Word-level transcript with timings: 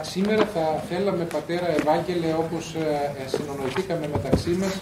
Σήμερα 0.00 0.44
θα 0.54 0.82
θέλαμε, 0.88 1.24
Πατέρα 1.24 1.68
Ευάγγελε, 1.78 2.34
όπως 2.38 2.74
ε, 2.74 3.22
ε, 3.24 3.28
συνονοηθήκαμε 3.28 4.08
μεταξύ 4.12 4.50
μας, 4.50 4.80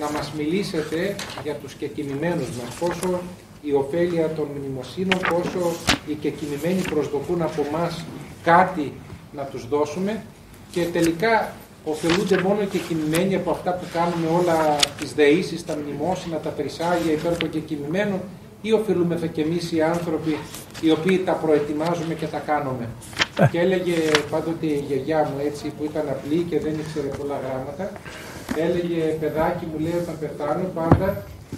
να 0.00 0.10
μας 0.10 0.32
μιλήσετε 0.36 1.14
για 1.42 1.54
τους 1.54 1.74
κεκοιμημένους 1.74 2.48
μας, 2.58 2.74
πόσο 2.80 3.20
η 3.62 3.72
ωφέλεια 3.72 4.28
των 4.28 4.48
μνημοσύνων, 4.56 5.18
πόσο 5.18 5.72
οι 6.06 6.14
κεκοιμημένοι 6.14 6.80
προσδοκούν 6.80 7.42
από 7.42 7.66
μας 7.72 8.04
κάτι 8.42 8.92
να 9.32 9.42
τους 9.42 9.68
δώσουμε 9.68 10.22
και 10.70 10.84
τελικά 10.84 11.52
ωφελούνται 11.84 12.40
μόνο 12.40 12.62
οι 12.62 12.66
κεκοιμημένοι 12.66 13.34
από 13.34 13.50
αυτά 13.50 13.72
που 13.72 13.84
κάνουμε 13.92 14.38
όλα 14.40 14.76
τις 14.98 15.12
δεήσεις, 15.14 15.64
τα 15.64 15.76
μνημόσυνα, 15.76 16.36
τα 16.36 16.48
περισάγια 16.48 17.12
υπέρ 17.12 17.36
των 17.36 17.50
κεκοιμημένων 17.50 18.20
ή 18.62 18.72
ωφελούμεθα 18.72 19.26
κι 19.26 19.40
εμείς 19.40 19.72
οι 19.72 19.82
άνθρωποι 19.82 20.38
οι 20.80 20.90
οποίοι 20.90 21.18
τα 21.18 21.32
προετοιμάζουμε 21.32 22.14
και 22.14 22.26
τα 22.26 22.38
κάνουμε. 22.38 22.88
Ε. 23.38 23.46
Και 23.50 23.58
έλεγε 23.60 23.96
πάντοτε 24.30 24.66
η 24.66 24.84
γιαγιά 24.88 25.20
μου 25.30 25.36
έτσι 25.48 25.64
που 25.76 25.84
ήταν 25.84 26.04
απλή 26.08 26.46
και 26.50 26.60
δεν 26.60 26.74
ήξερε 26.82 27.06
πολλά 27.06 27.36
γράμματα, 27.44 27.90
έλεγε 28.66 29.02
παιδάκι 29.20 29.64
μου 29.70 29.78
λέει 29.78 29.96
όταν 30.02 30.16
πεθάνω 30.22 30.64
πάντα 30.74 31.08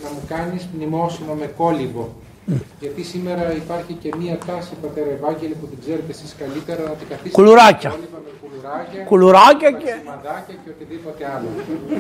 να 0.02 0.09
μου 0.15 0.23
κάνεις 0.29 0.69
μνημόσυνο 0.75 1.33
με 1.35 1.47
κόλυβο. 1.57 2.15
Γιατί 2.80 3.02
σήμερα 3.02 3.52
υπάρχει 3.52 3.93
και 3.93 4.11
μία 4.19 4.39
τάση, 4.47 4.73
πατέρα 4.83 5.11
Ευάγγελη, 5.11 5.55
που 5.61 5.66
την 5.66 5.79
ξέρετε 5.80 6.11
εσείς 6.11 6.35
καλύτερα, 6.39 6.83
να 6.83 6.95
την 7.01 7.09
καθίσετε 7.09 7.37
κουλουράκια. 7.39 7.91
με 7.91 7.97
κουλουράκια, 8.43 9.02
κουλουράκια 9.05 9.71
και... 9.71 9.93
και 10.65 10.71
οτιδήποτε 10.74 11.24
άλλο. 11.35 11.49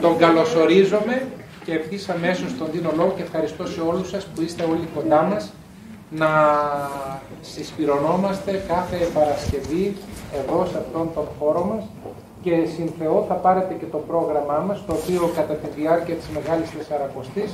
Τον 0.00 0.18
καλωσορίζομαι 0.18 1.22
και 1.64 1.72
ευθύς 1.72 2.08
αμέσως 2.08 2.56
τον 2.58 2.68
δίνω 2.72 2.90
λόγο 2.96 3.12
και 3.16 3.22
ευχαριστώ 3.22 3.66
σε 3.66 3.80
όλους 3.80 4.08
σας 4.08 4.24
που 4.24 4.42
είστε 4.42 4.62
όλοι 4.62 4.88
κοντά 4.94 5.22
μας 5.22 5.52
να 6.10 6.30
συσπηρωνόμαστε 7.40 8.64
κάθε 8.68 8.96
Παρασκευή 9.14 9.96
εδώ 10.40 10.66
σε 10.70 10.78
αυτόν 10.78 11.10
τον 11.14 11.24
χώρο 11.38 11.64
μας 11.64 11.84
και 12.42 12.54
συν 12.74 12.88
Θεό 12.98 13.24
θα 13.28 13.34
πάρετε 13.34 13.74
και 13.80 13.84
το 13.90 13.98
πρόγραμμά 13.98 14.58
μας 14.66 14.84
το 14.86 14.92
οποίο 14.92 15.30
κατά 15.36 15.54
τη 15.54 15.80
διάρκεια 15.80 16.14
της 16.14 16.28
Μεγάλης 16.34 16.70
Τεσσαρακοστής 16.70 17.50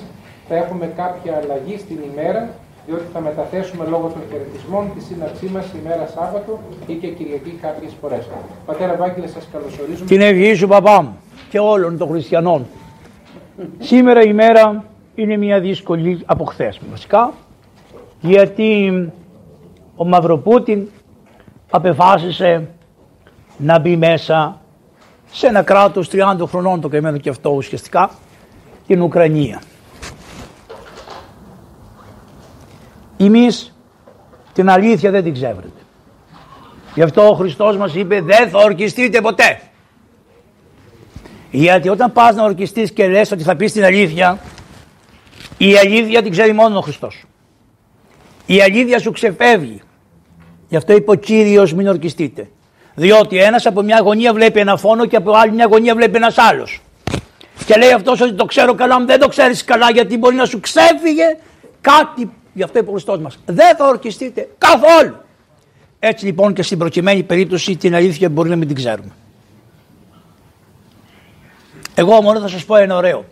θα 0.49 0.55
έχουμε 0.57 0.87
κάποια 0.97 1.33
αλλαγή 1.43 1.77
στην 1.79 1.99
ημέρα 2.13 2.49
διότι 2.87 3.05
θα 3.13 3.21
μεταθέσουμε 3.21 3.85
λόγω 3.89 4.07
των 4.09 4.23
χαιρετισμών 4.31 4.91
τη 4.95 5.01
σύναρξή 5.03 5.47
μας 5.47 5.67
ημέρα 5.81 6.07
Σάββατο 6.07 6.61
ή 6.87 6.95
και 6.95 7.07
Κυριακή 7.07 7.59
κάποιες 7.63 7.93
φορές. 8.01 8.29
Πατέρα 8.67 8.97
Βάγγελε, 8.97 9.27
σας 9.27 9.49
καλωσορίζουμε. 9.53 10.07
Την 10.07 10.21
ευγή 10.21 10.55
σου, 10.55 10.67
παπά 10.69 11.03
μου, 11.03 11.17
και 11.51 11.59
όλων 11.59 11.99
των 11.99 12.09
χριστιανών. 12.09 12.67
Σήμερα 13.79 14.23
η 14.23 14.33
μέρα 14.33 14.85
είναι 15.15 15.37
μια 15.37 15.61
δύσκολη 15.61 16.23
από 16.27 16.45
χθες 16.45 16.81
βασικά, 16.91 17.33
γιατί 18.23 18.91
ο 19.97 20.05
Μαυροπούτιν 20.05 20.89
απεφάσισε 21.71 22.69
να 23.57 23.79
μπει 23.79 23.97
μέσα 23.97 24.61
σε 25.33 25.47
ένα 25.47 25.63
κράτος 25.63 26.09
30 26.13 26.37
χρονών 26.47 26.81
το 26.81 26.89
καημένο 26.89 27.19
και 27.19 27.29
αυτό 27.29 27.51
ουσιαστικά, 27.51 28.11
την 28.87 29.03
Ουκρανία. 29.03 29.63
Εμείς 33.17 33.75
την 34.53 34.71
αλήθεια 34.71 35.11
δεν 35.11 35.23
την 35.23 35.33
ξέρετε. 35.33 35.69
Γι' 36.95 37.03
αυτό 37.03 37.29
ο 37.29 37.35
Χριστός 37.35 37.77
μας 37.77 37.95
είπε 37.95 38.21
δεν 38.21 38.49
θα 38.49 38.59
ορκιστείτε 38.59 39.21
ποτέ. 39.21 39.61
Γιατί 41.51 41.89
όταν 41.89 42.13
πας 42.13 42.35
να 42.35 42.45
ορκιστείς 42.45 42.93
και 42.93 43.09
λες 43.09 43.31
ότι 43.31 43.43
θα 43.43 43.57
πεις 43.57 43.73
την 43.73 43.85
αλήθεια, 43.85 44.39
η 45.59 45.77
αλήθεια 45.77 46.23
την 46.23 46.31
ξέρει 46.31 46.53
μόνο 46.53 46.79
ο 46.79 46.81
Χριστός. 46.81 47.25
Η 48.47 48.61
αλήθεια 48.61 48.99
σου 48.99 49.11
ξεφεύγει. 49.11 49.81
Γι' 50.69 50.77
αυτό 50.77 50.93
είπε 50.93 51.11
ο 51.11 51.15
Κύριος 51.15 51.75
μην 51.75 51.89
ορκιστείτε. 51.89 52.49
Διότι 52.95 53.39
ένας 53.39 53.67
από 53.67 53.83
μια 53.83 54.01
γωνία 54.03 54.33
βλέπει 54.33 54.61
ένα 54.61 54.77
φόνο 54.77 55.07
και 55.07 55.17
από 55.17 55.33
άλλη 55.33 55.53
μια 55.53 55.67
γωνία 55.71 55.95
βλέπει 55.95 56.17
ένας 56.17 56.39
άλλος. 56.39 56.81
Και 57.67 57.77
λέει 57.77 57.93
αυτός 57.93 58.21
ότι 58.21 58.33
το 58.33 58.45
ξέρω 58.45 58.75
καλά, 58.75 58.95
αν 58.95 59.07
δεν 59.07 59.21
το 59.21 59.29
ξέρεις 59.29 59.65
καλά 59.65 59.91
γιατί 59.91 60.19
μπορεί 60.19 60.35
να 60.37 60.45
σου 60.45 60.61
ξέφυγε 60.61 61.37
κάτι 61.81 62.31
Γι' 62.53 62.63
αυτό 62.63 62.79
είπε 62.79 62.89
ο 62.89 62.93
Χριστός 62.93 63.19
μας. 63.19 63.39
Δεν 63.47 63.77
θα 63.77 63.87
ορκιστείτε 63.87 64.49
καθόλου. 64.59 65.17
Έτσι 65.99 66.25
λοιπόν 66.25 66.53
και 66.53 66.63
στην 66.63 66.79
προκειμένη 66.79 67.23
περίπτωση 67.23 67.77
την 67.77 67.95
αλήθεια 67.95 68.29
μπορεί 68.29 68.49
να 68.49 68.57
μην 68.57 68.67
την 68.67 68.77
ξέρουμε. 68.77 69.11
Εγώ 71.95 72.23
μόνο 72.23 72.41
θα 72.41 72.49
σας 72.49 72.65
πω 72.65 72.77
ένα 72.77 72.97
ωραίο. 72.97 73.25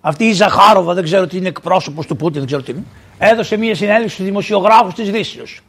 Αυτή 0.00 0.24
η 0.24 0.32
Ζαχάροβα, 0.32 0.94
δεν 0.94 1.04
ξέρω 1.04 1.26
τι 1.26 1.36
είναι 1.36 1.48
εκπρόσωπος 1.48 2.06
του 2.06 2.16
Πούτιν, 2.16 2.38
δεν 2.38 2.46
ξέρω 2.46 2.62
τι 2.62 2.70
είναι, 2.70 2.84
έδωσε 3.18 3.56
μια 3.56 3.74
συνέντευξη 3.74 4.14
στους 4.14 4.24
δημοσιογράφους 4.24 4.94
της 4.94 5.10
Δύσεως. 5.10 5.60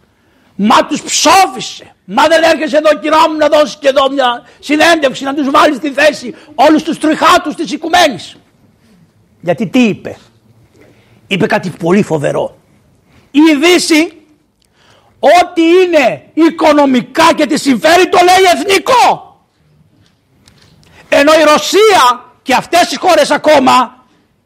Μα 0.56 0.86
τους 0.86 1.02
ψόφισε. 1.02 1.96
Μα 2.06 2.28
δεν 2.28 2.44
έρχεσαι 2.44 2.78
εδώ 2.78 3.00
κυρά 3.00 3.30
μου 3.30 3.38
να 3.38 3.48
δώσεις 3.48 3.78
και 3.80 3.88
εδώ 3.88 4.12
μια 4.12 4.44
συνέντευξη 4.60 5.24
να 5.24 5.34
τους 5.34 5.50
βάλεις 5.50 5.78
στη 5.78 5.92
θέση 5.92 6.36
όλους 6.56 6.84
τους 6.84 6.98
τριχάτους 6.98 7.56
της 7.56 7.72
οικουμένης. 7.72 8.38
Γιατί 9.42 9.68
τι 9.68 9.80
είπε; 9.80 10.18
Είπε 11.28 11.46
κάτι 11.46 11.70
πολύ 11.70 12.04
φοβερό 12.04 12.60
η 13.32 13.56
Δύση 13.56 14.14
ό,τι 15.20 15.62
είναι 15.62 16.32
οικονομικά 16.34 17.34
και 17.34 17.46
τη 17.46 17.58
συμφέρει 17.58 18.10
το 18.10 18.18
λέει 18.18 18.52
εθνικό. 18.54 19.38
Ενώ 21.10 21.32
η 21.34 21.44
Ρωσία 21.44 22.26
και 22.42 22.54
αυτές 22.54 22.92
οι 22.92 22.98
χώρες 22.98 23.32
ακόμα 23.32 23.99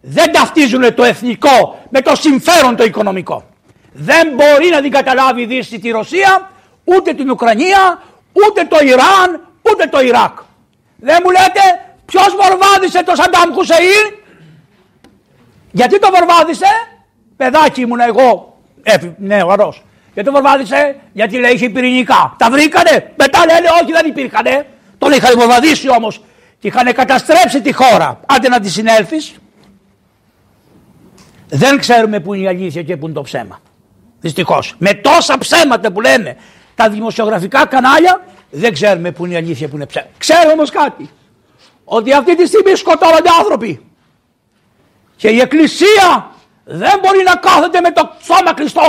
δεν 0.05 0.31
ταυτίζουν 0.31 0.93
το 0.95 1.03
εθνικό 1.03 1.79
με 1.89 2.01
το 2.01 2.15
συμφέρον 2.15 2.75
το 2.75 2.83
οικονομικό. 2.83 3.43
Δεν 3.91 4.27
μπορεί 4.35 4.69
να 4.69 4.81
την 4.81 4.91
καταλάβει 4.91 5.41
η 5.41 5.45
Δύση 5.45 5.79
τη 5.79 5.89
Ρωσία, 5.89 6.51
ούτε 6.83 7.13
την 7.13 7.29
Ουκρανία, 7.29 8.01
ούτε 8.31 8.65
το 8.65 8.77
Ιράν, 8.85 9.47
ούτε 9.61 9.87
το 9.87 9.99
Ιράκ. 10.01 10.37
Δεν 10.95 11.17
μου 11.23 11.31
λέτε 11.31 11.61
ποιος 12.05 12.35
βορβάδισε 12.41 13.03
το 13.03 13.15
Σαντάμ 13.15 13.53
Χουσεΐν. 13.53 14.13
Γιατί 15.71 15.99
το 15.99 16.09
βορβάδισε; 16.15 16.67
Παιδάκι 17.37 17.81
ήμουν 17.81 17.99
εγώ 17.99 18.57
ε, 18.83 18.95
ναι, 19.17 19.43
ωραίο. 19.43 19.73
Γιατί 20.13 20.29
το 20.29 20.35
βορβάδισε, 20.35 20.95
γιατί 21.13 21.37
λέει 21.37 21.51
είχε 21.51 21.69
πυρηνικά. 21.69 22.35
Τα 22.37 22.49
βρήκανε; 22.49 23.13
Μετά 23.15 23.45
λένε 23.45 23.67
όχι 23.81 23.91
δεν 23.91 24.05
υπήρχανε. 24.05 24.67
Τον 24.97 25.11
είχαν 25.11 25.33
βορβαδίσει 25.37 25.89
όμως. 25.89 26.23
Και 26.59 26.67
είχαν 26.67 26.93
καταστρέψει 26.93 27.61
τη 27.61 27.73
χώρα. 27.73 28.19
Άντε 28.25 28.49
να 28.49 28.59
τη 28.59 28.69
συνέλθεις. 28.69 29.35
Δεν 31.55 31.79
ξέρουμε 31.79 32.19
πού 32.19 32.33
είναι 32.33 32.43
η 32.43 32.47
αλήθεια 32.47 32.83
και 32.83 32.97
πού 32.97 33.05
είναι 33.05 33.13
το 33.13 33.21
ψέμα. 33.21 33.59
Δυστυχώς. 34.19 34.75
Με 34.77 34.93
τόσα 34.93 35.37
ψέματα 35.37 35.91
που 35.91 36.01
λένε 36.01 36.37
τα 36.75 36.89
δημοσιογραφικά 36.89 37.65
κανάλια, 37.65 38.25
δεν 38.51 38.73
ξέρουμε 38.73 39.11
πού 39.11 39.25
είναι 39.25 39.33
η 39.33 39.37
αλήθεια 39.37 39.67
που 39.67 39.75
είναι 39.75 39.85
ψέμα. 39.85 40.07
Ξέρω 40.17 40.51
όμως 40.51 40.69
κάτι. 40.69 41.09
Ότι 41.83 42.13
αυτή 42.13 42.35
τη 42.35 42.45
στιγμή 42.45 42.75
σκοτώνονται 42.75 43.29
άνθρωποι. 43.39 43.85
Και 45.15 45.29
η 45.29 45.39
Εκκλησία 45.39 46.31
δεν 46.63 46.99
μπορεί 47.01 47.23
να 47.23 47.35
κάθεται 47.35 47.81
με 47.81 47.91
το 47.91 48.11
στόμα 48.21 48.53
κλειστό 48.53 48.81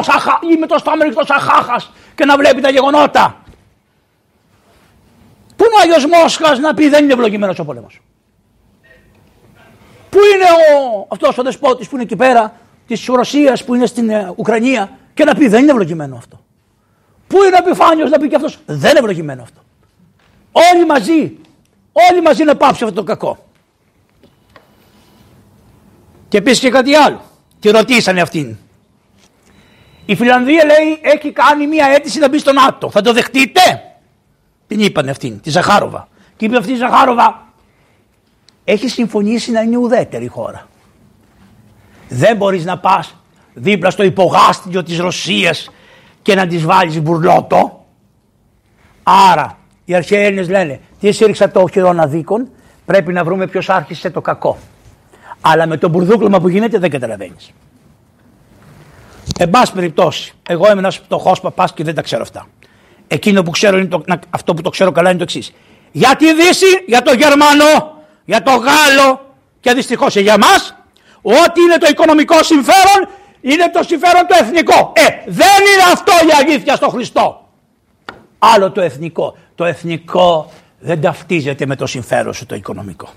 ή 0.53 0.57
με 0.59 0.67
το 0.67 0.79
στόμα 0.79 1.03
κλειστό 1.03 1.25
σαν 1.27 1.41
χάχας 1.41 1.93
και 2.15 2.25
να 2.25 2.37
βλέπει 2.37 2.61
τα 2.61 2.71
γεγονότα. 2.71 3.43
Πού 5.57 5.65
είναι 5.65 5.75
ο 5.75 5.81
Άγιος 5.83 6.07
Μόσχας 6.07 6.59
να 6.59 6.75
πει 6.75 6.89
δεν 6.89 7.05
είναι 7.05 7.13
ευλογημένος 7.13 7.59
ο 7.59 7.65
πόλεμος. 7.65 8.01
Πού 10.15 10.21
είναι 10.35 10.45
ο, 10.45 11.07
αυτός 11.09 11.39
ο 11.39 11.43
δεσπότης 11.43 11.89
που 11.89 11.95
είναι 11.95 12.05
εκεί 12.05 12.17
πέρα 12.17 12.53
της 12.87 13.07
Ρωσίας 13.07 13.65
που 13.65 13.75
είναι 13.75 13.87
στην 13.87 14.11
ε, 14.11 14.33
Ουκρανία 14.37 14.99
και 15.15 15.25
να 15.25 15.35
πει 15.35 15.49
δεν 15.49 15.63
είναι 15.63 15.71
ευλογημένο 15.71 16.17
αυτό. 16.17 16.41
Πού 17.27 17.43
είναι 17.43 17.57
ο 17.57 17.59
επιφάνιος 17.67 18.11
να 18.11 18.19
πει 18.19 18.29
και 18.29 18.35
αυτός 18.35 18.59
δεν 18.67 18.91
είναι 18.91 18.99
ευλογημένο 18.99 19.43
αυτό. 19.43 19.61
Όλοι 20.53 20.87
μαζί, 20.87 21.37
όλοι 22.11 22.23
μαζί 22.23 22.45
να 22.45 22.57
πάψει 22.57 22.85
αυτό 22.85 22.97
το 22.97 23.03
κακό. 23.03 23.45
Και 26.29 26.37
επίσης 26.37 26.61
και 26.61 26.71
κάτι 26.71 26.95
άλλο. 26.95 27.21
Τη 27.61 27.71
ρωτήσανε 27.71 28.21
αυτήν. 28.21 28.57
Η 30.07 30.15
Φιλανδία 30.15 30.65
λέει 30.65 31.01
έχει 31.03 31.33
κάνει 31.33 31.67
μια 31.67 31.87
αίτηση 31.87 32.19
να 32.19 32.29
μπει 32.29 32.39
στο 32.39 32.53
ΝΑΤΟ. 32.53 32.91
Θα 32.91 33.01
το 33.01 33.13
δεχτείτε; 33.13 33.61
Την 34.67 34.81
είπανε 34.81 35.11
αυτήν, 35.11 35.41
τη 35.41 35.51
Ζαχάροβα. 35.51 36.09
Και 36.37 36.45
είπε 36.45 36.57
αυτή 36.57 36.73
η 36.73 36.77
Ζαχάροβα, 36.77 37.44
έχει 38.65 38.89
συμφωνήσει 38.89 39.51
να 39.51 39.61
είναι 39.61 39.77
ουδέτερη 39.77 40.27
χώρα. 40.27 40.69
Δεν 42.09 42.37
μπορείς 42.37 42.65
να 42.65 42.79
πας 42.79 43.17
δίπλα 43.55 43.91
στο 43.91 44.03
υπογάστιο 44.03 44.83
της 44.83 44.99
Ρωσίας 44.99 45.71
και 46.23 46.35
να 46.35 46.47
της 46.47 46.65
βάλεις 46.65 47.01
μπουρλότο. 47.01 47.85
Άρα 49.03 49.59
οι 49.85 49.95
αρχαίοι 49.95 50.25
Έλληνες 50.25 50.49
λένε 50.49 50.81
τι 51.01 51.13
σύρριξα 51.13 51.51
το 51.51 51.69
χειρόνα 51.73 52.07
δίκον 52.07 52.49
πρέπει 52.85 53.13
να 53.13 53.25
βρούμε 53.25 53.47
ποιος 53.47 53.69
άρχισε 53.69 54.11
το 54.11 54.21
κακό. 54.21 54.59
Αλλά 55.41 55.67
με 55.67 55.77
το 55.77 55.89
μπουρδούκλωμα 55.89 56.41
που 56.41 56.49
γίνεται 56.49 56.79
δεν 56.79 56.91
καταλαβαίνεις. 56.91 57.53
Εν 59.39 59.51
πάση 59.51 59.73
περιπτώσει, 59.73 60.33
εγώ 60.49 60.71
είμαι 60.71 60.79
ένας 60.79 60.97
φτωχός 60.97 61.41
παπάς 61.41 61.73
και 61.73 61.85
δεν 61.85 61.95
τα 61.95 62.03
ξέρω 62.03 62.23
αυτά. 62.23 62.47
Εκείνο 63.09 63.43
που 63.43 63.51
ξέρω 63.51 63.77
είναι 63.77 63.87
το, 63.87 64.05
αυτό 64.31 64.55
που 64.55 64.63
το 64.63 64.71
ξέρω 64.71 64.93
καλά 64.93 65.09
είναι 65.09 65.19
το 65.19 65.25
εξής. 65.25 65.53
Για 65.93 66.17
τη 66.17 66.35
Δύση, 66.35 66.67
για 66.87 67.03
το 67.03 67.13
Γερμανό, 67.13 67.94
για 68.25 68.43
το 68.43 68.51
Γάλλο 68.51 69.35
και 69.61 69.73
δυστυχώς 69.73 70.17
για 70.17 70.33
εμά, 70.33 70.55
ό,τι 71.23 71.61
είναι 71.61 71.77
το 71.79 71.87
οικονομικό 71.91 72.43
συμφέρον 72.43 73.09
είναι 73.41 73.71
το 73.73 73.83
συμφέρον 73.83 74.27
το 74.27 74.37
εθνικό. 74.41 74.93
Ε, 74.95 75.03
δεν 75.27 75.61
είναι 75.73 75.93
αυτό 75.93 76.13
η 76.13 76.31
αλήθεια 76.43 76.75
στο 76.77 76.89
Χριστό. 76.89 77.49
Άλλο 78.39 78.71
το 78.71 78.81
εθνικό. 78.81 79.37
το 79.55 79.65
εθνικό 79.65 80.51
δεν 80.79 81.01
ταυτίζεται 81.01 81.67
με 81.67 81.77
το 81.77 81.87
συμφέρον 81.87 82.35
σου 82.35 82.47
το 82.47 82.55
οικονομικό. 82.55 83.09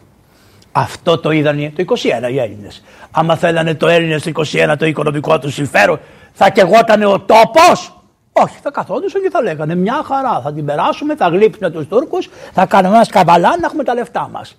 Αυτό 0.71 1.18
το 1.18 1.31
είδαν 1.31 1.74
το 1.75 1.83
21 1.88 2.31
οι 2.31 2.39
Έλληνες. 2.39 2.83
Άμα 3.12 3.36
θέλανε 3.36 3.75
το 3.75 3.88
Έλληνες 3.88 4.24
το 4.24 4.31
21 4.51 4.75
το 4.77 4.86
οικονομικό 4.86 5.39
του 5.39 5.51
συμφέρον, 5.51 6.00
θα 6.33 6.50
κεγότανε 6.50 7.06
ο 7.06 7.19
τόπος. 7.19 8.01
Όχι, 8.31 8.57
θα 8.62 8.71
καθόντουσαν 8.71 9.21
και 9.21 9.30
θα 9.30 9.42
λέγανε 9.42 9.75
μια 9.75 10.04
χαρά. 10.06 10.42
Θα 10.44 10.54
την 10.54 10.65
περάσουμε, 10.65 11.15
θα 11.15 11.27
γλύψουμε 11.27 11.69
τους 11.69 11.88
Τούρκους, 11.88 12.30
θα 12.54 12.65
κάνουμε 12.65 12.95
ένα 12.95 13.06
καβαλά 13.06 13.50
να 13.50 13.65
έχουμε 13.65 13.83
τα 13.83 13.94
λεφτά 13.94 14.30
μας. 14.31 14.57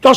Το 0.00 0.10
40 0.10 0.14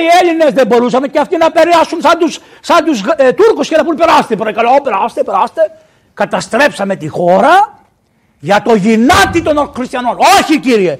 οι 0.00 0.06
Έλληνες 0.20 0.52
δεν 0.52 0.66
μπορούσαμε 0.66 1.08
και 1.08 1.18
αυτοί 1.18 1.36
να 1.36 1.50
περάσουν 1.50 2.00
σαν 2.00 2.18
τους 2.18 2.38
σαν 2.60 2.84
τους, 2.84 3.02
ε, 3.16 3.32
Τούρκους 3.32 3.68
και 3.68 3.76
να 3.76 3.84
πούν 3.84 3.96
περάστε, 3.96 4.36
παρακαλώ, 4.36 4.80
περάστε, 4.82 5.22
περάστε. 5.22 5.70
Καταστρέψαμε 6.14 6.96
τη 6.96 7.08
χώρα 7.08 7.78
για 8.38 8.62
το 8.62 8.74
γυνάτι 8.74 9.42
των 9.42 9.72
χριστιανών. 9.74 10.16
Όχι 10.40 10.60
κύριε, 10.60 10.98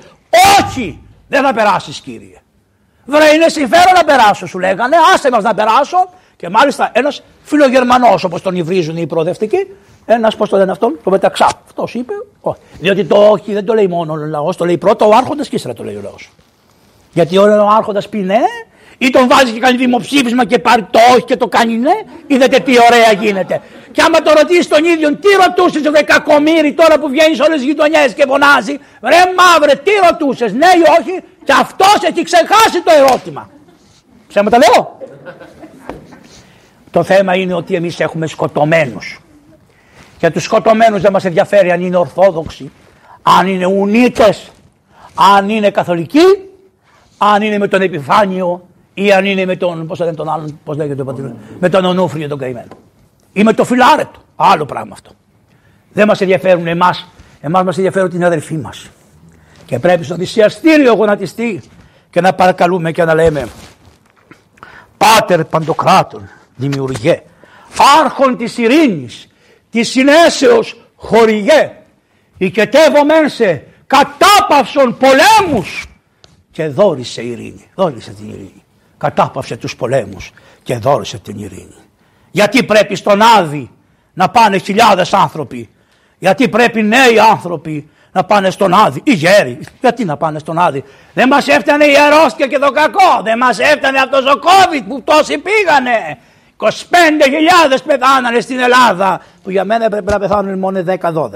όχι, 0.60 1.00
δεν 1.28 1.42
θα 1.42 1.54
περάσεις 1.54 2.00
κύριε. 2.00 2.36
Βρε 3.04 3.34
είναι 3.34 3.48
συμφέρον 3.48 3.94
να 3.94 4.04
περάσω 4.04 4.46
σου 4.46 4.58
λέγανε, 4.58 4.96
άσε 5.14 5.30
μας 5.30 5.42
να 5.42 5.54
περάσω. 5.54 6.08
Και 6.36 6.48
μάλιστα 6.48 6.90
ένας 6.92 7.22
φιλογερμανός 7.42 8.24
όπως 8.24 8.42
τον 8.42 8.56
υβρίζουν 8.56 8.96
οι 8.96 9.06
προοδευτικοί, 9.06 9.66
ένας, 10.04 10.36
πώς 10.36 10.48
το 10.48 10.56
λένε 10.56 10.70
αυτόν, 10.70 10.98
το 11.04 11.10
μεταξά. 11.10 11.48
Αυτός 11.66 11.94
είπε, 11.94 12.12
όχι. 12.40 12.58
Διότι 12.80 13.04
το 13.04 13.16
όχι 13.16 13.52
δεν 13.52 13.64
το 13.64 13.74
λέει 13.74 13.86
μόνο 13.86 14.12
ο 14.12 14.16
λαός, 14.16 14.56
το 14.56 14.64
λέει 14.64 14.78
πρώτα 14.78 15.06
ο 15.06 15.14
Άρχοντας 15.14 15.48
και 15.48 15.56
ύστερα 15.56 15.74
το 15.74 15.84
λέει 15.84 15.94
ο 15.94 16.00
λαός. 16.02 16.30
Γιατί 17.12 17.38
ο 17.38 17.68
Άρχοντας 17.76 18.08
πει 18.08 18.18
ναι, 18.18 18.40
ή 18.98 19.10
τον 19.10 19.28
βάζει 19.28 19.52
και 19.52 19.60
κάνει 19.60 19.76
δημοψήφισμα 19.76 20.44
και 20.44 20.58
πάρει 20.58 20.86
το 20.90 20.98
όχι 21.12 21.24
και 21.24 21.36
το 21.36 21.48
κάνει 21.48 21.76
ναι, 21.76 21.92
είδατε 22.26 22.58
τι 22.58 22.72
ωραία 22.90 23.12
γίνεται. 23.12 23.60
Και 23.92 24.02
άμα 24.02 24.22
το 24.22 24.32
ρωτήσεις 24.32 24.68
τον 24.68 24.84
ίδιο, 24.84 25.16
τι 25.16 25.28
ρωτούσες 25.46 25.86
ο 25.86 25.90
δεκακομύρι 25.90 26.72
τώρα 26.72 26.98
που 26.98 27.08
βγαίνεις 27.08 27.36
σε 27.36 27.42
όλες 27.42 27.56
τις 27.56 27.66
γειτονιές 27.66 28.14
και 28.14 28.24
φωνάζει, 28.28 28.78
ρε 29.02 29.22
μαύρε, 29.36 29.74
τι 29.74 29.90
ρωτούσες, 30.10 30.52
ναι 30.52 30.66
ή 30.66 31.00
όχι, 31.00 31.24
και 31.44 31.52
αυτός 31.52 31.98
έχει 32.02 32.22
ξεχάσει 32.22 32.82
το 32.84 32.92
ερώτημα. 32.96 33.50
Ψέματα 34.28 34.58
λέω. 34.58 34.98
το 36.90 37.02
θέμα 37.02 37.34
είναι 37.34 37.54
ότι 37.54 37.74
εμείς 37.74 38.00
έχουμε 38.00 38.26
σκοτωμένους. 38.26 39.20
Και 40.18 40.30
τους 40.30 40.42
σκοτωμένους 40.42 41.00
δεν 41.00 41.12
μας 41.12 41.24
ενδιαφέρει 41.24 41.70
αν 41.70 41.80
είναι 41.80 41.96
Ορθόδοξοι, 41.96 42.72
αν 43.22 43.46
είναι 43.46 43.66
Ουνίτε, 43.66 44.34
αν 45.36 45.48
είναι 45.48 45.70
Καθολικοί, 45.70 46.51
αν 47.24 47.42
είναι 47.42 47.58
με 47.58 47.68
τον 47.68 47.80
Επιφάνιο 47.82 48.68
ή 48.94 49.12
αν 49.12 49.24
είναι 49.24 49.44
με 49.44 49.56
τον, 49.56 49.86
πώς 49.86 49.98
λένε 49.98 50.14
τον 50.14 50.28
άλλον, 50.28 50.58
πώς 50.64 50.76
λέγεται 50.76 51.04
το 51.04 51.34
με 51.58 51.68
τον 51.68 51.84
Ονούφριο 51.84 52.28
τον 52.28 52.38
καημένο. 52.38 52.68
Ή 53.32 53.42
με 53.42 53.52
το 53.52 53.64
φιλάρετο. 53.64 54.20
Άλλο 54.36 54.64
πράγμα 54.64 54.90
αυτό. 54.92 55.10
Δεν 55.92 56.06
μας 56.06 56.20
ενδιαφέρουν 56.20 56.66
εμάς. 56.66 57.08
Εμάς 57.40 57.64
μας 57.64 57.76
ενδιαφέρουν 57.76 58.10
την 58.10 58.24
αδερφή 58.24 58.56
μας. 58.56 58.90
Και 59.66 59.78
πρέπει 59.78 60.04
στο 60.04 60.14
θυσιαστήριο 60.14 60.94
γονατιστεί 60.94 61.62
και 62.10 62.20
να 62.20 62.32
παρακαλούμε 62.32 62.92
και 62.92 63.04
να 63.04 63.14
λέμε 63.14 63.48
Πάτερ 64.96 65.44
Παντοκράτων, 65.44 66.28
δημιουργέ, 66.56 67.22
άρχον 68.02 68.36
της 68.36 68.58
ειρήνης, 68.58 69.28
της 69.70 69.88
συνέσεως 69.88 70.80
χορηγέ, 70.96 71.72
οικετεύομεν 72.36 73.28
σε 73.28 73.64
κατάπαυσον 73.86 74.96
πολέμους 74.96 75.91
και 76.52 76.66
δόρισε 76.66 77.22
ειρήνη, 77.22 77.70
δόρισε 77.74 78.10
την 78.10 78.28
ειρήνη. 78.28 78.64
Κατάπαυσε 78.98 79.56
τους 79.56 79.76
πολέμους 79.76 80.30
και 80.62 80.76
δόρισε 80.76 81.18
την 81.18 81.38
ειρήνη. 81.38 81.76
Γιατί 82.30 82.62
πρέπει 82.64 82.94
στον 82.94 83.22
Άδη 83.22 83.70
να 84.12 84.28
πάνε 84.28 84.58
χιλιάδες 84.58 85.12
άνθρωποι; 85.12 85.68
Γιατί 86.18 86.48
πρέπει 86.48 86.82
νέοι 86.82 87.18
άνθρωποι 87.30 87.88
να 88.12 88.24
πάνε 88.24 88.50
στον 88.50 88.74
Άδη; 88.74 89.00
Οι 89.04 89.12
γέροι. 89.12 89.58
Γιατί 89.80 90.04
να 90.04 90.16
πάνε 90.16 90.38
στον 90.38 90.58
Άδη; 90.58 90.84
Δεν 91.14 91.28
μας 91.28 91.46
έφτανε 91.46 91.84
η 91.84 91.94
αρρώστια 91.96 92.46
και 92.46 92.58
το 92.58 92.70
κακό. 92.70 93.22
Δεν 93.22 93.38
μας 93.38 93.58
έφτανε 93.58 93.98
αυτό 93.98 94.18
ο 94.18 94.40
COVID 94.42 94.84
που 94.88 95.02
τόσοι 95.02 95.38
πήγανε. 95.38 96.18
25.000 96.56 96.68
πεθάνανε 97.86 98.40
στην 98.40 98.58
Ελλάδα. 98.58 99.20
Που 99.42 99.50
για 99.50 99.64
μένα 99.64 99.88
πρέπει 99.88 100.10
να 100.10 100.18
πεθάνουν 100.18 100.58
μόνο 100.58 100.84
10-12. 100.86 101.30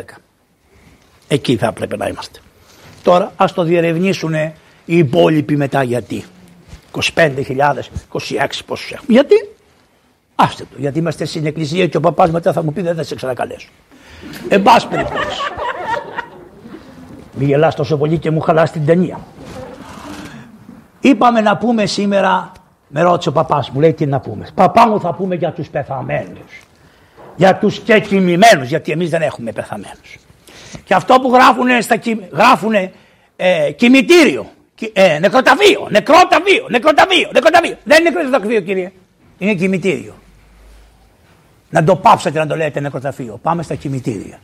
Εκεί 1.28 1.56
θα 1.56 1.72
πρέπει 1.72 1.96
να 1.96 2.06
είμαστε. 2.06 2.38
Τώρα 3.02 3.32
ας 3.36 3.52
το 3.52 3.62
διερευνήσουν 3.62 4.34
οι 4.86 4.96
υπόλοιποι 4.98 5.56
μετά 5.56 5.82
γιατί; 5.82 6.24
25.000, 7.14 7.30
26 8.12 8.64
πόσους 8.66 8.92
έχουμε. 8.92 9.12
Γιατί; 9.12 9.34
Άστε 10.36 10.62
το, 10.62 10.76
γιατί 10.76 10.98
είμαστε 10.98 11.24
στην 11.24 11.46
εκκλησία 11.46 11.86
και 11.86 11.96
ο 11.96 12.00
παπάς 12.00 12.30
μετά 12.30 12.52
θα 12.52 12.62
μου 12.62 12.72
πει 12.72 12.82
δεν 12.82 12.94
θα 12.94 13.02
σε 13.02 13.14
ξανακαλέσω. 13.14 13.68
Εν 14.48 14.62
πάση 14.62 14.88
περιπτώσει. 14.88 15.40
Μη 17.32 17.44
γελάς 17.44 17.74
τόσο 17.74 17.96
πολύ 17.96 18.18
και 18.18 18.30
μου 18.30 18.40
χαλάς 18.40 18.70
την 18.70 18.86
ταινία. 18.86 19.20
Είπαμε 21.00 21.40
να 21.40 21.56
πούμε 21.56 21.86
σήμερα, 21.86 22.52
με 22.88 23.02
ρώτησε 23.02 23.28
ο 23.28 23.32
παπάς 23.32 23.70
μου, 23.70 23.80
λέει 23.80 23.92
τι 23.92 24.06
να 24.06 24.20
πούμε. 24.20 24.46
Παπά 24.54 24.88
μου 24.88 25.00
θα 25.00 25.14
πούμε 25.14 25.34
για 25.34 25.52
τους 25.52 25.68
πεθαμένους. 25.68 26.62
Για 27.36 27.56
τους 27.56 27.78
και 27.78 28.00
κοιμημένους, 28.00 28.68
γιατί 28.68 28.92
εμείς 28.92 29.10
δεν 29.10 29.22
έχουμε 29.22 29.52
πεθαμένους. 29.52 30.18
Και 30.84 30.94
αυτό 30.94 31.20
που 31.20 31.32
γράφουνε, 31.32 31.80
στα, 31.80 31.98
γράφουνε 32.32 32.92
ε, 33.36 33.70
κημητήριο, 33.72 34.46
ε, 34.92 35.18
νεκροταφείο, 35.18 35.86
νεκροταφείο, 35.90 36.66
νεκροταφείο, 36.68 37.28
νεκροταφείο. 37.32 37.76
Δεν 37.84 38.00
είναι 38.04 38.10
νεκροταφείο 38.10 38.60
κύριε, 38.60 38.92
είναι 39.38 39.54
κημητήριο 39.54 40.14
να 41.70 41.84
το 41.84 41.96
πάψετε 41.96 42.38
να 42.38 42.46
το 42.46 42.56
λέτε 42.56 42.80
νεκροταφείο. 42.80 43.38
Πάμε 43.42 43.62
στα 43.62 43.74
κημητήρια. 43.74 44.38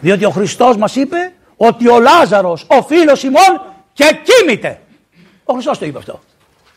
Διότι 0.00 0.24
ο 0.24 0.30
Χριστός 0.30 0.76
μας 0.76 0.96
είπε 0.96 1.32
ότι 1.56 1.88
ο 1.88 2.00
Λάζαρος, 2.00 2.66
ο 2.68 2.82
φίλος 2.82 3.22
ημών 3.22 3.62
και 3.92 4.18
κοίμηται. 4.24 4.80
Ο 5.44 5.52
Χριστός 5.52 5.78
το 5.78 5.84
είπε 5.84 5.98
αυτό. 5.98 6.20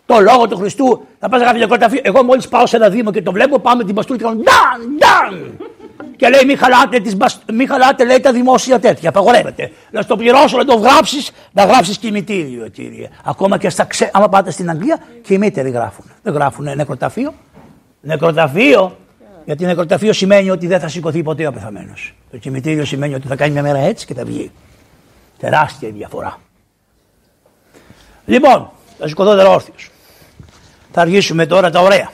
Το 0.06 0.20
λόγο 0.20 0.48
του 0.48 0.58
Χριστού 0.58 1.08
θα 1.20 1.30
πας 1.30 1.40
να 1.40 1.46
γράφει 1.46 1.60
νεκροταφείο. 1.60 2.02
Εγώ 2.04 2.24
μόλις 2.24 2.48
πάω 2.48 2.66
σε 2.66 2.76
ένα 2.76 2.90
δήμο 2.90 3.12
και 3.12 3.22
το 3.22 3.32
βλέπω 3.32 3.60
πάμε 3.60 3.84
την 3.84 3.94
μπαστούρη 3.94 4.20
και 4.20 4.24
κάνω 4.24 4.42
νταν, 4.42 4.98
νταν. 4.98 5.58
Και 6.24 6.30
λέει 6.30 6.46
μη 6.46 6.56
χαλάτε, 6.56 7.00
τις 7.00 7.16
μη 7.54 7.66
χαλάτε 7.66 8.06
λέει 8.06 8.20
τα 8.20 8.32
δημόσια 8.32 8.80
τέτοια, 8.80 9.10
απαγορεύεται. 9.10 9.72
Να 9.92 10.02
στο 10.02 10.16
πληρώσω 10.16 10.58
να 10.58 10.66
το 10.66 10.76
γράψεις, 10.76 11.32
να 11.52 11.66
γράψεις 11.66 11.98
κημητήριο 11.98 12.68
κύριε. 12.68 13.10
Ακόμα 13.24 13.58
και 13.58 13.70
στα 13.70 13.86
ξέ, 13.86 14.10
άμα 14.14 14.30
πάτε 14.30 14.52
στην 14.52 14.70
Αγγλία, 14.70 15.00
κημύτεροι 15.22 15.70
γράφουν. 15.70 16.06
Δεν 16.22 16.34
γράφουν 16.34 16.76
νεκροταφείο. 16.76 17.34
Νεκροταφείο 18.02 18.98
γιατί 19.46 19.66
νεκροταφείο 19.66 20.14
σημαίνει 20.14 20.50
ότι 20.50 20.68
δεν 20.68 20.80
θα 20.80 20.88
σηκωθεί 20.88 21.24
ποτέ 21.24 21.48
ο 21.48 21.52
πεθαμένος. 21.52 22.14
Το 22.32 22.38
κημητήριο 22.38 22.86
σημαίνει 22.86 23.14
ότι 23.14 23.28
θα 23.28 23.36
κάνει 23.36 23.52
μια 23.52 23.62
μέρα 23.62 23.80
έτσι 23.80 24.06
και 24.06 24.14
θα 24.14 24.26
βγει. 24.26 24.52
Τεράστια 25.40 25.88
η 25.88 25.92
διαφορά. 25.92 26.40
Λοιπόν, 28.26 28.70
θα 29.00 29.08
σηκωθώ 29.08 29.36
τερόρθιο. 29.36 29.74
Θα 30.92 31.02
αργήσουμε 31.02 31.46
τώρα 31.46 31.70
τα 31.70 31.80
ωραία. 31.80 32.12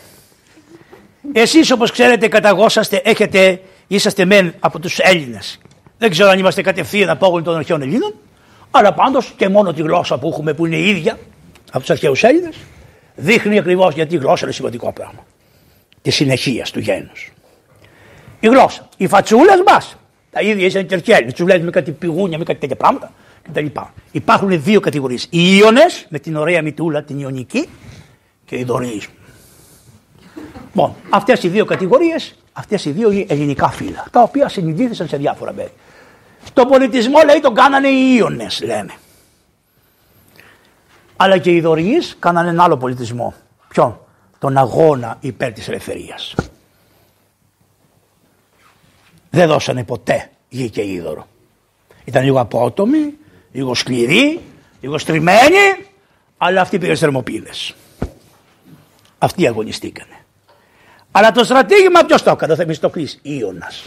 Εσείς 1.33 1.71
όπως 1.71 1.91
ξέρετε 1.91 2.27
καταγόσαστε, 2.27 3.01
έχετε, 3.03 3.61
είσαστε 3.89 4.25
μεν 4.25 4.53
από 4.59 4.79
τους 4.79 4.99
Έλληνες. 4.99 5.59
Δεν 5.97 6.09
ξέρω 6.09 6.29
αν 6.29 6.39
είμαστε 6.39 6.61
κατευθείαν 6.61 7.09
απόγονοι 7.09 7.43
των 7.43 7.55
αρχαίων 7.55 7.81
Ελλήνων, 7.81 8.13
αλλά 8.71 8.93
πάντως 8.93 9.33
και 9.37 9.49
μόνο 9.49 9.73
τη 9.73 9.81
γλώσσα 9.81 10.17
που 10.17 10.27
έχουμε 10.27 10.53
που 10.53 10.65
είναι 10.65 10.75
η 10.75 10.89
ίδια 10.89 11.19
από 11.67 11.79
τους 11.79 11.89
αρχαίους 11.89 12.23
Έλληνες, 12.23 12.55
δείχνει 13.15 13.59
ακριβώς 13.59 13.93
γιατί 13.93 14.15
η 14.15 14.17
γλώσσα 14.17 14.45
είναι 14.45 14.53
σημαντικό 14.53 14.93
πράγμα 14.93 15.25
της 16.01 16.15
συνεχείας 16.15 16.71
του 16.71 16.79
γένους. 16.79 17.31
Η 18.39 18.47
γλώσσα. 18.47 18.89
Οι 18.97 19.07
φατσούλες 19.07 19.63
μας. 19.65 19.95
Τα 20.31 20.41
ίδια 20.41 20.65
ήσαν 20.65 20.87
τερκέλ. 20.87 21.33
Του 21.33 21.47
λέμε 21.47 21.63
με 21.63 21.71
κάτι 21.71 21.91
πηγούνια, 21.91 22.37
με 22.37 22.43
κάτι 22.43 22.59
τέτοια 22.59 22.75
πράγματα 22.75 23.11
κτλ. 23.41 23.65
Υπάρχουν 24.11 24.63
δύο 24.63 24.79
κατηγορίες. 24.79 25.23
Οι 25.23 25.57
Ιωνες 25.57 26.05
με 26.09 26.19
την 26.19 26.35
ωραία 26.35 26.61
μητούλα, 26.61 27.03
την 27.03 27.19
Ιωνική 27.19 27.69
και 28.45 28.57
οι 28.57 28.63
Δωρείς. 28.63 29.07
Λοιπόν, 30.65 30.95
αυτές 31.09 31.43
οι 31.43 31.47
δύο 31.47 31.65
κατηγορίες, 31.65 32.35
αυτές 32.59 32.85
οι 32.85 32.91
δύο 32.91 33.11
είναι 33.11 33.25
ελληνικά 33.27 33.69
φύλλα, 33.69 34.05
τα 34.11 34.21
οποία 34.21 34.49
συνειδήθησαν 34.49 35.07
σε 35.07 35.17
διάφορα 35.17 35.53
μέρη. 35.53 35.71
Στο 36.45 36.65
πολιτισμό 36.65 37.19
λέει 37.25 37.39
τον 37.39 37.53
κάνανε 37.53 37.87
οι 37.87 38.15
Ιωνες, 38.17 38.61
λένε. 38.63 38.93
Αλλά 41.15 41.37
και 41.37 41.51
οι 41.51 41.61
Δωρείς 41.61 42.15
κάνανε 42.19 42.49
ένα 42.49 42.63
άλλο 42.63 42.77
πολιτισμό. 42.77 43.33
Ποιον; 43.67 43.99
τον 44.39 44.57
αγώνα 44.57 45.17
υπέρ 45.19 45.53
της 45.53 45.67
ελευθερίας. 45.67 46.35
Δεν 49.29 49.47
δώσανε 49.47 49.83
ποτέ 49.83 50.29
γη 50.49 50.69
και 50.69 50.85
είδωρο. 50.85 51.27
Ήταν 52.05 52.23
λίγο 52.23 52.39
απότομοι, 52.39 53.13
λίγο 53.51 53.73
σκληροί, 53.73 54.41
λίγο 54.81 54.97
στριμμένοι, 54.97 55.85
αλλά 56.37 56.61
αυτοί 56.61 56.77
πήγαν 56.77 56.97
θερμοπύλες. 56.97 57.75
Αυτοί 59.17 59.47
αγωνιστήκανε. 59.47 60.18
Αλλά 61.11 61.31
το 61.31 61.43
στρατήγημα 61.43 62.03
ποιος 62.03 62.23
το 62.23 62.31
έκανε, 62.31 62.55
θα 62.55 62.65
το 62.79 62.89
κλείσει, 62.89 63.19
Ιώνας. 63.21 63.83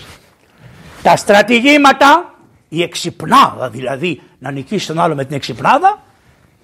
Τα 1.02 1.16
στρατηγήματα, 1.16 2.34
η 2.68 2.82
εξυπνάδα 2.82 3.70
δηλαδή, 3.70 4.22
να 4.38 4.50
νικήσει 4.50 4.86
τον 4.86 5.00
άλλο 5.00 5.14
με 5.14 5.24
την 5.24 5.36
εξυπνάδα, 5.36 6.02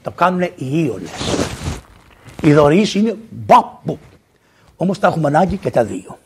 το 0.03 0.11
κάνουν 0.11 0.43
οι 0.43 0.53
Ιώνες. 0.57 1.11
Οι 2.43 2.53
δωρείς 2.53 2.95
είναι 2.95 3.17
μπαπου. 3.31 3.99
Όμως 4.77 4.99
τα 4.99 5.07
έχουμε 5.07 5.27
ανάγκη 5.27 5.57
και 5.57 5.71
τα 5.71 5.85
δύο. 5.85 6.19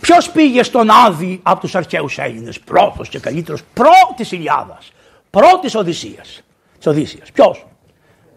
Ποιος 0.00 0.30
πήγε 0.30 0.62
στον 0.62 0.90
Άδη 0.90 1.40
από 1.42 1.60
τους 1.60 1.74
αρχαίους 1.74 2.18
Έλληνες, 2.18 2.60
πρώτος 2.60 3.08
και 3.08 3.18
καλύτερος, 3.18 3.62
πρώτης 3.74 4.32
Ιλιάδας, 4.32 4.92
πρώτης 5.30 5.74
Οδυσσίας. 5.74 6.42
Οδύσσιας. 6.86 7.30
Ποιος, 7.30 7.66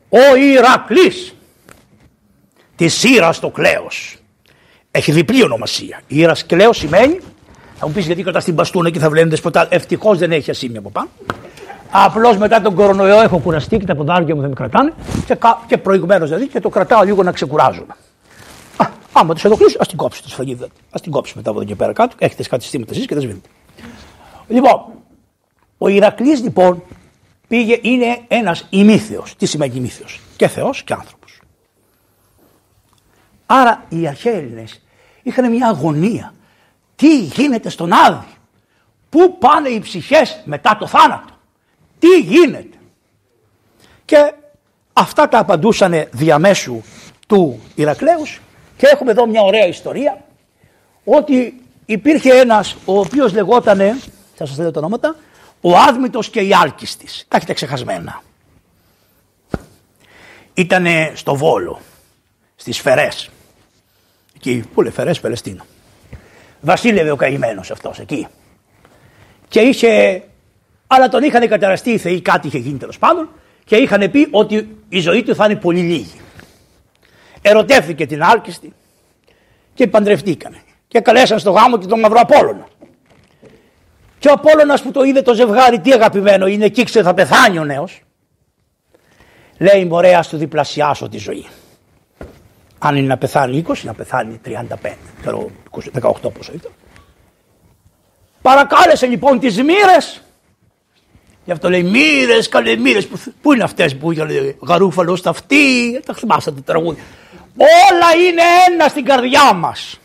ο 0.09 0.35
Ηρακλής 0.35 1.35
της 2.81 3.03
Ήρας 3.03 3.39
το 3.39 3.49
κλέος. 3.49 4.17
Έχει 4.91 5.11
διπλή 5.11 5.43
ονομασία. 5.43 6.01
Ήρας 6.07 6.45
κλέος 6.45 6.77
σημαίνει, 6.77 7.19
θα 7.75 7.87
μου 7.87 7.93
πεις 7.93 8.05
γιατί 8.05 8.23
κατά 8.23 8.39
στην 8.39 8.55
Παστούνα 8.55 8.89
και 8.89 8.99
θα 8.99 9.09
βλέπει 9.09 9.29
δεσποτά. 9.29 9.67
Ευτυχώς 9.69 10.17
δεν 10.17 10.31
έχει 10.31 10.49
ασήμια 10.49 10.79
από 10.79 10.89
πάνω. 10.89 11.07
Απλώς 11.91 12.37
μετά 12.37 12.61
τον 12.61 12.75
κορονοϊό 12.75 13.21
έχω 13.21 13.37
κουραστεί 13.37 13.77
και 13.77 13.85
τα 13.85 13.95
ποδάρια 13.95 14.35
μου 14.35 14.41
δεν 14.41 14.49
με 14.49 14.55
κρατάνε 14.55 14.93
και, 15.25 15.37
και 15.67 15.77
προηγουμένως 15.77 16.29
δηλαδή 16.29 16.47
και 16.47 16.59
το 16.59 16.69
κρατάω 16.69 17.03
λίγο 17.03 17.23
να 17.23 17.31
ξεκουράζομαι. 17.31 17.95
Άμα 19.11 19.33
τους 19.33 19.43
ενοχλήσει, 19.43 19.77
ας 19.79 19.87
την 19.87 19.97
κόψεις 19.97 20.21
τη 20.21 20.29
σφαγίδα. 20.29 20.65
Α 20.65 20.99
την 21.01 21.11
κόψεις 21.11 21.35
μετά 21.35 21.49
από 21.49 21.59
εδώ 21.59 21.67
και 21.67 21.75
πέρα 21.75 21.93
κάτω. 21.93 22.15
Έχετε 22.19 22.43
κάτι 22.43 22.63
στήματα 22.63 22.91
εσείς 22.93 23.05
και 23.05 23.13
δεν 23.13 23.23
σβήνετε. 23.23 23.49
Λοιπόν, 24.47 24.81
ο 25.77 25.87
Ηρακλής 25.87 26.41
λοιπόν 26.41 26.83
πήγε, 27.47 27.79
είναι 27.81 28.19
ένας 28.27 28.67
ημίθεος. 28.69 29.35
Τι 29.35 29.45
σημαίνει 29.45 29.73
ημίθεος, 29.75 30.19
και 30.35 30.47
Θεός 30.47 30.83
και 30.83 30.93
άνθρωπος. 30.93 31.20
Άρα 33.53 33.83
οι 33.89 34.07
αρχαίοι 34.07 34.33
Έλληνε 34.33 34.63
είχαν 35.23 35.51
μια 35.51 35.67
αγωνία. 35.67 36.33
Τι 36.95 37.19
γίνεται 37.19 37.69
στον 37.69 37.93
Άδη, 37.93 38.27
πού 39.09 39.37
πάνε 39.37 39.69
οι 39.69 39.79
ψυχές 39.79 40.41
μετά 40.45 40.77
το 40.79 40.87
θάνατο, 40.87 41.33
τι 41.99 42.19
γίνεται; 42.19 42.77
Και 44.05 44.33
αυτά 44.93 45.27
τα 45.27 45.39
απαντούσαν 45.39 46.07
διαμέσου 46.11 46.81
του 47.27 47.59
Ηρακλέους 47.75 48.41
και 48.77 48.87
έχουμε 48.87 49.11
εδώ 49.11 49.27
μια 49.27 49.41
ωραία 49.41 49.67
ιστορία 49.67 50.25
ότι 51.03 51.61
υπήρχε 51.85 52.33
ένας 52.33 52.75
ο 52.85 52.99
οποίος 52.99 53.33
λεγότανε, 53.33 53.99
θα 54.35 54.45
σας 54.45 54.57
λέω 54.57 54.71
τα 54.71 54.79
ονόματα, 54.79 55.15
ο 55.61 55.77
Άδμητος 55.77 56.29
και 56.29 56.39
η 56.39 56.53
Άλκης 56.53 56.97
Τα 57.27 57.37
έχετε 57.37 57.53
ξεχασμένα. 57.53 58.21
Ήτανε 60.53 61.11
στο 61.15 61.35
Βόλο, 61.35 61.79
στις 62.55 62.79
Φερές. 62.79 63.29
Εκεί, 64.43 64.63
πού 64.73 64.81
λέει 64.81 64.91
Φερές, 64.91 65.19
Πελεστίνο. 65.19 65.65
Βασίλευε 66.61 67.11
ο 67.11 67.15
καημένος 67.15 67.71
αυτός 67.71 67.99
εκεί. 67.99 68.27
Και 69.47 69.59
είχε, 69.59 70.23
αλλά 70.87 71.09
τον 71.09 71.23
είχαν 71.23 71.47
καταραστεί 71.47 71.89
οι 71.89 71.97
θεοί, 71.97 72.21
κάτι 72.21 72.47
είχε 72.47 72.57
γίνει 72.57 72.77
τέλος 72.77 72.97
πάντων 72.97 73.29
και 73.65 73.75
είχαν 73.75 74.11
πει 74.11 74.27
ότι 74.31 74.77
η 74.89 74.99
ζωή 74.99 75.23
του 75.23 75.35
θα 75.35 75.45
είναι 75.45 75.55
πολύ 75.55 75.79
λίγη 75.79 76.21
ερωτεύτηκε 77.41 78.05
την 78.05 78.23
Άλκιστη 78.23 78.73
και 79.73 79.87
παντρευτήκανε. 79.87 80.61
Και 80.87 80.99
καλέσαν 80.99 81.39
στο 81.39 81.51
γάμο 81.51 81.77
και 81.77 81.85
τον 81.85 81.99
Μαύρο 81.99 82.19
Απόλλωνα. 82.19 82.67
Και 84.19 84.27
ο 84.27 84.31
Απόλλωνας 84.31 84.81
που 84.81 84.91
το 84.91 85.03
είδε 85.03 85.21
το 85.21 85.33
ζευγάρι, 85.33 85.79
τι 85.79 85.91
αγαπημένο 85.91 86.47
είναι, 86.47 86.65
εκεί 86.65 86.83
ξέρει 86.83 87.05
θα 87.05 87.13
πεθάνει 87.13 87.57
ο 87.57 87.63
νέος. 87.63 88.01
Λέει 89.57 89.85
μωρέ 89.85 90.15
ας 90.15 90.27
του 90.27 90.37
διπλασιάσω 90.37 91.09
τη 91.09 91.17
ζωή. 91.17 91.45
Αν 92.83 92.95
είναι 92.95 93.07
να 93.07 93.17
πεθάνει 93.17 93.65
20, 93.67 93.73
να 93.83 93.93
πεθάνει 93.93 94.39
35, 94.45 94.95
ξέρω 95.21 95.51
18 96.01 96.11
πόσο 96.33 96.51
ήταν. 96.53 96.71
Παρακάλεσε 98.41 99.05
λοιπόν 99.05 99.39
τις 99.39 99.57
μοίρες 99.63 100.21
Γι' 101.45 101.51
αυτό 101.51 101.69
λέει 101.69 101.83
μοίρες, 101.83 102.49
καλέ 102.49 102.75
μοίρες. 102.75 103.07
Πού 103.41 103.53
είναι 103.53 103.63
αυτές 103.63 103.97
που 103.97 104.11
είχαν 104.11 104.55
γαρούφαλος 104.61 105.19
στα 105.19 105.29
αυτή. 105.29 105.99
Τα 106.05 106.13
θυμάσαι 106.13 106.51
τα 106.51 106.61
τραγούδια. 106.61 107.03
Όλα 107.57 108.25
είναι 108.27 108.41
ένα 108.67 108.87
στην 108.87 109.05
καρδιά 109.05 109.53
μας. 109.53 109.99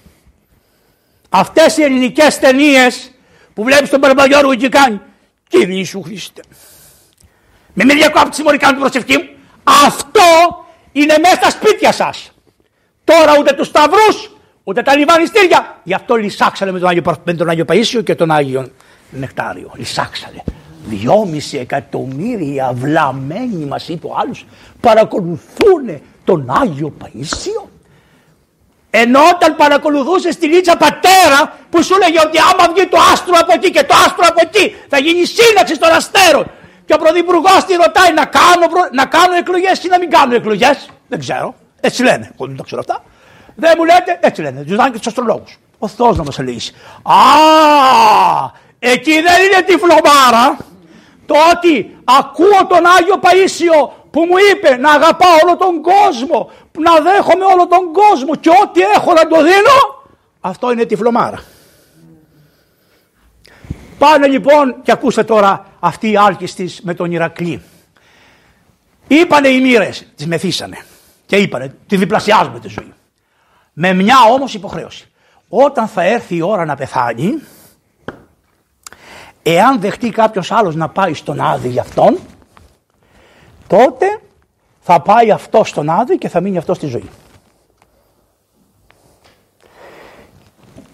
Αυτές 1.28 1.76
οι 1.76 1.82
ελληνικές 1.82 2.38
ταινίες 2.38 3.10
που 3.54 3.64
βλέπεις 3.64 3.90
τον 3.90 4.00
Παραπαγιώργο 4.00 4.54
και 4.54 4.68
κάνει. 4.68 5.00
Κύριε 5.48 5.76
Ιησού 5.76 6.02
Χριστέ. 6.02 6.42
Με 7.72 7.84
με 7.84 7.94
διακόπτει 7.94 8.42
μόλι 8.42 8.58
κάνω 8.58 8.72
την 8.72 8.80
προσευχή 8.80 9.16
μου. 9.16 9.28
Αυτό 9.86 10.20
είναι 10.92 11.14
μέσα 11.18 11.34
στα 11.34 11.50
σπίτια 11.50 11.92
σας. 11.92 12.30
Τώρα 13.06 13.38
ούτε 13.38 13.54
τους 13.54 13.66
σταυρούς, 13.66 14.30
ούτε 14.64 14.82
τα 14.82 14.96
λιβανιστήρια. 14.96 15.80
Γι' 15.82 15.94
αυτό 15.94 16.14
λυσάξανε 16.14 16.72
με 16.72 16.78
τον 16.78 16.88
Άγιο, 16.88 17.02
με 17.24 17.34
τον 17.34 17.48
Άγιο 17.48 17.64
Παΐσιο 17.68 18.04
και 18.04 18.14
τον 18.14 18.30
Άγιο 18.30 18.68
Νεκτάριο. 19.10 19.72
Λυσάξανε. 19.74 20.42
Δυόμιση 20.88 21.56
εκατομμύρια 21.56 22.72
βλαμμένοι 22.74 23.64
μας 23.64 23.88
είπε 23.88 24.06
ο 24.06 24.14
άλλος 24.16 24.46
παρακολουθούν 24.80 26.00
τον 26.24 26.50
Άγιο 26.62 26.92
Παΐσιο. 27.02 27.68
Ενώ 28.90 29.20
όταν 29.34 29.56
παρακολουθούσε 29.56 30.28
τη 30.28 30.46
Λίτσα 30.46 30.76
πατέρα 30.76 31.58
που 31.70 31.82
σου 31.82 31.98
λέγε 31.98 32.18
ότι 32.26 32.38
άμα 32.38 32.72
βγει 32.74 32.86
το 32.86 32.98
άστρο 33.12 33.34
από 33.40 33.52
εκεί 33.52 33.70
και 33.70 33.84
το 33.84 33.94
άστρο 33.94 34.24
από 34.28 34.40
εκεί 34.42 34.76
θα 34.88 34.98
γίνει 34.98 35.24
σύναξη 35.24 35.78
των 35.78 35.90
αστέρων. 35.90 36.50
Και 36.84 36.94
ο 36.94 36.98
πρωθυπουργός 36.98 37.64
τη 37.64 37.74
ρωτάει 37.74 38.12
να 38.12 38.24
κάνω, 38.24 38.66
να 38.92 39.04
κάνω 39.06 39.34
εκλογές 39.34 39.84
ή 39.84 39.88
να 39.88 39.98
μην 39.98 40.10
κάνω 40.10 40.34
εκλογές; 40.34 40.88
Δεν 41.08 41.18
ξέρω. 41.18 41.54
Έτσι 41.86 42.02
λένε. 42.02 42.30
Εγώ 42.34 42.46
δεν 42.46 42.56
τα 42.56 42.62
ξέρω 42.62 42.80
αυτά. 42.80 43.04
Δεν 43.54 43.72
μου 43.76 43.84
λέτε, 43.84 44.18
έτσι 44.20 44.42
λένε. 44.42 44.62
Τους 44.64 44.76
και 44.76 44.90
τους 44.90 45.06
αστρολόγους. 45.06 45.58
Ο 45.78 45.88
Θεός 45.88 46.16
να 46.16 46.24
μας 46.24 46.38
λύσει. 46.38 46.72
Α, 47.02 47.16
εκεί 48.78 49.12
δεν 49.12 49.38
είναι 49.44 49.62
τυφλομάρα 49.66 50.56
το 51.26 51.34
ότι 51.54 51.96
ακούω 52.04 52.66
τον 52.68 52.86
Άγιο 52.98 53.20
Παΐσιο 53.20 53.90
που 54.10 54.20
μου 54.20 54.36
είπε 54.52 54.76
να 54.76 54.90
αγαπάω 54.90 55.36
όλο 55.44 55.56
τον 55.56 55.82
κόσμο, 55.82 56.50
να 56.78 57.00
δέχομαι 57.00 57.44
όλο 57.44 57.66
τον 57.66 57.92
κόσμο 57.92 58.34
και 58.36 58.50
ό,τι 58.62 58.80
έχω 58.80 59.12
να 59.12 59.26
το 59.26 59.36
δίνω, 59.36 60.04
αυτό 60.40 60.70
είναι 60.70 60.84
τυφλομάρα. 60.84 61.42
Πάνε 63.98 64.26
λοιπόν 64.26 64.82
και 64.82 64.92
ακούστε 64.92 65.24
τώρα 65.24 65.66
αυτή 65.80 66.10
η 66.10 66.16
άλκη 66.16 66.74
με 66.82 66.94
τον 66.94 67.12
Ηρακλή. 67.12 67.62
Είπανε 69.08 69.48
οι 69.48 69.60
μοίρες, 69.60 70.06
τις 70.16 70.26
μεθύσανε 70.26 70.78
και 71.26 71.36
είπανε, 71.36 71.74
τη 71.86 71.96
διπλασιάζουμε 71.96 72.60
τη 72.60 72.68
ζωή. 72.68 72.92
Με 73.72 73.92
μια 73.92 74.16
όμως 74.32 74.54
υποχρέωση. 74.54 75.10
Όταν 75.48 75.88
θα 75.88 76.02
έρθει 76.02 76.36
η 76.36 76.42
ώρα 76.42 76.64
να 76.64 76.74
πεθάνει, 76.74 77.40
Εάν 79.48 79.80
δεχτεί 79.80 80.10
κάποιος 80.10 80.50
άλλος 80.52 80.74
να 80.74 80.88
πάει 80.88 81.14
στον 81.14 81.40
Άδη 81.40 81.68
για 81.68 81.82
αυτόν, 81.82 82.18
τότε 83.66 84.20
θα 84.80 85.00
πάει 85.00 85.30
αυτό 85.30 85.64
στον 85.64 85.90
Άδη 85.90 86.18
και 86.18 86.28
θα 86.28 86.40
μείνει 86.40 86.56
αυτό 86.56 86.74
στη 86.74 86.86
ζωή. 86.86 87.08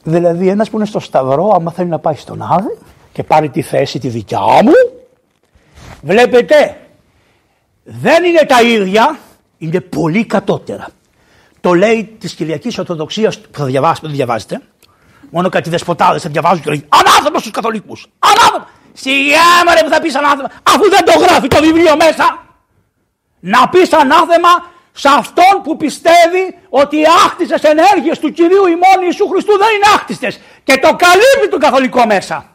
Δηλαδή 0.02 0.48
ένας 0.48 0.70
που 0.70 0.76
είναι 0.76 0.86
στο 0.86 1.00
Σταυρό, 1.00 1.52
άμα 1.54 1.72
θέλει 1.72 1.88
να 1.88 1.98
πάει 1.98 2.14
στον 2.14 2.42
Άδη 2.42 2.78
και 3.12 3.22
πάρει 3.22 3.48
τη 3.48 3.62
θέση 3.62 3.98
τη 3.98 4.08
δικιά 4.08 4.40
μου, 4.40 4.72
βλέπετε, 6.02 6.80
δεν 7.82 8.24
είναι 8.24 8.44
τα 8.46 8.62
ίδια, 8.62 9.18
είναι 9.62 9.80
πολύ 9.80 10.24
κατώτερα. 10.24 10.88
Το 11.60 11.74
λέει 11.74 12.16
της 12.18 12.34
Κυριακής 12.34 12.78
Ορθοδοξίας 12.78 13.38
που 13.38 13.58
θα 13.58 13.64
διαβάσετε, 13.64 14.06
δεν 14.06 14.16
διαβάζετε, 14.16 14.60
Μόνο 15.30 15.48
κάτι 15.48 15.70
δεσποτάδες 15.70 16.22
θα 16.22 16.28
διαβάζουν 16.28 16.62
και 16.62 16.70
λέει 16.70 16.84
Ανάθεμα 16.88 17.38
στους 17.38 17.50
Καθολικούς. 17.50 18.06
Ανάθεμα. 18.18 18.68
Σιγά 18.92 19.74
ρε 19.74 19.82
που 19.84 19.90
θα 19.90 20.00
πεις 20.00 20.14
ανάθεμα, 20.14 20.50
αφού 20.62 20.88
δεν 20.90 21.04
το 21.04 21.18
γράφει 21.18 21.48
το 21.48 21.60
βιβλίο 21.60 21.96
μέσα. 21.96 22.46
Να 23.40 23.68
πεις 23.68 23.92
ανάθεμα 23.92 24.48
σε 24.92 25.08
αυτόν 25.08 25.54
που 25.62 25.76
πιστεύει 25.76 26.58
ότι 26.68 26.96
οι 26.96 27.04
άκτιστες 27.26 27.62
ενέργειες 27.62 28.18
του 28.18 28.32
κυρίου 28.32 28.66
ημών 28.66 28.98
Ιησού 29.04 29.28
Χριστού 29.28 29.58
δεν 29.58 29.68
είναι 29.76 29.94
άκτιστες. 29.94 30.40
Και 30.64 30.78
το 30.78 30.88
καλύπτει 30.96 31.48
το 31.50 31.58
καθολικό 31.58 32.06
μέσα. 32.06 32.46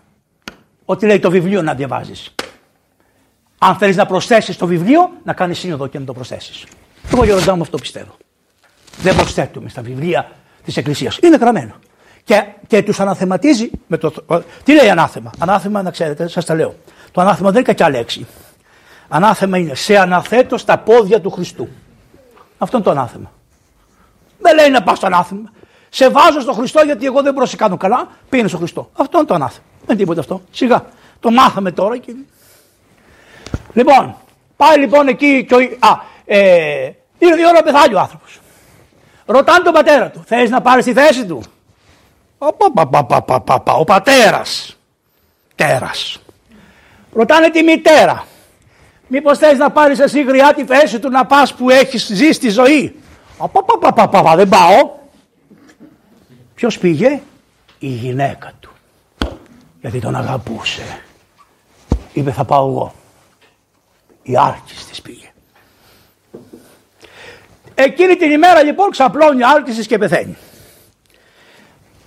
Ότι 0.85 1.05
λέει 1.05 1.19
το 1.19 1.29
βιβλίο 1.29 1.61
να 1.61 1.73
διαβάζεις. 1.73 2.35
Αν 3.57 3.75
θέλεις 3.75 3.95
να 3.95 4.05
προσθέσεις 4.05 4.57
το 4.57 4.65
βιβλίο, 4.65 5.11
να 5.23 5.33
κάνεις 5.33 5.59
σύνοδο 5.59 5.87
και 5.87 5.99
να 5.99 6.05
το 6.05 6.13
προσθέσεις. 6.13 6.63
Εγώ 7.13 7.23
Γιώργο 7.23 7.61
αυτό 7.61 7.77
πιστεύω. 7.77 8.17
Δεν 8.97 9.15
προσθέτουμε 9.15 9.69
στα 9.69 9.81
βιβλία 9.81 10.31
της 10.63 10.77
Εκκλησίας. 10.77 11.17
Είναι 11.21 11.35
γραμμένο 11.35 11.73
και, 12.23 12.43
και 12.67 12.83
τους 12.83 12.99
αναθεματίζει. 12.99 13.69
Με 13.87 13.97
το, 13.97 14.13
τι 14.63 14.73
λέει 14.73 14.89
ανάθεμα; 14.89 15.31
Ανάθεμα, 15.39 15.81
να 15.81 15.91
ξέρετε, 15.91 16.27
σας 16.27 16.45
τα 16.45 16.55
λέω. 16.55 16.75
Το 17.11 17.21
ανάθεμα 17.21 17.51
δεν 17.51 17.59
είναι 17.59 17.73
κακιά 17.73 17.89
λέξη. 17.89 18.27
Ανάθεμα 19.07 19.57
είναι 19.57 19.75
σε 19.75 19.97
αναθέτω 19.97 20.57
στα 20.57 20.77
πόδια 20.77 21.21
του 21.21 21.29
Χριστού. 21.29 21.67
Αυτό 22.57 22.77
είναι 22.77 22.85
το 22.85 22.91
ανάθεμα. 22.91 23.31
Δεν 24.39 24.55
λέει 24.55 24.69
να 24.69 24.83
πας 24.83 24.97
στο 24.97 25.05
ανάθεμα. 25.05 25.51
Σε 25.89 26.09
βάζω 26.09 26.39
στο 26.39 26.53
Χριστό 26.53 26.81
γιατί 26.81 27.05
εγώ 27.05 27.21
δεν 27.21 27.33
μπορώ 27.33 27.43
να 27.43 27.49
σε 27.49 27.55
κάνω 27.55 27.77
καλά. 27.77 28.07
Πήγαινε 28.29 28.47
στο 28.47 28.57
Χριστό. 28.57 28.89
Αυτό 28.93 29.17
είναι 29.17 29.27
το 29.27 29.33
ανάθεμα. 29.33 29.63
Δεν 29.77 29.87
είναι 29.89 29.97
τίποτα 29.97 30.19
αυτό. 30.19 30.41
Σιγά. 30.51 30.85
Το 31.19 31.31
μάθαμε 31.31 31.71
τώρα. 31.71 31.97
Και... 31.97 32.15
Λοιπόν, 33.73 34.15
πάει 34.55 34.77
λοιπόν 34.77 35.07
εκεί 35.07 35.45
και 35.45 35.55
ο... 35.55 35.57
Α, 35.79 35.99
ε, 36.27 36.89
ήρθε 37.17 37.39
η 37.39 37.43
ώρα 37.43 37.51
να 37.51 37.63
πεθάνει 37.63 37.93
ο 37.93 37.99
άνθρωπο. 37.99 38.25
Ρωτάνε 39.25 39.63
τον 39.63 39.73
πατέρα 39.73 40.09
του. 40.09 40.23
Θε 40.25 40.49
να 40.49 40.61
πάρει 40.61 40.83
τη 40.83 40.93
θέση 40.93 41.25
του. 41.25 41.43
Ο 43.77 43.83
πατέρας. 43.83 44.77
Τέρας. 45.55 46.19
Ρωτάνε 47.13 47.49
τη 47.49 47.63
μητέρα. 47.63 48.25
Μήπως 49.07 49.37
θες 49.37 49.57
να 49.57 49.71
πάρεις 49.71 49.99
εσύ 49.99 50.23
γριά 50.23 50.53
τη 50.53 50.65
θέση 50.65 50.99
του 50.99 51.09
να 51.09 51.25
πας 51.25 51.53
που 51.53 51.69
έχεις 51.69 52.05
ζήσει 52.05 52.39
τη 52.39 52.49
ζωή. 52.49 52.99
Απαπαπαπαπα 53.37 54.35
δεν 54.35 54.49
πάω. 54.49 54.95
Ποιος 56.55 56.77
πήγε. 56.77 57.21
η 57.79 57.87
γυναίκα 57.87 58.51
του. 58.59 58.71
Γιατί 59.81 59.99
τον 59.99 60.15
αγαπούσε. 60.15 61.01
Είπε 62.13 62.31
θα 62.31 62.43
πάω 62.43 62.67
εγώ. 62.67 62.93
Η 64.23 64.37
Άρκης 64.37 64.85
της 64.85 65.01
πήγε. 65.01 65.31
Εκείνη 67.79 68.15
την 68.15 68.31
ημέρα 68.31 68.63
λοιπόν 68.63 68.89
ξαπλώνει 68.89 69.43
ο 69.43 69.47
Άρκης 69.55 69.87
και 69.87 69.97
πεθαίνει. 69.97 70.37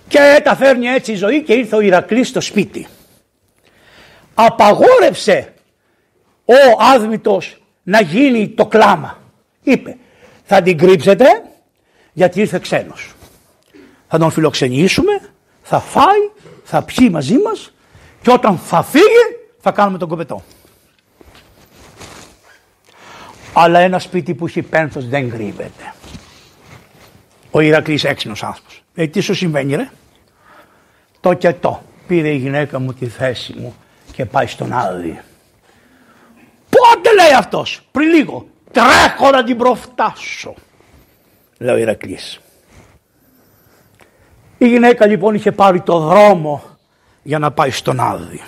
Και 0.07 0.41
τα 0.43 0.55
φέρνει 0.55 0.87
έτσι 0.87 1.11
η 1.11 1.15
ζωή 1.15 1.43
και 1.43 1.53
ήρθε 1.53 1.75
ο 1.75 1.79
Ηρακλής 1.79 2.27
στο 2.27 2.41
σπίτι. 2.41 2.87
Απαγόρευσε 4.33 5.53
ο 6.45 6.53
άδμητος 6.93 7.61
να 7.83 8.01
γίνει 8.01 8.49
το 8.49 8.65
κλάμα. 8.65 9.21
Είπε 9.63 9.97
θα 10.43 10.61
την 10.61 10.77
κρύψετε 10.77 11.25
γιατί 12.13 12.39
ήρθε 12.39 12.59
ξένος. 12.59 13.13
Θα 14.07 14.17
τον 14.17 14.31
φιλοξενήσουμε, 14.31 15.21
θα 15.63 15.79
φάει, 15.79 16.29
θα 16.63 16.83
πιει 16.83 17.09
μαζί 17.11 17.37
μας 17.37 17.73
και 18.21 18.31
όταν 18.31 18.57
θα 18.57 18.83
φύγει 18.83 19.37
θα 19.59 19.71
κάνουμε 19.71 19.97
τον 19.97 20.07
κοπετό. 20.07 20.43
Αλλά 23.53 23.79
ένα 23.79 23.99
σπίτι 23.99 24.33
που 24.33 24.45
έχει 24.45 24.61
πένθος 24.61 25.07
δεν 25.07 25.29
κρύβεται. 25.29 25.93
Ο 27.51 27.59
Ηρακλής 27.59 28.03
έξινος 28.03 28.43
άνθρωπος. 28.43 28.83
Ε, 28.95 29.07
τι 29.07 29.19
σου 29.19 29.33
συμβαίνει 29.33 29.75
ρε; 29.75 29.89
Το 31.19 31.33
και 31.33 31.53
το. 31.53 31.81
Πήρε 32.07 32.29
η 32.29 32.37
γυναίκα 32.37 32.79
μου 32.79 32.93
τη 32.93 33.07
θέση 33.07 33.53
μου 33.57 33.75
και 34.11 34.25
πάει 34.25 34.47
στον 34.47 34.73
άδειο. 34.73 35.17
Πότε 36.69 37.13
λέει 37.13 37.33
αυτός; 37.37 37.81
Πριν 37.91 38.09
λίγο. 38.09 38.45
Τρέχω 38.71 39.29
να 39.31 39.43
την 39.43 39.57
προφτάσω. 39.57 40.53
Λέει 41.57 41.75
ο 41.75 41.77
Ηρακλής. 41.77 42.39
Η 44.57 44.67
γυναίκα 44.67 45.05
λοιπόν 45.05 45.35
είχε 45.35 45.51
πάρει 45.51 45.81
το 45.81 45.99
δρόμο 45.99 46.63
για 47.23 47.39
να 47.39 47.51
πάει 47.51 47.71
στον 47.71 47.99
άδειο. 47.99 48.43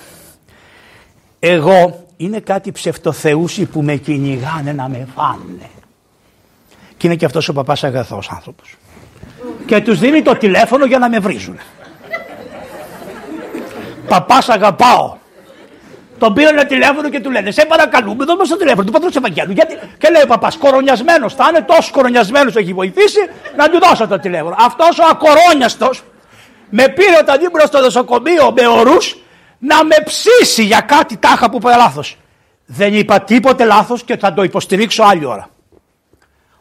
Εγώ 1.39 2.02
είναι 2.17 2.39
κάτι 2.39 2.72
ψευτοθεούσι 2.72 3.65
που 3.65 3.82
με 3.82 3.96
κυνηγάνε 3.96 4.72
να 4.74 4.89
με 4.89 5.08
φάνε. 5.15 5.70
Και 6.98 7.08
είναι 7.08 7.15
και 7.15 7.25
αυτός 7.25 7.48
ο 7.50 7.53
παπάς 7.53 7.84
αγαθός 7.84 8.29
άνθρωπος. 8.29 8.77
Και 9.65 9.82
τους 9.82 10.00
δίνει 10.00 10.22
το 10.22 10.36
τηλέφωνο 10.36 10.86
για 10.86 11.00
να 11.00 11.10
με 11.10 11.20
βρίζουν. 11.20 11.60
Παπάς 14.08 14.50
αγαπάω. 14.50 15.15
Τον 16.17 16.34
πήραν 16.34 16.67
τηλέφωνο 16.67 17.10
και 17.10 17.20
του 17.20 17.32
λένε: 17.32 17.51
Σε 17.51 17.65
παρακαλούμε, 17.65 18.25
δώσε 18.25 18.51
το 18.51 18.58
τηλέφωνο 18.58 18.86
του 18.86 18.91
πατρός 18.91 19.15
Ευαγγέλου. 19.15 19.51
Γιατί... 19.51 19.79
Και 19.98 20.10
λέει 20.10 20.22
ο 20.22 20.27
παπάς: 20.27 20.58
Κορονιασμένος 20.58 21.34
θα 21.34 21.46
είναι, 21.50 21.62
τόσο 21.62 21.91
κορονιασμένος 21.91 22.55
έχει 22.55 22.74
βοηθήσει 22.74 23.20
να 23.58 23.70
του 23.70 23.79
δώσω 23.79 24.08
το 24.08 24.20
τηλέφωνο. 24.20 24.55
Αυτός 24.60 25.00
ο 25.00 25.03
ακορόνιαστος 25.12 26.03
με 26.70 26.88
πήρε 26.88 27.17
όταν 27.22 27.39
ήμουν 27.39 27.67
στο 27.67 27.79
νοσοκομείο 27.79 28.51
με 28.55 28.67
ορούς 28.67 29.17
να 29.63 29.84
με 29.84 29.96
ψήσει 30.05 30.63
για 30.63 30.82
κάτι 30.82 31.17
τάχα 31.17 31.50
που 31.50 31.58
είπα 31.58 31.77
λάθος. 31.77 32.17
Δεν 32.65 32.93
είπα 32.93 33.22
τίποτε 33.22 33.65
λάθος 33.65 34.03
και 34.03 34.17
θα 34.17 34.34
το 34.34 34.43
υποστηρίξω 34.43 35.03
άλλη 35.03 35.25
ώρα. 35.25 35.50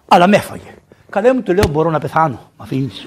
Αλλά 0.08 0.26
με 0.26 0.36
έφαγε. 0.36 0.74
Καλέ 1.10 1.32
μου 1.32 1.42
του 1.42 1.52
λέω: 1.52 1.68
Μπορώ 1.70 1.90
να 1.90 1.98
πεθάνω. 1.98 2.50
Μ' 2.56 2.62
αφήνεις. 2.62 3.04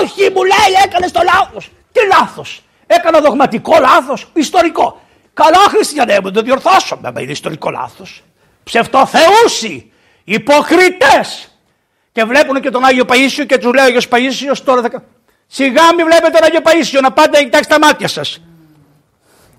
Όχι, 0.00 0.30
μου 0.30 0.42
λέει, 0.42 0.82
έκανες 0.84 1.12
το 1.12 1.20
λάθος. 1.24 1.70
Τι 1.92 2.00
λάθος. 2.18 2.62
Έκανα 2.86 3.20
δογματικό 3.20 3.78
λάθος, 3.80 4.30
ιστορικό. 4.32 5.00
Καλά, 5.34 5.58
Χριστιανέ 5.68 6.20
μου, 6.22 6.30
το 6.30 6.40
διορθώσω. 6.42 6.98
Μα 7.02 7.20
είναι 7.20 7.32
ιστορικό 7.32 7.70
λάθος. 7.70 8.22
Ψευτοθεούσι, 8.64 9.92
υποκριτές. 10.24 11.58
Και 12.12 12.24
βλέπουν 12.24 12.60
και 12.60 12.70
τον 12.70 12.84
Άγιο 12.84 13.04
Παίσιο 13.04 13.44
και 13.44 13.58
τους 13.58 13.72
λέει 13.72 13.84
ο 13.84 13.86
Άγιος 13.86 14.08
Παίσιος 14.08 14.64
τώρα. 14.64 14.80
Δεκα... 14.80 15.02
Σιγά 15.50 15.94
μην 15.96 16.06
βλέπετε 16.06 16.30
τον 16.30 16.44
Άγιο 16.44 16.60
Παίσιο 16.60 17.00
να 17.00 17.12
πάτε 17.12 17.36
να 17.36 17.42
κοιτάξετε 17.42 17.78
τα 17.78 17.86
μάτια 17.86 18.08
σας. 18.08 18.40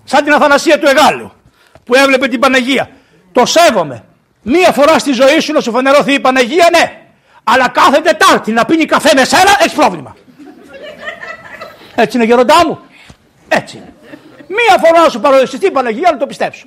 Σαν 0.04 0.24
την 0.24 0.32
Αθανασία 0.32 0.78
του 0.78 0.88
Εγάλου 0.88 1.32
που 1.84 1.94
έβλεπε 1.94 2.28
την 2.28 2.40
Παναγία. 2.40 2.90
Το 3.32 3.46
σέβομαι. 3.46 4.04
Μία 4.42 4.72
φορά 4.72 4.98
στη 4.98 5.12
ζωή 5.12 5.40
σου 5.40 5.52
να 5.52 5.60
σου 5.60 5.70
φανερώθει 5.70 6.12
η 6.12 6.20
Παναγία, 6.20 6.68
ναι. 6.72 7.00
Αλλά 7.44 7.68
κάθε 7.68 8.00
Τετάρτη 8.00 8.52
να 8.52 8.64
πίνει 8.64 8.84
καφέ 8.84 9.10
με 9.14 9.24
σένα, 9.24 9.56
έχει 9.60 9.74
πρόβλημα. 9.74 10.16
Έτσι 11.94 12.16
είναι 12.16 12.26
γεροντά 12.26 12.66
μου. 12.66 12.78
Έτσι 13.48 13.76
είναι. 13.76 13.94
Μία 14.46 14.78
φορά 14.84 15.02
να 15.02 15.08
σου 15.08 15.20
παροδοστεί 15.20 15.66
η 15.66 15.70
Παναγία 15.70 16.10
να 16.10 16.16
το 16.16 16.26
πιστέψω. 16.26 16.66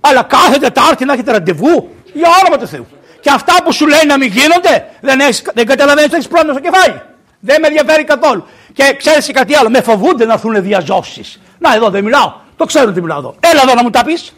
Αλλά 0.00 0.22
κάθε 0.22 0.58
Τετάρτη 0.58 1.04
να 1.04 1.12
έχετε 1.12 1.32
ραντεβού 1.32 1.94
για 2.12 2.28
όνομα 2.40 2.58
του 2.58 2.66
Θεού. 2.66 2.86
Και 3.20 3.30
αυτά 3.30 3.54
που 3.64 3.72
σου 3.72 3.86
λέει 3.86 4.04
να 4.06 4.18
μην 4.18 4.28
γίνονται 4.28 4.90
δεν, 5.00 5.20
έχεις, 5.20 5.42
δεν 5.54 5.66
καταλαβαίνεις 5.66 6.08
ότι 6.08 6.16
έχεις 6.16 6.28
πρόβλημα 6.28 6.58
στο 6.58 6.70
κεφάλι. 6.70 7.02
Δεν 7.44 7.60
με 7.60 7.66
ενδιαφέρει 7.66 8.04
καθόλου. 8.04 8.44
Και 8.72 8.94
ξέρεις 8.98 9.30
κάτι 9.32 9.54
άλλο, 9.54 9.70
με 9.70 9.82
φοβούνται 9.82 10.24
να 10.24 10.32
έρθουν 10.32 10.62
διαζώσεις. 10.62 11.40
Να 11.58 11.74
εδώ 11.74 11.90
δεν 11.90 12.04
μιλάω. 12.04 12.34
Το 12.56 12.64
ξέρω 12.64 12.92
τι 12.92 13.00
μιλάω 13.00 13.18
εδώ. 13.18 13.34
Έλα 13.40 13.62
εδώ 13.62 13.74
να 13.74 13.82
μου 13.82 13.90
τα 13.90 14.04
πεις. 14.04 14.32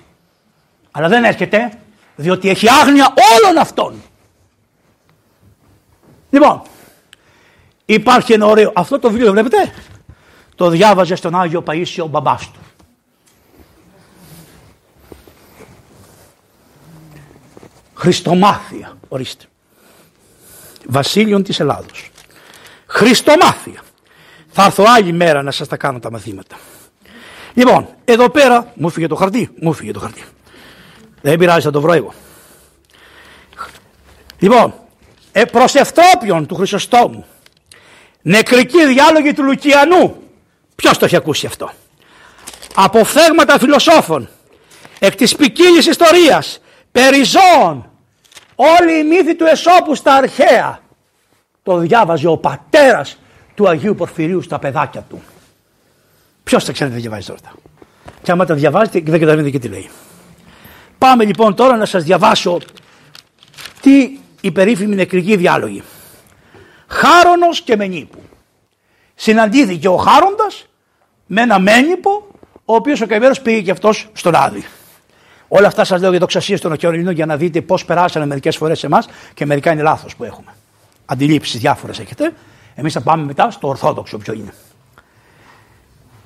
Αλλά 0.91 1.09
δεν 1.09 1.25
έρχεται 1.25 1.79
διότι 2.17 2.49
έχει 2.49 2.71
άγνοια 2.71 3.15
όλων 3.35 3.59
αυτών. 3.59 4.03
Λοιπόν, 6.31 6.63
υπάρχει 7.85 8.33
ένα 8.33 8.47
ωραίο. 8.47 8.73
Αυτό 8.75 8.99
το 8.99 9.11
βιβλίο 9.11 9.33
βλέπετε; 9.33 9.73
Το 10.55 10.69
διάβαζε 10.69 11.15
στον 11.15 11.35
Άγιο 11.35 11.63
Παΐσιο 11.67 12.03
ο 12.03 12.07
μπαμπάς 12.07 12.51
του. 12.51 12.59
Χριστομάθεια, 17.95 18.99
ορίστε. 19.09 19.45
Βασίλειον 20.87 21.43
της 21.43 21.61
Ελλάδος. 21.61 22.11
Χριστομάθεια. 22.95 23.83
Θα 24.49 24.65
έρθω 24.65 24.85
άλλη 24.87 25.13
μέρα 25.13 25.43
να 25.43 25.51
σας 25.51 25.69
τα 25.69 25.77
κάνω 25.77 25.99
τα 25.99 26.11
μαθήματα. 26.11 26.57
Λοιπόν, 27.55 27.89
εδώ 28.05 28.31
πέρα 28.31 28.73
μου 28.75 28.91
φύγε 28.91 29.07
το 29.07 29.15
χαρτί. 29.15 29.51
Μου 29.61 29.73
φύγε 29.73 29.93
το 29.93 30.01
χαρτί. 30.01 30.23
Δεν 31.21 31.39
πειράζει, 31.39 31.61
θα 31.61 31.71
το 31.71 31.81
βρω 31.81 31.93
εγώ. 31.93 32.15
Λοιπόν, 34.39 34.75
ε, 35.33 35.45
προς 35.45 35.73
του 36.47 36.55
Χρυσοστόμου. 36.55 37.27
Νεκρική 38.23 38.87
διάλογη 38.87 39.33
του 39.33 39.43
Λουκιανού. 39.43 40.23
Ποιος 40.75 40.99
το 40.99 41.05
έχει 41.05 41.17
ακούσει 41.17 41.47
αυτό; 41.47 41.71
Αποφθέγματα 42.75 43.59
φιλοσόφων. 43.59 44.29
Εκ 44.99 45.15
της 45.15 45.37
ποικίλης 45.37 45.87
ιστορίας. 45.87 46.61
Περιζών. 46.93 47.91
Όλη 48.55 48.99
η 48.99 49.05
μύθη 49.05 49.35
του 49.35 49.45
Εσώπου 49.45 49.95
στα 49.95 50.15
αρχαία. 50.15 50.83
Το 51.65 51.79
διάβαζε 51.79 52.29
ο 52.29 52.37
πατέρας 52.37 53.19
του 53.55 53.69
Αγίου 53.69 53.95
Πορφυρίου 53.95 54.43
στα 54.43 54.59
παιδάκια 54.59 55.07
του. 55.09 55.23
Ποιος 56.45 56.65
τα 56.65 56.73
ξέρει 56.73 56.91
να 56.91 56.97
διαβάζει 56.97 57.27
τώρα. 57.27 57.55
Και 58.23 58.31
άμα 58.31 58.45
τα 58.45 58.55
διαβάζετε 58.55 59.01
δεν 59.01 59.13
καταλαβαίνετε 59.13 59.51
και 59.51 59.59
τι 59.59 59.69
λέει. 59.69 59.91
Πάμε 60.99 61.25
λοιπόν 61.25 61.55
τώρα 61.55 61.77
να 61.77 61.85
σας 61.85 62.03
διαβάσω 62.03 62.59
τι 63.81 64.19
η 64.41 64.51
περίφημη 64.51 64.95
νεκρική 64.95 65.37
διάλογη. 65.37 65.83
Χάρονος 66.87 67.61
και 67.61 67.77
Μενίπου. 67.77 68.19
Συναντήθηκε 69.15 69.89
ο 69.89 69.97
Χάροντας 69.97 70.67
με 71.27 71.41
ένα 71.41 71.59
Μένιπο, 71.59 72.27
ο 72.65 72.75
οποίος 72.75 73.01
ο 73.01 73.07
Καημένος 73.07 73.41
πήγε 73.41 73.61
και 73.61 73.71
αυτός 73.71 74.09
στον 74.13 74.35
Άδη. 74.35 74.65
Όλα 75.49 75.67
αυτά 75.67 75.85
σας 75.85 76.01
λέω 76.01 76.11
για 76.11 76.21
το 76.21 76.27
ξασίες 76.27 76.61
των 76.61 76.73
Οχαιωρινών 76.73 77.15
για 77.15 77.27
να 77.27 77.37
δείτε 77.37 77.61
πώς 77.61 77.85
περάσανε 77.85 78.27
μερικές 78.27 78.57
φορές 78.57 78.79
σε 78.79 78.87
εμάς 78.87 79.09
και 79.35 79.47
μερικά 79.47 79.73
είναι 79.73 79.83
λάθος 79.83 80.17
που 80.17 80.25
έχουμε. 80.25 80.55
Αντιλήψεις 81.07 81.61
διάφορες 81.61 81.99
έχετε. 81.99 82.33
Εμείς 82.75 82.93
θα 82.93 83.01
πάμε 83.01 83.25
μετά 83.25 83.51
στο 83.51 83.69
Ορθόδοξο 83.69 84.19
ποιο 84.19 84.33
είναι. 84.33 84.55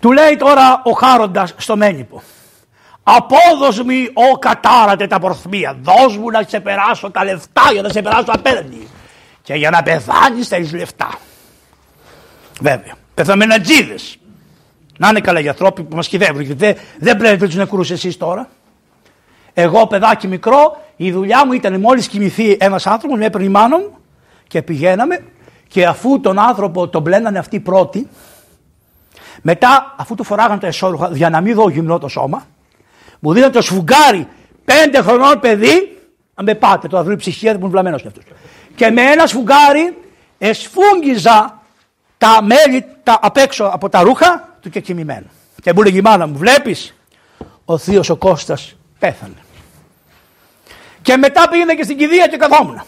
Του 0.01 0.13
λέει 0.13 0.37
τώρα 0.37 0.83
ο 0.85 0.91
Χάροντας 0.91 1.55
στο 1.57 1.77
Μένιπο. 1.77 2.23
Απόδοσμη 3.03 4.09
ο 4.13 4.39
κατάρατε 4.39 5.07
τα 5.07 5.19
πορθμία. 5.19 5.79
Δώσ' 5.83 6.17
μου 6.17 6.31
να 6.31 6.43
ξεπεράσω 6.43 7.11
τα 7.11 7.25
λεφτά 7.25 7.63
για 7.73 7.83
να 7.83 7.89
ξεπεράσω 7.89 8.25
απέναντι. 8.27 8.89
Και 9.43 9.55
για 9.55 9.71
να 9.71 9.83
πεθάνεις 9.83 10.49
θέλει 10.49 10.71
λεφτά. 10.71 11.19
Βέβαια. 12.61 12.95
Πεθαμενατζίδε. 13.15 13.95
Να 14.99 15.09
είναι 15.09 15.21
καλά 15.21 15.41
για 15.41 15.51
ανθρώποι 15.51 15.83
που 15.83 15.97
μας 15.97 16.09
κυδεύουν. 16.09 16.41
Γιατί 16.41 16.65
δεν, 16.65 16.77
δεν 16.99 17.17
πρέπει 17.17 17.49
του 17.49 17.57
νεκρούς 17.57 17.91
εσείς 17.91 18.17
τώρα. 18.17 18.49
Εγώ, 19.55 19.87
παιδάκι 19.87 20.27
μικρό, 20.27 20.85
η 20.97 21.13
δουλειά 21.13 21.47
μου 21.47 21.53
ήταν 21.53 21.81
μόλις 21.81 22.09
κοιμηθεί 22.09 22.57
ένας 22.61 22.87
άνθρωπος, 22.87 23.19
με 23.19 23.25
έπαιρνε 23.25 23.47
η 23.47 23.51
μάνα 23.51 23.79
μου 23.79 23.98
και 24.49 24.63
πηγαίναμε 24.63 25.25
και 25.69 25.87
αφού 25.87 26.21
τον 26.21 26.39
άνθρωπο 26.39 26.89
τον 26.89 27.03
μπλένανε 27.03 27.39
αυτοί 27.39 27.61
πρώτοι, 27.61 28.09
μετά 29.43 29.95
αφού 29.99 30.15
του 30.15 30.25
φοράγανε 30.25 30.61
τα 30.61 30.67
εσώρουχα 30.67 31.11
για 31.13 31.31
να 31.31 31.41
μην 31.41 31.55
δω 31.55 31.69
γυμνό 31.69 31.99
το 31.99 32.09
σώμα, 32.09 32.47
μου 33.19 33.33
δίνανε 33.33 33.53
το 33.53 33.63
σφουγγάρι 33.63 34.29
πέντε 34.65 35.03
χρονών 35.03 35.41
παιδί, 35.41 35.99
αν 36.35 36.45
με 36.45 36.55
πάτε, 36.55 36.89
το 36.89 36.99
αυρί 36.99 37.17
ψυχία 37.17 37.53
δεν 37.53 37.61
είναι 37.61 37.71
βλαμμένος 37.71 38.01
κι 38.03 38.07
αυτό. 38.07 38.21
Και 38.75 38.91
με 38.91 39.03
ένα 39.03 39.27
σφουγγάρι 39.27 39.97
εσφούγγιζα 40.39 41.63
τα 42.19 42.43
μέλη 42.43 42.85
τα, 43.03 43.19
απ' 43.23 43.37
έξω 43.37 43.65
από 43.65 43.89
τα 43.89 44.03
ρούχα 44.03 44.57
του 44.61 44.71
και 44.71 44.81
κοιμημένου. 44.81 45.31
Και 45.63 45.73
μου 45.73 45.83
λέγει 45.83 45.99
η 45.99 46.01
μάνα 46.01 46.27
μου, 46.27 46.39
βλέπεις, 46.39 46.95
ο 47.65 47.79
θείος 47.79 48.09
ο 48.09 48.17
Κώστας 48.17 48.77
πέθανε. 48.99 49.37
Και 51.03 51.17
μετά 51.17 51.49
πήγαινε 51.49 51.75
και 51.75 51.83
στην 51.83 51.97
κηδεία 51.97 52.27
και 52.27 52.37
καθόμουν. 52.37 52.83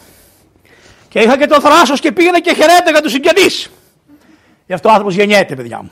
Και 1.11 1.19
είχα 1.19 1.37
και 1.37 1.47
το 1.47 1.61
θράσος 1.61 1.99
και 1.99 2.11
πήγαινε 2.11 2.39
και 2.39 2.53
χαιρέταγα 2.53 3.01
τους 3.01 3.11
συγγενείς. 3.11 3.71
Γι' 4.65 4.73
αυτό 4.73 4.89
ο 4.89 4.91
άνθρωπος 4.91 5.15
γεννιέται, 5.15 5.55
παιδιά 5.55 5.81
μου. 5.81 5.91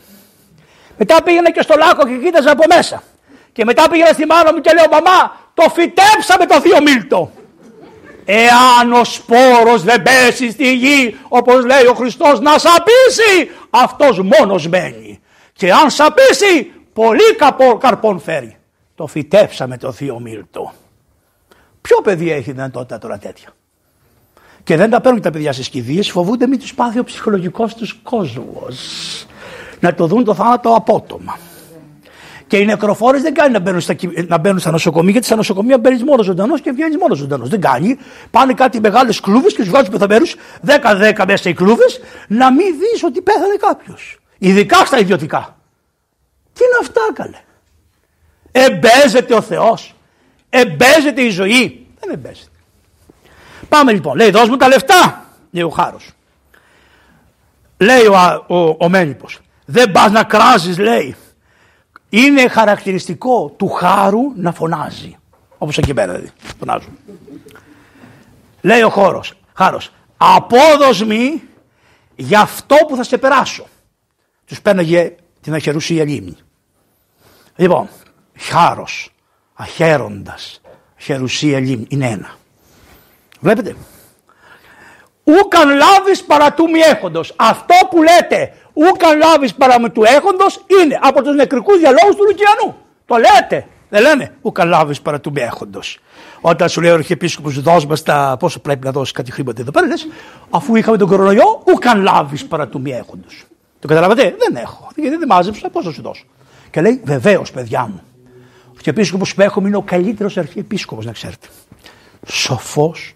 Μετά 0.97 1.23
πήγαινα 1.23 1.51
και 1.51 1.61
στο 1.61 1.75
λάκκο 1.77 2.07
και 2.07 2.17
κοίταζα 2.23 2.51
από 2.51 2.63
μέσα. 2.75 3.03
Και 3.51 3.65
μετά 3.65 3.89
πήγαινα 3.89 4.13
στη 4.13 4.25
μάνα 4.25 4.53
μου 4.53 4.61
και 4.61 4.71
λέω: 4.73 4.85
Μαμά, 4.91 5.35
το 5.53 5.69
φυτέψαμε 5.69 6.45
το 6.45 6.61
θείο 6.61 6.81
Μίλτο. 6.81 7.31
Εάν 8.25 8.93
ο 8.93 9.03
σπόρος 9.03 9.83
δεν 9.83 10.01
πέσει 10.01 10.51
στη 10.51 10.73
γη, 10.73 11.17
όπως 11.27 11.65
λέει 11.65 11.85
ο 11.85 11.93
Χριστός, 11.93 12.39
να 12.39 12.57
σαπίσει, 12.57 13.51
αυτός 13.69 14.21
μόνος 14.21 14.67
μένει. 14.67 15.21
Και 15.53 15.71
αν 15.71 15.89
σαπίσει, 15.89 16.71
πολύ 16.93 17.35
καρπών 17.79 18.19
φέρει. 18.19 18.57
Το 18.95 19.07
φυτέψαμε 19.07 19.77
το 19.77 19.91
θείο 19.91 20.19
Μίλτο. 20.19 20.73
Ποιο 21.81 22.01
παιδί 22.01 22.31
έχει 22.31 22.51
δυνατότητα 22.51 22.97
τώρα 22.97 23.17
τέτοια; 23.17 23.49
Και 24.69 24.77
δεν 24.77 24.89
τα 24.89 25.01
παίρνουν 25.01 25.21
τα 25.21 25.29
παιδιά 25.29 25.53
στις 25.53 25.69
κηδείες, 25.69 26.11
φοβούνται 26.11 26.47
μην 26.47 26.59
τους 26.59 26.73
πάθει 26.73 26.99
ο 26.99 27.03
ψυχολογικός 27.03 27.75
τους 27.75 27.99
κόσμος. 28.03 28.77
Να 29.79 29.93
το 29.93 30.07
δουν 30.07 30.23
το 30.23 30.33
θάνατο 30.33 30.73
απότομα. 30.73 31.37
Και 32.47 32.57
οι 32.57 32.65
νεκροφόρες 32.65 33.21
δεν 33.21 33.33
κάνει 33.33 33.51
να 33.51 33.59
μπαίνουν, 33.59 33.81
στα, 33.81 33.95
να 34.27 34.37
μπαίνουν 34.37 34.59
στα 34.59 34.71
νοσοκομεία, 34.71 35.11
γιατί 35.11 35.25
στα 35.25 35.35
νοσοκομεία 35.35 35.77
μπαίνεις 35.77 36.03
μόνος 36.03 36.25
ζωντανός 36.25 36.61
και 36.61 36.71
βγαίνεις 36.71 36.97
μόνος 36.97 37.17
ζωντανός. 37.17 37.49
Δεν 37.49 37.61
κάνει. 37.61 37.97
Πάνε 38.31 38.53
κάτι 38.53 38.79
μεγάλες 38.79 39.19
κλούβες 39.19 39.53
και 39.53 39.59
τους 39.59 39.69
βγάζουν 39.69 39.91
πεθαμένους 39.91 40.35
10-10 40.65 41.23
μέσα 41.27 41.49
οι 41.49 41.53
κλούβες 41.53 41.99
να 42.27 42.51
μην 42.51 42.67
δεις 42.79 43.03
ότι 43.03 43.21
πέθανε 43.21 43.55
κάποιος. 43.59 44.19
Ειδικά 44.37 44.85
στα 44.85 44.99
ιδιωτικά. 44.99 45.57
Τι 46.53 46.63
είναι 46.63 46.77
αυτά, 46.81 47.01
καλέ. 47.13 47.39
Εμπέζεται 48.51 49.33
ο 49.33 49.41
Θεός. 49.41 49.95
Εμπέζεται 50.49 51.21
η 51.21 51.29
ζωή. 51.29 51.87
Δεν 51.99 52.13
εμπέζεται. 52.13 52.58
Πάμε 53.69 53.91
λοιπόν. 53.91 54.15
Λέει, 54.17 54.29
δώσ' 54.29 54.49
μου 54.49 54.57
τα 54.57 54.67
λεφτά, 54.67 55.25
λέει 55.51 55.63
ο 55.63 55.69
Χάρος. 55.69 56.09
Λέει 57.77 58.05
ο, 58.05 58.45
ο, 58.47 58.75
ο 58.79 58.89
Μένυπος. 58.89 59.39
Δεν 59.65 59.91
πας 59.91 60.11
να 60.11 60.23
κράζεις, 60.23 60.77
λέει. 60.77 61.15
Είναι 62.09 62.47
χαρακτηριστικό 62.47 63.53
του 63.57 63.67
χάρου 63.67 64.21
να 64.35 64.51
φωνάζει. 64.51 65.17
Όπως 65.57 65.77
εκεί 65.77 65.93
πέρα 65.93 66.11
δηλαδή. 66.13 66.31
Φωνάζουν. 66.59 66.97
Λέει 68.61 68.81
ο 68.81 68.89
χώρος, 68.89 69.33
χάρος. 69.53 69.91
Απόδοσμη 70.17 71.43
για 72.15 72.39
αυτό 72.39 72.75
που 72.87 72.95
θα 72.95 73.03
σε 73.03 73.17
περάσω. 73.17 73.67
Τους 74.45 74.61
πέναγε 74.61 75.15
την 75.41 75.53
αχερουσία 75.53 76.03
λίμνη. 76.03 76.37
Λοιπόν, 77.55 77.89
χάρος, 78.37 79.11
αχαίροντας, 79.53 80.61
αχερουσία 80.99 81.59
λίμνη, 81.59 81.85
είναι 81.89 82.07
ένα. 82.07 82.37
Βλέπετε. 83.39 83.75
Ούκαν 85.23 85.69
λάβεις 85.69 86.23
παρά 86.23 86.53
του 86.53 86.69
μη 86.69 86.79
έχοντος. 86.79 87.33
Αυτό 87.35 87.75
που 87.89 88.03
λέτε 88.03 88.53
ούκαν 88.73 89.17
λάβεις 89.17 89.53
παρά 89.53 89.79
με 89.79 89.89
του 89.89 90.03
έχοντος 90.03 90.65
είναι 90.81 90.99
από 91.01 91.23
τους 91.23 91.35
νεκρικούς 91.35 91.77
διαλόγους 91.77 92.15
του 92.15 92.25
Λουκιανού. 92.27 92.75
Το 93.05 93.15
λέτε. 93.15 93.67
Δεν 93.89 94.01
λένε 94.01 94.33
ούκαν 94.41 94.67
λάβεις 94.67 95.01
παρά 95.01 95.19
του 95.19 95.31
μη 95.31 95.41
έχοντος. 95.41 95.99
Όταν 96.41 96.69
σου 96.69 96.81
λέει 96.81 96.91
ο 96.91 96.93
Αρχιεπίσκοπος 96.93 97.61
δώσ' 97.61 97.85
μας 97.85 98.03
τα 98.03 98.35
πόσο 98.39 98.59
πρέπει 98.59 98.85
να 98.85 98.91
δώσεις 98.91 99.13
κάτι 99.13 99.31
χρήματα 99.31 99.61
εδώ 99.61 99.71
πέρα 99.71 99.87
λες 99.87 100.07
αφού 100.49 100.75
είχαμε 100.75 100.97
τον 100.97 101.07
κορονοϊό 101.07 101.63
ούκαν 101.73 102.01
λάβεις 102.01 102.45
παρά 102.45 102.67
του 102.67 102.81
μη 102.81 102.91
έχοντος. 102.91 103.43
Το 103.79 103.87
καταλαβαίνετε, 103.87 104.35
δεν 104.37 104.55
έχω. 104.55 104.89
Γιατί 104.95 105.15
δεν 105.17 105.27
μάζεψα, 105.27 105.69
πώς 105.69 105.85
θα 105.85 105.91
σου 105.91 106.01
δώσω. 106.01 106.23
Και 106.69 106.81
λέει, 106.81 107.01
βεβαίως, 107.03 107.51
παιδιά 107.51 107.87
μου. 107.87 108.01
Ο 108.67 108.71
Αρχιεπίσκοπος 108.75 109.33
που 109.33 109.41
έχουμε 109.41 109.67
είναι 109.67 109.77
ο 109.77 109.81
καλύτερος 109.81 110.37
Αρχιεπίσκοπος, 110.37 111.05
να 111.05 111.11
ξέρετε. 111.11 111.47
Σοφός, 112.27 113.15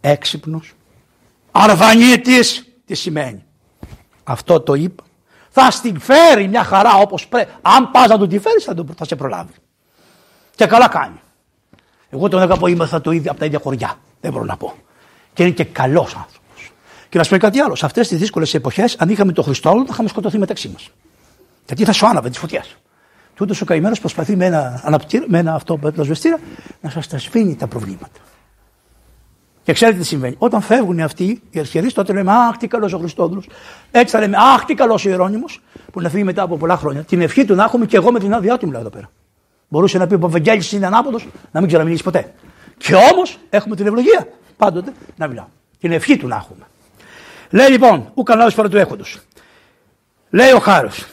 έξυπνος, 0.00 0.72
αρβανίτης 1.50 2.64
τι 2.86 2.94
σημαίνει. 2.94 3.44
Αυτό 4.24 4.60
το 4.60 4.74
είπα. 4.74 5.04
Θα 5.50 5.70
στην 5.70 6.00
φέρει 6.00 6.48
μια 6.48 6.64
χαρά 6.64 6.94
όπως 6.94 7.26
πρέπει. 7.26 7.52
Αν 7.62 7.90
πας 7.90 8.08
να 8.08 8.18
του 8.18 8.26
τη 8.26 8.38
φέρεις 8.38 8.64
θα, 8.64 8.74
θα 8.96 9.04
σε 9.04 9.16
προλάβει. 9.16 9.52
Και 10.54 10.66
καλά 10.66 10.88
κάνει. 10.88 11.20
Εγώ 12.10 12.28
τον 12.28 12.40
αγαπώ 12.40 12.66
είμαι 12.66 12.86
θα 12.86 13.00
το 13.00 13.10
ίδιο 13.10 13.30
από 13.30 13.40
τα 13.40 13.46
ίδια 13.46 13.58
χωριά. 13.62 13.98
Δεν 14.20 14.32
μπορώ 14.32 14.44
να 14.44 14.56
πω. 14.56 14.74
Και 15.32 15.42
είναι 15.42 15.52
και 15.52 15.64
καλός 15.64 16.14
άνθρωπος. 16.14 16.72
Και 17.08 17.18
να 17.18 17.24
σου 17.24 17.30
πω 17.30 17.36
κάτι 17.36 17.60
άλλο. 17.60 17.74
Σε 17.74 17.86
αυτές 17.86 18.08
τις 18.08 18.18
δύσκολες 18.18 18.54
εποχές, 18.54 18.96
αν 18.98 19.08
είχαμε 19.08 19.32
τον 19.32 19.44
Χριστό, 19.44 19.70
θα 19.70 19.86
είχαμε 19.90 20.08
σκοτωθεί 20.08 20.38
μεταξύ 20.38 20.68
μας. 20.68 20.90
Γιατί 21.66 21.84
θα 21.84 21.92
σου 21.92 22.06
άναβε 22.06 22.28
τις 22.28 22.38
φωτιές. 22.38 22.76
Τούτος 23.34 23.60
ο 23.60 23.64
καημένος 23.64 24.00
προσπαθεί 24.00 24.36
με 24.36 24.44
ένα, 24.44 25.00
με 25.26 25.38
ένα 25.38 25.54
αυτό 25.54 25.78
να 26.80 26.90
σας 26.90 27.08
τα 27.08 27.18
σβήνει 27.18 27.56
τα 27.56 27.66
προβλήματα. 27.66 28.20
Και 29.70 29.76
ξέρετε 29.76 29.98
τι 29.98 30.04
συμβαίνει. 30.04 30.34
Όταν 30.38 30.60
φεύγουν 30.60 31.00
αυτοί 31.00 31.42
οι 31.50 31.58
αρχιερείς, 31.58 31.92
τότε 31.92 32.12
λέμε 32.12 32.32
Αχ, 32.32 32.56
τι 32.56 32.66
καλός 32.66 32.92
ο 32.92 32.98
Χριστόδουλος. 32.98 33.48
Έτσι 33.90 34.14
θα 34.14 34.20
λέμε 34.20 34.36
Αχ, 34.36 34.64
τι 34.64 34.74
καλός 34.74 35.04
ο 35.04 35.08
Ιερόνιμος, 35.08 35.60
που 35.92 36.00
να 36.00 36.08
φύγει 36.08 36.24
μετά 36.24 36.42
από 36.42 36.56
πολλά 36.56 36.76
χρόνια. 36.76 37.02
Την 37.02 37.20
ευχή 37.20 37.44
του 37.44 37.54
να 37.54 37.64
έχουμε 37.64 37.86
και 37.86 37.96
εγώ 37.96 38.12
με 38.12 38.18
την 38.18 38.34
άδειά 38.34 38.58
του 38.58 38.66
μιλάω 38.66 38.80
εδώ 38.80 38.90
πέρα. 38.90 39.10
Μπορούσε 39.68 39.98
να 39.98 40.06
πει 40.06 40.14
ο 40.14 40.18
Βαγγέλη 40.20 40.62
είναι 40.72 40.86
ανάποδος, 40.86 41.28
να 41.50 41.60
μην 41.60 41.68
ξαναμιλήσει 41.68 42.02
ποτέ. 42.02 42.32
Και 42.76 42.94
όμως 43.12 43.38
έχουμε 43.50 43.76
την 43.76 43.86
ευλογία 43.86 44.28
πάντοτε 44.56 44.92
να 45.16 45.26
μιλάω. 45.26 45.46
Την 45.80 45.92
ευχή 45.92 46.16
του 46.16 46.26
να 46.28 46.36
έχουμε. 46.36 46.66
Λέει 47.50 47.68
λοιπόν, 47.68 48.10
ου 48.14 48.22
κανάλι 48.22 48.52
φορά 48.52 48.68
του 48.68 48.76
έχοντο. 48.76 49.04
Λέει 50.30 50.52
ο 50.52 50.58
Χάρος. 50.58 51.06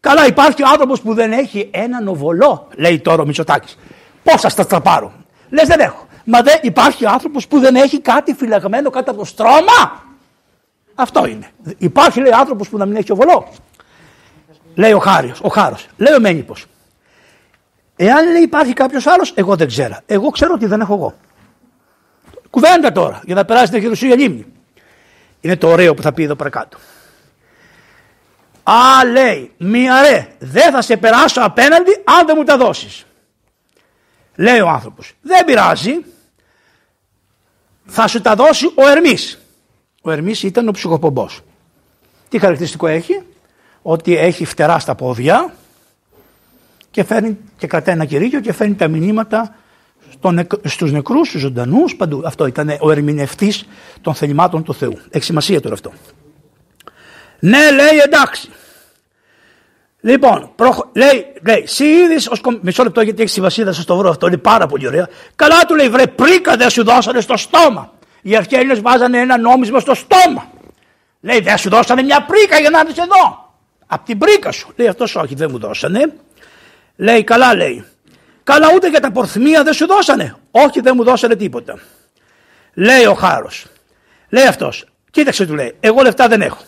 Καλά, 0.00 0.26
υπάρχει 0.26 0.62
άνθρωπος 0.62 1.00
που 1.00 1.14
δεν 1.14 1.32
έχει 1.32 1.68
έναν 1.72 2.08
οβολό, 2.08 2.68
λέει 2.76 2.98
τώρα 2.98 3.22
ο 3.22 3.26
Μητσοτάκης. 3.26 3.78
Πόσα 4.22 4.48
στα 4.48 4.66
τραπάρω. 4.66 5.12
Λες 5.50 5.68
δεν 5.68 5.80
έχω. 5.80 6.07
Μα 6.30 6.42
δεν 6.42 6.58
υπάρχει 6.62 7.06
άνθρωπος 7.06 7.48
που 7.48 7.58
δεν 7.58 7.76
έχει 7.76 8.00
κάτι 8.00 8.34
φυλαγμένο 8.34 8.90
κάτω 8.90 9.10
από 9.10 9.20
το 9.20 9.26
στρώμα; 9.26 10.02
Αυτό 10.94 11.26
είναι. 11.26 11.50
Υπάρχει 11.78 12.20
λέει 12.20 12.32
άνθρωπος 12.32 12.68
που 12.68 12.76
να 12.76 12.86
μην 12.86 12.96
έχει 12.96 13.12
οβολό. 13.12 13.48
Λέει 14.74 14.92
ο 14.92 14.98
Χάριος, 14.98 15.40
ο 15.42 15.48
Χάρος. 15.48 15.86
Λέει 15.96 16.14
ο 16.14 16.20
Μένυπος. 16.20 16.66
Εάν 17.96 18.32
λέει 18.32 18.42
υπάρχει 18.42 18.72
κάποιος 18.72 19.06
άλλος, 19.06 19.32
εγώ 19.34 19.56
δεν 19.56 19.66
ξέρω. 19.66 19.98
Εγώ 20.06 20.30
ξέρω 20.30 20.52
ότι 20.54 20.66
δεν 20.66 20.80
έχω 20.80 20.94
εγώ. 20.94 21.14
Κουβέντα 22.50 22.92
τώρα 22.92 23.20
για 23.24 23.34
να 23.34 23.44
περάσει 23.44 23.72
την 23.72 23.80
χειρουσία 23.80 24.16
λίμνη. 24.16 24.46
Είναι 25.40 25.56
το 25.56 25.68
ωραίο 25.68 25.94
που 25.94 26.02
θα 26.02 26.12
πει 26.12 26.22
εδώ 26.22 26.34
παρακάτω. 26.34 26.78
Α, 28.62 29.04
λέει, 29.12 29.52
μία 29.58 30.00
ρε, 30.02 30.28
δεν 30.38 30.72
θα 30.72 30.82
σε 30.82 30.96
περάσω 30.96 31.40
απέναντι 31.40 32.02
αν 32.04 32.26
δεν 32.26 32.34
μου 32.38 32.44
τα 32.44 32.56
δώσεις. 32.56 33.06
Λέει 34.34 34.60
ο 34.60 34.68
άνθρωπος, 34.68 35.12
δεν 35.20 35.44
πειράζει, 35.44 36.04
θα 37.88 38.06
σου 38.06 38.20
τα 38.20 38.34
δώσει 38.34 38.66
ο 38.74 38.88
Ερμής. 38.88 39.38
Ο 40.02 40.10
Ερμής 40.10 40.42
ήταν 40.42 40.68
ο 40.68 40.70
ψυχοπομπός. 40.70 41.40
Τι 42.28 42.38
χαρακτηριστικό 42.38 42.86
έχει, 42.86 43.22
ότι 43.82 44.16
έχει 44.16 44.44
φτερά 44.44 44.78
στα 44.78 44.94
πόδια 44.94 45.54
και, 46.90 47.04
φέρνει, 47.04 47.38
και 47.56 47.66
κρατάει 47.66 47.94
ένα 47.94 48.04
κηρύγιο 48.04 48.40
και 48.40 48.52
φέρνει 48.52 48.74
τα 48.74 48.88
μηνύματα 48.88 49.54
στον, 50.10 50.46
στους 50.64 50.92
νεκρούς, 50.92 51.28
στους 51.28 51.40
ζωντανούς, 51.40 51.96
παντού. 51.96 52.22
Αυτό 52.24 52.46
ήταν 52.46 52.76
ο 52.80 52.90
ερμηνευτής 52.90 53.66
των 54.00 54.14
θελημάτων 54.14 54.62
του 54.62 54.74
Θεού. 54.74 54.98
Έχει 55.10 55.24
σημασία 55.24 55.60
τώρα 55.60 55.74
αυτό. 55.74 55.92
Ναι, 57.38 57.70
λέει 57.70 57.98
εντάξει. 58.04 58.48
Λοιπόν, 60.08 60.50
προχω... 60.56 60.90
λέει, 60.94 61.26
λέει, 61.46 61.62
εσύ 61.62 61.84
είδες 61.84 62.26
ως 62.26 62.40
Μισό 62.60 62.82
λεπτό 62.82 63.00
γιατί 63.00 63.22
έχει 63.22 63.30
συμβασία, 63.30 63.64
θα 63.64 63.72
σας 63.72 63.84
το 63.84 63.96
βρω 63.96 64.10
αυτό, 64.10 64.26
είναι 64.26 64.36
πάρα 64.36 64.66
πολύ 64.66 64.86
ωραία. 64.86 65.08
Καλά 65.36 65.64
του 65.66 65.74
λέει, 65.74 65.88
βρε, 65.88 66.06
πρίκα 66.06 66.56
δεν 66.56 66.70
σου 66.70 66.84
δώσανε 66.84 67.20
στο 67.20 67.36
στόμα. 67.36 67.92
Οι 68.22 68.36
αρχαίοι 68.36 68.66
βάζανε 68.82 69.18
ένα 69.18 69.38
νόμισμα 69.38 69.80
στο 69.80 69.94
στόμα. 69.94 70.50
Λέει, 71.20 71.40
δεν 71.40 71.58
σου 71.58 71.68
δώσανε 71.68 72.02
μια 72.02 72.24
πρίκα 72.24 72.58
για 72.58 72.70
να 72.70 72.80
έρθεις 72.80 72.98
εδώ. 72.98 73.52
Απ' 73.86 74.04
την 74.04 74.18
πρίκα 74.18 74.52
σου. 74.52 74.72
Λέει, 74.76 74.88
αυτός 74.88 75.16
όχι, 75.16 75.34
δεν 75.34 75.48
μου 75.50 75.58
δώσανε. 75.58 76.12
Λέει, 76.96 77.24
καλά 77.24 77.54
λέει. 77.54 77.84
Καλά 78.42 78.66
ούτε 78.74 78.88
για 78.88 79.00
τα 79.00 79.12
πορθμία 79.12 79.62
δεν 79.62 79.72
σου 79.72 79.86
δώσανε. 79.86 80.36
Όχι, 80.50 80.80
δεν 80.80 80.92
μου 80.96 81.04
δώσανε 81.04 81.36
τίποτα. 81.36 81.78
Λέει 82.74 83.04
ο 83.04 83.14
χάρος. 83.14 83.66
Λέει 84.28 84.46
αυτός, 84.46 84.84
κοίταξε 85.10 85.46
του 85.46 85.54
λέει, 85.54 85.76
εγώ 85.80 86.02
λεφτά 86.02 86.28
δεν 86.28 86.40
έχω. 86.40 86.62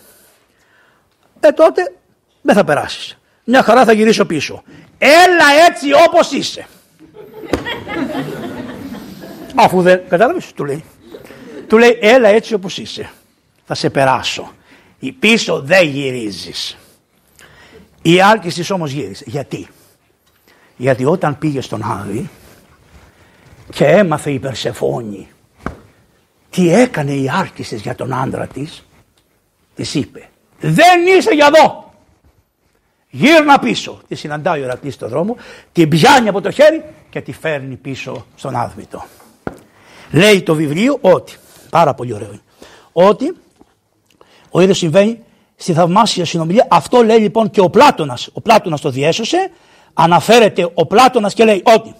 Ε 1.41 1.53
τότε 1.53 1.93
δεν 2.43 2.55
θα 2.55 2.65
περάσεις 2.65 3.20
μια 3.51 3.63
χαρά 3.63 3.85
θα 3.85 3.93
γυρίσω 3.93 4.25
πίσω. 4.25 4.63
Έλα 4.99 5.67
έτσι 5.69 5.87
όπως 6.09 6.33
είσαι. 6.33 6.67
Αφού 9.55 9.83
δεν, 9.83 10.01
κατάλαβες, 10.09 10.53
του 10.53 10.65
λέει. 10.65 10.85
Του 11.67 11.79
λέει, 11.79 11.99
έλα 12.01 12.29
έτσι 12.29 12.55
όπως 12.55 12.79
είσαι. 12.79 13.11
Θα 13.67 13.75
σε 13.75 13.91
περάσω. 13.91 14.53
Η 14.99 15.13
πίσω 15.13 15.61
δεν 15.61 15.89
γυρίζεις. 15.89 16.77
Η 18.03 18.21
Άλκησης 18.21 18.71
όμως 18.71 18.91
γύρισε. 18.91 19.25
Γιατί; 19.27 19.69
Γιατί 20.77 21.05
όταν 21.05 21.39
πήγε 21.39 21.61
στον 21.61 21.83
Άδη 21.83 22.31
και 23.71 23.85
έμαθε 23.85 24.31
η 24.31 24.39
Περσεφόνη 24.39 25.29
τι 26.51 26.75
έκανε 26.75 27.13
η 27.13 27.29
Άλκησης 27.29 27.81
για 27.81 27.95
τον 27.95 28.15
άντρα 28.15 28.47
της, 28.47 28.85
της 29.75 29.95
είπε 29.95 30.29
δεν 30.61 31.07
είσαι 31.07 31.31
για 31.31 31.51
εδώ. 31.55 31.90
Γύρνα 33.11 33.59
πίσω. 33.59 34.01
Τη 34.09 34.15
συναντάει 34.15 34.61
ο 34.61 34.65
Ερακλής 34.65 34.95
στον 34.95 35.09
δρόμο, 35.09 35.37
την 35.73 35.89
πιάνει 35.89 36.29
από 36.29 36.41
το 36.41 36.51
χέρι 36.51 36.85
και 37.11 37.21
τη 37.21 37.33
φέρνει 37.33 37.77
πίσω 37.77 38.27
στον 38.37 38.57
άδμητο. 38.57 39.05
Λέει 40.11 40.43
το 40.43 40.55
βιβλίο 40.55 40.99
ότι, 41.01 41.37
πάρα 41.71 41.95
πολύ 41.95 42.15
ωραίο 42.15 42.41
ότι 42.93 43.37
ο 44.51 44.61
ίδιος 44.61 44.79
συμβαίνει 44.79 45.25
στη 45.57 45.73
θαυμάσια 45.73 46.25
συνομιλία. 46.25 46.67
Αυτό 46.71 47.03
λέει 47.03 47.19
λοιπόν 47.19 47.51
και 47.51 47.61
ο 47.61 47.71
Πλάτωνας. 47.71 48.29
Ο 48.33 48.41
Πλάτωνας 48.41 48.81
το 48.81 48.91
διέσωσε. 48.91 49.51
Αναφέρεται 49.95 50.71
ο 50.75 50.87
Πλάτωνας 50.87 51.35
και 51.35 51.45
λέει 51.45 51.63
ότι 51.65 51.95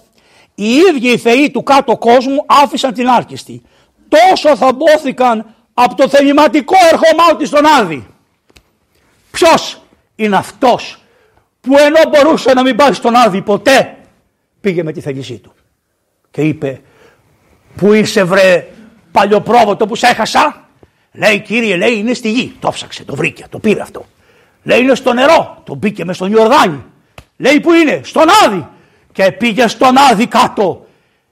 οι 0.55 0.69
ίδιοι 0.69 1.11
οι 1.11 1.17
θεοί 1.17 1.51
του 1.51 1.63
κάτω 1.63 1.97
κόσμου 1.97 2.45
άφησαν 2.45 2.93
την 2.93 3.09
άρκιστη. 3.09 3.61
Τόσο 4.07 4.57
θα 4.57 4.73
μπόθηκαν 4.73 5.45
από 5.73 5.95
το 5.95 6.09
θεληματικό 6.09 6.75
ερχομά 6.91 7.37
του 7.37 7.45
στον 7.45 7.65
Άδη. 7.65 8.07
Ποιος 9.31 9.81
είναι 10.15 10.35
αυτός 10.35 11.00
που 11.61 11.77
ενώ 11.77 11.99
μπορούσε 12.09 12.53
να 12.53 12.61
μην 12.63 12.75
πάει 12.75 12.93
στον 12.93 13.15
Άδη 13.15 13.41
ποτέ 13.41 13.97
πήγε 14.61 14.83
με 14.83 14.91
τη 14.91 15.01
θέλησή 15.01 15.37
του. 15.37 15.53
Και 16.31 16.41
είπε 16.41 16.81
που 17.75 17.93
είσαι 17.93 18.23
βρε 18.23 18.67
παλιοπρόβοτο 19.11 19.87
που 19.87 19.95
σε 19.95 20.07
έχασα; 20.07 20.69
Λέει 21.13 21.39
κύριε 21.39 21.75
λέει 21.75 21.97
είναι 21.97 22.13
στη 22.13 22.31
γη 22.31 22.55
το 22.59 22.69
ψάξε 22.69 23.03
το 23.03 23.15
βρήκε 23.15 23.45
το 23.49 23.59
πήρε 23.59 23.81
αυτό. 23.81 24.05
Λέει 24.63 24.79
είναι 24.79 24.95
στο 24.95 25.13
νερό 25.13 25.61
το 25.63 25.75
μπήκε 25.75 26.05
μες 26.05 26.15
στον 26.15 26.31
Ιορδάνη. 26.31 26.83
Λέει 27.37 27.59
που 27.59 27.73
είναι; 27.73 28.01
Στον 28.03 28.25
Άδη 28.45 28.67
και 29.11 29.31
πήγε 29.31 29.67
στον 29.67 29.97
Άδη 30.11 30.27
κάτω. 30.27 30.85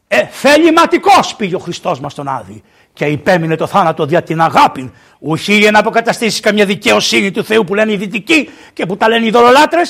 Ε, 0.08 0.26
θεληματικός 0.26 1.36
πήγε 1.36 1.56
ο 1.56 1.60
Χριστός 1.60 2.00
μας 2.00 2.12
στον 2.12 2.28
Άδη. 2.28 2.64
Και 2.94 3.06
υπέμεινε 3.06 3.56
το 3.56 3.68
θάνατο 3.68 4.06
δια 4.06 4.24
την 4.24 4.42
αγάπη. 4.42 4.92
Ουχή 5.20 5.58
για 5.58 5.72
να 5.72 5.80
αποκαταστήσεις 5.80 6.40
καμιά 6.40 6.66
δικαιοσύνη 6.66 7.32
του 7.32 7.44
Θεού 7.44 7.64
που 7.64 7.76
λένε 7.76 7.92
οι 7.92 7.98
δυτικοί 7.98 8.50
και 8.74 8.86
που 8.86 8.98
τα 8.98 9.08
λένε 9.10 9.26
οι 9.26 9.30
δολολάτρε. 9.30 9.82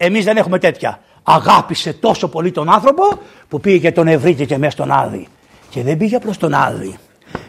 Εμείς 0.00 0.24
δεν 0.24 0.36
έχουμε 0.36 0.58
τέτοια. 0.58 1.00
Αγάπησε 1.22 1.92
τόσο 1.92 2.28
πολύ 2.28 2.50
τον 2.50 2.70
άνθρωπο 2.70 3.02
που 3.48 3.60
πήγε 3.60 3.78
και 3.78 3.92
τον 3.92 4.08
ευρύτηκε 4.08 4.44
και 4.44 4.58
μέσα 4.58 4.70
στον 4.70 4.92
Άδη. 4.92 5.28
Και 5.70 5.82
δεν 5.82 5.96
πήγε 5.96 6.16
απλώ 6.16 6.32
στον 6.32 6.54
Άδη. 6.54 6.96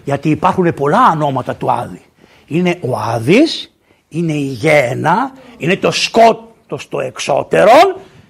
Γιατί 0.03 0.29
υπάρχουν 0.29 0.73
πολλά 0.73 1.11
ονόματα 1.11 1.55
του 1.55 1.71
Άδη. 1.71 2.01
Είναι 2.47 2.77
ο 2.81 2.97
Άδης, 2.97 3.73
είναι 4.09 4.33
η 4.33 4.45
γένα, 4.45 5.31
είναι 5.57 5.75
το 5.75 5.91
σκότος 5.91 6.89
το 6.89 6.99
εξώτερο 6.99 7.71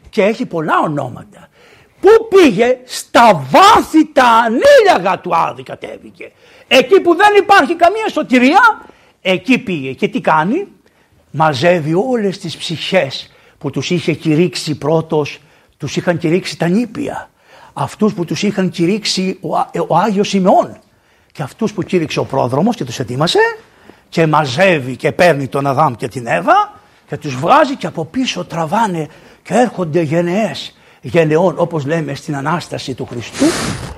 και 0.09 0.23
έχει 0.23 0.45
πολλά 0.45 0.73
ονόματα. 0.83 1.47
Πού 1.99 2.09
πήγε, 2.29 2.77
στα 2.85 3.45
βάθη 3.49 4.11
τα 4.13 4.25
ανήλιαγα 4.25 5.19
του 5.19 5.35
Άδη 5.35 5.63
κατέβηκε. 5.63 6.31
Εκεί 6.67 6.99
που 6.99 7.15
δεν 7.15 7.35
υπάρχει 7.37 7.75
καμία 7.75 8.09
σωτηρία, 8.09 8.85
εκεί 9.21 9.57
πήγε. 9.57 9.93
Και 9.93 10.07
τι 10.07 10.21
κάνει, 10.21 10.67
μαζεύει 11.31 11.93
όλες 11.93 12.37
τις 12.37 12.57
ψυχές 12.57 13.29
που 13.59 13.69
τους 13.69 13.89
είχε 13.89 14.13
κηρύξει 14.13 14.77
πρώτος, 14.77 15.39
τους 15.77 15.95
είχαν 15.95 16.17
κηρύξει 16.17 16.57
τα 16.57 16.67
νήπια. 16.67 17.29
Αυτούς 17.73 18.13
που 18.13 18.25
τους 18.25 18.43
είχαν 18.43 18.69
κηρύξει 18.69 19.39
ο, 19.41 19.47
ο 19.87 19.95
Άγιος 19.97 20.27
Σιμεών. 20.27 20.77
Και 21.31 21.43
αυτούς 21.43 21.73
που 21.73 21.83
κήρυξε 21.83 22.19
ο 22.19 22.25
πρόδρομος 22.25 22.75
και 22.75 22.83
τους 22.83 22.99
ετοίμασε 22.99 23.39
και 24.09 24.27
μαζεύει 24.27 24.95
και 24.95 25.11
παίρνει 25.11 25.47
τον 25.47 25.67
Αδάμ 25.67 25.93
και 25.93 26.07
την 26.07 26.27
Εύα 26.27 26.73
και 27.07 27.17
τους 27.17 27.35
βγάζει 27.35 27.75
και 27.75 27.87
από 27.87 28.05
πίσω 28.05 28.45
τραβάνε 28.45 29.07
και 29.43 29.53
έρχονται 29.53 30.01
γενναίες 30.01 30.73
γενεών 31.01 31.53
όπως 31.57 31.85
λέμε 31.85 32.13
στην 32.13 32.35
Ανάσταση 32.35 32.93
του 32.93 33.05
Χριστού 33.05 33.45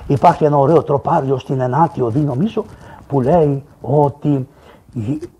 υπάρχει 0.06 0.44
ένα 0.44 0.56
ωραίο 0.56 0.82
τροπάριο 0.82 1.38
στην 1.38 1.60
ενάτη 1.60 2.00
οδή 2.00 2.18
νομίζω 2.18 2.64
που 3.08 3.20
λέει 3.20 3.62
ότι 3.80 4.48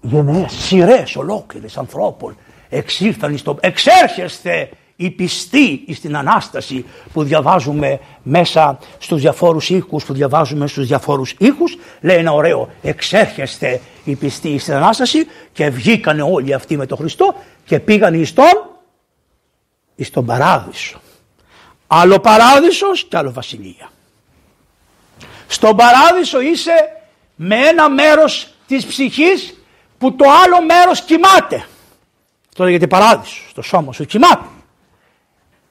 γενναίες 0.01 0.53
σειρές 0.53 1.17
ολόκληρες 1.17 1.77
ανθρώπων 1.77 2.37
εξήρθαν 2.73 3.39
στο 3.39 3.57
εξέρχεστε 3.61 4.69
οι 4.97 5.11
πιστοί 5.11 5.85
στην 5.95 6.17
Ανάσταση 6.17 6.85
που 7.13 7.23
διαβάζουμε 7.23 8.01
μέσα 8.23 8.79
στους 8.99 9.21
διαφόρους 9.21 9.71
ήχους 9.71 10.05
που 10.05 10.13
διαβάζουμε 10.13 10.67
στους 10.67 10.87
διαφόρους 10.87 11.35
ήχους 11.39 11.77
λέει 12.01 12.17
ένα 12.17 12.33
ωραίο 12.33 12.69
εξέρχεστε 12.83 13.81
οι 14.05 14.15
πιστοί 14.15 14.59
στην 14.59 14.75
Ανάσταση 14.75 15.27
και 15.53 15.71
βγήκανε 15.71 16.23
όλοι 16.23 16.55
αυτοί 16.55 16.77
με 16.77 16.87
τον 16.87 16.99
Χριστό 16.99 17.35
και 17.65 17.81
πήγαν 17.81 18.15
εις 18.15 18.33
τον, 18.33 18.67
εις 19.95 20.11
τον 20.11 20.27
παράδεισο 20.27 21.01
Άλλο 21.87 22.21
παράδεισος 22.21 23.05
και 23.05 23.17
άλλο 23.17 23.33
βασιλεία. 23.33 23.91
Στον 25.47 25.77
παράδεισο 25.77 26.41
είσαι 26.41 26.73
με 27.35 27.57
ένα 27.57 27.91
μέρος 27.91 28.55
της 28.67 28.87
ψυχής 28.87 29.55
που 29.99 30.15
το 30.15 30.25
άλλο 30.45 30.63
μέρος 30.63 31.03
κοιμάται. 31.03 31.67
Το 32.55 32.65
λέγεται 32.65 32.87
παράδεισο, 32.87 33.43
το 33.55 33.63
σώμα 33.63 33.93
σου 33.93 34.05
κοιμάται. 34.05 34.45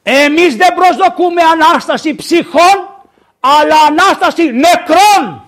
Εμείς 0.03 0.55
δεν 0.55 0.73
προσδοκούμε 0.73 1.41
Ανάσταση 1.41 2.15
ψυχών, 2.15 3.05
αλλά 3.39 3.75
Ανάσταση 3.87 4.43
νεκρών. 4.43 5.43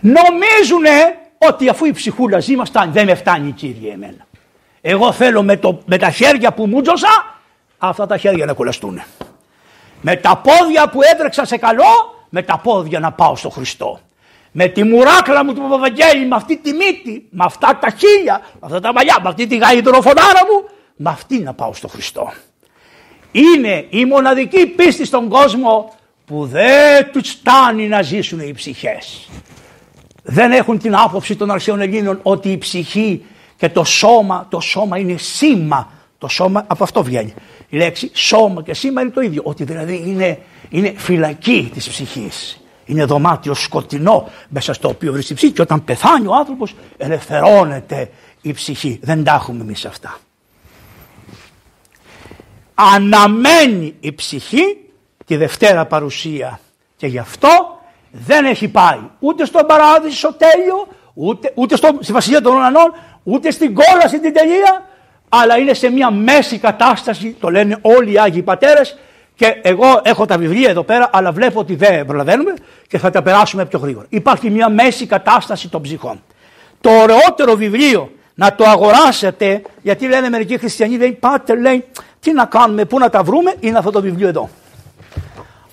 Νομίζουνε 0.00 1.18
ότι 1.38 1.68
αφού 1.68 1.84
η 1.84 1.92
ψυχούλα 1.92 2.40
ζει 2.40 2.56
μας 2.56 2.68
φτάνει, 2.68 2.92
δεν 2.92 3.06
με 3.06 3.14
φτάνει 3.14 3.52
Κύριε 3.52 3.92
εμένα. 3.92 4.26
Εγώ 4.80 5.12
θέλω 5.12 5.42
με, 5.42 5.56
το, 5.56 5.82
με 5.84 5.96
τα 5.96 6.10
χέρια 6.10 6.52
που 6.52 6.66
μου 6.66 6.80
τζωσα 6.80 7.36
αυτά 7.78 8.06
τα 8.06 8.16
χέρια 8.16 8.44
να 8.44 8.52
κολλαστούν. 8.52 9.02
Με 10.00 10.16
τα 10.16 10.36
πόδια 10.36 10.88
που 10.88 11.02
έτρεξα 11.02 11.44
σε 11.44 11.56
καλό, 11.56 12.24
με 12.28 12.42
τα 12.42 12.58
πόδια 12.58 13.00
να 13.00 13.12
πάω 13.12 13.36
στο 13.36 13.48
Χριστό. 13.48 14.00
Με 14.60 14.68
τη 14.68 14.84
μουράκλα 14.84 15.44
μου 15.44 15.54
του 15.54 15.60
Παπαβαγγέλη, 15.60 16.26
με 16.26 16.36
αυτή 16.36 16.56
τη 16.56 16.72
μύτη, 16.72 17.26
με 17.30 17.44
αυτά 17.44 17.78
τα 17.80 17.90
χίλια, 17.90 18.40
με 18.52 18.58
αυτά 18.60 18.80
τα 18.80 18.92
μαλλιά, 18.92 19.18
με 19.22 19.28
αυτή 19.28 19.46
τη 19.46 19.56
γαϊδροφωνάρα 19.56 20.40
μου, 20.50 20.68
με 20.96 21.10
αυτή 21.10 21.38
να 21.38 21.54
πάω 21.54 21.74
στο 21.74 21.88
Χριστό. 21.88 22.32
Είναι 23.32 23.86
η 23.90 24.04
μοναδική 24.04 24.66
πίστη 24.66 25.04
στον 25.04 25.28
κόσμο 25.28 25.94
που 26.26 26.46
δεν 26.46 27.12
τους 27.12 27.30
φτάνει 27.30 27.88
να 27.88 28.02
ζήσουν 28.02 28.40
οι 28.40 28.52
ψυχές. 28.52 29.28
Δεν 30.22 30.52
έχουν 30.52 30.78
την 30.78 30.96
άποψη 30.96 31.36
των 31.36 31.50
αρχαίων 31.50 31.80
Ελλήνων 31.80 32.18
ότι 32.22 32.52
η 32.52 32.58
ψυχή 32.58 33.24
και 33.56 33.68
το 33.68 33.84
σώμα, 33.84 34.46
το 34.50 34.60
σώμα 34.60 34.98
είναι 34.98 35.16
σήμα. 35.16 35.90
Το 36.18 36.28
σώμα 36.28 36.64
από 36.66 36.84
αυτό 36.84 37.02
βγαίνει. 37.02 37.34
Η 37.68 37.76
λέξη 37.76 38.10
σώμα 38.14 38.62
και 38.62 38.74
σήμα 38.74 39.00
είναι 39.00 39.10
το 39.10 39.20
ίδιο. 39.20 39.42
Ότι 39.44 39.64
δηλαδή 39.64 40.02
είναι, 40.06 40.38
είναι 40.68 40.92
φυλακή 40.96 41.70
της 41.74 41.88
ψυχής. 41.88 42.60
Είναι 42.88 43.04
δωμάτιο 43.04 43.54
σκοτεινό 43.54 44.28
μέσα 44.48 44.72
στο 44.72 44.88
οποίο 44.88 45.12
βρίσκει 45.12 45.32
η 45.32 45.36
ψυχή 45.36 45.52
και 45.52 45.62
όταν 45.62 45.84
πεθάνει 45.84 46.26
ο 46.26 46.34
άνθρωπος 46.34 46.74
ελευθερώνεται 46.96 48.10
η 48.42 48.52
ψυχή. 48.52 48.98
Δεν 49.02 49.24
τα 49.24 49.34
έχουμε 49.34 49.62
εμείς 49.62 49.84
αυτά. 49.84 50.18
Αναμένει 52.74 53.94
η 54.00 54.12
ψυχή 54.12 54.76
τη 55.24 55.36
Δευτέρα 55.36 55.86
παρουσία 55.86 56.60
και 56.96 57.06
γι' 57.06 57.18
αυτό 57.18 57.78
δεν 58.10 58.44
έχει 58.44 58.68
πάει 58.68 59.00
ούτε 59.18 59.44
στον 59.44 59.66
παράδεισο 59.66 60.32
τέλειο, 60.32 60.88
ούτε, 61.14 61.52
ούτε 61.54 61.76
στο, 61.76 61.98
στη 62.00 62.12
βασιλεία 62.12 62.40
των 62.40 62.54
ουρανών, 62.54 62.94
ούτε 63.22 63.50
στην 63.50 63.74
κόλαση 63.74 64.20
την 64.20 64.32
τελεία, 64.32 64.88
αλλά 65.28 65.56
είναι 65.56 65.74
σε 65.74 65.88
μια 65.90 66.10
μέση 66.10 66.58
κατάσταση, 66.58 67.36
το 67.40 67.50
λένε 67.50 67.78
όλοι 67.80 68.12
οι 68.12 68.18
Άγιοι 68.18 68.42
Πατέρες 68.42 68.98
και 69.38 69.60
εγώ 69.62 70.00
έχω 70.02 70.26
τα 70.26 70.38
βιβλία 70.38 70.70
εδώ 70.70 70.82
πέρα, 70.82 71.10
αλλά 71.12 71.32
βλέπω 71.32 71.60
ότι 71.60 71.74
δεν 71.74 72.06
προλαβαίνουμε 72.06 72.54
και 72.86 72.98
θα 72.98 73.10
τα 73.10 73.22
περάσουμε 73.22 73.66
πιο 73.66 73.78
γρήγορα. 73.78 74.06
Υπάρχει 74.08 74.50
μια 74.50 74.68
μέση 74.68 75.06
κατάσταση 75.06 75.68
των 75.68 75.82
ψυχών. 75.82 76.22
Το 76.80 76.90
ωραιότερο 76.90 77.54
βιβλίο 77.54 78.10
να 78.34 78.54
το 78.54 78.64
αγοράσετε, 78.64 79.62
γιατί 79.82 80.08
λένε 80.08 80.28
μερικοί 80.28 80.58
χριστιανοί, 80.58 80.96
λέει, 80.96 81.12
πάτε, 81.12 81.56
λέει, 81.56 81.84
τι 82.20 82.32
να 82.32 82.44
κάνουμε, 82.44 82.84
πού 82.84 82.98
να 82.98 83.10
τα 83.10 83.22
βρούμε, 83.22 83.54
είναι 83.60 83.78
αυτό 83.78 83.90
το 83.90 84.00
βιβλίο 84.00 84.28
εδώ. 84.28 84.48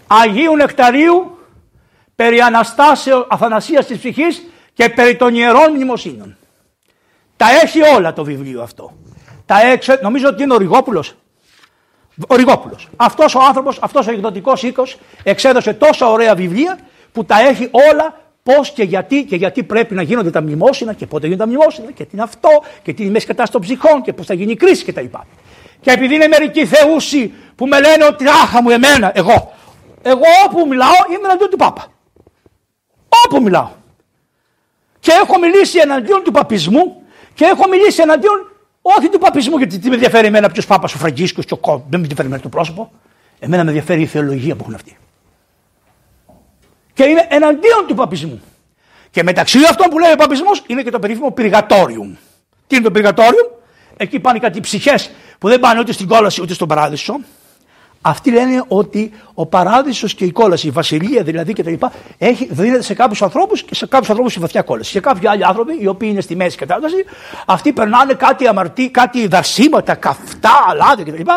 Αγίου 0.08 0.56
Νεκταρίου, 0.56 1.38
περί 2.16 2.40
Αναστάσεως 2.40 3.28
Αθανασίας 3.30 3.86
της 3.86 3.98
ψυχής 3.98 4.44
και 4.74 4.90
περί 4.90 5.16
των 5.16 5.36
ιερών 5.36 5.72
μνημοσύνων. 5.72 6.38
Τα 7.38 7.46
έχει 7.64 7.82
όλα 7.82 8.14
το 8.14 8.24
βιβλίο 8.24 8.62
αυτό 8.62 8.94
τα 9.46 9.62
έξω, 9.62 9.98
νομίζω 10.02 10.28
ότι 10.28 10.44
είναι 10.44 10.54
ο 10.54 10.58
Ριγόπουλος. 10.58 11.16
Ο 12.28 12.36
Ριγόπουλο. 12.36 12.76
Αυτός 12.96 13.36
ο 13.36 13.40
άνθρωπος, 13.40 13.78
αυτός 13.82 14.08
ο 14.08 14.12
εκδοτικός 14.12 14.64
οίκος 14.64 14.98
εξέδωσε 15.24 15.74
τόσα 15.74 16.10
ωραία 16.10 16.36
βιβλία 16.36 16.78
που 17.12 17.26
τα 17.26 17.40
έχει 17.40 17.70
όλα 17.72 18.20
πώς 18.44 18.72
και 18.72 18.84
γιατί 18.84 19.24
και 19.24 19.36
γιατί 19.36 19.64
πρέπει 19.64 19.94
να 19.96 20.02
γίνονται 20.02 20.30
τα 20.30 20.42
μνημόσυνα 20.42 20.94
και 20.94 21.06
πότε 21.06 21.28
γίνονται 21.28 21.44
τα 21.44 21.50
μνημόσυνα 21.50 21.92
και 21.92 22.04
τι 22.04 22.10
είναι 22.14 22.24
αυτό 22.24 22.50
και 22.84 22.94
τι 22.94 23.02
είναι 23.02 23.10
η 23.10 23.14
μέση 23.14 23.26
κατάσταση 23.26 23.52
των 23.52 23.62
ψυχών 23.62 24.02
και 24.02 24.14
πώς 24.14 24.26
θα 24.26 24.34
γίνει 24.34 24.52
η 24.52 24.56
κρίση 24.56 24.86
κτλ. 24.86 25.06
Και 25.82 25.92
επειδή 25.92 26.16
είναι 26.16 26.28
μερικοί 26.28 26.66
θεούσοι 26.66 27.34
που 27.56 27.68
με 27.68 27.80
λένε 27.80 28.06
ότι 28.06 28.28
άχα 28.28 28.62
μου 28.62 28.70
εμένα, 28.70 29.12
εγώ, 29.16 29.54
εγώ 30.02 30.24
όπου 30.46 30.68
μιλάω 30.68 30.94
είμαι 31.10 31.26
εναντίον 31.26 31.50
του 31.50 31.58
Πάπα. 31.58 31.88
Όπου 33.26 33.42
μιλάω. 33.42 33.70
Και 35.00 35.12
έχω 35.12 35.40
μιλήσει 35.40 35.80
εναντίον 35.80 36.24
του 36.24 36.32
παπισμού 36.32 37.04
και 37.34 37.46
έχω 37.46 37.68
μιλήσει 37.68 38.02
εναντίον 38.02 38.55
όχι 38.88 39.10
του 39.10 39.20
παπισμού, 39.20 39.58
γιατί 39.58 39.80
τι 39.80 39.88
με 39.88 39.94
ενδιαφέρει 39.94 40.28
εμένα 40.28 40.50
ποιος 40.50 40.66
Πάπας 40.66 40.94
ο 40.94 40.98
Φραγκίσκος 40.98 41.46
και 41.46 41.54
ο 41.54 41.58
Κόμπ. 41.58 41.82
Δεν 41.82 41.90
με 41.90 41.98
ενδιαφέρει 41.98 42.28
εμένα 42.28 42.42
το 42.42 42.50
πρόσωπο. 42.50 42.92
Εμένα 43.40 43.64
με 43.64 43.70
ενδιαφέρει 43.70 44.02
η 44.02 44.06
θεολογία 44.06 44.56
που 44.56 44.62
έχουν 44.62 44.74
αυτοί. 44.74 44.98
Και 46.94 47.04
είναι 47.04 47.28
εναντίον 47.30 47.86
του 47.88 47.96
παπισμού. 47.96 48.42
Και 49.12 49.24
μεταξύ 49.24 49.58
αυτών 49.70 49.90
που 49.90 50.00
λέει 50.00 50.12
ο 50.12 50.16
παπισμός 50.16 50.64
είναι 50.68 50.84
και 50.84 50.90
το 50.90 51.00
περίφημο 51.00 51.32
πυργατόριουμ. 51.32 52.16
Τι 52.68 52.76
είναι 52.76 52.84
το 52.84 52.92
πυργατόριουμ, 52.92 53.48
εκεί 53.98 54.20
πάνε 54.20 54.40
κάτι 54.40 54.60
ψυχέ 54.60 54.96
που 55.40 55.48
δεν 55.48 55.60
πάνε 55.60 55.80
ούτε 55.80 55.92
στην 55.92 56.08
κόλαση 56.08 56.42
ούτε 56.42 56.54
στον 56.54 56.68
παράδεισο, 56.68 57.20
Αυτοί 58.08 58.32
λένε 58.32 58.64
ότι 58.68 59.12
ο 59.34 59.46
παράδεισος 59.46 60.14
και 60.14 60.26
η 60.26 60.32
κόλαση, 60.32 60.68
η 60.68 60.70
βασιλεία 60.70 61.24
δηλαδή 61.24 61.54
κτλ. 61.54 61.74
δίνεται 62.50 62.82
σε 62.82 62.94
κάποιους 62.94 63.22
ανθρώπους 63.22 63.64
και 63.64 63.76
σε 63.76 63.86
κάποιους 63.86 64.10
ανθρώπους 64.10 64.36
η 64.36 64.40
βαθιά 64.40 64.62
κόλαση. 64.62 64.92
Και 64.92 65.00
κάποιοι 65.00 65.28
άλλοι 65.28 65.46
άνθρωποι, 65.46 65.78
οι 65.82 65.88
οποίοι 65.88 66.10
είναι 66.12 66.22
στη 66.22 66.36
μέση 66.36 66.58
κατάσταση, 66.58 67.06
αυτοί 67.46 67.74
περνάνε 67.74 68.14
κάτι 68.14 68.48
αμαρτή, 68.48 68.90
κάτι 68.90 69.28
δαρσίματα, 69.28 69.96
καυτά, 69.96 70.66
αλάδια 70.68 71.04
κτλ. 71.04 71.32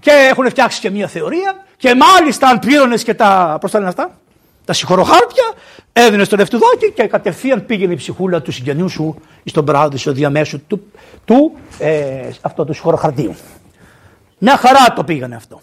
Και 0.00 0.10
έχουν 0.30 0.48
φτιάξει 0.48 0.80
και 0.80 0.90
μια 0.90 1.06
θεωρία 1.06 1.64
και 1.76 1.94
μάλιστα 1.94 2.48
αν 2.48 2.58
πλήρωνες 2.58 3.02
και 3.02 3.14
τα. 3.14 3.58
Πώς 3.60 3.70
τα 3.70 3.78
λένε 3.78 3.90
αυτά, 3.90 4.18
τα 4.64 4.72
συγχωροχάρτια, 4.72 5.44
έδινες 5.92 6.26
στο 6.26 6.36
λεφτουδάκι 6.36 6.92
και 6.94 7.06
κατευθείαν 7.06 7.66
πήγαινε 7.66 7.92
η 7.92 7.96
ψυχούλα 7.96 8.42
του 8.42 8.52
συγγενείου 8.52 8.88
σου 8.88 9.16
στον 9.44 9.64
παράδεισο 9.64 10.12
διαμέσου 10.12 10.66
του, 10.66 10.92
του, 11.24 11.52
ε, 11.78 12.28
αυτό, 12.40 12.64
του 12.64 12.72
συγχωροχαρτίου. 12.72 13.34
Μια 14.38 14.56
χαρά 14.56 14.92
το 14.94 15.04
πήγανε 15.04 15.36
αυτό. 15.36 15.60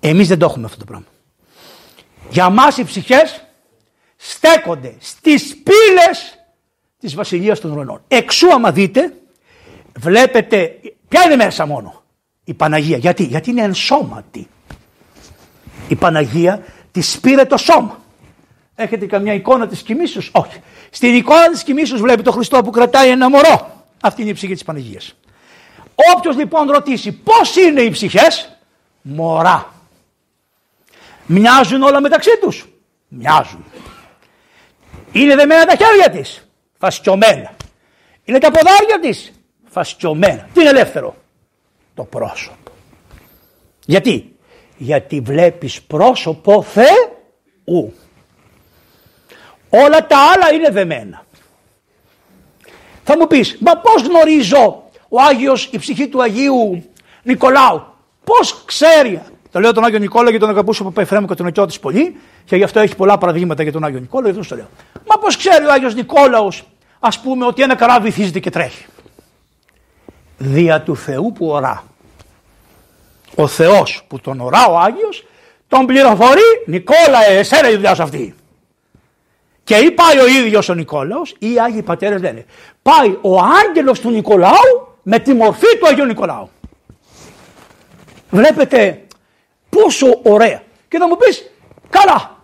Εμείς 0.00 0.28
δεν 0.28 0.38
το 0.38 0.44
έχουμε 0.44 0.64
αυτό 0.64 0.78
το 0.78 0.84
πράγμα. 0.84 1.06
Για 2.30 2.50
μας 2.50 2.76
οι 2.76 2.84
ψυχές 2.84 3.44
στέκονται 4.16 4.94
στις 4.98 5.56
πύλες 5.56 6.38
της 6.98 7.14
Βασιλείας 7.14 7.60
των 7.60 7.70
Ουρανών. 7.70 8.02
Εξού 8.08 8.52
άμα 8.52 8.72
δείτε, 8.72 9.12
βλέπετε, 9.98 10.80
ποια 11.08 11.22
είναι 11.24 11.36
μέσα 11.36 11.66
μόνο, 11.66 12.02
η 12.44 12.54
Παναγία. 12.54 12.96
Γιατί, 12.96 13.24
Γιατί 13.24 13.50
είναι 13.50 13.62
ενσώματη. 13.62 14.48
Η 15.88 15.94
Παναγία 15.94 16.64
της 16.92 17.20
πήρε 17.20 17.44
το 17.44 17.56
σώμα. 17.56 17.98
Έχετε 18.74 19.06
καμιά 19.06 19.34
εικόνα 19.34 19.66
της 19.66 19.82
κοιμήσεως; 19.82 20.30
Όχι. 20.32 20.60
Στην 20.90 21.14
εικόνα 21.14 21.50
της 21.50 21.62
κοιμήσεως 21.62 22.00
βλέπει 22.00 22.22
το 22.22 22.32
Χριστό 22.32 22.62
που 22.62 22.70
κρατάει 22.70 23.10
ένα 23.10 23.28
μωρό. 23.30 23.84
Αυτή 24.00 24.20
είναι 24.20 24.30
η 24.30 24.34
ψυχή 24.34 24.52
της 24.52 24.64
Παναγίας. 24.64 25.14
Όποιος 26.16 26.36
λοιπόν 26.36 26.70
ρωτήσει 26.70 27.12
πώς 27.12 27.56
είναι 27.56 27.80
οι 27.80 27.90
ψυχές, 27.90 28.58
μωρά. 29.02 29.72
Μοιάζουν 31.30 31.82
όλα 31.82 32.00
μεταξύ 32.00 32.30
τους. 32.40 32.68
Μοιάζουν. 33.08 33.64
Είναι 35.12 35.34
δεμένα 35.34 35.64
τα 35.64 35.76
χέρια 35.76 36.10
της. 36.10 36.48
Φασκιωμένα. 36.78 37.56
Είναι 38.24 38.38
τα 38.38 38.50
ποδάρια 38.50 38.98
της. 39.00 39.32
Φασκιωμένα. 39.70 40.48
Τι 40.54 40.60
είναι 40.60 40.68
ελεύθερο; 40.68 41.16
Το 41.94 42.04
πρόσωπο. 42.04 42.70
Γιατί; 43.86 44.36
Γιατί 44.76 45.20
βλέπεις 45.20 45.82
πρόσωπο 45.82 46.62
Θεού. 46.62 47.94
Όλα 49.68 50.06
τα 50.06 50.18
άλλα 50.18 50.52
είναι 50.52 50.70
δεμένα. 50.70 51.24
Θα 53.04 53.16
μου 53.18 53.26
πεις, 53.26 53.56
μα 53.60 53.76
πώς 53.76 54.02
γνωρίζω 54.02 54.90
ο 55.08 55.20
Άγιος, 55.20 55.68
η 55.72 55.78
ψυχή 55.78 56.08
του 56.08 56.22
Αγίου 56.22 56.84
Νικολάου; 57.22 57.82
Πώς 58.24 58.64
ξέρει; 58.64 59.22
Το 59.52 59.60
λέω 59.60 59.72
τον 59.72 59.84
Άγιο 59.84 59.98
Νικόλα 59.98 60.30
και 60.30 60.38
τον 60.38 60.48
αγαπούσα 60.48 60.82
από 60.82 60.90
Παϊφρέμου 60.90 61.26
και 61.26 61.34
τον 61.34 61.46
Εκιώτη 61.46 61.78
πολύ 61.80 62.16
και 62.44 62.56
γι' 62.56 62.62
αυτό 62.62 62.80
έχει 62.80 62.96
πολλά 62.96 63.18
παραδείγματα 63.18 63.62
για 63.62 63.72
τον 63.72 63.84
Άγιο 63.84 64.00
Νικόλα. 64.00 64.32
το 64.32 64.56
λέω. 64.56 64.68
Μα 65.06 65.18
πώς 65.20 65.36
ξέρει 65.36 65.64
ο 65.64 65.72
Άγιος 65.72 65.94
Νικόλαος 65.94 66.64
ας 66.98 67.20
πούμε 67.20 67.46
ότι 67.46 67.62
ένα 67.62 67.74
καράβι 67.74 68.04
βυθίζεται 68.04 68.38
και 68.38 68.50
τρέχει. 68.50 68.86
Δια 70.38 70.82
του 70.82 70.96
Θεού 70.96 71.32
που 71.32 71.46
ορά. 71.46 71.84
Ο 73.34 73.46
Θεός 73.46 74.04
που 74.08 74.20
τον 74.20 74.40
ορά 74.40 74.66
ο 74.66 74.78
Άγιος 74.78 75.26
τον 75.68 75.86
πληροφορεί 75.86 76.62
Νικόλα 76.66 77.24
εσένα 77.28 77.70
η 77.70 77.74
δουλειά 77.74 77.94
σου 77.94 78.02
αυτή. 78.02 78.34
Και 79.64 79.74
ή 79.74 79.90
πάει 79.90 80.18
ο 80.18 80.26
ίδιος 80.26 80.68
ο 80.68 80.74
Νικόλαος 80.74 81.34
ή 81.38 81.52
οι 81.52 81.60
Άγιοι 81.60 81.82
Πατέρες 81.82 82.20
λένε 82.20 82.44
πάει 82.82 83.16
ο 83.20 83.38
άγγελος 83.38 84.00
του 84.00 84.10
Νικολάου 84.10 84.96
με 85.02 85.18
τη 85.18 85.34
μορφή 85.34 85.78
του 85.80 85.86
Αγίου 85.86 86.04
Νικολάου. 86.04 86.50
Βλέπετε 88.30 89.02
πόσο 89.82 90.20
ωραία. 90.22 90.62
Και 90.88 90.98
θα 90.98 91.08
μου 91.08 91.16
πεις, 91.16 91.50
καλά. 91.88 92.36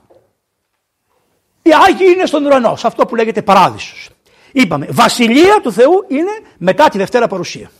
Οι 1.62 1.70
Άγιοι 1.86 2.12
είναι 2.14 2.26
στον 2.26 2.44
ουρανό, 2.44 2.76
σε 2.76 2.86
αυτό 2.86 3.06
που 3.06 3.14
λέγεται 3.14 3.42
παράδεισος. 3.42 4.08
Είπαμε, 4.52 4.86
βασιλεία 4.90 5.60
του 5.62 5.72
Θεού 5.72 6.04
είναι 6.08 6.30
μετά 6.58 6.88
τη 6.88 6.98
Δευτέρα 6.98 7.26
Παρουσία. 7.26 7.70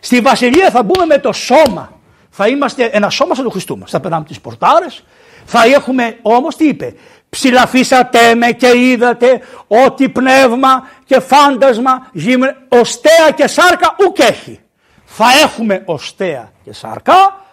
Στη 0.00 0.20
βασιλεία 0.20 0.70
θα 0.70 0.82
μπούμε 0.82 1.04
με 1.04 1.18
το 1.18 1.32
σώμα. 1.32 1.92
Θα 2.30 2.48
είμαστε 2.48 2.84
ένα 2.84 3.10
σώμα 3.10 3.34
σαν 3.34 3.44
του 3.44 3.50
Χριστού 3.50 3.78
μας. 3.78 3.90
Θα 3.90 4.00
περνάμε 4.00 4.24
τις 4.24 4.40
πορτάρες. 4.40 5.04
Θα 5.44 5.64
έχουμε 5.64 6.18
όμως 6.22 6.56
τι 6.56 6.68
είπε. 6.68 6.94
Ψηλαφίσατε 7.28 8.34
με 8.34 8.52
και 8.52 8.78
είδατε 8.78 9.40
ότι 9.66 10.08
πνεύμα 10.08 10.88
και 11.04 11.20
φάντασμα 11.20 12.08
γύμνε, 12.12 12.56
οστέα 12.68 13.30
και 13.34 13.46
σάρκα 13.46 13.96
ουκ 14.06 14.18
έχει. 14.18 14.60
Θα 15.04 15.26
έχουμε 15.42 15.82
οστέα 15.84 16.52
και 16.64 16.72
σάρκα, 16.72 17.43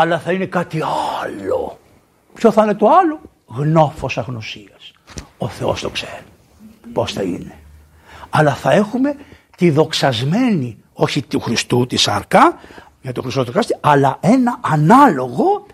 αλλά 0.00 0.18
θα 0.18 0.32
είναι 0.32 0.46
κάτι 0.46 0.80
άλλο. 1.22 1.78
Ποιο 2.34 2.50
θα 2.52 2.62
είναι 2.62 2.74
το 2.74 2.88
άλλο; 2.88 3.20
Γνώφος 3.46 4.18
αγνωσίας. 4.18 4.92
Ο 5.38 5.48
Θεός 5.48 5.80
το 5.80 5.88
ξέρει 5.88 6.22
πώς 6.92 7.12
θα 7.12 7.22
είναι. 7.22 7.58
Αλλά 8.30 8.54
θα 8.54 8.72
έχουμε 8.72 9.16
τη 9.56 9.70
δοξασμένη, 9.70 10.78
όχι 10.92 11.22
του 11.22 11.40
Χριστού 11.40 11.86
τη 11.86 11.96
σάρκα, 11.96 12.58
για 13.00 13.12
το 13.12 13.22
Χριστό 13.22 13.44
το 13.44 13.60
αλλά 13.80 14.16
ένα 14.20 14.58
ανάλογο 14.60 15.66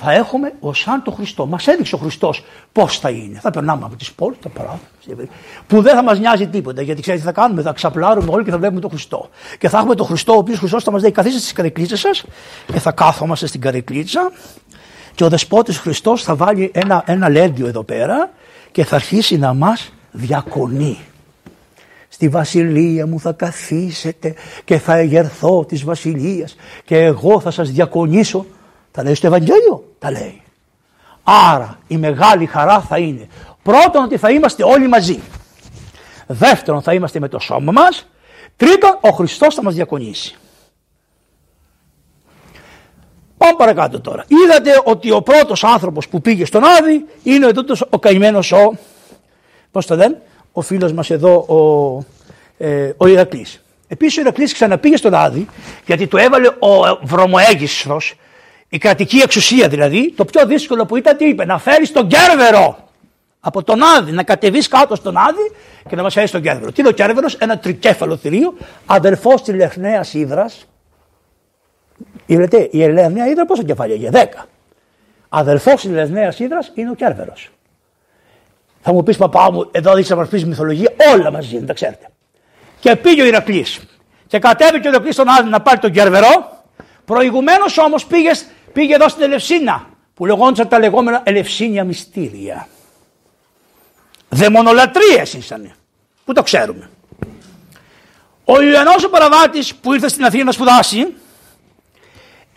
θα 0.00 0.12
έχουμε 0.12 0.52
ω 0.60 0.74
σαν 0.74 1.02
το 1.02 1.10
Χριστό. 1.10 1.46
Μας 1.46 1.66
έδειξε 1.66 1.94
ο 1.94 1.98
Χριστός 1.98 2.44
πώς 2.72 2.98
θα 2.98 3.10
είναι. 3.10 3.38
Θα 3.38 3.50
περνάμε 3.50 3.84
από 3.84 3.96
τις 3.96 4.12
πόλεις, 4.12 4.38
τα 4.42 4.48
παράδειγμα, 4.48 5.34
που 5.66 5.82
δεν 5.82 5.94
θα 5.94 6.02
μας 6.02 6.18
νοιάζει 6.18 6.46
τίποτα. 6.46 6.82
Γιατί 6.82 7.00
ξέρετε 7.00 7.22
τι 7.22 7.28
θα 7.28 7.40
κάνουμε, 7.40 7.62
θα 7.62 7.72
ξαπλάρουμε 7.72 8.30
όλοι 8.32 8.44
και 8.44 8.50
θα 8.50 8.58
βλέπουμε 8.58 8.80
τον 8.80 8.90
Χριστό. 8.90 9.28
Και 9.58 9.68
θα 9.68 9.78
έχουμε 9.78 9.94
τον 9.94 10.06
Χριστό, 10.06 10.32
ο 10.32 10.36
οποίος 10.36 10.58
Χριστός 10.58 10.84
θα 10.84 10.90
μας 10.90 11.02
λέει: 11.02 11.10
Καθίστε 11.10 11.38
στις 11.38 11.52
καρεκλίτσε 11.52 11.96
σας 11.96 12.24
και 12.72 12.78
θα 12.78 12.92
κάθομαστε 12.92 13.46
στην 13.46 13.60
καρεκλίτσα. 13.60 14.32
Και 15.14 15.24
ο 15.24 15.28
δεσπότης 15.28 15.78
Χριστός 15.78 16.22
θα 16.22 16.34
βάλει 16.34 16.70
ένα, 16.74 17.02
ένα 17.06 17.28
λέντιο 17.28 17.66
εδώ 17.66 17.82
πέρα 17.82 18.30
και 18.70 18.84
θα 18.84 18.96
αρχίσει 18.96 19.38
να 19.38 19.54
μας 19.54 19.92
διακονεί. 20.10 20.98
Στη 22.08 22.28
βασιλεία 22.28 23.06
μου 23.06 23.20
θα 23.20 23.32
καθίσετε 23.32 24.34
και 24.64 24.78
θα 24.78 24.96
εγερθώ 24.96 25.64
της 25.64 25.84
βασιλείας 25.84 26.56
και 26.84 26.98
εγώ 26.98 27.40
θα 27.40 27.50
σας 27.50 27.70
διακονήσω 27.70 28.46
τα 28.98 29.04
λέει 29.04 29.14
στο 29.14 29.26
Ευαγγέλιο, 29.26 29.94
τα 29.98 30.10
λέει. 30.10 30.42
Άρα 31.22 31.78
η 31.86 31.96
μεγάλη 31.96 32.46
χαρά 32.46 32.80
θα 32.80 32.98
είναι 32.98 33.28
πρώτον 33.62 34.04
ότι 34.04 34.16
θα 34.16 34.30
είμαστε 34.30 34.64
όλοι 34.64 34.88
μαζί. 34.88 35.20
Δεύτερον 36.26 36.82
θα 36.82 36.94
είμαστε 36.94 37.20
με 37.20 37.28
το 37.28 37.38
σώμα 37.38 37.72
μας. 37.72 38.08
Τρίτον 38.56 38.98
ο 39.00 39.10
Χριστός 39.10 39.54
θα 39.54 39.62
μας 39.62 39.74
διακονήσει. 39.74 40.36
Πάμε 43.36 43.54
παρακάτω 43.56 44.00
τώρα. 44.00 44.24
Είδατε 44.28 44.82
ότι 44.84 45.10
ο 45.10 45.22
πρώτος 45.22 45.64
άνθρωπος 45.64 46.08
που 46.08 46.20
πήγε 46.20 46.44
στον 46.44 46.64
Άδη 46.64 47.04
είναι 47.22 47.46
ο, 47.46 47.50
ο 47.90 47.98
καημένος 47.98 48.52
ο, 48.52 48.78
πώς 49.70 49.86
το 49.86 49.96
λένε, 49.96 50.22
ο 50.52 50.60
φίλος 50.60 50.92
μας 50.92 51.10
εδώ 51.10 51.34
ο, 51.34 52.04
ε, 52.64 52.92
ο 52.96 53.06
Ηρακλής. 53.06 53.62
Επίσης 53.88 54.18
ο 54.18 54.20
Ηρακλής 54.20 54.52
ξαναπήγε 54.52 54.96
στον 54.96 55.14
Άδη 55.14 55.48
γιατί 55.86 56.06
του 56.06 56.16
έβαλε 56.16 56.48
ο 56.48 56.98
βρωμοέγιστος 57.02 58.16
η 58.68 58.78
κρατική 58.78 59.16
εξουσία 59.16 59.68
δηλαδή, 59.68 60.12
το 60.16 60.24
πιο 60.24 60.46
δύσκολο 60.46 60.86
που 60.86 60.96
ήταν 60.96 61.16
τι 61.16 61.28
είπε, 61.28 61.44
να 61.44 61.58
φέρεις 61.58 61.92
τον 61.92 62.08
Κέρβερο 62.08 62.88
από 63.40 63.62
τον 63.62 63.82
Άδη, 63.82 64.12
να 64.12 64.22
κατεβείς 64.22 64.68
κάτω 64.68 64.94
στον 64.94 65.16
Άδη 65.16 65.52
και 65.88 65.96
να 65.96 66.02
μας 66.02 66.14
φέρεις 66.14 66.30
τον 66.30 66.42
Κέρβερο. 66.42 66.72
Τι 66.72 66.80
είναι 66.80 66.88
ο 66.88 66.92
Κέρβερος, 66.92 67.34
ένα 67.34 67.58
τρικέφαλο 67.58 68.16
θηρίο, 68.16 68.54
αδερφός 68.86 69.42
της 69.42 69.54
Λεχναίας 69.54 70.14
Ήδρας. 70.14 70.66
Είδατε, 72.26 72.68
η 72.70 72.78
Λεχναία 72.78 73.26
Ήδρα 73.26 73.46
πόσα 73.46 73.64
κεφάλια 73.64 73.94
είχε, 73.94 74.10
10. 74.10 74.48
Αδερφός 75.28 75.80
της 75.80 75.90
Λεχναίας 75.90 76.38
Ήδρας 76.38 76.72
είναι 76.74 76.90
ο 76.90 76.94
Κέρβερος. 76.94 77.50
Θα 78.80 78.92
μου 78.92 79.02
πεις 79.02 79.16
παπά 79.16 79.52
μου, 79.52 79.68
εδώ 79.70 79.94
δείξει 79.94 80.10
να 80.10 80.16
μα 80.16 80.24
πεις 80.24 80.44
μυθολογία, 80.44 80.90
όλα 81.14 81.30
μαζί 81.30 81.56
είναι, 81.56 81.66
τα 81.66 81.72
ξέρετε. 81.72 82.10
Και 82.80 82.96
πήγε 82.96 83.22
ο 83.22 83.26
Ηρακλής. 83.26 83.80
Και 84.26 84.38
κατέβηκε 84.38 84.86
ο 84.86 84.90
Ηρακλής 84.90 85.14
στον 85.14 85.28
Άδη 85.28 85.48
να 85.48 85.60
πάρει 85.60 85.78
τον 85.78 85.92
Κέρβερο. 85.92 86.56
Προηγουμένως 87.04 87.78
όμως 87.78 88.06
πήγες 88.06 88.46
Πήγε 88.72 88.94
εδώ 88.94 89.08
στην 89.08 89.22
Ελευσίνα 89.22 89.88
που 90.14 90.26
λεγόντουσαν 90.26 90.68
τα 90.68 90.78
λεγόμενα 90.78 91.20
Ελευσίνια 91.24 91.84
μυστήρια. 91.84 92.68
Δαιμονολατρίες 94.28 95.32
ήσανε. 95.32 95.74
Πού 96.24 96.32
το 96.32 96.42
ξέρουμε. 96.42 96.90
Ο 98.44 98.62
Ιωαννός 98.62 99.04
ο 99.04 99.10
Παραβάτης 99.10 99.74
που 99.74 99.94
ήρθε 99.94 100.08
στην 100.08 100.24
Αθήνα 100.24 100.44
να 100.44 100.52
σπουδάσει 100.52 101.14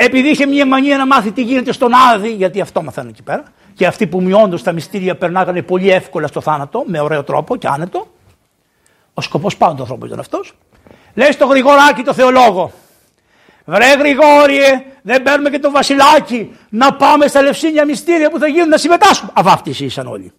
επειδή 0.03 0.29
είχε 0.29 0.45
μια 0.45 0.65
μανία 0.65 0.97
να 0.97 1.05
μάθει 1.05 1.31
τι 1.31 1.41
γίνεται 1.41 1.71
στον 1.71 1.91
Άδη, 1.93 2.33
γιατί 2.33 2.61
αυτό 2.61 2.83
μαθαίνουν 2.83 3.09
εκεί 3.09 3.23
πέρα, 3.23 3.43
και 3.73 3.85
αυτοί 3.85 4.07
που 4.07 4.21
μειώντω 4.21 4.57
τα 4.57 4.71
μυστήρια 4.71 5.15
περνάγανε 5.15 5.61
πολύ 5.61 5.91
εύκολα 5.91 6.27
στο 6.27 6.41
θάνατο, 6.41 6.83
με 6.85 6.99
ωραίο 6.99 7.23
τρόπο 7.23 7.55
και 7.55 7.67
άνετο. 7.67 8.07
Ο 9.13 9.21
σκοπός 9.21 9.57
πάντων 9.57 9.75
του 9.75 9.81
ανθρώπου 9.81 10.05
ήταν 10.05 10.19
αυτός. 10.19 10.53
Λέει 11.13 11.31
στο 11.31 11.45
Γρηγοράκι 11.45 12.01
το 12.03 12.13
θεολόγο, 12.13 12.71
Βρε 13.65 13.93
Γρηγόριε, 13.93 14.83
δεν 15.01 15.23
παίρνουμε 15.23 15.49
και 15.49 15.59
το 15.59 15.71
βασιλάκι 15.71 16.55
να 16.69 16.93
πάμε 16.93 17.27
στα 17.27 17.41
λευσίνια 17.41 17.85
μυστήρια 17.85 18.29
που 18.29 18.39
θα 18.39 18.47
γίνουν 18.47 18.69
να 18.69 18.77
συμμετάσχουμε. 18.77 19.31
Αβάφτιση 19.35 19.85
ήσαν 19.85 20.07
όλοι. 20.07 20.31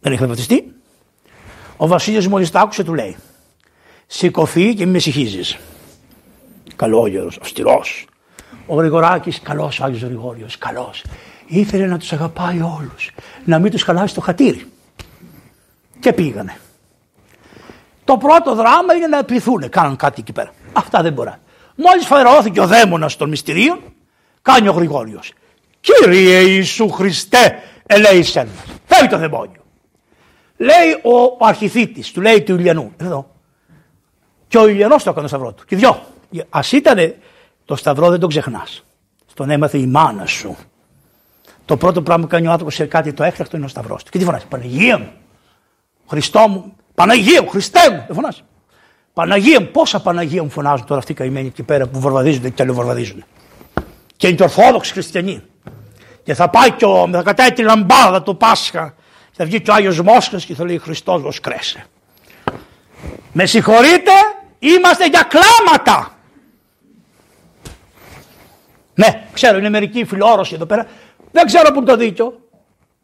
Δεν 0.00 0.12
είχαν 0.12 0.28
βαφτιστεί. 0.28 0.74
Ο 1.76 1.86
Βασίλειος 1.86 2.26
μόλις 2.26 2.50
τα 2.50 2.60
άκουσε, 2.60 2.84
του 2.84 2.94
λέει: 2.94 3.16
Σηκωθεί 4.06 4.74
και 4.74 4.82
μην 4.84 4.92
με 4.92 4.98
συγχύζεις. 4.98 5.56
Καλόγερος, 6.76 7.38
αυστηρός. 7.40 8.06
Ο 8.66 8.74
Γρηγοράκης, 8.74 9.40
καλός 9.40 9.80
ο 9.80 9.84
Άγιος 9.84 10.02
Γρηγόριος, 10.02 10.58
καλός. 10.58 11.04
Ήθελε 11.46 11.86
να 11.86 11.98
τους 11.98 12.12
αγαπάει 12.12 12.60
όλους. 12.60 13.10
Να 13.44 13.58
μην 13.58 13.70
τους 13.70 13.82
χαλάσει 13.82 14.14
το 14.14 14.20
χατήρι. 14.20 14.66
Και 16.00 16.12
πήγανε. 16.12 16.56
Το 18.04 18.16
πρώτο 18.16 18.54
δράμα 18.54 18.94
είναι 18.94 19.06
να 19.06 19.24
πληθούν, 19.24 19.68
κάνουν 19.68 19.96
κάτι 19.96 20.20
εκεί 20.20 20.32
πέρα. 20.32 20.52
Αυτά 20.72 21.02
δεν 21.02 21.12
μπορεί. 21.12 21.32
Μόλις 21.74 22.06
φαερώθηκε 22.06 22.60
ο 22.60 22.66
δαίμονας 22.66 23.16
των 23.16 23.28
μυστηρίων, 23.28 23.80
κάνει 24.42 24.68
ο 24.68 24.72
Γρηγόριος. 24.72 25.32
Κύριε 25.80 26.38
Ιησού 26.38 26.88
Χριστέ, 26.88 27.62
ελέησεν 27.86 28.48
μα. 28.56 28.74
Φεύγει 28.86 29.08
το 29.08 29.18
δαιμόνιο. 29.18 29.62
Λέει 30.56 30.92
ο 31.02 31.36
αρχιθήτη, 31.46 32.12
του 32.12 32.20
λέει 32.20 32.42
του 32.42 32.54
Ιλιανού. 32.54 32.92
Εδώ. 32.96 33.30
Και 34.48 34.58
ο 34.58 34.68
Ιλιανός 34.68 35.02
το 35.02 35.10
έκανε 35.10 35.22
το 35.22 35.28
σταυρό 35.28 35.52
του. 35.52 35.64
Και 35.64 35.76
δυο. 35.76 36.06
Α 36.50 36.60
ήταν 36.72 37.14
το 37.64 37.76
σταυρό 37.76 38.10
δεν 38.10 38.20
το 38.20 38.26
ξεχνάς. 38.26 38.84
Τον 39.34 39.50
έμαθε 39.50 39.78
η 39.78 39.86
μάνα 39.86 40.26
σου. 40.26 40.56
Το 41.64 41.76
πρώτο 41.76 42.02
πράγμα 42.02 42.22
που 42.24 42.28
κάνει 42.30 42.46
ο 42.46 42.50
άνθρωπος 42.50 42.74
σε 42.74 42.86
κάτι 42.86 43.12
το 43.12 43.24
έκτακτο 43.24 43.56
είναι 43.56 43.66
ο 43.66 43.68
σταυρός 43.68 44.02
του. 44.02 44.10
Και 44.10 44.18
τι 44.18 44.24
φωνάζει, 44.24 44.46
Παναγία 44.46 44.98
μου, 44.98 45.12
Χριστό 46.06 46.48
μου, 46.48 46.76
Παναγία 46.94 47.42
μου, 47.42 47.48
Χριστέ 47.48 47.90
μου. 47.90 48.04
Δεν 48.06 48.14
φωνάζει. 48.14 48.42
Παναγία 49.14 49.60
μου, 49.60 49.66
πόσα 49.66 50.00
Παναγία 50.00 50.42
μου 50.42 50.50
φωνάζουν 50.50 50.86
τώρα 50.86 51.00
αυτοί 51.00 51.12
οι 51.12 51.14
καημένοι 51.14 51.46
εκεί 51.46 51.62
πέρα 51.62 51.86
που 51.86 52.00
βορβαδίζονται 52.00 52.50
και 52.50 52.62
αλλοβορβαδίζουν. 52.62 53.24
Και 54.16 54.26
είναι 54.26 54.36
και 54.36 54.42
Ορθόδοξοι 54.42 54.92
Χριστιανοί. 54.92 55.42
Και 56.22 56.34
θα 56.34 56.48
πάει 56.50 56.70
και 56.70 56.84
ο, 56.84 57.08
θα 57.12 57.22
κατάει 57.22 57.52
τη 57.52 57.62
λαμπάδα 57.62 58.22
του 58.22 58.36
Πάσχα. 58.36 58.94
Και 59.30 59.34
θα 59.36 59.44
βγει 59.44 59.60
και 59.60 59.70
ο 59.70 59.74
Άγιος 59.74 60.00
Μόσχας 60.00 60.44
και 60.44 60.54
θα 60.54 60.64
λέει 60.64 60.78
Χριστός 60.78 61.40
κρέσε. 61.40 61.86
Με 63.32 63.46
συγχωρείτε, 63.46 64.10
είμαστε 64.58 65.06
για 65.06 65.28
κλάματα. 65.28 66.18
Ναι, 68.94 69.28
ξέρω, 69.32 69.58
είναι 69.58 69.68
μερικοί 69.68 70.04
φιλόρωση 70.04 70.54
εδώ 70.54 70.66
πέρα. 70.66 70.86
Δεν 71.32 71.46
ξέρω 71.46 71.72
που 71.72 71.76
είναι 71.76 71.86
το 71.86 71.96
δίκιο. 71.96 72.40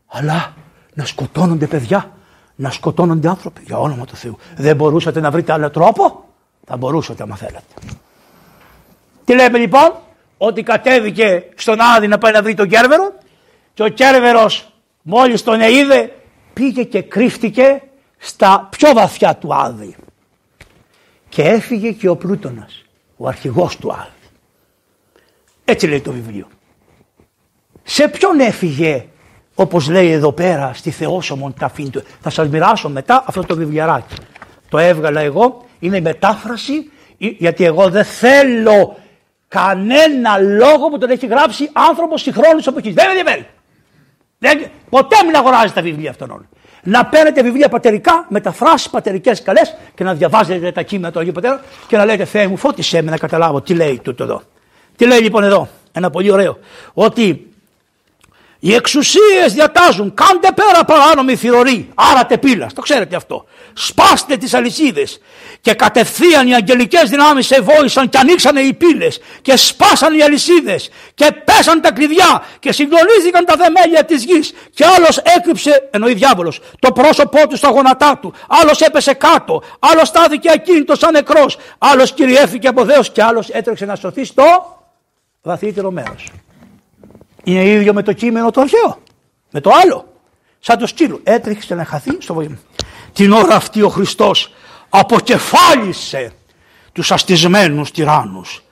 Αλλά 0.06 0.54
να 0.94 1.04
σκοτώνονται 1.04 1.66
παιδιά, 1.66 2.10
να 2.60 2.70
σκοτώνονται 2.70 3.28
άνθρωποι. 3.28 3.62
Για 3.66 3.78
όνομα 3.78 4.04
του 4.04 4.16
Θεού. 4.16 4.38
Δεν 4.56 4.76
μπορούσατε 4.76 5.20
να 5.20 5.30
βρείτε 5.30 5.52
άλλο 5.52 5.70
τρόπο; 5.70 6.24
Θα 6.66 6.76
μπορούσατε 6.76 7.22
άμα 7.22 7.36
θέλατε. 7.36 7.74
Τι 9.24 9.34
λέμε 9.34 9.58
λοιπόν, 9.58 9.92
ότι 10.38 10.62
κατέβηκε 10.62 11.44
στον 11.54 11.80
Άδη 11.80 12.08
να 12.08 12.18
πάει 12.18 12.32
να 12.32 12.42
βρει 12.42 12.54
τον 12.54 12.68
Κέρβερο 12.68 13.14
και 13.74 13.82
ο 13.82 13.88
Κέρβερος 13.88 14.72
μόλις 15.02 15.42
τον 15.42 15.60
είδε 15.60 16.16
πήγε 16.52 16.84
και 16.84 17.02
κρύφτηκε 17.02 17.82
στα 18.18 18.68
πιο 18.70 18.92
βαθιά 18.92 19.36
του 19.36 19.54
Άδη. 19.54 19.96
Και 21.28 21.42
έφυγε 21.42 21.92
και 21.92 22.08
ο 22.08 22.16
Πλούτονας, 22.16 22.84
ο 23.16 23.28
αρχηγός 23.28 23.76
του 23.76 23.92
Άδη. 23.92 24.10
Έτσι 25.64 25.86
λέει 25.86 26.00
το 26.00 26.12
βιβλίο. 26.12 26.46
Σε 27.82 28.08
ποιον 28.08 28.40
έφυγε 28.40 29.06
όπως 29.60 29.88
λέει 29.88 30.10
εδώ 30.10 30.32
πέρα 30.32 30.70
στη 30.74 30.90
Θεόσωμον 30.90 31.54
ταφήν 31.58 31.90
του. 31.90 32.02
Θα 32.20 32.30
σας 32.30 32.48
μοιράσω 32.48 32.88
μετά 32.88 33.24
αυτό 33.26 33.42
το 33.42 33.56
βιβλιαράκι. 33.56 34.14
Το 34.68 34.78
έβγαλα 34.78 35.20
εγώ, 35.20 35.64
είναι 35.78 35.96
η 35.96 36.00
μετάφραση 36.00 36.90
γιατί 37.18 37.64
εγώ 37.64 37.88
δεν 37.88 38.04
θέλω 38.04 38.96
κανένα 39.48 40.38
λόγο 40.38 40.88
που 40.90 40.98
τον 40.98 41.10
έχει 41.10 41.26
γράψει 41.26 41.70
άνθρωπος 41.72 42.20
συγχρόνου 42.20 42.60
εποχής. 42.66 42.94
Δεν 42.94 43.04
με 43.06 43.18
ενδιαφέρει. 43.18 43.46
Δεν, 44.38 44.70
ποτέ 44.90 45.16
μην 45.26 45.36
αγοράζετε 45.36 45.72
τα 45.74 45.82
βιβλία 45.82 46.10
αυτών 46.10 46.30
όλων. 46.30 46.48
Να 46.82 47.06
παίρνετε 47.06 47.42
βιβλία 47.42 47.68
πατερικά, 47.68 48.26
μεταφράσει 48.28 48.90
πατερικές 48.90 49.42
καλές 49.42 49.76
και 49.94 50.04
να 50.04 50.14
διαβάζετε 50.14 50.72
τα 50.72 50.82
κείμενα 50.82 51.12
του 51.12 51.18
Αγίου 51.18 51.32
Πατέρα 51.32 51.60
και 51.86 51.96
να 51.96 52.04
λέτε 52.04 52.24
Θεέ 52.24 52.46
μου, 52.46 52.56
φώτισέ 52.56 53.02
με 53.02 53.10
να 53.10 53.16
καταλάβω 53.16 53.60
τι 53.60 53.74
λέει 53.74 54.00
τούτο 54.02 54.24
εδώ. 54.24 54.42
Τι 54.96 55.06
λέει 55.06 55.18
λοιπόν 55.18 55.44
εδώ, 55.44 55.68
ένα 55.92 56.10
πολύ 56.10 56.30
ωραίο, 56.30 56.58
ότι 56.94 57.49
οι 58.60 58.74
εξουσίες 58.74 59.52
διατάζουν, 59.52 60.14
κάντε 60.14 60.48
πέρα 60.54 60.84
παράνομη 60.84 61.36
θηρορή, 61.36 61.90
άρα 61.94 62.26
τεπίλα, 62.26 62.66
το 62.74 62.80
ξέρετε 62.80 63.16
αυτό. 63.16 63.44
Σπάστε 63.72 64.36
τις 64.36 64.54
αλυσίδες. 64.54 65.20
Και 65.60 65.74
κατευθείαν 65.74 66.48
οι 66.48 66.54
αγγελικές 66.54 67.10
δυνάμεις 67.10 67.50
ευόησαν 67.50 68.08
και 68.08 68.18
ανοίξανε 68.18 68.60
οι 68.60 68.72
πύλες 68.72 69.20
και 69.42 69.56
σπάσαν 69.56 70.18
οι 70.18 70.22
αλυσίδες 70.22 70.90
και 71.14 71.32
πέσαν 71.44 71.80
τα 71.80 71.92
κλειδιά 71.92 72.44
και 72.58 72.72
συγκλονίστηκαν 72.72 73.44
τα 73.44 73.56
θεμέλια 73.56 74.04
της 74.04 74.24
γης. 74.24 74.52
Και 74.74 74.84
άλλος 74.84 75.18
έκρυψε, 75.18 75.88
εννοεί 75.90 76.14
διάβολος, 76.14 76.60
το 76.78 76.92
πρόσωπό 76.92 77.48
του 77.48 77.56
στα 77.56 77.68
γόνατά 77.68 78.18
του. 78.20 78.34
Άλλος 78.48 78.80
έπεσε 78.80 79.14
κάτω, 79.14 79.62
άλλος 79.78 80.08
στάθηκε 80.08 80.50
ακίνητος 80.50 80.98
σαν 80.98 81.12
νεκρός. 81.12 81.58
Άλλος 81.78 82.12
κυριεύθηκε 82.12 82.68
από 82.68 82.84
Θεός 82.84 83.10
και 83.10 83.22
άλλος 83.22 83.48
έτρεξε 83.48 83.84
να 83.84 83.96
σωθεί 83.96 84.24
στο 84.24 84.76
βαθύτερο 85.42 85.90
μέρος. 85.90 86.28
Είναι 87.44 87.64
ίδιο 87.64 87.92
με 87.92 88.02
το 88.02 88.12
κείμενο 88.12 88.50
το 88.50 88.60
αρχαίο. 88.60 88.98
Με 89.50 89.60
το 89.60 89.70
άλλο. 89.82 90.12
Σαν 90.58 90.78
το 90.78 90.86
σκύλο. 90.86 91.20
Έτρεξε 91.22 91.74
να 91.74 91.84
χαθεί 91.84 92.16
στο 92.18 92.34
βοήμα. 92.34 92.58
Την 93.12 93.32
ώρα 93.32 93.54
αυτή 93.54 93.82
ο 93.82 93.88
Χριστός 93.88 94.52
αποκεφάλισε 94.88 96.32
τους 96.92 97.12
αστισμένους 97.12 97.90
τυράννους. 97.90 98.62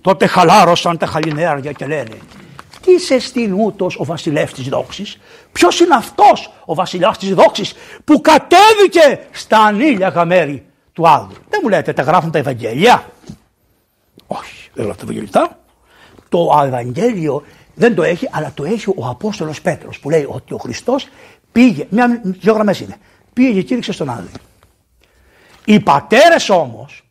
Τότε 0.00 0.26
χαλάρωσαν 0.26 0.98
τα 0.98 1.06
χαλινέρια 1.06 1.72
και 1.72 1.86
λένε 1.86 2.16
τι 2.80 2.98
σε 2.98 3.18
στην 3.18 3.52
ούτως 3.52 3.96
ο 3.98 4.04
βασιλεύς 4.04 4.52
της 4.52 4.68
δόξης; 4.68 5.18
Ποιος 5.52 5.80
είναι 5.80 5.94
αυτός 5.94 6.52
ο 6.64 6.74
βασιλιάς 6.74 7.18
της 7.18 7.34
δόξης 7.34 7.74
που 8.04 8.20
κατέβηκε 8.20 9.26
στα 9.30 9.58
ανήλια 9.58 10.24
μέρη 10.24 10.66
του 10.92 11.08
Άδου; 11.08 11.34
Δεν 11.48 11.60
μου 11.62 11.68
λέτε 11.68 11.92
τα 11.92 12.02
γράφουν 12.02 12.30
τα 12.30 12.38
Ευαγγέλια. 12.38 13.12
Όχι, 14.26 14.70
δεν 14.74 14.84
γράφουν 14.84 15.06
τα 15.06 15.12
Ευαγγέλια. 15.12 15.58
Το 16.28 16.62
Ευαγγέλιο 16.64 17.44
δεν 17.80 17.94
το 17.94 18.02
έχει, 18.02 18.28
αλλά 18.30 18.52
το 18.54 18.64
έχει 18.64 18.90
ο 18.96 19.06
Απόστολος 19.06 19.60
Πέτρος 19.60 19.98
που 19.98 20.10
λέει 20.10 20.26
ότι 20.28 20.54
ο 20.54 20.56
Χριστός 20.56 21.08
πήγε, 21.52 21.86
μια, 21.90 22.20
δυο 22.22 22.52
γραμμές 22.52 22.80
είναι, 22.80 22.96
πήγε 23.32 23.52
και 23.52 23.62
κήρυξε 23.62 23.92
στον 23.92 24.10
Άδη. 24.10 24.28
Οι 25.64 25.80
πατέρες 25.80 26.50
όμως 26.50 27.02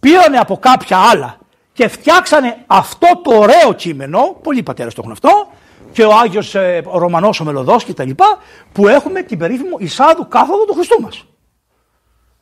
πήρανε 0.00 0.38
από 0.38 0.56
κάποια 0.56 0.98
άλλα 0.98 1.38
και 1.72 1.88
φτιάξανε 1.88 2.64
αυτό 2.66 3.20
το 3.22 3.38
ωραίο 3.38 3.72
κείμενο, 3.72 4.36
πολλοί 4.42 4.62
πατέρες 4.62 4.94
το 4.94 5.00
έχουν 5.00 5.12
αυτό, 5.12 5.48
και 5.92 6.04
ο 6.04 6.12
Άγιος 6.14 6.54
ε, 6.54 6.82
ο 6.86 6.98
Ρωμανός 6.98 7.40
ο 7.40 7.44
Μελωδός 7.44 7.84
και 7.84 7.94
τα 7.94 8.04
λοιπά, 8.04 8.38
που 8.72 8.88
έχουμε 8.88 9.22
την 9.22 9.38
περίφημο 9.38 9.76
εισάδου 9.78 10.28
κάθοδο 10.28 10.64
του 10.64 10.74
Χριστού 10.74 11.00
μας. 11.00 11.24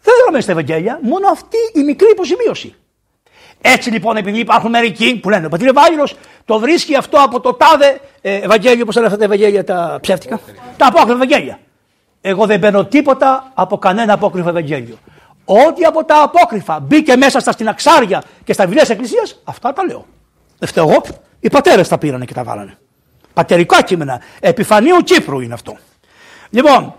Δεν 0.02 0.14
δούμε 0.26 0.40
στα 0.40 0.52
Ευαγγέλια, 0.52 0.98
μόνο 1.02 1.28
αυτή 1.28 1.56
η 1.74 1.82
μικρή 1.82 2.10
υποσημείωση. 2.10 2.74
Έτσι 3.64 3.90
λοιπόν, 3.90 4.16
επειδή 4.16 4.38
υπάρχουν 4.38 4.70
μερικοί 4.70 5.16
που 5.16 5.30
λένε 5.30 5.46
ο 5.46 5.48
πατήρ 5.48 5.68
Ευάγγελο 5.68 6.08
το 6.44 6.58
βρίσκει 6.58 6.96
αυτό 6.96 7.18
από 7.22 7.40
το 7.40 7.54
τάδε 7.54 8.00
ε, 8.20 8.34
Ευαγγέλιο, 8.34 8.84
πώς 8.84 8.94
λένε 8.94 9.06
αυτά 9.06 9.18
τα 9.18 9.24
Ευαγγέλια 9.24 9.64
τα 9.64 9.98
ψεύτικα; 10.00 10.40
Τα 10.76 10.86
απόκριφα 10.86 11.12
Ευαγγέλια. 11.12 11.58
Εγώ 12.20 12.46
δεν 12.46 12.58
παίρνω 12.58 12.84
τίποτα 12.84 13.50
από 13.54 13.78
κανένα 13.78 14.12
απόκριφο 14.12 14.48
Ευαγγέλιο. 14.48 14.98
Ό,τι 15.44 15.84
από 15.84 16.04
τα 16.04 16.22
απόκριφα 16.22 16.80
μπήκε 16.80 17.16
μέσα 17.16 17.40
στα 17.40 17.52
στην 17.52 17.68
αξάρια 17.68 18.22
και 18.44 18.52
στα 18.52 18.64
βιβλία 18.64 18.80
της 18.80 18.90
Εκκλησίας, 18.90 19.40
αυτά 19.44 19.72
τα 19.72 19.84
λέω. 19.84 20.06
Δεν 20.58 20.68
φταίω 20.68 20.88
εγώ. 20.88 21.02
Οι 21.40 21.48
πατέρες 21.48 21.88
τα 21.88 21.98
πήρανε 21.98 22.24
και 22.24 22.34
τα 22.34 22.44
βάλανε. 22.44 22.78
Πατερικά 23.34 23.82
κείμενα. 23.82 24.20
Επιφανείου 24.40 24.96
Κύπρου 24.96 25.40
είναι 25.40 25.54
αυτό. 25.54 25.76
Λοιπόν, 26.50 26.94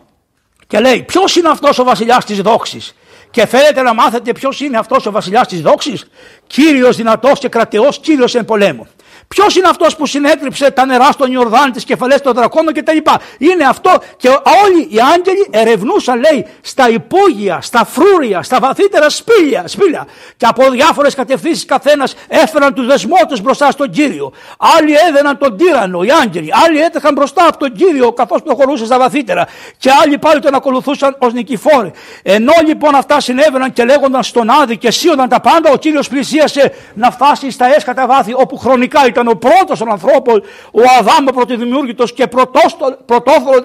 και 0.67 0.79
λέει, 0.79 1.03
ποιος 1.03 1.35
είναι 1.35 1.49
αυτός 1.49 1.79
ο 1.79 1.83
βασιλιάς 1.83 2.25
της 2.25 2.41
δόξης; 2.41 2.95
Και 3.33 3.45
θέλετε 3.45 3.81
να 3.81 3.93
μάθετε 3.93 4.31
ποιος 4.31 4.59
είναι 4.59 4.77
αυτός 4.77 5.05
ο 5.05 5.11
βασιλιάς 5.11 5.47
της 5.47 5.61
δόξης, 5.61 6.05
κύριος 6.47 6.95
δυνατός 6.95 7.39
και 7.39 7.49
κρατεός, 7.49 7.99
κύριος 7.99 8.35
εν 8.35 8.45
πολέμου. 8.45 8.87
Ποιος 9.33 9.55
είναι 9.55 9.67
αυτός 9.67 9.95
που 9.95 10.05
συνέτριψε 10.05 10.71
τα 10.71 10.85
νερά 10.85 11.11
στον 11.11 11.31
Ιορδάνη, 11.31 11.71
τις 11.71 11.83
κεφαλές 11.83 12.21
των 12.21 12.33
δρακώνων 12.33 12.73
κτλ. 12.73 12.97
Είναι 13.37 13.63
αυτό 13.63 13.91
και 14.17 14.27
όλοι 14.63 14.87
οι 14.89 14.97
άγγελοι 15.13 15.47
ερευνούσαν, 15.51 16.19
λέει, 16.19 16.47
στα 16.61 16.89
υπόγεια, 16.89 17.61
στα 17.61 17.85
φρούρια, 17.85 18.43
στα 18.43 18.59
βαθύτερα 18.59 19.09
σπήλια, 19.09 19.67
σπήλια. 19.67 20.07
Και 20.37 20.45
από 20.45 20.69
διάφορες 20.69 21.15
κατευθύνσεις 21.15 21.65
καθένας 21.65 22.15
έφεραν 22.27 22.73
τους 22.73 22.85
δεσμότου 22.85 23.41
μπροστά 23.41 23.71
στον 23.71 23.89
κύριο. 23.89 24.33
Άλλοι 24.77 24.93
έδαιναν 25.09 25.37
τον 25.37 25.57
τύρανο, 25.57 26.03
οι 26.03 26.11
άγγελοι. 26.21 26.51
Άλλοι 26.65 26.79
έτρεχαν 26.79 27.13
μπροστά 27.13 27.47
από 27.47 27.57
τον 27.57 27.71
κύριο 27.71 28.11
καθώς 28.11 28.41
προχωρούσε 28.41 28.85
στα 28.85 28.99
βαθύτερα. 28.99 29.47
Και 29.77 29.89
άλλοι 30.03 30.17
πάλι 30.17 30.39
τον 30.39 30.55
ακολουθούσαν 30.55 31.15
ως 31.19 31.33
νικηφόροι. 31.33 31.91
Ενώ 32.23 32.53
λοιπόν 32.67 32.95
αυτά 32.95 33.19
συνέβαιναν 33.19 33.73
και 33.73 33.83
λέγονταν 33.83 34.23
στον 34.23 34.49
άδη 34.49 34.77
και 34.77 34.91
σύονταν 34.91 35.29
τα 35.29 35.39
πάντα, 35.39 35.71
ο 35.71 35.77
κύριος 35.77 36.07
πλησίασε 36.07 36.73
να 36.93 37.11
φτάσει 37.11 37.51
στα 37.51 37.75
έσκατα 37.75 38.07
βάθη 38.07 38.33
όπου 38.33 38.57
χρονικά 38.57 39.07
ήταν 39.07 39.22
ο 39.27 39.35
πρώτος 39.35 39.79
των 39.79 39.91
ανθρώπων, 39.91 40.41
ο 40.71 40.81
Αδάμ 40.99 41.27
ο 41.27 41.31
πρωτοδημιούργητος 41.31 42.13
και 42.13 42.27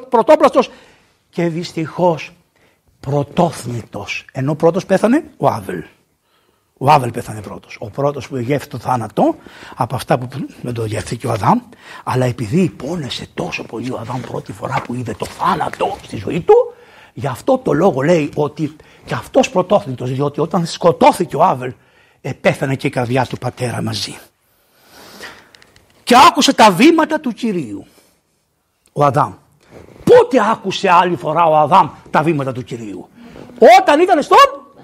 πρωτόπλαστος 0.09 0.71
και 1.31 1.49
δυστυχώς 1.49 2.33
πρωτόθνητος. 3.01 4.25
Ενώ 4.33 4.55
πρώτος 4.55 4.87
πέθανε 4.87 5.25
ο 5.37 5.49
Άβελ. 5.49 5.85
Ο 6.79 6.91
Άβελ 6.91 7.11
πέθανε 7.11 7.43
πρώτος. 7.43 7.77
Ο 7.81 7.91
πρώτος 7.91 8.29
που 8.29 8.37
γεύτηκε 8.37 8.77
το 8.77 8.79
θάνατο 8.79 9.35
από 9.77 9.95
αυτά 9.95 10.19
που 10.19 10.29
δεν 10.63 10.75
το 10.75 10.85
γεύτηκε 10.85 11.27
ο 11.27 11.31
Αδάμ. 11.31 11.59
Αλλά 12.05 12.25
επειδή 12.25 12.69
πόνεσε 12.69 13.27
τόσο 13.35 13.63
πολύ 13.65 13.91
ο 13.91 13.99
Αδάμ 14.01 14.21
πρώτη 14.21 14.53
φορά 14.53 14.83
που 14.87 14.95
είδε 14.95 15.15
το 15.19 15.27
θάνατο 15.27 15.97
στη 16.03 16.17
ζωή 16.17 16.41
του, 16.41 16.55
γι' 17.15 17.27
αυτό 17.27 17.59
το 17.59 17.73
λόγο 17.73 18.01
λέει 18.01 18.31
ότι 18.35 18.77
και 19.05 19.15
αυτός 19.15 19.51
πρωτόθνητος, 19.51 20.11
διότι 20.11 20.41
όταν 20.41 20.67
σκοτώθηκε 20.67 21.37
ο 21.37 21.43
Άβελ, 21.43 21.73
πέθανε 22.41 22.75
και 22.75 22.87
η 22.87 22.91
καρδιά 22.91 23.27
του 23.27 23.39
πατέρα 23.39 23.83
μαζί. 23.83 24.19
Και 26.09 26.15
άκουσε 26.29 26.53
τα 26.53 26.71
βήματα 26.71 27.21
του 27.21 27.33
Κυρίου. 27.33 27.87
Ο 28.93 29.05
Αδάμ. 29.05 29.33
Πότε 30.05 30.51
άκουσε 30.51 30.91
άλλη 30.91 31.17
φορά 31.17 31.45
ο 31.45 31.57
Αδάμ 31.57 31.89
τα 32.11 32.23
βήματα 32.23 32.53
του 32.53 32.65
Κυρίου; 32.65 33.09
Όταν 33.79 34.01
ήταν 34.01 34.23
στον 34.23 34.39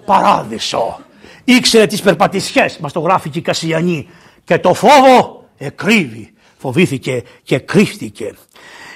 παράδεισο. 0.04 1.00
Ήξερε 1.44 1.86
τις 1.86 2.02
περπατησιές, 2.02 2.78
μας 2.78 2.92
το 2.92 3.00
γράφει 3.00 3.28
και 3.28 3.38
η 3.38 3.42
Κασιανή. 3.42 4.08
Και 4.44 4.58
το 4.58 4.74
φόβο 4.74 5.44
εκρύβει. 5.56 6.32
Φοβήθηκε 6.58 7.22
και 7.42 7.58
κρύφτηκε. 7.58 8.34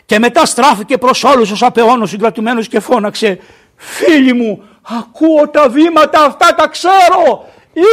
Και 0.06 0.18
μετά 0.18 0.46
στράφηκε 0.46 0.98
προς 0.98 1.24
όλους 1.24 1.48
τους 1.48 1.62
απεώνους 1.62 2.10
συγκρατουμένους 2.10 2.68
και 2.68 2.80
φώναξε 2.80 3.38
«Φίλοι 3.76 4.32
μου, 4.32 4.62
ακούω 4.82 5.48
τα 5.48 5.68
βήματα 5.68 6.24
αυτά, 6.24 6.54
τα 6.54 6.68
ξέρω, 6.68 7.48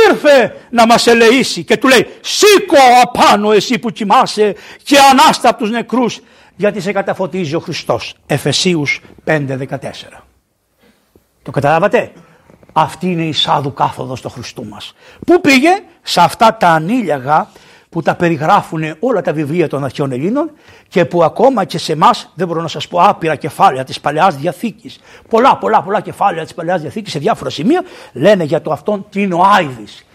ήρθε 0.10 0.56
να 0.70 0.86
μας 0.86 1.08
ελεήσει» 1.08 1.64
και 1.64 1.78
του 1.78 1.88
λέει 1.88 2.08
«Σήκω 2.22 2.78
απάνω 3.04 3.52
εσύ 3.52 3.80
που 3.80 3.90
κοιμάσαι 3.90 4.56
και 4.84 4.98
ανάστα 5.12 5.50
από 5.50 5.58
τους 5.58 5.70
νεκρούς 5.70 6.20
γιατί 6.56 6.82
σε 6.82 6.92
καταφωτίζει 6.92 7.56
ο 7.56 7.60
Χριστός». 7.60 8.16
Εφεσίους 8.26 9.02
5.14. 9.26 10.24
Το 11.44 11.52
καταλάβατε; 11.52 12.12
Αυτή 12.78 13.12
είναι 13.12 13.26
η 13.26 13.34
σάδου 13.34 13.74
κάθοδος 13.74 14.22
του 14.22 14.30
Χριστού 14.30 14.66
μας. 14.66 14.94
Πού 15.26 15.42
πήγε; 15.42 15.70
Σε 16.02 16.22
αυτά 16.22 16.56
τα 16.56 16.70
ανήλιαγα 16.70 17.48
που 17.96 18.02
τα 18.02 18.16
περιγράφουν 18.16 18.96
όλα 19.00 19.22
τα 19.22 19.34
βιβλία 19.34 19.68
των 19.68 19.84
αρχαίων 19.84 20.12
Ελλήνων 20.12 20.52
και 20.88 21.06
που 21.06 21.24
ακόμα 21.24 21.64
και 21.64 21.78
σε 21.78 21.91
εμάς 21.91 22.32
δεν 22.36 22.48
μπορώ 22.48 22.62
να 22.62 22.68
σας 22.68 22.88
πω 22.88 23.00
άπειρα 23.02 23.36
κεφάλαια 23.36 23.84
της 23.84 24.00
παλαιάς 24.00 24.36
διαθήκης. 24.36 25.00
Πολλά, 25.30 25.58
πολλά, 25.58 25.82
πολλά 25.82 26.02
κεφάλαια 26.02 26.43
της 26.43 26.54
παλαιάς 26.54 26.82
διαθήκης 26.82 27.12
σε 27.12 27.20
διάφορα 27.20 27.50
σημεία 27.50 27.84
λένε 28.14 28.43
για 28.43 28.62
το 28.62 28.72
αυτόν 28.72 29.06
τι 29.10 29.22
είναι 29.22 29.34
ο 29.34 29.41
Άιδης. 29.43 30.06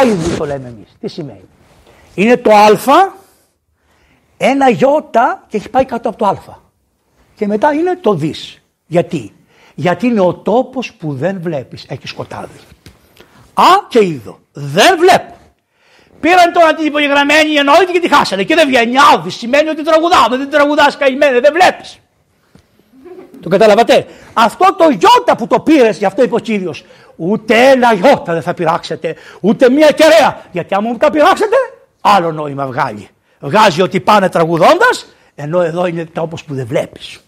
Άιδη 0.00 0.36
το 0.36 0.44
λέμε 0.44 0.68
εμείς. 0.68 0.96
Τι 1.00 1.08
σημαίνει; 1.08 1.48
Είναι 2.14 2.36
το 2.36 2.50
Α, 2.50 3.12
ένα 4.36 4.68
Ι 4.68 4.76
και 5.48 5.56
έχει 5.56 5.68
πάει 5.68 5.84
κάτω 5.84 6.08
από 6.08 6.18
το 6.18 6.26
Α. 6.26 6.36
Και 7.34 7.46
μετά 7.46 7.72
είναι 7.72 7.96
το 7.96 8.14
Δ. 8.14 8.24
Γιατί; 8.86 9.34
Γιατί 9.74 10.06
είναι 10.06 10.20
ο 10.20 10.34
τόπος 10.34 10.92
που 10.92 11.14
δεν 11.14 11.40
βλέπεις. 11.40 11.84
Έχει 11.88 12.06
σκοτάδι. 12.06 12.58
Α 13.54 13.64
και 13.88 14.04
είδο. 14.04 14.38
Δεν 14.52 14.98
βλέπω. 14.98 15.40
Πήραν 16.22 16.52
τώρα 16.52 16.74
την 16.74 16.86
υπογεγραμμένη 16.86 17.54
εννοείται 17.54 17.92
και 17.92 18.00
τη 18.00 18.14
χάσανε. 18.14 18.42
Και 18.42 18.54
δεν 18.54 18.66
βγαίνει. 18.68 18.94
Άδη 19.12 19.30
σημαίνει 19.30 19.68
ότι 19.68 19.82
τραγουδάμε. 19.82 20.36
Δεν 20.36 20.50
τραγουδάς 20.50 20.96
καημένε, 20.96 21.40
δεν 21.40 21.52
βλέπεις. 21.52 21.98
Το 23.40 23.48
καταλαβατε. 23.48 24.06
Αυτό 24.32 24.74
το 24.78 24.88
γιώτα 24.88 25.36
που 25.36 25.46
το 25.46 25.60
πήρες, 25.60 25.98
γι' 25.98 26.04
αυτό 26.04 26.22
είπε 26.22 26.34
ο 26.34 26.38
κύριος. 26.38 26.84
Ούτε 27.16 27.70
ένα 27.70 27.92
γιώτα 27.92 28.32
δεν 28.32 28.42
θα 28.42 28.54
πειράξετε. 28.54 29.14
Ούτε 29.40 29.70
μία 29.70 29.90
κεραία. 29.90 30.40
Γιατί 30.52 30.74
άμα 30.74 30.88
μου 30.88 30.96
τα 30.96 31.10
πειράξετε, 31.10 31.56
άλλο 32.00 32.32
νόημα 32.32 32.66
βγάλει. 32.66 33.08
Βγάζει 33.40 33.82
ότι 33.82 34.00
πάνε 34.00 34.28
τραγουδώντας, 34.28 35.06
ενώ 35.34 35.60
εδώ 35.60 35.86
είναι 35.86 36.04
τόπο 36.04 36.36
που 36.46 36.54
δεν 36.54 36.66
βλέπεις. 36.66 37.20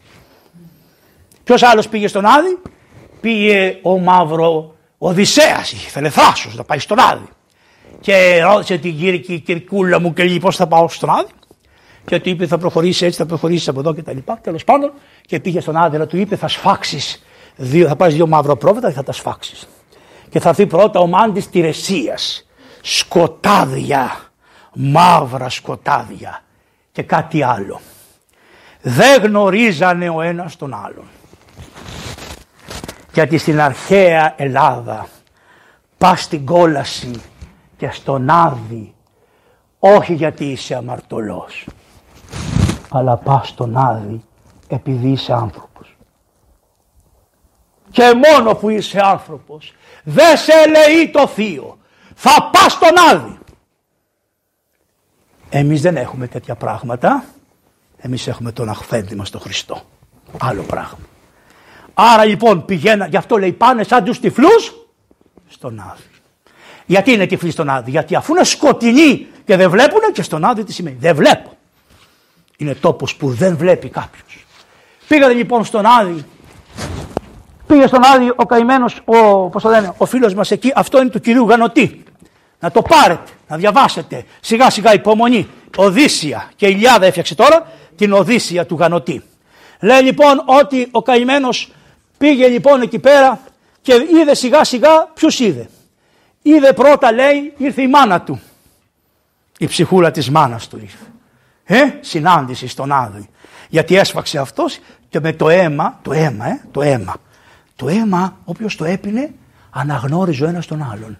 Ποιος 1.45 1.63
άλλος 1.63 1.89
πήγε 1.89 2.09
στον 2.09 2.25
Άδη, 2.27 2.59
πήγε 3.21 3.79
ο 3.83 3.99
μαύρο 3.99 4.75
Οδυσσέας, 4.99 5.73
ήθελε 5.73 6.09
θράσο 6.09 6.51
να 6.55 6.65
πάει 6.65 6.79
στον 6.79 6.99
Άδη 6.99 7.29
και 8.05 8.43
ρώτησε 8.43 8.79
την 8.79 8.97
κύριε 8.97 9.39
κυρκούλα 9.39 10.01
μου 10.01 10.13
και 10.13 10.25
λέει 10.25 10.39
πώς 10.39 10.57
θα 10.57 10.67
πάω 10.67 10.89
στον 10.89 11.11
Άδη. 11.11 11.31
Και 12.05 12.21
του 12.21 12.29
είπε 12.29 12.47
θα 12.47 12.59
προχωρήσεις 12.59 13.03
έτσι, 13.03 13.19
θα 13.19 13.27
προχωρήσεις 13.27 13.69
από 13.69 13.81
εδώ 13.81 13.95
και 13.95 14.03
τα 14.03 14.13
λοιπά. 14.13 14.39
Τέλος 14.43 14.65
πάντων 14.65 14.93
και 15.27 15.41
πήγε 15.41 15.61
στον 15.61 15.77
Άδη 15.77 15.99
να 15.99 16.07
του 16.07 16.17
είπε 16.17 16.37
θα 16.37 16.49
σφάξεις 16.49 17.23
δύο, 17.57 17.89
θα 17.89 17.97
πάρεις 17.97 18.15
δύο 18.15 18.57
πρόβατα 18.59 18.89
και 18.89 18.95
θα 18.95 19.03
τα 19.03 19.13
σφάξεις. 19.13 19.69
Και 20.29 20.41
θα 20.41 20.49
έρθει 20.49 20.67
πρώτα 20.67 21.01
ο 21.01 21.07
μάντης 21.07 21.51
Τηρεσία. 21.51 22.19
Σκοτάδια, 22.81 24.11
μαύρα 24.73 25.49
σκοτάδια 25.49 26.43
και 26.93 27.03
κάτι 27.03 27.43
άλλο. 27.43 27.81
Δεν 28.81 29.23
γνωρίζανε 29.23 30.09
ο 30.09 30.21
ένας 30.21 30.57
τον 30.57 30.75
άλλον. 30.75 31.05
Γιατί 33.13 33.39
στην 33.39 33.61
αρχαία 33.61 34.35
Ελλάδα 34.37 35.09
πας 35.99 36.23
στην 36.23 36.45
κόλαση 36.45 37.11
και 37.85 37.91
στον 37.91 38.31
Άδη 38.31 38.95
όχι 39.79 40.15
γιατί 40.15 40.45
είσαι 40.51 40.75
αμαρτωλός 40.75 41.67
αλλά 42.91 43.17
πας 43.17 43.49
στον 43.49 43.77
Άδη 43.77 44.25
επειδή 44.69 45.09
είσαι 45.09 45.33
άνθρωπος. 45.33 45.97
Και 47.91 48.13
μόνο 48.15 48.55
που 48.55 48.69
είσαι 48.69 49.01
άνθρωπος 49.05 49.75
δεν 50.05 50.37
σε 50.37 50.53
λέει 50.53 51.11
το 51.11 51.27
θείο. 51.27 51.79
Θα 52.15 52.51
πας 52.53 52.73
στον 52.73 52.99
Άδη. 53.11 53.39
Εμείς 55.49 55.81
δεν 55.81 55.97
έχουμε 55.97 56.27
τέτοια 56.27 56.55
πράγματα. 56.55 57.25
Εμείς 57.97 58.27
έχουμε 58.27 58.53
τον 58.53 58.69
αχθέντη 58.69 59.15
μας 59.17 59.31
τον 59.31 59.41
Χριστό. 59.41 59.83
Άλλο 60.41 60.63
πράγμα. 60.63 61.07
Άρα 61.95 62.25
λοιπόν 62.25 62.65
πηγαίνα, 62.65 63.07
γι' 63.07 63.17
αυτό 63.17 63.37
λέει 63.39 63.53
πάνε 63.53 63.83
σαν 63.83 64.05
τους 64.05 64.21
τυφλούς 64.21 64.75
στον 65.49 65.81
Άδη. 65.81 66.14
Γιατί 66.87 67.13
είναι 67.13 67.27
τυφλοί 67.27 67.51
στον 67.51 67.71
Άδη, 67.71 67.91
Γιατί 67.91 68.15
αφού 68.15 68.35
είναι 68.35 68.45
σκοτεινοί 68.45 69.27
και 69.45 69.57
δεν 69.57 69.71
βλέπουν, 69.71 70.01
και 70.13 70.23
στον 70.23 70.45
Άδη 70.45 70.65
τι 70.65 70.73
σημαίνει. 70.73 70.97
Δεν 71.01 71.15
βλέπω. 71.15 71.57
Είναι 72.57 72.75
τόπος 72.75 73.17
που 73.17 73.31
δεν 73.31 73.57
βλέπει 73.57 73.89
κάποιος. 73.89 74.47
Πήγατε 75.09 75.33
λοιπόν 75.33 75.65
στον 75.65 75.87
Άδη. 75.87 76.25
Πήγε 77.67 77.87
στον 77.87 78.05
Άδη 78.05 78.33
ο 78.37 78.47
καημένος, 78.47 79.01
ο, 79.05 79.49
πώς 79.49 79.63
το 79.63 79.69
λένε, 79.69 79.93
ο 79.97 80.07
φίλος 80.07 80.35
μας 80.35 80.51
εκεί, 80.51 80.73
αυτό 80.75 81.01
είναι 81.01 81.11
του 81.11 81.21
κυρίου 81.21 81.49
Γανοτή. 81.49 82.03
Να 82.61 82.71
το 82.71 82.83
πάρετε, 82.83 83.31
να 83.49 83.57
διαβάσετε. 83.57 84.25
Σιγά 84.41 84.71
σιγά 84.71 84.95
υπομονή. 84.95 85.49
Οδύσσια 85.77 86.51
και 86.57 86.67
η 86.67 86.75
Ιλιάδα 86.77 87.07
έφτιαξε 87.07 87.35
τώρα 87.35 87.67
την 87.97 88.13
Οδύσσια 88.13 88.67
του 88.67 88.77
Γανοτή. 88.77 89.23
Λέει 89.81 90.01
λοιπόν 90.01 90.43
ότι 90.45 90.89
ο 90.91 91.03
καημένος 91.03 91.73
πήγε 92.19 92.47
λοιπόν 92.47 92.83
εκεί 92.83 92.99
πέρα 92.99 93.41
και 93.83 93.93
είδε 94.21 94.35
σιγά 94.35 94.65
σιγά 94.65 95.09
ποιους 95.15 95.41
είδε. 95.41 95.69
Είδε 96.47 96.73
πρώτα 96.73 97.13
λέει 97.13 97.53
ήρθε 97.57 97.83
η 97.83 97.89
μάνα 97.89 98.21
του. 98.21 98.41
Η 99.59 99.67
ψυχούλα 99.67 100.11
της 100.11 100.31
μάνας 100.31 100.69
του 100.69 100.79
ήρθε. 100.83 101.05
Ε, 101.65 101.99
συνάντηση 102.01 102.67
στον 102.69 102.93
Άδη. 102.93 103.29
Γιατί 103.69 103.97
έσφαξε 103.97 104.39
αυτός 104.39 104.79
και 105.09 105.21
με 105.21 105.33
το 105.33 105.49
αίμα, 105.49 105.99
το 106.03 106.13
αίμα, 106.13 106.47
ε, 106.49 106.61
το 106.71 106.83
αίμα. 106.83 107.17
Το 107.77 107.89
αίμα, 107.89 108.37
όποιος 108.45 108.77
το 108.77 108.85
έπινε, 108.85 109.35
αναγνώριζε 109.71 110.45
ο 110.45 110.49
ένας 110.49 110.67
τον 110.67 110.83
άλλον. 110.93 111.19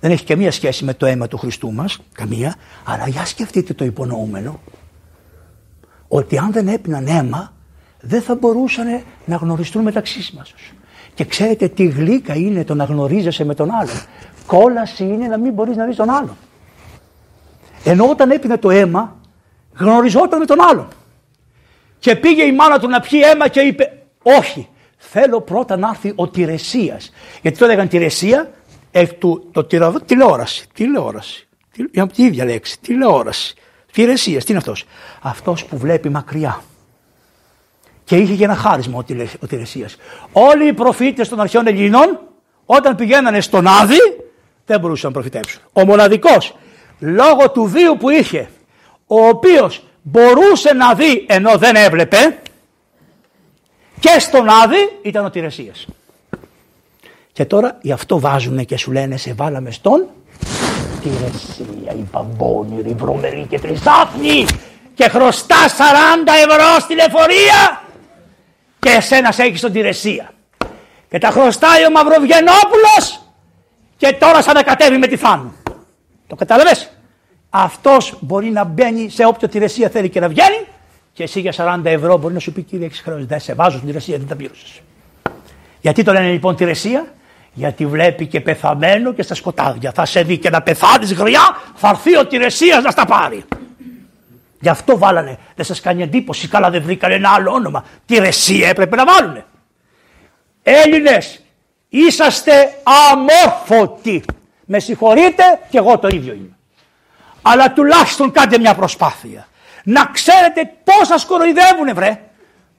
Δεν 0.00 0.10
έχει 0.10 0.24
καμία 0.24 0.52
σχέση 0.52 0.84
με 0.84 0.94
το 0.94 1.06
αίμα 1.06 1.28
του 1.28 1.38
Χριστού 1.38 1.72
μας, 1.72 1.98
καμία, 2.12 2.54
αλλά 2.84 3.08
για 3.08 3.24
σκεφτείτε 3.24 3.74
το 3.74 3.84
υπονοούμενο. 3.84 4.60
Ότι 6.08 6.38
αν 6.38 6.52
δεν 6.52 6.68
έπιναν 6.68 7.06
αίμα, 7.06 7.52
δεν 8.00 8.22
θα 8.22 8.34
μπορούσαν 8.34 9.02
να 9.24 9.36
γνωριστούν 9.36 9.82
μεταξύ 9.82 10.34
μας. 10.36 10.54
Και 11.14 11.24
ξέρετε 11.24 11.68
τι 11.68 11.86
γλύκα 11.86 12.34
είναι 12.34 12.64
το 12.64 12.74
να 12.74 12.84
γνωρίζεσαι 12.84 13.44
με 13.44 13.54
τον 13.54 13.70
άλλον. 13.70 14.00
Κόλαση 14.50 15.04
είναι 15.04 15.26
να 15.26 15.38
μην 15.38 15.52
μπορείς 15.52 15.76
να 15.76 15.84
δεις 15.84 15.96
τον 15.96 16.10
άλλον. 16.10 16.36
Ενώ 17.84 18.08
όταν 18.08 18.30
έπινε 18.30 18.58
το 18.58 18.70
αίμα, 18.70 19.16
γνωριζόταν 19.74 20.38
με 20.38 20.44
τον 20.44 20.60
άλλον. 20.70 20.88
Και 21.98 22.16
πήγε 22.16 22.42
η 22.42 22.52
μάνα 22.52 22.78
του 22.78 22.88
να 22.88 23.00
πιει 23.00 23.20
αίμα 23.24 23.48
και 23.48 23.60
είπε: 23.60 24.02
Όχι, 24.22 24.68
θέλω 24.96 25.40
πρώτα 25.40 25.76
να 25.76 25.88
έρθει 25.88 26.12
ο 26.14 26.28
Τηρεσίας. 26.28 27.12
Γιατί 27.42 27.58
το 27.58 27.64
έλεγαν 27.64 27.88
Τηρεσία, 27.88 28.50
εκ 28.90 29.12
του 29.12 29.48
το 29.52 29.64
τυραδό, 29.64 30.00
τηλεόραση. 30.00 30.66
Τηλεόραση. 30.74 31.48
Για 31.92 32.06
την 32.06 32.24
ίδια 32.24 32.44
λέξη. 32.44 32.80
Τηλεόραση. 32.80 33.54
Τηρεσίας, 33.92 34.44
τι 34.44 34.50
είναι 34.50 34.58
αυτός; 34.58 34.84
Αυτός 35.20 35.64
που 35.64 35.76
βλέπει 35.76 36.08
μακριά. 36.08 36.62
Και 38.04 38.16
είχε 38.16 38.34
και 38.34 38.44
ένα 38.44 38.54
χάρισμα 38.54 39.04
ο 39.40 39.46
Τηρεσίας. 39.46 39.96
Όλοι 40.32 40.66
οι 40.66 40.72
προφήτες 40.72 41.28
των 41.28 41.40
αρχαίων 41.40 41.66
Ελλήνων, 41.66 42.20
όταν 42.66 42.96
πηγαίνανε 42.96 43.40
στον 43.40 43.66
Άδη, 43.66 43.98
δεν 44.70 44.80
μπορούσαν 44.80 45.12
να 45.12 45.20
προφητεύσουν. 45.20 45.62
Ο 45.72 45.84
μοναδικός, 45.84 46.54
λόγω 46.98 47.50
του 47.50 47.64
βίου 47.64 47.96
που 47.98 48.10
είχε, 48.10 48.50
ο 49.06 49.26
οποίος 49.26 49.84
μπορούσε 50.02 50.72
να 50.72 50.94
δει 50.94 51.26
ενώ 51.28 51.56
δεν 51.56 51.76
έβλεπε, 51.76 52.38
και 54.00 54.18
στον 54.18 54.48
Άδη 54.48 54.98
ήταν 55.02 55.24
ο 55.24 55.30
Τηρεσίας. 55.30 55.86
Και 57.32 57.44
τώρα 57.44 57.78
γι' 57.80 57.92
αυτό 57.92 58.20
βάζουν 58.20 58.64
και 58.64 58.76
σου 58.76 58.92
λένε 58.92 59.16
σε 59.16 59.32
βάλαμε 59.32 59.70
στον 59.70 60.06
Τηρεσία, 61.02 61.92
η 61.92 62.08
Παμπώνη, 62.10 62.82
η 62.86 62.94
Βρωμερή 62.94 63.46
και 63.48 63.58
Τρισάφνη 63.58 64.46
και 64.94 65.08
χρωστά 65.08 65.68
40 65.68 65.72
ευρώ 66.48 66.80
στη 66.80 66.94
λεωφορεία 66.94 67.82
και 68.78 68.88
εσένας 68.88 69.34
σε 69.34 69.42
έχει 69.42 69.56
στον 69.56 69.72
Τηρεσία. 69.72 70.32
Και 71.10 71.18
τα 71.18 71.30
χρωστάει 71.30 71.86
ο 71.86 71.90
Μαυροβγενόπουλος 71.90 73.29
και 74.00 74.12
τώρα 74.12 74.42
σαν 74.42 74.54
να 74.54 74.62
κατέβει 74.62 74.98
με 74.98 75.06
τη 75.06 75.16
φάνου. 75.16 75.52
Το 76.26 76.34
καταλαβες; 76.34 76.90
Αυτός 77.50 78.16
μπορεί 78.20 78.50
να 78.50 78.64
μπαίνει 78.64 79.08
σε 79.10 79.24
όποια 79.24 79.48
τηρεσία 79.48 79.88
θέλει 79.88 80.08
και 80.08 80.20
να 80.20 80.28
βγαίνει 80.28 80.66
και 81.12 81.22
εσύ 81.22 81.40
για 81.40 81.54
40 81.56 81.84
ευρώ 81.84 82.16
μπορεί 82.16 82.34
να 82.34 82.40
σου 82.40 82.52
πει 82.52 82.62
κύριε 82.62 82.86
έχεις 82.86 83.00
χρέος. 83.00 83.26
Δεν 83.26 83.40
σε 83.40 83.54
βάζω 83.54 83.76
στην 83.76 83.86
τηρεσία, 83.88 84.18
δεν 84.18 84.26
τα 84.26 84.36
πλήρωσες. 84.36 84.80
Γιατί 85.80 86.02
το 86.02 86.12
λένε 86.12 86.30
λοιπόν 86.30 86.56
τηρεσία, 86.56 87.06
γιατί 87.52 87.86
βλέπει 87.86 88.26
και 88.26 88.40
πεθαμένο 88.40 89.12
και 89.12 89.22
στα 89.22 89.34
σκοτάδια. 89.34 89.92
Θα 89.92 90.04
σε 90.04 90.22
δει 90.22 90.38
και 90.38 90.50
να 90.50 90.62
πεθάνεις 90.62 91.12
γριά, 91.12 91.56
θα 91.74 91.88
έρθει 91.88 92.16
ο 92.16 92.26
τηρεσία 92.26 92.80
να 92.80 92.90
στα 92.90 93.06
πάρει. 93.06 93.44
Γι' 94.60 94.68
αυτό 94.68 94.98
βάλανε. 94.98 95.38
Δεν 95.54 95.64
σας 95.64 95.80
κάνει 95.80 96.02
εντύπωση. 96.02 96.48
Καλά 96.48 96.70
δεν 96.70 96.82
βρήκανε 96.82 97.14
ένα 97.14 97.30
άλλο 97.30 97.52
όνομα. 97.52 97.84
Τι 98.06 98.18
ρεσία 98.18 98.68
έπρεπε 98.68 98.96
να 98.96 99.04
βάλουνε. 99.04 99.44
Έλληνες, 100.62 101.40
είσαστε 101.90 102.74
αμόρφωτοι. 103.10 104.24
Με 104.64 104.78
συγχωρείτε 104.78 105.42
και 105.70 105.78
εγώ 105.78 105.98
το 105.98 106.08
ίδιο 106.08 106.32
είμαι. 106.32 106.56
Αλλά 107.42 107.72
τουλάχιστον 107.72 108.30
κάντε 108.30 108.58
μια 108.58 108.74
προσπάθεια. 108.74 109.48
Να 109.84 110.04
ξέρετε 110.04 110.72
πόσα 110.84 111.18
σκοροϊδεύουνε 111.18 111.92
βρε. 111.92 112.20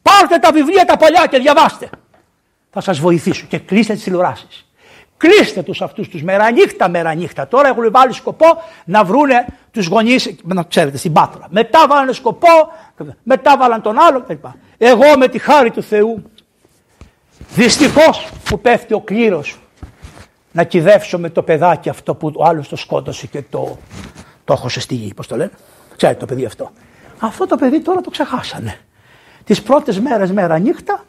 Πάρτε 0.02 0.38
τα 0.38 0.52
βιβλία 0.52 0.86
τα 0.86 0.98
παλιά 0.98 1.26
και 1.26 1.38
διαβάστε. 1.38 1.90
Θα 2.72 2.82
σας 2.82 3.00
βοηθήσω 3.00 3.46
και 3.50 3.58
κλείστε 3.58 3.94
τις 3.94 4.04
τηλεοράσεις. 4.04 4.66
Κλείστε 5.18 5.64
τους 5.64 5.82
αυτούς 5.82 6.10
τους 6.10 6.24
μερανύχτα 6.24 6.90
μερανύχτα. 6.90 7.48
Τώρα 7.48 7.68
έχουν 7.68 7.92
βάλει 7.92 8.14
σκοπό 8.14 8.46
να 8.86 9.04
βρούνε 9.04 9.46
τους 9.72 9.88
γονείς, 9.88 10.36
να 10.44 10.64
ξέρετε, 10.64 10.98
στην 10.98 11.14
Πάτρα. 11.14 11.48
Μετά 11.50 11.88
βάλανε 11.88 12.14
σκοπό, 12.14 12.48
μετά 13.24 13.58
βάλαν 13.58 13.82
τον 13.82 14.00
άλλο 14.00 14.22
κλπ. 14.22 14.46
Εγώ 14.78 15.18
με 15.18 15.28
τη 15.28 15.40
χάρη 15.40 15.72
του 15.72 15.84
Θεού, 15.84 16.31
δυστυχώς 17.50 18.30
που 18.44 18.60
πέφτει 18.60 18.94
ο 18.94 19.02
κλήρος 19.02 19.60
να 20.52 20.64
κυδεύσω 20.64 21.20
με 21.20 21.30
το 21.30 21.44
παιδάκι 21.44 21.90
αυτό 21.90 22.16
που 22.16 22.32
ο 22.36 22.46
άλλος 22.46 22.68
το 22.68 22.76
σκότωσε 22.76 23.28
και 23.28 23.42
το, 23.50 23.78
το 24.46 24.54
έχωσε 24.54 24.80
στη 24.80 24.96
γη, 24.96 25.14
πώς 25.14 25.28
το 25.28 25.36
λένε. 25.36 25.52
Ξέρετε 25.98 26.20
το 26.20 26.26
παιδί 26.26 26.46
αυτό. 26.46 26.72
Αυτό 27.20 27.48
το 27.48 27.56
παιδί 27.56 27.82
τώρα 27.82 28.02
το 28.02 28.10
ξεχάσανε. 28.10 28.80
Τις 29.44 29.62
πρώτες 29.62 30.00
μέρες 30.00 30.32
μέρα 30.32 30.60
νύχτα 30.60 31.06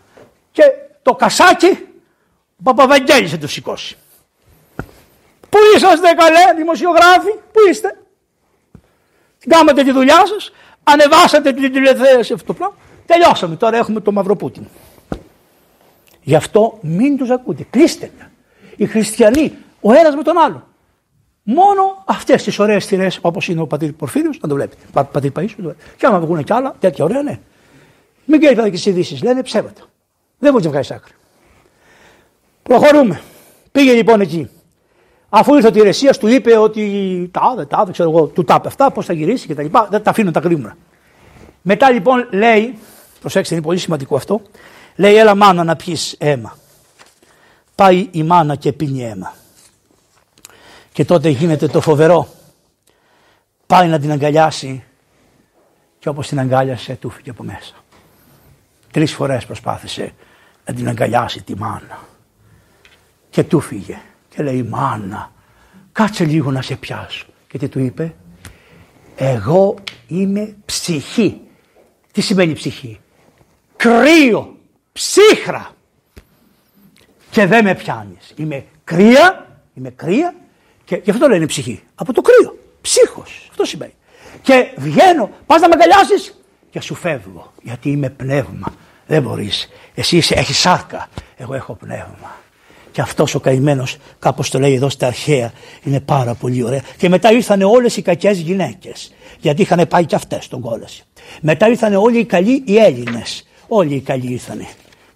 και 0.52 0.62
το 1.02 1.14
κασάκι 1.14 1.86
ο 2.58 2.62
Παπαβαγγέλης 2.62 3.30
θα 3.30 3.38
το 3.38 3.48
σηκώσει. 3.48 3.96
Πού 5.48 5.58
είσαστε 5.76 6.12
καλέ 6.12 6.56
δημοσιογράφοι, 6.56 7.30
πού 7.52 7.60
είστε; 7.70 7.96
Κάνατε 9.48 9.82
τη 9.82 9.92
δουλειά 9.92 10.26
σας, 10.26 10.52
ανεβάσατε 10.82 11.52
την 11.52 11.72
τηλεθέαση 11.72 12.32
αυτό 12.32 12.46
το 12.46 12.54
πράγμα. 12.54 12.76
Τελειώσαμε, 13.06 13.56
τώρα 13.56 13.76
έχουμε 13.76 14.00
το 14.00 14.12
Μαυροπούτιν. 14.12 14.66
Γι' 16.22 16.34
αυτό 16.34 16.78
μην 16.80 17.16
τους 17.16 17.30
ακούτε, 17.30 17.66
κλείστε 17.70 18.10
τα. 18.18 18.30
Οι 18.76 18.86
χριστιανοί, 18.86 19.52
ο 19.80 19.92
ένας 19.92 20.14
με 20.14 20.22
τον 20.22 20.38
άλλο. 20.38 20.66
Μόνο 21.42 22.02
αυτές 22.06 22.42
τις 22.42 22.58
ωραίες 22.58 22.86
θηρές 22.86 23.18
όπως 23.20 23.48
είναι 23.48 23.60
ο 23.60 23.66
πατήρ 23.66 23.92
Πορφύριος, 23.92 24.38
να 24.40 24.48
το 24.48 24.54
βλέπετε. 24.54 24.82
Πα, 24.92 25.04
πατήρ 25.04 25.32
Παΐσου, 25.36 25.72
και 25.96 26.06
άμα 26.06 26.20
βγουν 26.20 26.44
κι 26.44 26.52
άλλα, 26.52 26.74
τέτοια 26.78 27.04
ωραία, 27.04 27.22
ναι. 27.22 27.38
Μην 28.24 28.40
κάνετε 28.40 28.70
και 28.70 28.78
τι 28.78 28.90
ειδήσεις, 28.90 29.22
λένε 29.22 29.42
ψέματα. 29.42 29.82
Δεν 30.38 30.52
μπορεί 30.52 30.64
να 30.64 30.70
βγάλεις 30.70 30.90
άκρη. 30.90 31.12
Προχωρούμε. 32.62 33.20
Πήγε 33.72 33.92
λοιπόν 33.92 34.20
εκεί. 34.20 34.48
Αφού 35.28 35.54
ήρθε 35.54 35.66
ο 35.66 35.70
Τηρεσίας, 35.70 36.18
του 36.18 36.26
είπε 36.26 36.56
ότι 36.56 37.30
τα 37.32 37.66
τα 37.68 37.88
ξέρω 37.92 38.10
εγώ, 38.10 38.26
του 38.26 38.44
τα 38.44 38.62
αυτά, 38.64 38.90
πώς 38.90 39.06
θα 39.06 39.12
γυρίσει 39.12 39.46
και 39.46 39.54
τα 39.54 39.62
λοιπά. 39.62 39.88
Δεν 39.90 40.02
τα 40.02 40.10
αφήνω 40.10 40.30
τα 40.30 40.40
γρήγορα. 40.40 40.76
Μετά 41.62 41.90
λοιπόν 41.90 42.28
λέει, 42.30 42.78
προσέξτε 43.20 43.54
είναι 43.54 43.64
πολύ 43.64 43.78
σημαντικό 43.78 44.16
αυτό, 44.16 44.40
λέει 44.96 45.16
έλα 45.16 45.34
μάνα 45.34 45.64
να 45.64 45.76
πιεις 45.76 46.14
αίμα. 46.18 46.58
Πάει 47.74 48.08
η 48.10 48.22
μάνα 48.22 48.56
και 48.56 48.72
πίνει 48.72 49.04
αίμα. 49.04 49.34
Και 50.92 51.04
τότε 51.04 51.28
γίνεται 51.28 51.66
το 51.66 51.80
φοβερό. 51.80 52.28
Πάει 53.66 53.88
να 53.88 53.98
την 53.98 54.10
αγκαλιάσει 54.10 54.84
και 55.98 56.08
όπως 56.08 56.28
την 56.28 56.38
αγκάλιασε 56.38 56.94
του 56.94 57.10
φύγει 57.10 57.30
από 57.30 57.42
μέσα. 57.42 57.74
Τρεις 58.90 59.12
φορές 59.12 59.46
προσπάθησε 59.46 60.14
να 60.64 60.74
την 60.74 60.88
αγκαλιάσει 60.88 61.42
τη 61.42 61.56
μάνα. 61.56 61.98
Και 63.30 63.44
του 63.44 63.60
φύγε. 63.60 64.00
Και 64.28 64.42
λέει 64.42 64.62
μάνα 64.62 65.32
κάτσε 65.92 66.24
λίγο 66.24 66.50
να 66.50 66.62
σε 66.62 66.76
πιάσω. 66.76 67.26
Και 67.48 67.58
τι 67.58 67.68
του 67.68 67.78
είπε. 67.78 68.14
Εγώ 69.16 69.74
είμαι 70.06 70.56
ψυχή. 70.64 71.40
Τι 72.12 72.20
σημαίνει 72.20 72.52
ψυχή; 72.52 73.00
Κρύο. 73.76 74.56
Ψύχρα. 74.92 75.70
Και 77.30 77.46
δεν 77.46 77.64
με 77.64 77.74
πιάνεις. 77.74 78.32
Είμαι 78.36 78.64
κρύα. 78.84 79.46
Είμαι 79.74 79.90
κρύα 79.90 80.34
και 80.84 81.00
γι' 81.04 81.10
αυτό 81.10 81.28
λένε 81.28 81.46
ψυχή. 81.46 81.82
Από 81.94 82.12
το 82.12 82.20
κρύο. 82.20 82.58
Ψύχος. 82.80 83.46
Αυτό 83.50 83.64
σημαίνει. 83.64 83.94
Και 84.42 84.72
βγαίνω, 84.76 85.30
πας 85.46 85.60
να 85.60 85.68
με 85.68 85.74
αγκαλιάσεις 85.74 86.34
και 86.70 86.80
σου 86.80 86.94
φεύγω. 86.94 87.52
Γιατί 87.62 87.90
είμαι 87.90 88.10
πνεύμα. 88.10 88.74
Δεν 89.06 89.22
μπορείς. 89.22 89.68
Εσύ 89.94 90.16
είσαι, 90.16 90.34
έχεις 90.34 90.58
σάρκα. 90.58 91.08
Εγώ 91.36 91.54
έχω 91.54 91.74
πνεύμα. 91.74 92.40
Και 92.92 93.00
αυτός 93.00 93.34
ο 93.34 93.40
καημένος, 93.40 93.96
κάπως 94.18 94.50
το 94.50 94.58
λέει 94.58 94.74
εδώ 94.74 94.88
στα 94.88 95.06
αρχαία, 95.06 95.52
είναι 95.82 96.00
πάρα 96.00 96.34
πολύ 96.34 96.62
ωραία. 96.62 96.82
Και 96.96 97.08
μετά 97.08 97.32
ήρθαν 97.32 97.62
όλες 97.62 97.96
οι 97.96 98.02
κακές 98.02 98.38
γυναίκες. 98.38 99.14
Γιατί 99.38 99.62
είχαν 99.62 99.86
πάει 99.88 100.04
και 100.06 100.14
αυτές 100.14 100.48
τον 100.48 100.60
κόλαση. 100.60 101.02
Μετά 101.40 101.68
ήρθαν 101.68 101.94
όλοι 101.94 102.18
οι 102.18 102.24
καλοί 102.24 102.62
οι 102.66 102.76
Έλληνες. 102.76 103.46
Όλοι 103.74 103.94
οι 103.94 104.00
καλοί 104.00 104.32
ήρθαν. 104.32 104.66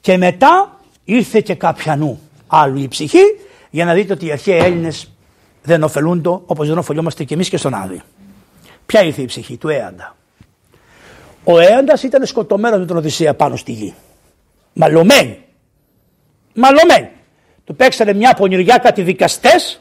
Και 0.00 0.16
μετά 0.16 0.80
ήρθε 1.04 1.40
και 1.40 1.54
κάποιανού 1.54 2.20
άλλου 2.46 2.78
η 2.78 2.88
ψυχή 2.88 3.22
για 3.70 3.84
να 3.84 3.94
δείτε 3.94 4.12
ότι 4.12 4.26
οι 4.26 4.32
αρχαίοι 4.32 4.58
Έλληνες 4.58 5.12
δεν 5.62 5.82
ωφελούνται 5.82 6.28
όπως 6.28 6.68
δεν 6.68 6.78
ωφελούμαστε 6.78 7.24
και 7.24 7.34
εμείς 7.34 7.48
και 7.48 7.56
στον 7.56 7.74
Άδη. 7.74 8.02
Ποια 8.86 9.02
ήρθε 9.02 9.22
η 9.22 9.24
ψυχή 9.24 9.56
του 9.56 9.68
Έαντα. 9.68 10.16
Ο 11.44 11.58
Έαντας 11.58 12.02
ήταν 12.02 12.26
σκοτωμένος 12.26 12.78
με 12.78 12.86
τον 12.86 12.96
Οδυσσέα 12.96 13.34
πάνω 13.34 13.56
στη 13.56 13.72
γη. 13.72 13.94
Μαλωμένοι. 14.72 15.44
Μαλωμένοι. 16.54 17.10
Του 17.64 17.76
παίξανε 17.76 18.12
μια 18.12 18.34
πονηριά 18.34 18.78
κάτι 18.78 19.02
δικαστές 19.02 19.80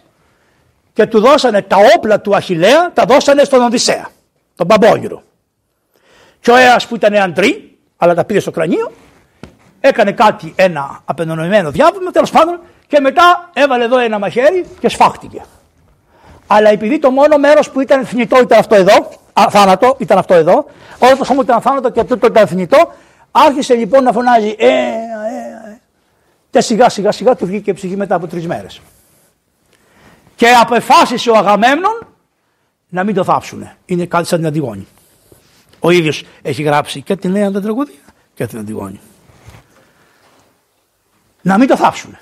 και 0.93 1.05
του 1.05 1.19
δώσανε 1.19 1.61
τα 1.61 1.77
όπλα 1.95 2.21
του 2.21 2.35
Αχηλέα, 2.35 2.93
τα 2.93 3.05
δώσανε 3.05 3.43
στον 3.43 3.61
Οδυσσέα, 3.61 4.09
τον 4.55 4.67
Παμπόνιρο. 4.67 5.23
Και 6.39 6.51
ο 6.51 6.55
Έας 6.55 6.87
που 6.87 6.95
ήταν 6.95 7.15
αντρί, 7.15 7.74
αλλά 7.97 8.13
τα 8.13 8.25
πήρε 8.25 8.39
στο 8.39 8.51
κρανίο, 8.51 8.91
έκανε 9.79 10.11
κάτι, 10.11 10.53
ένα 10.55 11.01
απενονοημένο 11.05 11.71
διάβημα, 11.71 12.11
τέλος 12.11 12.31
πάντων, 12.31 12.59
και 12.87 12.99
μετά 12.99 13.49
έβαλε 13.53 13.83
εδώ 13.83 13.99
ένα 13.99 14.19
μαχαίρι 14.19 14.65
και 14.79 14.89
σφάχτηκε. 14.89 15.41
Αλλά 16.47 16.69
επειδή 16.69 16.99
το 16.99 17.11
μόνο 17.11 17.37
μέρος 17.37 17.69
που 17.69 17.81
ήταν 17.81 18.05
θνητό 18.05 18.41
ήταν 18.41 18.59
αυτό 18.59 18.75
εδώ, 18.75 19.09
α, 19.33 19.45
θάνατο 19.49 19.95
ήταν 19.99 20.17
αυτό 20.17 20.33
εδώ, 20.33 20.65
όλο 20.99 21.17
το 21.17 21.23
σώμα 21.23 21.41
ήταν 21.41 21.61
θάνατο 21.61 21.89
και 21.89 21.99
αυτό 21.99 22.17
ήταν 22.25 22.47
θνητό, 22.47 22.93
άρχισε 23.31 23.73
λοιπόν 23.73 24.03
να 24.03 24.11
φωνάζει 24.11 24.55
ε, 24.57 24.67
ε, 24.67 24.71
ε, 24.71 25.79
και 26.49 26.61
σιγά 26.61 26.89
σιγά 26.89 27.11
σιγά 27.11 27.35
του 27.35 27.45
βγήκε 27.45 27.69
η 27.69 27.73
ψυχή 27.73 27.95
μετά 27.95 28.15
από 28.15 28.27
τρεις 28.27 28.47
μέρες. 28.47 28.81
Και 30.35 30.47
απεφάσισε 30.61 31.29
ο 31.29 31.35
Αγαμέμνον 31.35 32.07
να 32.89 33.03
μην 33.03 33.15
το 33.15 33.23
θάψουν. 33.23 33.69
Είναι 33.85 34.05
κάτι 34.05 34.27
σαν 34.27 34.37
την 34.37 34.47
Αντιγόνη. 34.47 34.87
Ο 35.79 35.89
ίδιος 35.89 36.23
έχει 36.41 36.63
γράψει 36.63 37.01
και 37.01 37.15
την 37.15 37.31
νέα 37.31 37.51
τραγωδία 37.51 37.95
και 38.33 38.45
την 38.45 38.59
Αντιγόνη. 38.59 38.99
Να 41.41 41.57
μην 41.57 41.67
το 41.67 41.77
θάψουν 41.77 42.17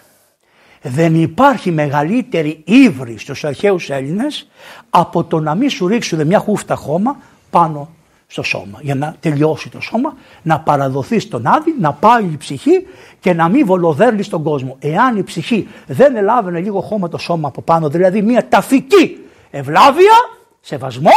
δεν 0.83 1.15
υπάρχει 1.15 1.71
μεγαλύτερη 1.71 2.61
ύβρη 2.65 3.17
στους 3.17 3.43
αρχαίους 3.43 3.89
Έλληνες 3.89 4.47
από 4.89 5.23
το 5.23 5.39
να 5.39 5.55
μην 5.55 5.69
σου 5.69 5.87
ρίξουν 5.87 6.27
μια 6.27 6.39
χούφτα 6.39 6.75
χώμα 6.75 7.17
πάνω 7.49 7.89
στο 8.27 8.43
σώμα 8.43 8.79
για 8.81 8.95
να 8.95 9.15
τελειώσει 9.19 9.69
το 9.69 9.81
σώμα, 9.81 10.13
να 10.41 10.59
παραδοθεί 10.59 11.19
στον 11.19 11.47
άδει, 11.47 11.75
να 11.79 11.93
πάει 11.93 12.23
η 12.23 12.37
ψυχή 12.37 12.87
και 13.19 13.33
να 13.33 13.49
μην 13.49 13.65
βολοδέρνεις 13.65 14.25
στον 14.25 14.43
κόσμο. 14.43 14.75
Εάν 14.79 15.17
η 15.17 15.23
ψυχή 15.23 15.67
δεν 15.87 16.15
ελάβαινε 16.15 16.59
λίγο 16.59 16.81
χώμα 16.81 17.09
το 17.09 17.17
σώμα 17.17 17.47
από 17.47 17.61
πάνω, 17.61 17.89
δηλαδή 17.89 18.21
μια 18.21 18.47
ταφική 18.47 19.17
ευλάβεια, 19.51 20.13
σεβασμό, 20.61 21.11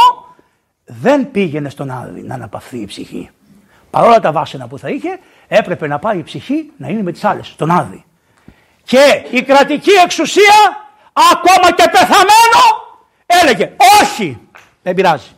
δεν 0.87 1.30
πήγαινε 1.30 1.68
στον 1.70 1.91
άδει 1.91 2.22
να 2.22 2.34
αναπαυθεί 2.34 2.78
η 2.78 2.87
ψυχή. 2.87 3.30
Παρόλα 3.91 4.20
τα 4.20 4.32
βάσανα 4.32 4.66
που 4.66 4.78
θα 4.78 4.89
είχε, 4.89 5.18
έπρεπε 5.49 5.87
να 5.87 5.99
πάει 5.99 6.18
η 6.18 6.22
ψυχή 6.22 6.70
να 6.76 6.89
είναι 6.89 7.03
με 7.03 7.12
τις 7.12 7.24
άλλες, 7.24 7.47
στον 7.47 7.70
άδει. 7.70 8.05
Και 8.82 9.24
η 9.30 9.43
κρατική 9.43 9.91
εξουσία 10.05 10.55
ακόμα 11.32 11.74
και 11.74 11.89
πεθαμένο 11.91 12.62
έλεγε 13.26 13.72
όχι, 14.03 14.39
δεν 14.82 14.95
πειράζει. 14.95 15.30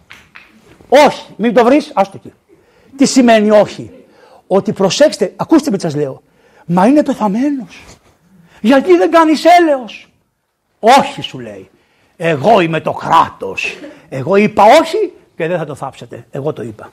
Όχι, 0.89 1.27
μην 1.37 1.55
το 1.55 1.65
βρεις, 1.65 1.91
άστο 1.95 2.17
εκεί. 2.17 2.33
Τι 2.97 3.07
σημαίνει 3.07 3.51
όχι. 3.51 3.91
Ότι 4.47 4.73
προσέξτε, 4.73 5.33
ακούστε 5.37 5.71
με 5.71 5.77
τι 5.77 5.83
σας 5.83 5.95
λέω. 5.95 6.23
Μα 6.67 6.87
είναι 6.87 7.03
πεθαμένος. 7.03 7.85
Γιατί 8.61 8.97
δεν 8.97 9.11
κάνεις 9.11 9.45
έλεος; 9.45 10.09
Όχι 10.81 11.23
σου 11.23 11.39
λέει. 11.39 11.71
Εγώ 12.17 12.61
είμαι 12.61 12.81
το 12.81 12.93
κράτος. 12.93 13.79
Εγώ 14.09 14.37
είπα 14.37 14.65
όχι 14.81 15.13
και 15.39 15.47
δεν 15.47 15.59
θα 15.59 15.65
το 15.65 15.75
θάψετε. 15.75 16.27
Εγώ 16.31 16.53
το 16.53 16.63
είπα. 16.63 16.93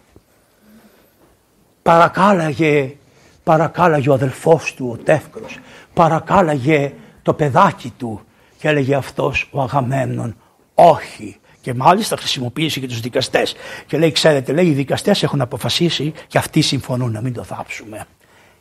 Παρακάλαγε, 1.82 2.96
παρακάλαγε 3.44 4.10
ο 4.10 4.14
αδελφός 4.14 4.74
του 4.74 4.90
ο 4.94 5.04
Τεύκρος 5.04 5.60
παρακάλαγε 5.94 6.94
το 7.22 7.34
παιδάκι 7.34 7.94
του 7.98 8.22
και 8.58 8.68
έλεγε 8.68 8.96
αυτός 8.96 9.50
ο 9.52 9.62
Αγαμέμνον 9.62 10.36
όχι. 10.74 11.40
Και 11.62 11.74
μάλιστα 11.74 12.18
χρησιμοποίησε 12.18 12.80
και 12.80 12.88
τους 12.88 13.00
δικαστές. 13.00 13.56
Και 13.86 13.98
λέει 13.98 14.12
ξέρετε 14.12 14.54
λέει 14.54 14.66
οι 14.66 14.74
δικαστές 14.74 15.24
έχουν 15.24 15.42
αποφασίσει 15.42 16.14
και 16.28 16.38
αυτοί 16.38 16.62
συμφωνούν 16.62 17.12
να 17.12 17.22
μην 17.22 17.34
το 17.34 17.44
θάψουμε. 17.44 18.06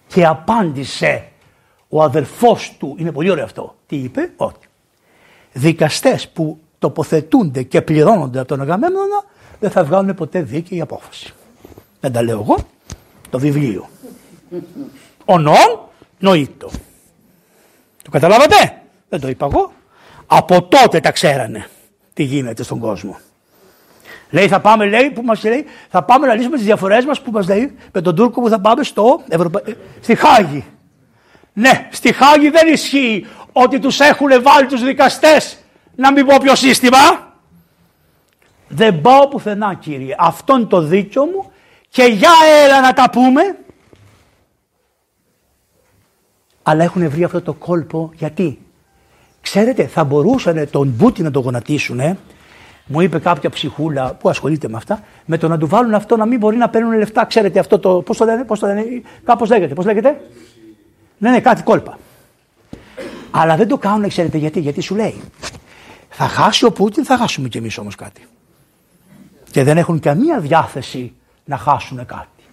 Και 0.07 0.26
απάντησε 0.26 1.28
ο 1.89 2.03
αδελφός 2.03 2.76
του, 2.78 2.97
είναι 2.99 3.12
πολύ 3.12 3.30
ωραίο 3.30 3.45
αυτό, 3.45 3.76
τι 3.87 3.97
είπε, 3.97 4.30
ότι 4.37 4.66
δικαστές 5.53 6.28
που 6.28 6.59
τοποθετούνται 6.78 7.62
και 7.62 7.82
πληρώνονται 7.82 8.39
από 8.39 8.49
τον 8.49 8.61
Αγαμέμνονα 8.61 9.24
δεν 9.61 9.70
θα 9.70 9.84
βγάλουν 9.84 10.14
ποτέ 10.14 10.42
δίκαιη 10.42 10.80
απόφαση. 10.80 11.32
Δεν 12.00 12.12
τα 12.12 12.22
λέω 12.22 12.40
εγώ, 12.40 12.57
το 13.30 13.38
βιβλίο. 13.38 13.88
Ο 15.24 15.38
νόν 15.38 15.80
νοήτο. 16.18 16.70
Το 18.02 18.11
καταλάβατε, 18.11 18.82
δεν 19.09 19.20
το 19.20 19.28
είπα 19.28 19.46
εγώ. 19.52 19.72
Από 20.26 20.62
τότε 20.62 21.00
τα 21.00 21.11
ξέρανε 21.11 21.66
τι 22.14 22.22
γίνεται 22.22 22.62
στον 22.62 22.78
κόσμο. 22.78 23.18
Λέει 24.30 24.48
θα 24.48 24.61
πάμε, 24.61 24.86
λέει, 24.86 25.11
που 25.11 25.22
μας 25.22 25.44
λέει, 25.44 25.64
θα 25.90 26.02
πάμε 26.02 26.26
να 26.26 26.34
λύσουμε 26.34 26.57
τις 26.57 26.64
διαφορές 26.64 27.05
μας 27.05 27.20
που 27.20 27.30
μας 27.30 27.48
λέει 27.48 27.74
με 27.92 28.00
τον 28.00 28.14
Τούρκο 28.16 28.40
που 28.40 28.48
θα 28.48 28.61
πάμε 28.61 28.82
στο 28.82 29.22
Ευρωπα... 29.28 29.62
Ε, 29.64 29.72
στη 30.00 30.14
Χάγη. 30.14 30.64
Ναι, 31.52 31.88
στη 31.90 32.12
Χάγη 32.12 32.50
δεν 32.50 32.72
ισχύει 32.72 33.26
ότι 33.52 33.78
τους 33.78 34.00
έχουν 34.00 34.28
βάλει 34.42 34.66
τους 34.66 34.84
δικαστές 34.84 35.59
να 35.96 36.12
μην 36.12 36.26
πω 36.26 36.36
ποιο 36.42 36.55
σύστημα. 36.55 37.23
Δεν 38.74 39.00
πάω 39.00 39.28
πουθενά 39.28 39.74
κύριε. 39.74 40.14
Αυτό 40.18 40.56
είναι 40.56 40.64
το 40.64 40.80
δίκιο 40.80 41.24
μου 41.24 41.50
και 41.88 42.02
για 42.02 42.30
έλα 42.64 42.80
να 42.80 42.92
τα 42.92 43.10
πούμε. 43.10 43.42
Αλλά 46.62 46.84
έχουν 46.84 47.10
βρει 47.10 47.24
αυτό 47.24 47.42
το 47.42 47.52
κόλπο 47.52 48.10
γιατί; 48.14 48.58
Ξέρετε 49.40 49.86
θα 49.86 50.04
μπορούσαν 50.04 50.70
τον 50.70 50.88
Μπούτι 50.88 51.22
να 51.22 51.30
τον 51.30 51.42
γονατίσουν 51.42 52.18
μου 52.86 53.00
είπε 53.00 53.18
κάποια 53.18 53.50
ψυχούλα 53.50 54.14
που 54.14 54.28
ασχολείται 54.28 54.68
με 54.68 54.76
αυτά, 54.76 55.00
με 55.24 55.38
το 55.38 55.48
να 55.48 55.58
του 55.58 55.66
βάλουν 55.66 55.94
αυτό 55.94 56.16
να 56.16 56.26
μην 56.26 56.38
μπορεί 56.38 56.56
να 56.56 56.68
παίρνουν 56.68 56.98
λεφτά. 56.98 57.24
Ξέρετε 57.24 57.58
αυτό 57.58 57.78
το. 57.78 58.02
Πώς 58.02 58.16
το 58.16 58.24
λένε, 58.24 58.44
πώς 58.44 58.58
το 58.58 58.66
λένε, 58.66 58.84
κάπως 59.24 59.48
λέγεται. 59.48 59.74
Πώς 59.74 59.84
λέγεται; 59.84 60.20
Ναι, 61.18 61.30
ναι, 61.30 61.40
κάτι 61.40 61.62
κόλπα. 61.62 61.98
Αλλά 63.30 63.56
δεν 63.56 63.68
το 63.68 63.78
κάνουν, 63.78 64.08
ξέρετε 64.08 64.38
γιατί. 64.38 64.60
Γιατί 64.60 64.80
σου 64.80 64.94
λέει. 64.94 65.20
Θα 66.08 66.24
χάσει 66.24 66.64
ο 66.64 66.72
Πούτιν, 66.72 67.04
θα 67.04 67.16
χάσουμε 67.16 67.48
κι 67.48 67.58
εμείς 67.58 67.78
όμως 67.78 67.94
κάτι. 67.94 68.26
Και 69.55 69.62
δεν 69.62 69.78
έχουν 69.78 70.00
καμία 70.00 70.40
διάθεση 70.40 71.14
να 71.44 71.57
χάσουν 71.57 72.07
κάτι. 72.07 72.44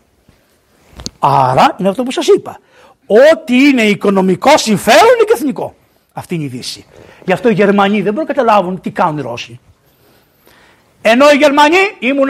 Άρα 1.20 1.76
είναι 1.80 1.90
αυτό 1.90 2.04
που 2.04 2.12
σας 2.12 2.28
είπα. 2.28 2.60
Ό,τι 3.06 3.68
είναι 3.68 3.82
οικονομικό 3.82 4.58
συμφέρον 4.58 5.14
είναι 5.16 5.24
και 5.24 5.34
εθνικό. 5.34 5.76
Αυτή 6.14 6.36
είναι 6.36 6.44
η 6.44 6.48
Δύση. 6.48 6.86
Γι' 7.26 7.32
αυτό 7.32 7.50
οι 7.50 7.54
Γερμανοί 7.54 8.02
δεν 8.02 8.14
μπορούν 8.14 8.28
να 8.28 8.34
καταλάβουν 8.34 8.82
τι 8.82 8.90
κάνουν 8.90 9.18
οι 9.18 9.22
Ρώσοι. 9.22 9.60
Ενώ 11.02 11.30
οι 11.32 11.36
Γερμανοί 11.36 11.78
ήμουν 12.00 12.30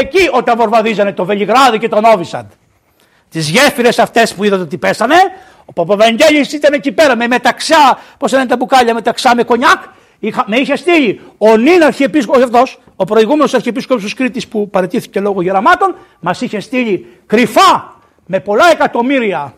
εκεί 0.00 0.28
όταν 0.32 0.56
βορβαδίζανε 0.56 1.12
το 1.12 1.24
Βελιγράδι 1.24 1.78
και 1.78 1.88
τον 1.88 2.04
Όβισαντ. 2.04 2.50
Τις 3.30 3.48
γέφυρες 3.48 3.98
αυτές 3.98 4.34
που 4.34 4.44
είδατε 4.44 4.62
ότι 4.62 4.78
πέσανε, 4.78 5.16
ο 5.64 5.72
Παπαβαγγέλης 5.72 6.52
ήταν 6.52 6.72
εκεί 6.72 6.92
πέρα 6.92 7.16
με 7.16 7.26
μεταξά, 7.26 7.98
πώς 8.18 8.32
λένε 8.32 8.46
τα 8.46 8.56
μπουκάλια, 8.56 8.94
μεταξά 8.94 9.34
με 9.34 9.42
κονιάκ. 9.42 9.82
Είχα, 10.18 10.44
με 10.46 10.56
είχε 10.56 10.76
στείλει 10.76 11.20
ο 11.38 11.56
νυν 11.56 11.82
αρχιεπίσκοπος 11.82 12.42
αυτός, 12.42 12.80
ο 12.96 13.04
προηγούμενος 13.04 13.54
αρχιεπίσκοπος 13.54 14.02
της 14.02 14.14
Κρήτης 14.14 14.48
που 14.48 14.70
παραιτήθηκε 14.70 15.20
λόγω 15.20 15.42
γεραμάτων, 15.42 15.94
μας 16.20 16.40
είχε 16.40 16.60
στείλει 16.60 17.06
κρυφά 17.26 18.00
με 18.26 18.40
πολλά 18.40 18.70
εκατομμύρια 18.72 19.54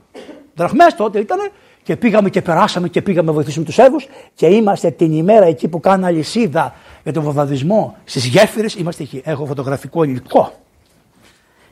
δραχμές 0.55 0.95
τότε 0.95 1.19
ήταν 1.19 1.39
και 1.83 1.97
πήγαμε 1.97 2.31
και 2.31 2.43
περάσαμε 2.43 2.89
και 2.89 3.03
πήγαμε 3.03 3.27
να 3.27 3.33
βοηθήσουμε 3.33 3.65
τους 3.65 3.75
Σέρβου 3.75 4.01
και 4.35 4.47
είμαστε 4.47 4.91
την 4.91 5.13
ημέρα 5.13 5.47
εκεί 5.47 5.69
που 5.69 5.81
κάνουν 5.81 6.05
αλυσίδα 6.05 6.75
για 7.03 7.13
τον 7.13 7.23
βομβαρδισμό 7.23 7.97
στις 8.05 8.25
γέφυρες. 8.25 8.75
Είμαστε 8.75 9.03
εκεί. 9.03 9.23
Έχω 9.25 9.47
φωτογραφικό 9.47 10.03
υλικό. 10.03 10.53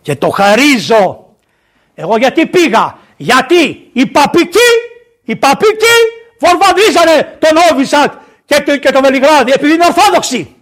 Και 0.03 0.16
το 0.16 0.28
χαρίζω. 0.28 1.26
Εγώ 1.95 2.16
γιατί 2.16 2.47
πήγα; 2.47 2.99
Γιατί 3.16 3.91
οι 3.93 4.07
παπικοί, 4.07 4.70
οι 5.24 5.36
παπικοί 5.36 5.97
βομβαρδίζανε 6.39 7.36
τον 7.39 7.51
Όβισατ 7.72 8.12
και 8.49 8.62
το, 8.66 8.76
και 8.76 8.90
το 8.90 9.01
Βελιγράδι 9.01 9.53
επειδή 9.53 9.72
είναι 9.72 9.84
ορθόδοξοι. 9.84 10.55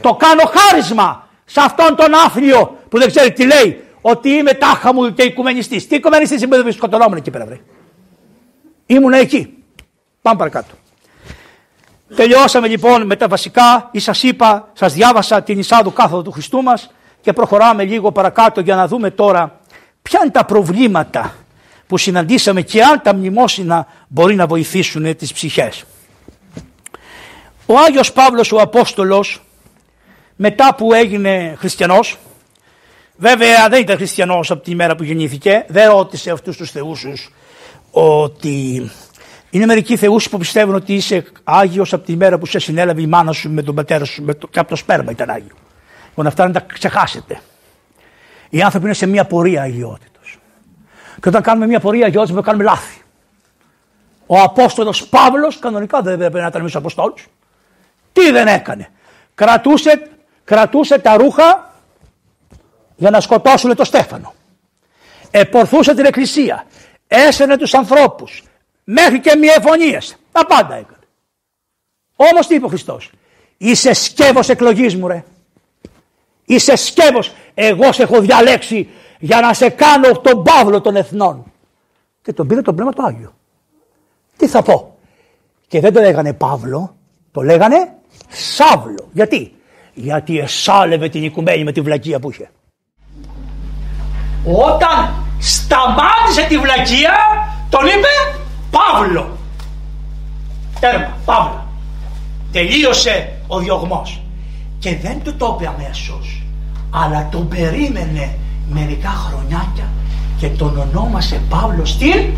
Το 0.00 0.14
κάνω 0.14 0.42
χάρισμα 0.42 1.28
σε 1.44 1.60
αυτόν 1.60 1.96
τον 1.96 2.14
άφριο 2.14 2.78
που 2.88 2.98
δεν 2.98 3.08
ξέρει 3.08 3.32
τι 3.32 3.46
λέει 3.46 3.84
ότι 4.00 4.28
είμαι 4.28 4.52
τάχα 4.52 4.94
μου 4.94 5.14
και 5.14 5.22
οικουμενιστής. 5.22 5.86
Τι 5.86 5.94
οικουμενιστής 5.94 6.42
είμαι 6.42 6.62
δεν 6.62 6.72
σκοτωνόμουν 6.72 7.16
εκεί 7.16 7.30
πέρα 7.30 7.44
βρε. 7.44 7.60
Ήμουν 8.86 9.12
εκεί. 9.12 9.54
Πάμε 10.22 10.38
παρακάτω. 10.38 10.74
Τελειώσαμε 12.16 12.68
λοιπόν 12.68 13.06
με 13.06 13.16
τα 13.16 13.28
βασικά 13.28 13.88
ή 13.92 13.98
σας 13.98 14.22
είπα, 14.22 14.70
σας 14.72 14.92
διάβασα 14.92 15.42
την 15.42 15.58
εισάδου 15.58 15.92
κάθοδο 15.92 16.22
του 16.22 16.30
Χριστού 16.30 16.62
μας 16.62 16.90
και 17.20 17.32
προχωράμε 17.32 17.84
λίγο 17.84 18.12
παρακάτω 18.12 18.60
για 18.60 18.74
να 18.74 18.86
δούμε 18.86 19.10
τώρα 19.10 19.60
ποια 20.02 20.20
είναι 20.22 20.30
τα 20.30 20.44
προβλήματα 20.44 21.34
που 21.86 21.98
συναντήσαμε 21.98 22.62
και 22.62 22.82
αν 22.82 23.00
τα 23.02 23.14
μνημόσυνα 23.14 23.86
μπορεί 24.08 24.34
να 24.34 24.46
βοηθήσουν 24.46 25.16
τις 25.16 25.32
ψυχές. 25.32 25.84
Ο 27.72 27.78
Άγιος 27.78 28.12
Παύλος 28.12 28.52
ο 28.52 28.60
Απόστολος 28.60 29.42
μετά 30.36 30.74
που 30.74 30.92
έγινε 30.92 31.54
χριστιανός 31.58 32.18
βέβαια 33.16 33.68
δεν 33.68 33.80
ήταν 33.80 33.96
χριστιανός 33.96 34.50
από 34.50 34.62
τη 34.62 34.74
μέρα 34.74 34.96
που 34.96 35.02
γεννήθηκε 35.02 35.64
δεν 35.68 35.90
ρώτησε 35.90 36.30
αυτούς 36.30 36.56
τους 36.56 36.70
θεούσους 36.70 37.32
ότι 37.90 38.90
είναι 39.50 39.66
μερικοί 39.66 39.96
θεούς 39.96 40.28
που 40.28 40.38
πιστεύουν 40.38 40.74
ότι 40.74 40.94
είσαι 40.94 41.24
Άγιος 41.44 41.92
από 41.92 42.04
τη 42.04 42.16
μέρα 42.16 42.38
που 42.38 42.46
σε 42.46 42.58
συνέλαβε 42.58 43.00
η 43.00 43.06
μάνα 43.06 43.32
σου 43.32 43.50
με 43.50 43.62
τον 43.62 43.74
πατέρα 43.74 44.04
σου 44.04 44.22
με 44.22 44.34
το, 44.34 44.46
και 44.46 44.58
από 44.58 44.68
το 44.68 44.76
σπέρμα 44.76 45.10
ήταν 45.10 45.30
Άγιο. 45.30 45.54
Λοιπόν 46.08 46.26
αυτά 46.26 46.46
να 46.46 46.52
τα 46.52 46.60
ξεχάσετε. 46.60 47.40
Οι 48.48 48.62
άνθρωποι 48.62 48.84
είναι 48.84 48.94
σε 48.94 49.06
μια 49.06 49.24
πορεία 49.24 49.62
αγιότητος. 49.62 50.38
Και 51.20 51.28
όταν 51.28 51.42
κάνουμε 51.42 51.66
μια 51.66 51.80
πορεία 51.80 52.06
αγιότητος 52.06 52.32
πρέπει 52.32 52.46
να 52.46 52.52
κάνουμε 52.52 52.70
λάθη. 52.70 53.02
Ο 54.26 54.40
Απόστολος 54.40 55.06
Παύλος 55.06 55.58
κανονικά 55.58 56.02
δεν 56.02 56.12
έπρεπε 56.12 56.40
να 56.40 56.46
ήταν 56.46 56.62
μέσα 56.62 56.78
Αποστόλους. 56.78 57.28
Τι 58.12 58.30
δεν 58.30 58.46
έκανε. 58.46 58.88
Κρατούσε, 59.34 60.10
κρατούσε 60.44 60.98
τα 60.98 61.16
ρούχα 61.16 61.74
για 62.96 63.10
να 63.10 63.20
σκοτώσουν 63.20 63.76
το 63.76 63.84
Στέφανο. 63.84 64.34
Επορθούσε 65.30 65.94
την 65.94 66.04
εκκλησία 66.04 66.66
έσαινε 67.06 67.56
τους 67.56 67.74
ανθρώπους 67.74 68.42
μέχρι 68.84 69.20
και 69.20 69.36
μιεφωνίες. 69.36 70.16
Τα 70.32 70.46
πάντα 70.46 70.74
έκανε. 70.74 70.98
Όμως 72.16 72.46
τι 72.46 72.54
είπε 72.54 72.64
ο 72.64 72.68
Χριστός. 72.68 73.10
Είσαι 73.56 73.92
σκεύος 73.92 74.48
εκλογής 74.48 74.96
μου 74.96 75.08
ρε. 75.08 75.24
Είσαι 76.44 76.76
σκεύος. 76.76 77.32
Εγώ 77.54 77.92
σε 77.92 78.02
έχω 78.02 78.20
διαλέξει 78.20 78.88
για 79.18 79.40
να 79.40 79.54
σε 79.54 79.68
κάνω 79.68 80.12
τον 80.12 80.42
Παύλο 80.42 80.80
των 80.80 80.96
εθνών. 80.96 81.52
Και 82.22 82.32
τον 82.32 82.46
πήρε 82.46 82.62
το 82.62 82.74
πνεύμα 82.74 82.92
του 82.92 83.04
Άγιο. 83.04 83.34
Τι 84.36 84.46
θα 84.46 84.62
πω. 84.62 84.98
Και 85.66 85.80
δεν 85.80 85.92
το 85.92 86.00
λέγανε 86.00 86.32
Παύλο, 86.32 86.96
το 87.32 87.42
λέγανε 87.42 87.94
Σάβλο. 88.30 89.08
Γιατί; 89.12 89.52
Γιατί 89.94 90.38
εσάλευε 90.38 91.08
την 91.08 91.24
οικουμένη 91.24 91.64
με 91.64 91.72
τη 91.72 91.80
βλακεία 91.80 92.20
που 92.20 92.30
είχε. 92.30 92.50
Όταν 94.44 95.14
σταμάτησε 95.38 96.46
τη 96.48 96.58
βλακεία, 96.58 97.12
τον 97.68 97.86
είπε 97.86 98.38
Παύλο. 98.70 99.38
Τέρμα, 100.80 101.16
Παύλο. 101.24 101.66
Τελείωσε 102.52 103.32
ο 103.46 103.58
διωγμός. 103.58 104.22
Και 104.78 104.96
δεν 104.96 105.22
του 105.24 105.36
το 105.36 105.56
είπε 105.58 105.70
αμέσως, 105.76 106.42
αλλά 106.90 107.28
τον 107.30 107.48
περίμενε 107.48 108.34
μερικά 108.70 109.08
χρονιάκια 109.08 109.88
και 110.38 110.48
τον 110.48 110.78
ονόμασε 110.78 111.40
Παύλο 111.48 111.84
στην 111.84 112.32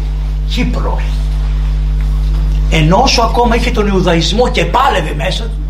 Κύπρο. 0.48 1.00
Ενώ 2.70 2.96
όσο 2.96 3.22
ακόμα 3.22 3.56
είχε 3.56 3.70
τον 3.70 3.86
Ιουδαϊσμό 3.86 4.50
και 4.50 4.64
πάλευε 4.64 5.14
μέσα 5.14 5.44
του 5.44 5.61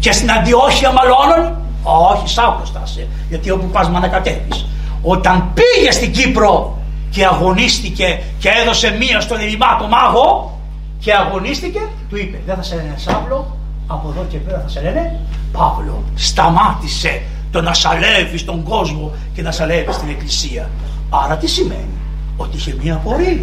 και 0.00 0.12
στην 0.12 0.30
Αντιόχεια 0.30 0.92
μαλώνων, 0.92 1.56
όχι 1.82 2.28
σάκωστασε, 2.28 3.08
γιατί 3.28 3.50
όπου 3.50 3.66
πας 3.66 3.90
με 3.90 3.96
ανακατεύεις 3.96 4.66
όταν 5.02 5.52
πήγες 5.54 5.94
στην 5.94 6.12
Κύπρο 6.12 6.78
και 7.10 7.24
αγωνίστηκε 7.24 8.22
και 8.38 8.48
έδωσε 8.62 8.90
μία 8.90 9.20
στον 9.20 9.40
Ερημάτο 9.40 9.86
μάγο 9.86 10.58
και 10.98 11.12
αγωνίστηκε, 11.14 11.80
του 12.08 12.16
είπε 12.16 12.40
δεν 12.46 12.56
θα 12.56 12.62
σε 12.62 12.74
λένε 12.74 12.94
Σάβλο, 12.96 13.56
από 13.86 14.08
εδώ 14.08 14.26
και 14.30 14.36
πέρα 14.36 14.60
θα 14.60 14.68
σε 14.68 14.80
λένε 14.80 15.20
Παύλο. 15.52 16.02
Σταμάτησε 16.14 17.22
το 17.50 17.60
να 17.60 17.74
σαλεύεις 17.74 18.40
στον 18.40 18.62
κόσμο 18.62 19.12
και 19.34 19.42
να 19.42 19.52
σαλεύεις 19.52 19.94
στην 19.94 20.08
εκκλησία. 20.08 20.70
Άρα 21.10 21.36
τι 21.36 21.46
σημαίνει, 21.46 21.98
ότι 22.36 22.56
είχε 22.56 22.76
μία 22.82 22.96
πορεία. 22.96 23.38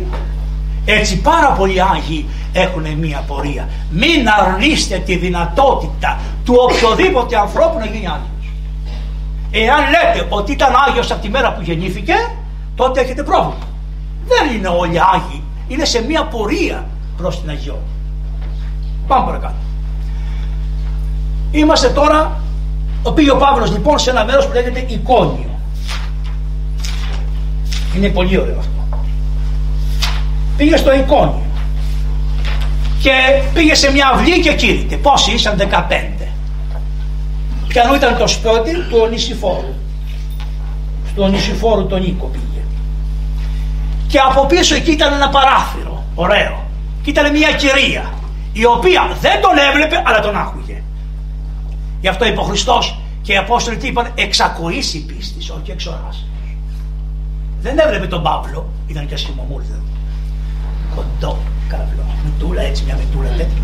Έτσι 0.90 1.22
πάρα 1.22 1.52
πολλοί 1.52 1.82
Άγιοι 1.82 2.26
έχουν 2.54 2.88
μία 3.00 3.24
πορεία. 3.28 3.70
Μην 3.92 4.30
αρνείστε 4.40 4.98
τη 4.98 5.16
δυνατότητα 5.18 6.20
του 6.46 6.56
οποιοδήποτε 6.58 7.38
ανθρώπου 7.38 7.80
να 7.80 7.86
γίνει 7.86 8.08
Άγιος. 8.08 8.52
Εάν 9.52 9.80
λέτε 9.80 10.28
ότι 10.30 10.52
ήταν 10.52 10.74
Άγιος 10.88 11.12
από 11.12 11.22
τη 11.22 11.30
μέρα 11.30 11.54
που 11.54 11.62
γεννήθηκε, 11.62 12.14
τότε 12.76 13.02
έχετε 13.02 13.24
πρόβλημα. 13.24 13.68
Δεν 14.28 14.56
είναι 14.56 14.68
όλοι 14.68 15.00
Άγιοι. 15.00 15.44
Είναι 15.68 15.86
σε 15.86 16.04
μια 16.04 16.24
πορεία 16.26 16.86
προς 17.18 17.42
την 17.42 17.50
Αγιό. 17.50 17.80
Πάμε 19.08 19.26
παρακάτω. 19.26 19.56
Είμαστε 21.52 21.90
τώρα, 21.90 22.42
ο 23.04 23.12
πήγε 23.12 23.32
ο 23.32 23.38
Παύλος 23.38 23.72
λοιπόν 23.72 24.00
σε 24.00 24.10
ένα 24.10 24.26
μέρος 24.26 24.48
που 24.48 24.54
λέγεται 24.54 24.86
Εικόνιο. 24.88 25.60
Είναι 27.96 28.10
πολύ 28.10 28.40
ωραίο 28.40 28.58
αυτό. 28.60 28.77
Πήγε 30.58 30.78
στο 30.78 30.94
Εικόνιο. 30.94 31.46
Και 33.02 33.12
πήγε 33.54 33.76
σε 33.76 33.92
μια 33.92 34.12
αυλή 34.14 34.40
και 34.40 34.54
κήρυτε. 34.54 34.96
Πόσοι 34.96 35.32
ήσαν 35.32 35.58
15. 35.58 36.28
Ποιανού 37.68 37.94
ήταν 37.94 38.18
το 38.18 38.28
σπίτι 38.28 38.74
του 38.90 38.98
Ονισιφόρου. 39.02 39.74
Του 41.16 41.24
Ονισιφόρου 41.24 41.88
τον 41.88 42.02
Νίκο 42.02 42.26
πήγε. 42.26 42.64
Και 44.08 44.20
από 44.20 44.46
πίσω 44.46 44.76
εκεί 44.76 44.92
ήταν 44.92 45.14
ένα 45.14 45.30
παράθυρο, 45.30 46.04
ωραίο. 46.16 46.66
Και 47.04 47.10
ήταν 47.10 47.32
μια 47.32 47.52
κυρία, 47.52 48.14
η 48.54 48.66
οποία 48.66 49.18
δεν 49.22 49.42
τον 49.42 49.58
έβλεπε 49.70 50.04
αλλά 50.06 50.20
τον 50.20 50.38
άκουγε. 50.38 50.82
Γι' 52.02 52.08
αυτό 52.08 52.26
είπε 52.26 52.40
ο 52.40 52.44
Χριστός 52.44 53.00
και 53.22 53.34
οι 53.34 53.38
Απόστολοι 53.38 53.78
τι 53.78 53.88
είπαν, 53.88 54.12
εξακοήσει 54.16 55.06
πίστη, 55.06 55.40
όχι 55.40 55.72
εξοράσει. 55.72 56.26
Δεν 57.62 57.80
έβλεπε 57.80 58.08
τον 58.08 58.22
Παύλο, 58.24 58.70
ήταν 58.88 59.08
και 59.08 59.14
ασχημομούλη. 59.14 59.66
Κοντό, 60.96 61.38
καραβλό, 61.68 62.04
μετούλα 62.24 62.62
έτσι, 62.62 62.84
μια 62.86 62.98
μετούλα 62.98 63.30
τέτοια. 63.30 63.62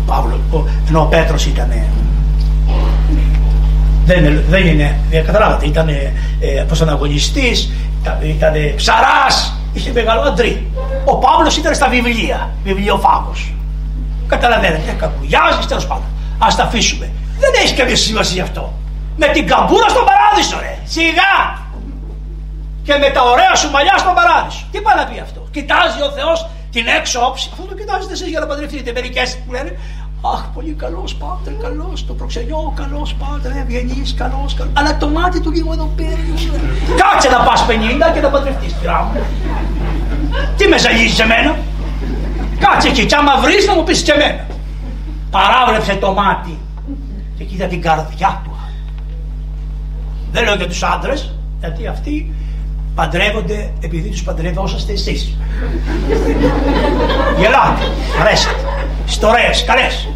Ο 0.00 0.02
Παύλο, 0.06 0.40
ο, 0.50 0.68
ενώ 0.88 1.00
ο 1.00 1.06
Πέτρος 1.06 1.46
ήταν. 1.46 1.72
Δεν, 4.04 4.42
δεν 4.48 4.66
είναι, 4.66 4.98
δεν 5.10 5.24
καταλάβατε, 5.24 5.66
ήταν 5.66 5.88
ε, 5.88 6.64
πώς 6.68 6.82
αγωνιστής, 6.82 7.72
ήταν 8.22 8.52
ψαράς, 8.76 9.58
είχε 9.72 9.92
μεγάλο 9.92 10.20
αντρί. 10.20 10.70
Ο 11.04 11.16
Παύλος 11.16 11.56
ήταν 11.56 11.74
στα 11.74 11.88
βιβλία, 11.88 12.50
βιβλιοφάγος. 12.64 13.52
Καταλαβαίνετε, 14.26 14.92
κακουλιάζεις 14.98 15.66
τέλος 15.66 15.86
πάντων. 15.86 16.04
Ας 16.38 16.56
τα 16.56 16.62
αφήσουμε. 16.62 17.10
Δεν 17.38 17.50
έχεις 17.56 17.74
καμία 17.74 17.96
σημασία 17.96 18.42
αυτό. 18.42 18.72
Με 19.16 19.26
την 19.26 19.46
καμπούρα 19.46 19.88
στον 19.88 20.04
παράδεισο, 20.10 20.56
ρε. 20.60 20.78
Σιγά! 20.84 21.34
Και 22.86 22.94
με 23.02 23.08
τα 23.16 23.22
ωραία 23.32 23.54
σου 23.60 23.70
μαλλιά 23.70 23.96
στον 23.98 24.14
παράδεισο. 24.18 24.62
Τι 24.72 24.78
πάει 24.84 24.96
να 25.00 25.04
πει 25.08 25.16
αυτό. 25.26 25.40
Κοιτάζει 25.54 26.00
ο 26.08 26.10
Θεός 26.18 26.38
την 26.74 26.86
έξω 26.98 27.18
όψη. 27.28 27.48
Αυτό 27.52 27.64
το 27.70 27.74
κοιτάζετε 27.74 28.12
εσείς 28.12 28.28
για 28.28 28.40
να 28.40 28.46
παντρευτείτε. 28.46 28.92
Μερικές 28.92 29.38
που 29.46 29.52
λένε 29.52 29.72
Αχ, 30.32 30.42
πολύ 30.54 30.72
καλός 30.72 31.14
πάτερ, 31.14 31.54
καλός. 31.54 32.06
Το 32.06 32.12
προξενιό, 32.14 32.72
καλός 32.76 33.14
πάτερ, 33.14 33.50
ευγενής, 33.56 34.14
καλός. 34.14 34.54
Καλός. 34.54 34.72
Αλλά 34.78 34.96
το 34.96 35.08
μάτι 35.08 35.40
του 35.40 35.50
λίγο 35.50 35.72
εδώ 35.72 35.92
πέρα. 35.96 36.24
Κάτσε 37.02 37.28
να 37.28 37.40
πας 37.46 37.64
50 37.66 38.12
και 38.14 38.20
να 38.20 38.28
παντρευτείς, 38.28 38.72
κυρά 38.80 39.02
μου. 39.02 39.20
Τι 40.56 40.68
με 40.68 40.78
ζαλίζεις 40.78 41.14
σε 41.14 41.26
μένα; 41.26 41.56
Κάτσε 42.58 42.88
εκεί, 42.88 43.04
κι 43.06 43.14
άμα 43.14 43.36
βρεις 43.36 43.66
να 43.66 43.74
μου 43.74 43.84
πεις 43.84 44.02
και 44.02 44.14
μένα. 44.14 44.46
Παράβλεψε 45.30 45.94
το 45.94 46.12
μάτι 46.12 46.58
και 47.36 47.44
κοίτα 47.44 47.66
την 47.66 47.80
καρδιά 47.80 48.40
του. 48.44 48.50
Δεν 50.32 50.44
λέω 50.44 50.54
για 50.54 50.66
τους 50.66 50.82
άντρες, 50.82 51.34
γιατί 51.60 51.86
αυτοί 51.86 52.34
παντρεύονται 52.94 53.72
επειδή 53.80 54.08
τους 54.08 54.22
παντρευόσαστε 54.22 54.92
εσείς. 54.92 55.36
Γελάτε, 57.38 57.84
αρέσετε. 58.20 58.54
Ιστορίε, 59.06 59.50
καλές. 59.66 60.08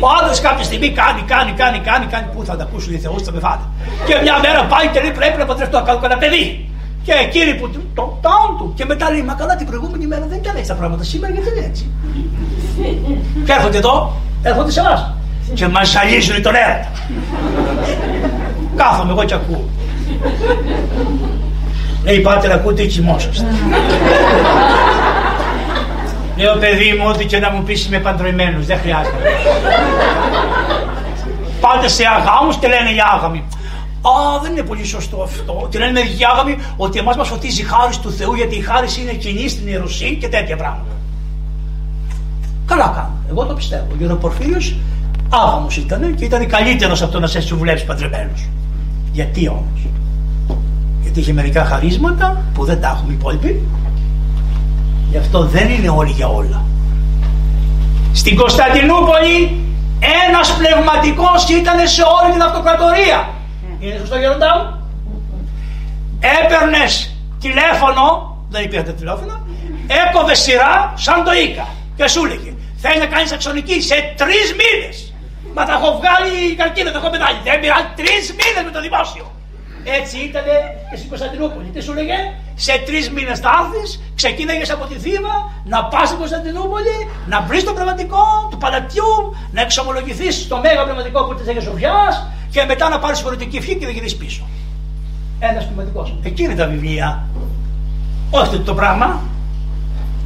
Ο 0.00 0.06
άντρας 0.20 0.40
κάποια 0.40 0.64
στιγμή 0.64 0.90
κάνει, 0.90 1.22
κάνει, 1.32 1.52
κάνει, 1.52 1.78
κάνει, 1.78 2.06
κάνει. 2.06 2.26
Πού 2.34 2.44
θα 2.44 2.56
τα 2.56 2.62
ακούσουν 2.62 2.94
οι 2.94 2.98
Θεούς, 2.98 3.22
θα 3.22 3.32
με 3.32 3.40
φάτε. 3.40 3.64
Και 4.06 4.14
μια 4.22 4.38
μέρα 4.44 4.64
πάει 4.64 4.86
και 4.92 5.00
λέει 5.00 5.10
πρέπει 5.10 5.38
να 5.38 5.44
παντρευτώ, 5.44 5.76
να 5.78 5.84
κάνω 5.84 6.00
ένα 6.04 6.18
παιδί. 6.18 6.44
Και 7.04 7.12
εκείνη 7.12 7.54
που 7.54 7.70
το 7.94 8.18
τάουν 8.24 8.58
του 8.58 8.72
και 8.76 8.84
μετά 8.84 9.10
λέει 9.10 9.22
Μα 9.22 9.34
καλά 9.34 9.56
την 9.56 9.66
προηγούμενη 9.66 10.06
μέρα 10.06 10.26
δεν 10.28 10.38
ήταν 10.38 10.56
έτσι 10.56 10.68
τα 10.68 10.74
πράγματα. 10.74 11.04
Σήμερα 11.04 11.32
γιατί 11.32 11.48
είναι 11.48 11.66
έτσι. 11.66 11.84
και 13.46 13.52
έρχονται 13.52 13.78
εδώ, 13.78 14.16
έρχονται 14.42 14.70
σε 14.70 14.80
εμάς. 14.80 15.14
Και 15.54 15.68
μας 15.68 15.96
αλύσουν 15.96 16.42
τον 16.42 16.54
έρωτα. 16.54 16.90
Κάθομαι 18.76 19.12
εγώ 19.12 19.24
και 19.24 19.34
ακούω. 19.34 19.64
Λέει 22.04 22.20
πάτε 22.20 22.52
ακούτε 22.52 22.84
κοιμόσαστε. 22.84 23.44
Λέω 26.36 26.56
παιδί 26.56 26.96
μου 26.98 27.08
ό,τι 27.08 27.24
και 27.24 27.38
να 27.38 27.50
μου 27.50 27.62
πεις 27.62 27.86
είμαι 27.86 27.98
παντρεμένος, 27.98 28.66
δεν 28.66 28.78
χρειάζεται. 28.78 29.16
Πάτε 31.60 31.88
σε 31.88 32.02
αγάμους 32.18 32.56
και 32.56 32.68
λένε 32.68 32.92
για 32.92 33.04
άγαμοι. 33.14 33.44
Α, 34.02 34.40
δεν 34.42 34.52
είναι 34.52 34.62
πολύ 34.62 34.84
σωστό 34.84 35.22
αυτό. 35.22 35.68
Και 35.70 35.78
λένε 35.78 35.92
μερικοί 35.92 36.24
άγαμοι 36.24 36.58
ότι 36.76 36.98
εμάς 36.98 37.16
μας 37.16 37.28
φωτίζει 37.28 37.60
η 37.60 37.64
χάρη 37.64 37.96
του 38.02 38.12
Θεού 38.12 38.34
γιατί 38.34 38.56
η 38.56 38.60
χάρη 38.60 38.86
είναι 39.00 39.12
κοινή 39.12 39.48
στην 39.48 39.66
ιερουσία 39.66 40.12
και 40.12 40.28
τέτοια 40.28 40.56
πράγματα. 40.56 40.96
Καλά 42.66 42.92
κάνουν. 42.94 43.16
Εγώ 43.30 43.44
το 43.44 43.54
πιστεύω. 43.54 43.86
Γιατί 43.98 44.12
ο 44.12 44.16
Πορφύριος 44.16 44.76
άγαμος 45.28 45.76
ήταν 45.76 46.14
και 46.14 46.24
ήταν 46.24 46.46
καλύτερος 46.46 47.02
από 47.02 47.12
το 47.12 47.20
να 47.20 47.26
σε 47.26 47.40
συμβουλεύσει 47.40 47.84
παντρεμένος. 47.84 48.48
Γιατί 49.12 49.48
όμως; 49.48 49.86
Γιατί 51.12 51.28
είχε 51.28 51.40
μερικά 51.40 51.64
χαρίσματα 51.64 52.42
που 52.54 52.64
δεν 52.64 52.80
τα 52.80 52.88
έχουμε 52.88 53.12
οι 53.12 53.16
υπόλοιποι 53.18 53.68
Γι' 55.10 55.18
αυτό 55.18 55.44
δεν 55.44 55.70
είναι 55.70 55.88
όλοι 55.88 56.10
για 56.10 56.28
όλα. 56.28 56.64
Στην 58.12 58.36
Κωνσταντινούπολη 58.36 59.60
ένας 60.28 60.56
πνευματικός 60.56 61.48
ήταν 61.48 61.88
σε 61.88 62.02
όλη 62.02 62.32
την 62.32 62.42
αυτοκρατορία. 62.42 63.28
Είναι 63.80 63.96
σωστό 63.98 64.16
γεροντά 64.16 64.52
μου; 64.58 64.90
Έπαιρνες 66.40 67.14
τηλέφωνο, 67.40 68.36
δεν 68.48 68.64
υπήρχε 68.64 68.92
τηλέφωνο, 68.92 69.46
έκοβες 70.06 70.38
σειρά 70.38 70.92
σαν 70.96 71.24
το 71.24 71.32
Ίκα 71.32 71.66
και 71.96 72.08
σου 72.08 72.24
έλεγε 72.24 72.52
θέλεις 72.76 72.98
να 72.98 73.06
κάνεις 73.06 73.32
αξονική 73.32 73.82
σε 73.82 73.96
τρεις 74.16 74.48
μήνες. 74.60 75.14
Μα 75.54 75.64
τα 75.64 75.72
έχω 75.72 75.88
βγάλει 75.98 76.52
η 76.52 76.54
καρκίνο, 76.54 76.90
τα 76.90 76.98
έχω 76.98 77.10
πετάλει. 77.10 77.38
Δεν 77.44 77.60
πειράζει 77.60 77.88
τρεις 78.00 78.24
μήνες 78.38 78.62
με 78.64 78.70
το 78.76 78.80
δημόσιο. 78.86 79.24
Έτσι 79.84 80.16
ήταν 80.18 80.44
και 80.90 80.96
στην 80.96 81.08
Κωνσταντινούπολη. 81.08 81.68
Τι 81.74 81.80
σου 81.82 81.92
λέγε, 81.92 82.18
σε 82.54 82.82
τρεις 82.86 83.10
μήνες 83.10 83.38
θα 83.38 83.50
έρθεις, 83.60 84.00
ξεκίναγες 84.14 84.70
από 84.70 84.84
τη 84.86 84.94
Θήβα, 84.94 85.34
να 85.64 85.84
πας 85.84 86.06
στην 86.08 86.18
Κωνσταντινούπολη, 86.18 86.96
να 87.26 87.40
βρεις 87.40 87.64
το 87.64 87.72
πνευματικό 87.72 88.24
του 88.50 88.58
Παλατιού, 88.58 89.10
να 89.50 89.60
εξομολογηθείς 89.60 90.34
στο 90.42 90.56
μέγα 90.56 90.82
πνευματικό 90.84 91.24
που 91.24 91.34
της 91.34 91.48
Αγία 91.48 91.60
Σοφιά 91.60 91.96
και 92.50 92.64
μετά 92.64 92.88
να 92.88 92.98
πάρεις 92.98 93.22
πολιτική 93.22 93.56
ευχή 93.56 93.74
και 93.76 93.84
να 93.84 93.90
γυρίσεις 93.90 94.18
πίσω. 94.18 94.42
Ένας 95.40 95.64
πνευματικός. 95.64 96.14
Εκεί 96.22 96.42
είναι 96.42 96.54
τα 96.54 96.66
βιβλία. 96.66 97.26
Όχι 98.30 98.58
το 98.58 98.74
πράγμα. 98.74 99.20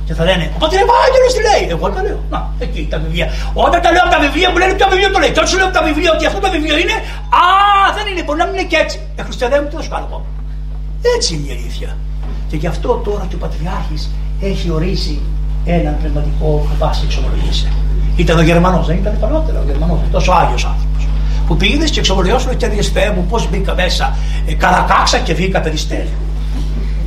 Και 0.06 0.14
θα 0.18 0.24
λένε, 0.28 0.44
Ο 0.56 0.58
Πατήρ 0.62 0.78
Ευάγγελος 0.84 1.32
τι 1.36 1.42
λέει; 1.48 1.64
Εγώ 1.74 1.86
τα 1.94 2.00
λέω. 2.06 2.20
Να, 2.32 2.38
εκεί 2.64 2.82
τα 2.92 2.98
βιβλία. 3.04 3.26
Όταν 3.66 3.78
τα 3.84 3.90
λέω 3.94 4.02
από 4.06 4.12
τα 4.16 4.20
βιβλία 4.26 4.48
μου 4.50 4.58
λένε 4.62 4.72
ποιο 4.78 4.86
βιβλίο 4.92 5.10
το 5.14 5.18
λέει; 5.22 5.30
Και 5.32 5.40
όταν 5.40 5.50
σου 5.50 5.56
λέω 5.58 5.66
από 5.70 5.76
τα 5.78 5.84
βιβλία 5.88 6.10
ότι 6.16 6.24
αυτό 6.30 6.40
το 6.44 6.50
βιβλίο 6.56 6.76
είναι, 6.82 6.96
Α, 7.42 7.46
δεν 7.96 8.04
είναι, 8.10 8.22
μπορεί 8.24 8.38
να 8.42 8.46
μην 8.48 8.54
είναι 8.54 8.68
και 8.72 8.78
έτσι. 8.84 8.96
Ε, 9.18 9.22
Χριστιανέ 9.26 9.56
μου, 9.60 9.68
τι 9.68 9.74
θα 9.78 9.82
σου 9.84 9.92
κάνω 9.94 10.06
εγώ; 10.10 10.18
Έτσι 11.14 11.28
είναι 11.34 11.46
η 11.50 11.52
αλήθεια. 11.56 11.90
Και 12.50 12.56
γι' 12.62 12.70
αυτό 12.74 12.88
τώρα 13.08 13.24
και 13.28 13.36
ο 13.38 13.40
Πατριάρχης 13.44 14.02
έχει 14.50 14.66
ορίσει 14.76 15.14
έναν 15.76 15.94
πνευματικό 16.00 16.48
που 16.64 16.74
πα 16.80 16.90
εξομολογήσει. 17.06 17.68
Ήταν 18.16 18.36
ο 18.38 18.44
Γερμανός, 18.50 18.86
δεν 18.86 18.96
ήταν 19.02 19.14
παλαιότερα 19.20 19.58
ο 19.60 19.66
Γερμανός, 19.70 19.98
τόσο 20.16 20.32
άγιος 20.32 20.64
άνθρωπος. 20.64 21.02
Που 21.46 21.56
πήγε 21.56 21.84
και 21.84 22.00
εξομολογιώσουν 22.02 22.56
και 22.56 22.66
έδειε 22.66 23.12
μου 23.14 23.26
πώς 23.30 23.48
μπήκα 23.50 23.74
μέσα, 23.74 24.16
ε, 24.46 24.54
καρακάξα 24.54 25.18
και 25.18 25.34
βγήκα 25.34 25.60
περιστέρι. 25.60 26.12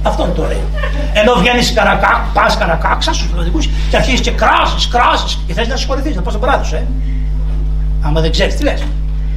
Αυτό 0.04 0.24
είναι 0.24 0.34
το 0.34 0.42
ωραίο. 0.42 0.64
Ενώ 1.14 1.34
βγαίνεις 1.34 1.74
καρακά, 1.74 2.28
πας 2.34 2.58
καρακάξα 2.58 3.14
στους 3.14 3.28
πνευματικού 3.28 3.60
και 3.90 3.96
αρχίζεις 3.96 4.22
και 4.22 4.32
κράζεις, 4.32 4.88
κράζεις 4.88 5.40
και 5.48 5.54
θες 5.54 5.68
να 5.68 5.76
συγχωρηθεί, 5.76 6.14
να 6.16 6.22
πας 6.22 6.34
στον 6.34 6.46
παράδεισο, 6.46 6.76
ε. 6.76 6.88
Άμα 8.02 8.22
δεν 8.22 8.32
ξέρεις 8.32 8.56
τι 8.56 8.64
λες. 8.64 8.84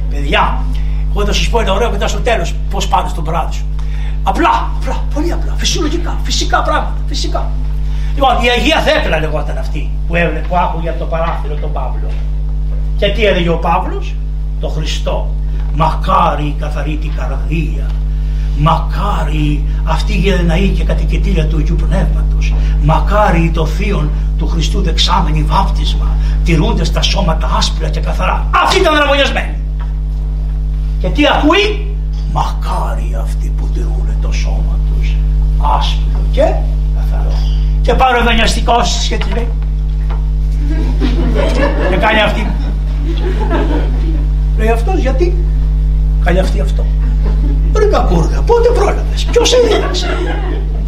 Παιδιά, 0.09 0.61
εγώ 1.09 1.25
θα 1.25 1.33
σας 1.33 1.49
πω 1.49 1.59
ένα 1.59 1.73
ωραίο 1.73 1.91
μετά 1.91 2.07
στο 2.07 2.19
τέλος 2.19 2.55
πώς 2.69 2.87
πάτε 2.87 3.09
στον 3.09 3.23
παράδεισο. 3.23 3.61
Απλά, 4.23 4.69
απλά, 4.79 5.03
πολύ 5.13 5.31
απλά, 5.31 5.53
φυσιολογικά, 5.57 6.17
φυσικά 6.23 6.61
πράγματα, 6.61 7.01
φυσικά. 7.07 7.49
Λοιπόν, 8.13 8.35
η 8.43 8.49
Αγία 8.49 8.79
Θέκλα 8.79 9.19
λεγόταν 9.19 9.57
αυτή 9.57 9.91
που, 10.07 10.15
έβλε, 10.15 10.39
που 10.39 10.57
άκουγε 10.57 10.89
από 10.89 10.99
το 10.99 11.05
παράθυρο 11.05 11.55
τον 11.55 11.71
Παύλο. 11.71 12.09
Και 12.97 13.07
τι 13.07 13.25
έλεγε 13.25 13.49
ο 13.49 13.57
Παύλος, 13.57 14.15
το 14.59 14.67
Χριστό. 14.67 15.29
Μακάρι 15.75 16.43
η 16.43 16.55
καθαρή 16.59 16.97
την 17.01 17.13
καρδία 17.15 17.85
Μακάρι 18.57 19.63
αυτή 19.83 20.13
η 20.13 20.17
γενναή 20.17 20.67
και 20.67 20.83
κατοικητήρια 20.83 21.47
του 21.47 21.57
Αγίου 21.57 21.75
Πνεύματος. 21.75 22.53
Μακάρι 22.83 23.51
το 23.53 23.65
θείον 23.65 24.09
του 24.37 24.47
Χριστού 24.47 24.81
δεξάμενη 24.81 25.43
βάπτισμα. 25.43 26.07
Τηρούνται 26.43 26.83
στα 26.83 27.01
σώματα 27.01 27.51
άσπρα 27.57 27.89
και 27.89 27.99
καθαρά. 27.99 28.47
Αυτοί 28.63 28.79
ήταν 28.79 28.95
αναβολιασμένοι. 28.95 29.55
Και 30.99 31.09
τι 31.09 31.23
ακούει; 31.27 31.87
Μακάρι 32.33 33.17
αυτοί 33.21 33.53
που 33.57 33.67
τηρούν 33.73 34.07
το 34.21 34.31
σώμα 34.31 34.79
τους 34.87 35.15
άσπρο 35.77 36.21
και 36.31 36.53
καθαρό. 36.95 37.33
Και 37.81 37.93
πάρω 37.93 38.17
ευανιαστικό 38.17 38.75
και 39.09 39.17
τι 39.17 39.33
λέει. 39.33 39.47
και 41.89 41.95
κάνει 41.95 42.19
αυτή. 42.19 42.47
Λέει 44.57 44.69
αυτός 44.69 44.99
γιατί; 44.99 45.37
Κάνει 46.23 46.39
αυτή 46.39 46.59
αυτό. 46.59 46.85
Ρε 47.75 47.85
κακούργα, 47.85 48.41
πότε 48.41 48.69
πρόλαβες, 48.69 49.23
ποιος 49.31 49.53
έδιναξε. 49.53 50.07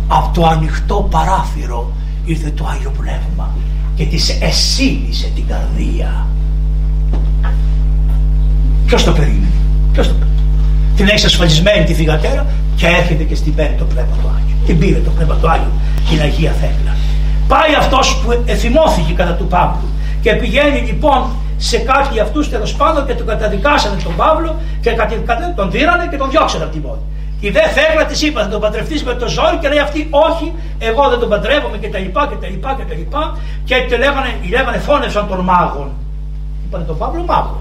Από 0.07 0.29
το 0.33 0.45
ανοιχτό 0.45 1.07
παράθυρο 1.11 1.91
ήρθε 2.25 2.49
το 2.49 2.67
Άγιο 2.71 2.91
Πνεύμα 2.97 3.53
και 3.95 4.05
της 4.05 4.37
εσύλισε 4.41 5.31
την 5.35 5.47
καρδία. 5.47 6.27
Ποιος 8.85 9.03
το 9.03 9.11
περίμενε, 9.11 9.59
ποιος 9.93 10.07
το 10.07 10.13
περίμενε; 10.13 10.41
Την 10.95 11.07
έχει 11.07 11.25
ασφαλισμένη 11.25 11.85
τη 11.85 11.93
θηγατέρα 11.93 12.45
και 12.75 12.87
έρχεται 12.87 13.23
και 13.23 13.35
στην 13.35 13.55
παίρνει 13.55 13.75
το 13.77 13.85
Πνεύμα 13.85 14.15
του 14.21 14.27
Άγιο. 14.35 14.55
Την 14.65 14.79
πήρε 14.79 14.99
το 14.99 15.09
Πνεύμα 15.09 15.35
του 15.35 15.49
Άγιο 15.49 15.71
την 16.09 16.21
Αγία 16.21 16.51
Θέκλα. 16.51 16.95
Πάει 17.47 17.73
αυτός 17.79 18.21
που 18.21 18.43
εθυμώθηκε 18.45 19.13
κατά 19.13 19.33
του 19.33 19.47
Παύλου 19.47 19.89
και 20.25 20.35
πηγαίνει 20.35 20.79
λοιπόν 20.79 21.21
σε 21.57 21.77
κάποιοι 21.77 22.19
αυτούς 22.19 22.49
τέλος 22.49 22.75
πάντων 22.75 23.05
και 23.07 23.13
τον 23.13 23.27
καταδικάσανε 23.27 24.01
τον 24.03 24.15
Παύλο 24.15 24.55
και 24.81 24.91
τον 25.55 25.71
δίρανε 25.71 26.07
και 26.11 26.17
τον 26.17 26.29
διώξανε 26.29 26.63
από 26.63 26.73
την 26.73 26.81
πόλη. 26.81 27.03
Η 27.39 27.49
δε 27.49 27.63
Θέκλα 27.75 28.05
της 28.05 28.21
είπα: 28.21 28.41
Θα 28.43 28.49
τον 28.49 28.61
παντρευτεί 28.61 29.03
με 29.03 29.13
το 29.13 29.27
ζόρι 29.27 29.57
και 29.61 29.67
λέει 29.67 29.79
αυτή: 29.87 30.07
Όχι, 30.27 30.53
εγώ 30.79 31.09
δεν 31.09 31.19
τον 31.19 31.29
παντρεύομαι 31.29 31.77
και 31.77 31.89
τα 31.89 31.99
λοιπά 31.99 32.27
και 32.29 32.35
τα 32.41 32.47
λοιπά 32.47 32.75
και 32.77 32.85
τα 32.89 32.95
λοιπά. 33.01 33.37
Και 33.63 33.75
τη 33.87 33.97
λέγανε, 34.03 34.31
λέγανε 34.49 34.77
φώνευσαν 34.77 35.27
τον 35.27 35.39
μάγων. 35.39 35.89
Είπανε 36.65 36.83
τον 36.83 36.97
Παύλο 36.97 37.23
μάγο. 37.31 37.59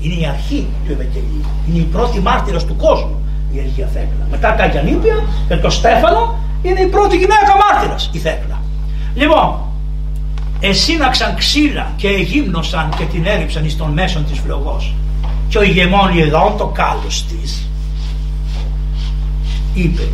Είναι 0.00 0.16
η 0.24 0.26
αρχή 0.34 0.66
του 0.84 0.92
Ευαγγελίου. 0.92 1.44
Είναι 1.68 1.78
η 1.78 1.88
πρώτη 1.94 2.18
μάρτυρας 2.20 2.64
του 2.64 2.76
κόσμου 2.76 3.16
η 3.52 3.58
Αγία 3.58 3.88
Θέκλα. 3.94 4.24
Μετά 4.30 4.54
τα 4.54 4.62
Αγιανίπια 4.64 5.16
και 5.48 5.56
το 5.56 5.70
Στέφανο 5.70 6.38
είναι 6.62 6.80
η 6.80 6.86
πρώτη 6.86 7.16
γυναίκα 7.16 7.52
μάρτυρας 7.62 8.10
η 8.12 8.18
Θέκλα. 8.18 8.58
Λοιπόν, 9.14 9.48
εσύναξαν 10.60 11.34
ξύλα 11.34 11.92
και 11.96 12.08
εγύμνωσαν 12.08 12.88
και 12.98 13.04
την 13.04 13.26
έριψαν 13.26 13.64
εις 13.64 13.76
των 13.76 13.90
μέσων 13.90 14.24
της 14.24 14.38
φλογός. 14.38 14.94
Και 15.48 15.58
ο 15.58 15.62
ηγεμόνι 15.62 16.20
εδώ 16.20 16.54
το 16.58 16.66
κάλος 16.66 17.24
της 17.26 17.68
είπε 19.74 20.08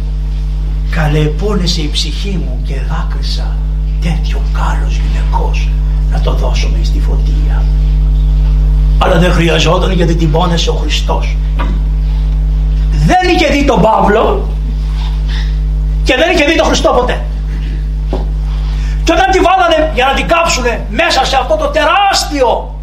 καλεπώνεσε 0.90 1.82
η 1.82 1.90
ψυχή 1.92 2.40
μου 2.44 2.62
και 2.64 2.74
δάκρυσα 2.88 3.56
τέτοιο 4.00 4.42
κάλος 4.52 5.00
γυναικός 5.00 5.68
να 6.10 6.20
το 6.20 6.32
δώσουμε 6.32 6.78
στη 6.82 7.00
φωτία 7.00 7.62
αλλά 9.04 9.18
δεν 9.18 9.32
χρειαζόταν 9.32 9.92
γιατί 9.92 10.14
την 10.14 10.30
πόνεσε 10.30 10.70
ο 10.70 10.74
Χριστός. 10.74 11.36
Δεν 12.90 13.34
είχε 13.34 13.46
δει 13.46 13.64
τον 13.64 13.80
Παύλο 13.80 14.48
και 16.04 16.14
δεν 16.16 16.30
είχε 16.34 16.44
δει 16.44 16.56
τον 16.56 16.66
Χριστό 16.66 16.90
ποτέ 16.98 17.24
και 19.04 19.12
όταν 19.12 19.30
τη 19.30 19.38
βάλανε 19.38 19.90
για 19.94 20.04
να 20.06 20.12
την 20.12 20.26
κάψουνε 20.26 20.86
μέσα 20.90 21.24
σε 21.24 21.36
αυτό 21.36 21.56
το 21.56 21.66
τεράστιο 21.66 22.74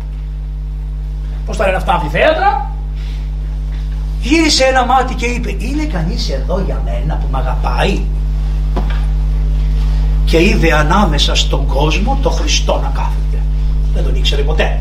πώς 1.46 1.58
τα 1.58 1.66
λένε 1.66 1.78
αυτά 1.78 1.94
αμφιθέατρα 1.94 2.70
γύρισε 4.22 4.64
ένα 4.64 4.86
μάτι 4.86 5.14
και 5.14 5.26
είπε 5.26 5.56
είναι 5.60 5.84
κανείς 5.84 6.30
εδώ 6.30 6.62
για 6.66 6.82
μένα 6.86 7.16
που 7.16 7.28
με 7.32 7.38
αγαπάει; 7.38 8.02
Και 10.26 10.42
είδε 10.42 10.74
ανάμεσα 10.74 11.36
στον 11.36 11.66
κόσμο 11.68 12.20
το 12.22 12.30
Χριστό 12.30 12.74
να 12.74 12.92
κάθεται. 12.96 13.44
Δεν 13.94 14.04
τον 14.04 14.16
ήξερε 14.16 14.42
ποτέ. 14.42 14.80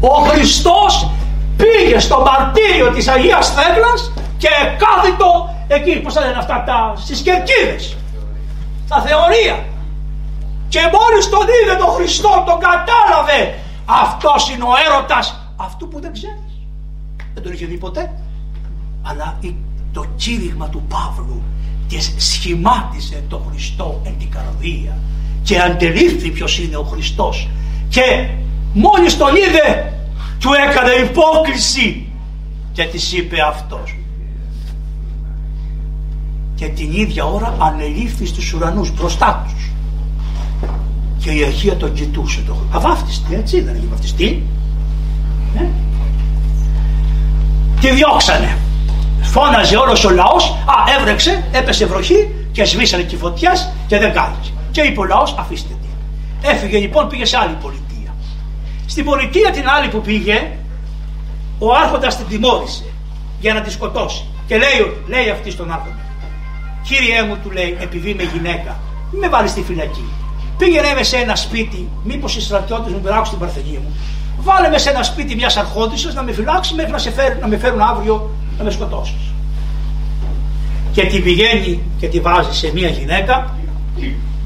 Ο 0.00 0.14
Χριστός 0.14 1.10
πήγε 1.56 1.98
στο 1.98 2.22
μαρτύριο 2.26 2.90
της 2.94 3.08
Αγίας 3.08 3.54
Θέκλας 3.54 4.12
και 4.38 4.48
κάθιτο 4.78 5.54
εκεί 5.66 6.00
πως 6.00 6.12
θα 6.14 6.20
λένε 6.20 6.38
αυτά 6.38 6.62
τα, 6.66 6.92
στις 6.96 7.20
κερκίδες 7.20 7.96
στα 8.86 9.00
θεωρία 9.00 9.64
και 10.68 10.80
μόλις 10.80 11.28
τον 11.28 11.46
είδε 11.54 11.76
τον 11.78 11.92
Χριστό 11.94 12.42
τον 12.46 12.58
κατάλαβε. 12.68 13.58
Αυτός 13.84 14.50
είναι 14.50 14.64
ο 14.64 14.72
έρωτας 14.86 15.40
αυτού 15.56 15.88
που 15.88 16.00
δεν 16.00 16.12
ξέρεις. 16.12 16.52
Δεν 17.34 17.42
τον 17.42 17.52
είχε 17.52 17.66
δει 17.66 17.76
ποτέ. 17.76 18.12
Αλλά 19.02 19.38
το 19.92 20.04
κήρυγμα 20.16 20.68
του 20.68 20.82
Παύλου 20.88 21.42
και 21.86 22.00
σχημάτισε 22.16 23.24
τον 23.28 23.42
Χριστό 23.50 24.00
εν 24.04 24.14
την 24.18 24.30
καρδία. 24.30 24.98
Και 25.42 25.60
αντελήφθη 25.60 26.30
ποιος 26.30 26.58
είναι 26.58 26.76
ο 26.76 26.82
Χριστός. 26.82 27.48
Και 27.88 28.28
μόλις 28.72 29.16
τον 29.16 29.34
είδε 29.34 29.92
του 30.40 30.50
έκανε 30.68 30.90
υπόκριση 30.90 32.08
και 32.72 32.84
της 32.84 33.12
είπε 33.12 33.36
αυτός. 33.48 33.96
Και 36.54 36.66
την 36.66 36.92
ίδια 36.92 37.24
ώρα 37.24 37.56
ανελήφθη 37.58 38.26
στους 38.26 38.52
ουρανούς 38.52 38.94
μπροστά 38.94 39.46
τους 39.48 39.73
και 41.24 41.30
η 41.30 41.44
αρχεία 41.44 41.76
τον 41.76 41.92
κοιτούσε 41.92 42.42
το 42.46 42.56
αβάφτιστη 42.72 43.34
έτσι 43.34 43.60
δεν 43.60 43.74
είχε 43.74 43.86
βαφτιστεί. 43.90 44.42
Ε; 45.58 45.64
τη 47.80 47.90
διώξανε. 47.90 48.58
Φώναζε 49.22 49.76
όλος 49.76 50.04
ο 50.04 50.10
λαός. 50.10 50.44
Α 50.44 50.98
έβρεξε 50.98 51.44
έπεσε 51.52 51.86
βροχή 51.86 52.34
και 52.52 52.64
σβήσανε 52.64 53.02
και 53.02 53.16
φωτιάς 53.16 53.72
και 53.86 53.98
δεν 53.98 54.12
κάλυψε. 54.12 54.52
Και 54.70 54.80
είπε 54.80 55.00
ο 55.00 55.04
λαός 55.04 55.34
αφήστε 55.38 55.74
τη. 55.82 55.88
Έφυγε 56.48 56.78
λοιπόν 56.78 57.08
πήγε 57.08 57.24
σε 57.24 57.36
άλλη 57.36 57.56
πολιτεία. 57.62 58.14
Στην 58.86 59.04
πολιτεία 59.04 59.50
την 59.50 59.68
άλλη 59.68 59.88
που 59.88 60.00
πήγε 60.00 60.50
ο 61.58 61.72
άρχοντας 61.72 62.16
την 62.16 62.26
τιμώρησε 62.28 62.84
για 63.40 63.54
να 63.54 63.60
τη 63.60 63.70
σκοτώσει. 63.70 64.24
Και 64.46 64.56
λέει, 64.56 64.96
λέει 65.06 65.30
αυτή 65.30 65.50
στον 65.50 65.70
άρχοντα 65.70 66.04
κύριέ 66.82 67.22
μου 67.22 67.36
του 67.42 67.50
λέει 67.50 67.76
επειδή 67.80 68.10
είμαι 68.10 68.22
γυναίκα 68.22 68.80
μην 69.10 69.20
με 69.20 69.28
βάλεις 69.28 69.50
στη 69.50 69.62
φυλακή 69.62 70.04
πήγαινε 70.58 70.94
με 70.94 71.02
σε 71.02 71.16
ένα 71.16 71.36
σπίτι 71.36 71.88
μήπως 72.04 72.36
οι 72.36 72.40
στρατιώτες 72.40 72.92
μου 72.92 73.00
πειράξουν 73.00 73.38
την 73.38 73.46
παρθενή 73.46 73.78
μου 73.82 73.92
βάλε 74.38 74.68
με 74.68 74.78
σε 74.78 74.90
ένα 74.90 75.02
σπίτι 75.02 75.34
μιας 75.34 75.56
αρχόντισσας 75.56 76.14
να 76.14 76.22
με 76.22 76.32
φυλάξει 76.32 76.74
μέχρι 76.74 76.92
να, 76.92 76.98
σε 76.98 77.10
φέρουν, 77.10 77.38
να 77.40 77.46
με 77.46 77.56
φέρουν 77.56 77.80
αύριο 77.80 78.30
να 78.58 78.64
με 78.64 78.70
σκοτώσεις. 78.70 79.32
Και 80.92 81.02
τη 81.06 81.18
πηγαίνει 81.18 81.82
και 81.98 82.08
τη 82.08 82.20
βάζει 82.20 82.58
σε 82.58 82.70
μια 82.74 82.88
γυναίκα 82.88 83.56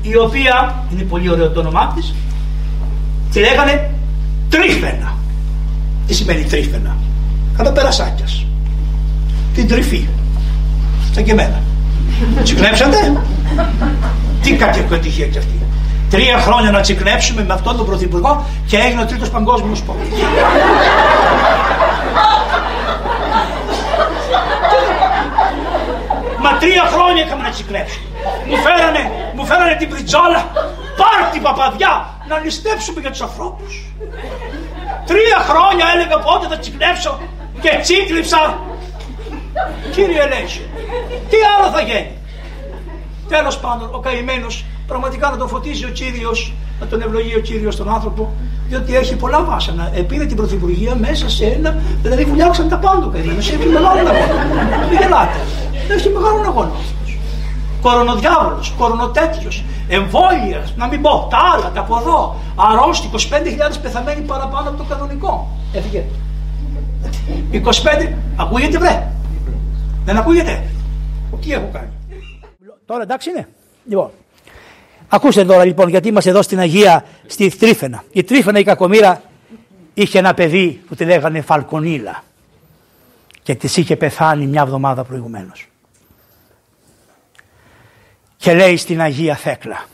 η 0.02 0.16
οποία 0.16 0.84
είναι 0.92 1.02
πολύ 1.02 1.30
ωραίο 1.30 1.50
το 1.50 1.61
όνομά 1.61 1.92
της. 1.94 2.14
Τη 3.32 3.40
λέγανε 3.40 3.90
Τρίφαινα. 4.48 5.16
Τι 6.06 6.14
σημαίνει 6.14 6.44
τρίφαινα. 6.44 6.96
Κατά 7.56 7.72
περασάκιας. 7.72 8.46
Την 9.54 9.68
τρυφή. 9.68 10.06
Σαν 11.12 11.24
και 11.24 11.30
εμένα. 11.30 11.62
Τσικλέψατε. 12.42 13.22
Τι 14.42 14.52
κακή 14.52 14.78
ευτυχία 14.90 15.26
κι 15.26 15.38
αυτή. 15.38 15.59
Τρία 16.11 16.38
χρόνια 16.38 16.70
να 16.70 16.80
τσικλέψουμε 16.80 17.44
με 17.44 17.52
αυτόν 17.52 17.76
τον 17.76 17.86
πρωθυπουργό 17.86 18.44
και 18.66 18.76
έγινε 18.76 19.02
ο 19.02 19.06
τρίτος 19.06 19.30
παγκόσμιος 19.30 19.82
πόλεμος. 19.82 20.09
Μα 26.40 26.59
τρία 26.59 26.84
χρόνια 26.92 27.24
είχαμε 27.24 27.42
να 27.42 27.50
τσικλέψουμε. 27.50 28.06
Μου 28.48 28.56
φέρανε, 28.56 29.11
μου 29.34 29.44
φέρανε 29.44 29.74
την 29.74 29.88
πριτζόλα. 29.88 30.50
Πάρτι 30.96 31.38
παπαδιά 31.38 32.09
να 32.28 32.38
ληστέψουμε 32.38 33.00
για 33.00 33.11
τους 33.11 33.20
ανθρώπους. 33.20 33.92
Τρία 35.06 35.38
χρόνια 35.48 35.86
έλεγα 35.94 36.18
πότε 36.18 36.46
θα 36.46 36.59
τσικλέψω 36.59 37.20
και 37.61 37.78
τσίκλιψα. 37.82 38.59
Κύριε 39.92 40.26
Λέισιο, 40.26 40.64
τι 41.30 41.36
άλλο 41.56 41.70
θα 41.70 41.80
γίνει; 41.80 42.18
Τέλος 43.28 43.59
πάντων 43.59 43.94
ο 43.94 43.98
καημένος 43.98 44.64
πραγματικά 44.89 45.30
να 45.30 45.36
τον 45.36 45.49
φωτίσει 45.49 45.84
ο 45.84 45.89
Κύριος, 45.89 46.53
να 46.80 46.86
τον 46.86 47.01
ευλογεί 47.01 47.34
ο 47.34 47.41
Κύριος 47.41 47.76
τον 47.76 47.89
άνθρωπο 47.89 48.32
διότι 48.68 48.97
έχει 48.97 49.16
πολλά 49.16 49.45
βάσανα. 49.45 49.91
Επήρε 49.95 50.24
την 50.26 50.36
Πρωθυπουργία 50.36 50.95
μέσα 50.95 51.28
σε 51.28 51.45
ένα, 51.47 51.82
δηλαδή 52.03 52.24
βουλιάξαν 52.24 52.68
τα 52.68 52.78
πάντα 52.78 53.07
περίμενε, 53.07 53.39
έχει 53.39 53.68
μεγάλο 53.68 53.86
αγώνα. 53.86 54.12
Μην 54.89 54.99
γελάτε. 54.99 55.39
Έχει 55.89 56.09
μεγάλο 56.09 56.41
αγώνα. 56.47 56.70
Κορονοδιάβολος, 57.80 58.74
κορονοτέτοιο, 58.78 59.51
εμβόλιας, 59.89 60.74
να 60.76 60.86
μην 60.86 61.03
πω, 61.03 61.28
τα 61.30 61.39
άλλα, 61.55 61.70
τα 61.70 61.80
από 61.80 61.97
εδώ. 61.97 62.34
Αρρώστη, 62.57 63.11
25.000 63.12 63.18
πεθαμένοι 63.82 64.20
παραπάνω 64.20 64.68
από 64.68 64.78
το 64.78 64.84
κανονικό. 64.84 65.49
Έφυγε. 65.72 66.05
25, 67.53 68.14
ακούγεται 68.36 68.78
βρε; 68.78 69.12
Δεν 70.05 70.16
ακούγεται. 70.16 70.70
Τι 71.41 71.53
έχω 71.53 71.68
κάνει; 71.72 71.89
Τώρα 72.86 73.03
εντάξει 73.03 73.30
είναι. 73.30 73.49
Λοιπόν, 73.89 74.11
ακούστε 75.09 75.44
τώρα 75.44 75.64
λοιπόν 75.64 75.88
γιατί 75.88 76.09
είμαστε 76.09 76.30
εδώ 76.30 76.42
στην 76.42 76.59
Αγία 76.59 77.04
στη 77.26 77.56
Τρίφαινα. 77.56 78.04
Η 78.12 78.24
Τρίφαινα 78.24 78.59
η 78.59 78.64
κακομήρα 78.64 79.22
είχε 79.94 80.18
ένα 80.18 80.34
παιδί 80.34 80.82
που 80.88 80.94
τη 80.94 81.04
λέγανε 81.04 81.40
Φαλκονίλα 81.40 82.24
και 83.42 83.54
της 83.54 83.76
είχε 83.76 83.96
πεθάνει 83.96 84.46
μια 84.46 84.62
εβδομάδα 84.62 85.04
προηγουμένως. 85.04 85.68
Και 88.36 88.54
λέει 88.54 88.76
στην 88.76 89.00
Αγία 89.00 89.36
Θέκλα 89.36 89.86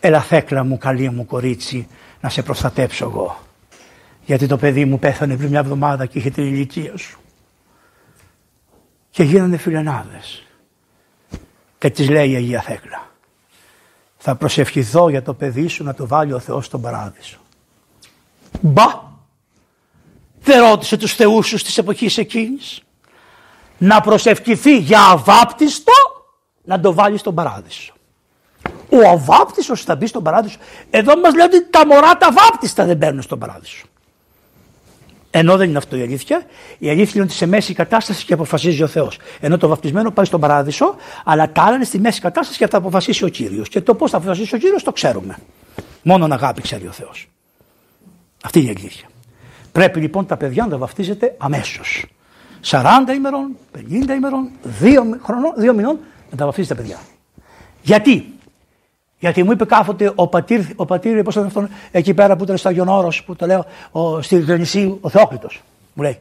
Έλα 0.00 0.20
Θέκλα 0.20 0.64
μου 0.64 0.78
καλή 0.78 1.10
μου 1.10 1.26
κορίτσι 1.26 1.88
να 2.20 2.28
σε 2.28 2.42
προστατέψω 2.42 3.04
εγώ. 3.04 3.38
Γιατί 4.24 4.46
το 4.46 4.56
παιδί 4.56 4.84
μου 4.84 4.98
πέθανε 4.98 5.36
πριν 5.36 5.48
μια 5.48 5.58
εβδομάδα 5.58 6.06
και 6.06 6.18
είχε 6.18 6.30
την 6.30 6.44
ηλικία 6.44 6.96
σου. 6.96 7.18
Και 9.10 9.22
γίνανε 9.22 9.56
φιλενάδες. 9.56 10.46
Και 11.78 11.90
της 11.90 12.08
λέει 12.08 12.30
η 12.30 12.34
Αγία 12.34 12.60
Θέκλα. 12.60 13.07
Θα 14.30 14.36
προσευχηθώ 14.36 15.08
για 15.08 15.22
το 15.22 15.34
παιδί 15.34 15.68
σου 15.68 15.84
να 15.84 15.94
το 15.94 16.06
βάλει 16.06 16.32
ο 16.32 16.38
Θεός 16.38 16.66
στον 16.66 16.80
παράδεισο. 16.80 17.38
Μπα! 18.60 18.84
Δεν 20.40 20.60
ρώτησε 20.60 20.96
τους 20.96 21.14
θεούς 21.14 21.46
σου 21.46 21.56
της 21.56 21.78
εποχής 21.78 22.18
εκείνης. 22.18 22.82
Να 23.78 24.00
προσευχηθεί 24.00 24.78
για 24.78 25.00
αβάπτιστο 25.00 25.92
να 26.64 26.80
το 26.80 26.92
βάλει 26.92 27.18
στον 27.18 27.34
παράδεισο. 27.34 27.92
Ο 28.88 29.08
αβάπτιστος 29.08 29.82
θα 29.82 29.96
μπει 29.96 30.06
στον 30.06 30.22
παράδεισο. 30.22 30.58
Εδώ 30.90 31.18
μας 31.18 31.34
λέει 31.34 31.46
ότι 31.46 31.70
τα 31.70 31.86
μωρά 31.86 32.16
τα 32.16 32.32
βάπτιστα 32.32 32.84
δεν 32.84 32.96
μπαίνουν 32.96 33.22
στον 33.22 33.38
παράδεισο. 33.38 33.86
Ενώ 35.30 35.56
δεν 35.56 35.68
είναι 35.68 35.78
αυτό 35.78 35.96
η 35.96 36.02
αλήθεια. 36.02 36.42
Η 36.78 36.90
αλήθεια 36.90 37.12
είναι 37.14 37.24
ότι 37.24 37.32
σε 37.32 37.46
μέση 37.46 37.74
κατάσταση 37.74 38.24
και 38.24 38.32
αποφασίζει 38.32 38.82
ο 38.82 38.86
Θεός. 38.86 39.18
Ενώ 39.40 39.56
το 39.58 39.68
βαπτισμένο 39.68 40.10
πάει 40.10 40.24
στον 40.24 40.40
παράδεισο, 40.40 40.94
αλλά 41.24 41.52
τα 41.52 41.62
άλλα 41.62 41.74
είναι 41.74 41.84
στη 41.84 41.98
μέση 41.98 42.20
κατάσταση 42.20 42.58
και 42.58 42.66
θα 42.66 42.76
αποφασίσει 42.76 43.24
ο 43.24 43.28
κύριος. 43.28 43.68
Και 43.68 43.80
το 43.80 43.94
πώς 43.94 44.10
θα 44.10 44.16
αποφασίσει 44.16 44.54
ο 44.54 44.58
κύριος 44.58 44.82
το 44.82 44.92
ξέρουμε. 44.92 45.38
Μόνον 46.02 46.32
αγάπη 46.32 46.62
ξέρει 46.62 46.86
ο 46.86 46.92
Θεός. 46.92 47.28
Αυτή 48.44 48.60
είναι 48.60 48.70
η 48.70 48.74
αλήθεια. 48.78 49.08
Πρέπει 49.72 50.00
λοιπόν 50.00 50.26
τα 50.26 50.36
παιδιά 50.36 50.64
να 50.64 50.70
τα 50.70 50.78
βαφτίζετε 50.78 51.34
αμέσως. 51.38 52.04
40 52.64 52.82
ημερών, 53.14 53.56
50 53.74 54.14
ημερών, 54.14 54.48
2, 54.80 55.18
χρονών, 55.22 55.52
2 55.58 55.74
μηνών 55.74 55.98
να 56.30 56.36
τα 56.36 56.44
βαφτίζετε 56.44 56.74
τα 56.74 56.80
παιδιά. 56.80 56.98
Γιατί, 57.82 58.32
γιατί 59.18 59.42
μου 59.42 59.52
είπε 59.52 59.64
κάποτε 59.64 60.12
ο 60.14 60.26
πατήρ, 60.26 60.60
ο 60.76 60.84
πατήρ 60.84 61.22
πώς 61.22 61.36
αυτόν, 61.36 61.68
εκεί 61.90 62.14
πέρα 62.14 62.36
που 62.36 62.44
ήταν 62.44 62.56
στο 62.56 62.68
Αγιον 62.68 62.88
Όρος, 62.88 63.24
που 63.24 63.36
το 63.36 63.46
λέω, 63.46 63.66
ο, 63.90 64.22
στη 64.22 64.36
Διονυσίου, 64.36 64.98
ο 65.00 65.08
Θεόκλητος. 65.08 65.62
Μου 65.92 66.02
λέει, 66.02 66.18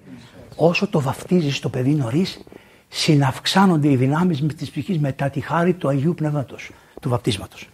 όσο 0.56 0.88
το 0.88 1.02
βαφτίζεις 1.02 1.60
το 1.60 1.70
παιδί 1.70 1.94
νωρίς, 1.94 2.44
συναυξάνονται 2.88 3.90
οι 3.90 3.96
δυνάμεις 3.96 4.46
της 4.58 4.70
ψυχής 4.70 5.00
μετά 5.00 5.30
τη 5.30 5.40
χάρη 5.40 5.74
του 5.74 5.88
Αγίου 5.88 6.14
Πνεύματος, 6.14 6.72
του 7.02 7.10
βαπτίσματος. 7.10 7.70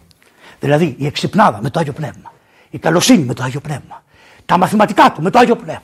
Δηλαδή 0.60 0.96
η 0.98 1.06
εξυπνάδα 1.06 1.60
με 1.62 1.70
το 1.70 1.80
Άγιο 1.80 1.94
Πνεύμα, 1.94 2.34
η 2.70 2.78
καλοσύνη 2.78 3.24
με 3.24 3.34
το 3.34 3.44
Άγιο 3.44 3.60
Πνεύμα, 3.60 4.04
τα 4.46 4.58
μαθηματικά 4.58 5.12
του 5.12 5.22
με 5.22 5.30
το 5.30 5.40
Άγιο 5.40 5.56
Πνεύμα. 5.56 5.82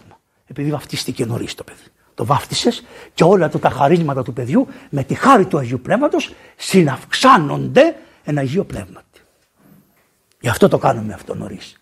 Επειδή 0.47 0.71
βαφτίστηκε 0.71 1.25
νωρίς 1.25 1.55
το 1.55 1.63
παιδί. 1.63 1.79
Το 2.15 2.25
βάφτισες 2.25 2.83
και 3.13 3.23
όλα 3.23 3.49
τα 3.49 3.69
χαρίσματα 3.69 4.23
του 4.23 4.33
παιδιού 4.33 4.67
με 4.89 5.03
τη 5.03 5.13
χάρη 5.13 5.45
του 5.45 5.57
Αγίου 5.57 5.79
Πνεύματος 5.79 6.33
συναυξάνονται 6.55 7.95
ένα 8.23 8.41
Αγίο 8.41 8.63
Πνεύμα. 8.63 9.01
Γι' 10.39 10.49
αυτό 10.49 10.67
το 10.67 10.77
κάνουμε 10.77 11.13
αυτό 11.13 11.35
νωρίς. 11.35 11.79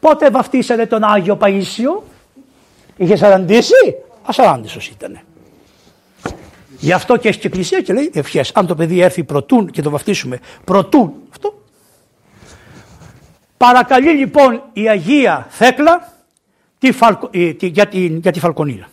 Πότε 0.00 0.30
βαφτίσατε 0.30 0.86
τον 0.86 1.04
Άγιο 1.04 1.38
Παΐσιο, 1.40 2.02
είχε 2.96 3.16
σαραντήσει, 3.16 3.94
ασαράντησος 4.22 4.88
ήτανε. 4.88 5.22
Γι' 6.78 6.92
αυτό 6.92 7.16
και 7.16 7.28
έχει 7.28 7.38
και 7.38 7.46
εκκλησία 7.46 7.80
και 7.80 7.92
λέει 7.92 8.10
ευχές. 8.14 8.52
Αν 8.54 8.66
το 8.66 8.74
παιδί 8.74 9.00
έρθει 9.00 9.24
πρωτούν 9.24 9.70
και 9.70 9.82
το 9.82 9.90
βαφτίσουμε 9.90 10.38
πρωτούν 10.64 11.12
αυτό. 11.30 11.62
Παρακαλεί 13.56 14.10
λοιπόν 14.10 14.62
η 14.72 14.88
Αγία 14.88 15.46
Θέκλα 15.50 16.12
τη 16.78 16.92
φαλκο, 16.92 17.30
για, 17.60 17.86
την, 17.86 18.18
για 18.18 18.32
τη 18.32 18.40
Φαλκονίλα. 18.40 18.88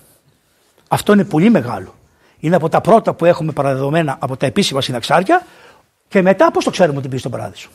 Αυτό 0.88 1.14
είναι 1.14 1.24
πολύ 1.24 1.50
μεγάλο. 1.50 1.96
Είναι 2.40 2.56
από 2.56 2.70
τα 2.70 2.82
πρώτα 2.82 3.14
που 3.14 3.26
έχουμε 3.26 3.52
παραδεδομένα 3.52 4.18
από 4.20 4.38
τα 4.38 4.46
επίσημα 4.46 4.82
συναξάρια 4.82 5.46
και 6.08 6.22
μετά 6.22 6.52
πώς 6.52 6.64
το 6.64 6.70
ξέρουμε 6.70 6.98
ότι 6.98 7.08
πήγε 7.08 7.20
στον 7.20 7.32
παράδεισο. 7.32 7.70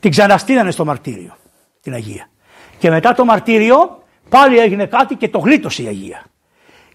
Την 0.00 0.10
ξαναστήνανε 0.10 0.70
στο 0.70 0.84
μαρτύριο, 0.84 1.36
την 1.80 1.94
Αγία. 1.94 2.30
Και 2.78 2.90
μετά 2.90 3.14
το 3.14 3.24
μαρτύριο 3.24 4.02
πάλι 4.28 4.58
έγινε 4.58 4.86
κάτι 4.86 5.14
και 5.14 5.28
το 5.28 5.38
γλίτωσε 5.38 5.82
η 5.82 5.86
Αγία. 5.86 6.24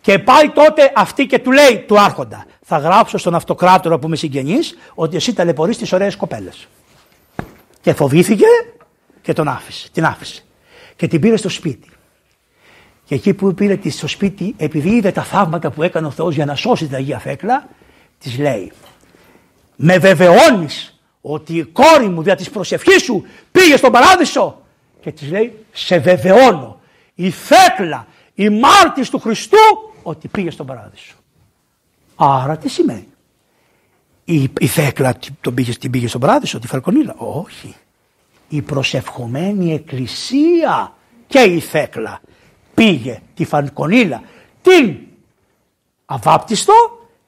Και 0.01 0.20
πάει 0.20 0.49
τότε 0.49 0.91
αυτή 0.95 1.26
και 1.26 1.39
του 1.39 1.51
λέει 1.51 1.84
του 1.88 1.99
Άρχοντα, 1.99 2.45
θα 2.62 2.78
γράψω 2.78 3.18
στον 3.18 3.36
αυτοκράτορα 3.36 3.99
που 3.99 4.08
είμαι 4.08 4.16
συγγενή 4.16 4.58
ότι 4.95 5.16
εσύ 5.16 5.34
ταλαιπωρείς 5.34 5.78
τις 5.78 5.93
ωραίες 5.93 6.16
κοπέλες. 6.16 6.68
Και 7.82 7.93
φοβήθηκε 7.93 8.45
και 9.22 9.34
τον 9.34 9.47
άφησε, 9.47 9.89
την 9.91 10.06
άφησε. 10.06 10.43
Και 10.95 11.08
την 11.08 11.22
πήρε 11.22 11.38
στο 11.38 11.49
σπίτι. 11.49 11.89
Και 13.06 13.16
εκεί 13.16 13.34
που 13.34 13.53
πήρε 13.53 13.76
τη 13.76 13.89
στο 13.89 14.08
σπίτι, 14.08 14.53
επειδή 14.58 14.89
είδε 14.89 15.12
τα 15.12 15.24
θαύματα 15.24 15.72
που 15.72 15.84
έκανε 15.84 16.08
ο 16.08 16.12
Θεός 16.12 16.36
για 16.36 16.45
να 16.45 16.56
σώσει 16.56 16.86
την 16.86 16.95
Αγία 16.95 17.20
Φέκλα, 17.20 17.68
της 18.20 18.39
λέει: 18.39 18.72
Με 19.76 19.97
βεβαιώνεις 19.97 20.95
ότι 21.28 21.58
η 21.58 21.64
κόρη 21.64 22.08
μου 22.08 22.24
δια 22.24 22.36
της 22.36 22.50
προσευχής 22.50 23.04
σου 23.04 23.26
πήγε 23.52 23.78
στον 23.78 23.92
παράδεισο. 23.92 24.62
Και 25.02 25.12
της 25.12 25.30
λέει: 25.30 25.66
Σε 25.72 25.98
βεβαιώνω. 25.98 26.80
Η 27.16 27.32
Φέκλα, 27.32 28.08
η 28.34 28.50
μάρτης 28.50 29.10
του 29.10 29.20
Χριστού 29.20 29.58
ότι 30.04 30.28
πήγε 30.28 30.50
στον 30.50 30.66
παράδεισο. 30.66 31.16
Άρα 32.16 32.58
τι 32.58 32.70
σημαίνει; 32.70 33.08
Η, 34.24 34.52
η 34.60 34.68
Θέκλα 34.68 35.16
τον 35.42 35.54
πήγε, 35.54 35.74
την 35.74 35.92
πήγε 35.92 36.08
στον 36.08 36.22
παράδεισο, 36.22 36.60
τη 36.60 36.68
Φαλκονίλα. 36.68 37.16
Όχι. 37.18 37.76
Η 38.50 38.62
προσευχομένη 38.62 39.74
εκκλησία 39.74 40.94
και 41.28 41.40
η 41.40 41.60
Θέκλα 41.60 42.22
πήγε 42.74 43.22
τη 43.34 43.46
Φαλκονίλα 43.46 44.22
την 44.62 44.98
αβάπτιστο 46.06 46.74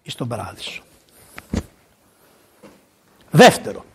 στον 0.05 0.27
παράδεισο. 0.27 0.81
Δεύτερο, 3.31 3.85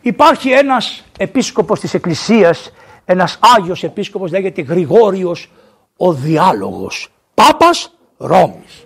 υπάρχει 0.00 0.50
ένας 0.50 1.04
επίσκοπος 1.18 1.80
της 1.80 1.94
Εκκλησίας, 1.94 2.72
ένας 3.04 3.38
Άγιος 3.56 3.82
επίσκοπος 3.82 4.30
λέγεται 4.30 4.62
Γρηγόριος 4.62 5.50
ο 5.96 6.12
Διάλογος 6.12 7.08
Πάπας 7.34 7.94
Ρώμης. 8.16 8.82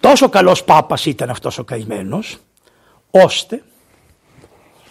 Τόσο 0.00 0.28
καλός 0.28 0.64
Πάπας 0.64 1.06
ήταν 1.06 1.30
αυτός 1.30 1.58
ο 1.58 1.64
καημένος, 1.64 2.38
ώστε, 3.10 3.62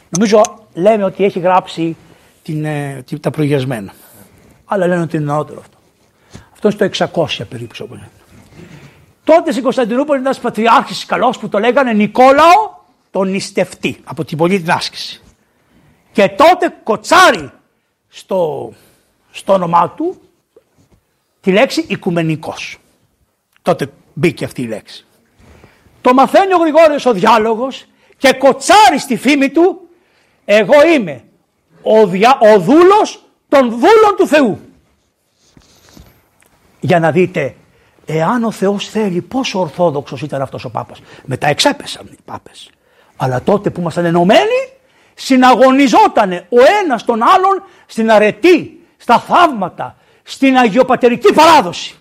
νομίζω 0.10 0.42
λέμε 0.74 1.04
ότι 1.04 1.24
έχει 1.24 1.40
γράψει 1.40 1.96
την, 2.44 2.66
ε, 2.66 3.04
τα 3.20 3.32
προηγιασμένα. 3.32 3.94
Αλλά 4.66 4.88
λένε 4.88 5.02
ότι 5.02 5.18
είναι 5.18 5.26
νεότερο 5.26 5.60
αυτό. 5.60 5.78
Αυτό 6.54 6.86
είναι 6.86 6.94
στο 6.94 7.06
600 7.06 7.46
περίπου 7.50 7.76
όπως 7.82 8.00
Τότε 9.24 9.52
στην 9.52 9.64
Κωνσταντινούπολη 9.64 10.20
ήταν 10.20 10.32
ένας 10.32 10.40
πατριάρχης 10.40 11.06
καλός 11.06 11.38
που 11.38 11.50
το 11.50 11.60
λέγανε 11.60 11.94
Νικόλαο 11.94 12.77
τον 13.18 13.30
νηστευτή 13.30 13.98
από 14.04 14.26
την 14.26 14.38
πολύ 14.38 14.62
την 14.62 14.72
άσκηση. 14.72 15.22
Και 16.12 16.28
τότε 16.30 16.76
κοτσάρει 16.84 17.52
στο, 18.08 18.74
στο 19.32 19.54
όνομά 19.54 19.90
του 19.90 20.22
τη 21.42 21.52
λέξη 21.52 21.86
οικουμενικός. 21.88 22.78
Τότε 23.62 23.92
μπήκε 24.14 24.46
αυτή 24.46 24.62
η 24.62 24.68
λέξη. 24.68 25.06
Το 26.02 26.14
μαθαίνει 26.14 26.54
ο 26.54 26.58
Γρηγόριος 26.58 27.06
ο 27.06 27.14
διάλογος 27.14 27.86
και 28.18 28.34
κοτσάρει 28.34 29.00
στη 29.00 29.18
φήμη 29.18 29.50
του 29.50 29.90
εγώ 30.46 30.88
είμαι 30.96 31.24
ο, 31.82 32.08
δια, 32.08 32.40
ο 32.42 32.60
δούλος 32.60 33.26
των 33.50 33.70
δούλων 33.70 34.16
του 34.18 34.28
Θεού. 34.28 34.60
Για 36.80 37.00
να 37.00 37.12
δείτε 37.12 37.56
εάν 38.06 38.44
ο 38.44 38.52
Θεός 38.52 38.90
θέλει 38.90 39.22
πόσο 39.22 39.60
ορθόδοξος 39.60 40.22
ήταν 40.22 40.42
αυτός 40.42 40.66
ο 40.66 40.70
Πάπας. 40.70 41.02
Μετά 41.26 41.48
εξέπεσαν 41.48 42.10
οι 42.12 42.18
Πάπες. 42.26 42.70
Αλλά 43.18 43.42
τότε 43.42 43.70
που 43.70 43.80
ήμασταν 43.82 44.06
ενωμένοι 44.06 44.70
συναγωνιζότανε 45.14 46.46
ο 46.50 46.58
ένας 46.84 47.06
τον 47.06 47.24
άλλον 47.24 47.64
στην 47.86 48.12
αρετή, 48.12 48.86
στα 48.98 49.20
θαύματα, 49.20 49.96
στην 50.24 50.58
αγιοπατερική 50.58 51.34
παράδοση. 51.34 51.96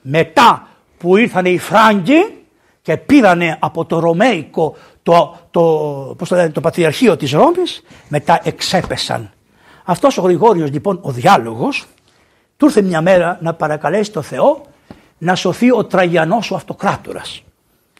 Μετά 0.00 0.68
που 0.98 1.16
ήρθαν 1.16 1.44
οι 1.44 1.58
Φράγκοι 1.58 2.44
και 2.82 2.96
πήρανε 2.96 3.56
από 3.60 3.84
το 3.84 3.98
Ρωμαϊκό 3.98 4.76
το, 5.02 5.36
το, 5.50 5.60
πώς 6.18 6.28
το, 6.28 6.34
λένε, 6.36 6.50
το 6.50 6.60
Πατριαρχείο 6.60 7.16
της 7.16 7.32
Ρώμης, 7.32 7.82
μετά 8.08 8.40
εξέπεσαν. 8.42 9.32
Αυτός 9.84 10.18
ο 10.18 10.22
Γρηγόριος 10.22 10.70
λοιπόν 10.70 10.98
ο 11.02 11.10
διάλογος 11.10 11.86
του 12.56 12.66
ήρθε 12.66 12.82
μια 12.82 13.00
μέρα 13.00 13.38
να 13.40 13.54
παρακαλέσει 13.54 14.12
το 14.12 14.22
Θεό 14.22 14.66
να 15.18 15.34
σωθεί 15.34 15.70
ο 15.70 15.84
τραγιανός 15.84 16.50
ο 16.50 16.54
αυτοκράτορας. 16.54 17.42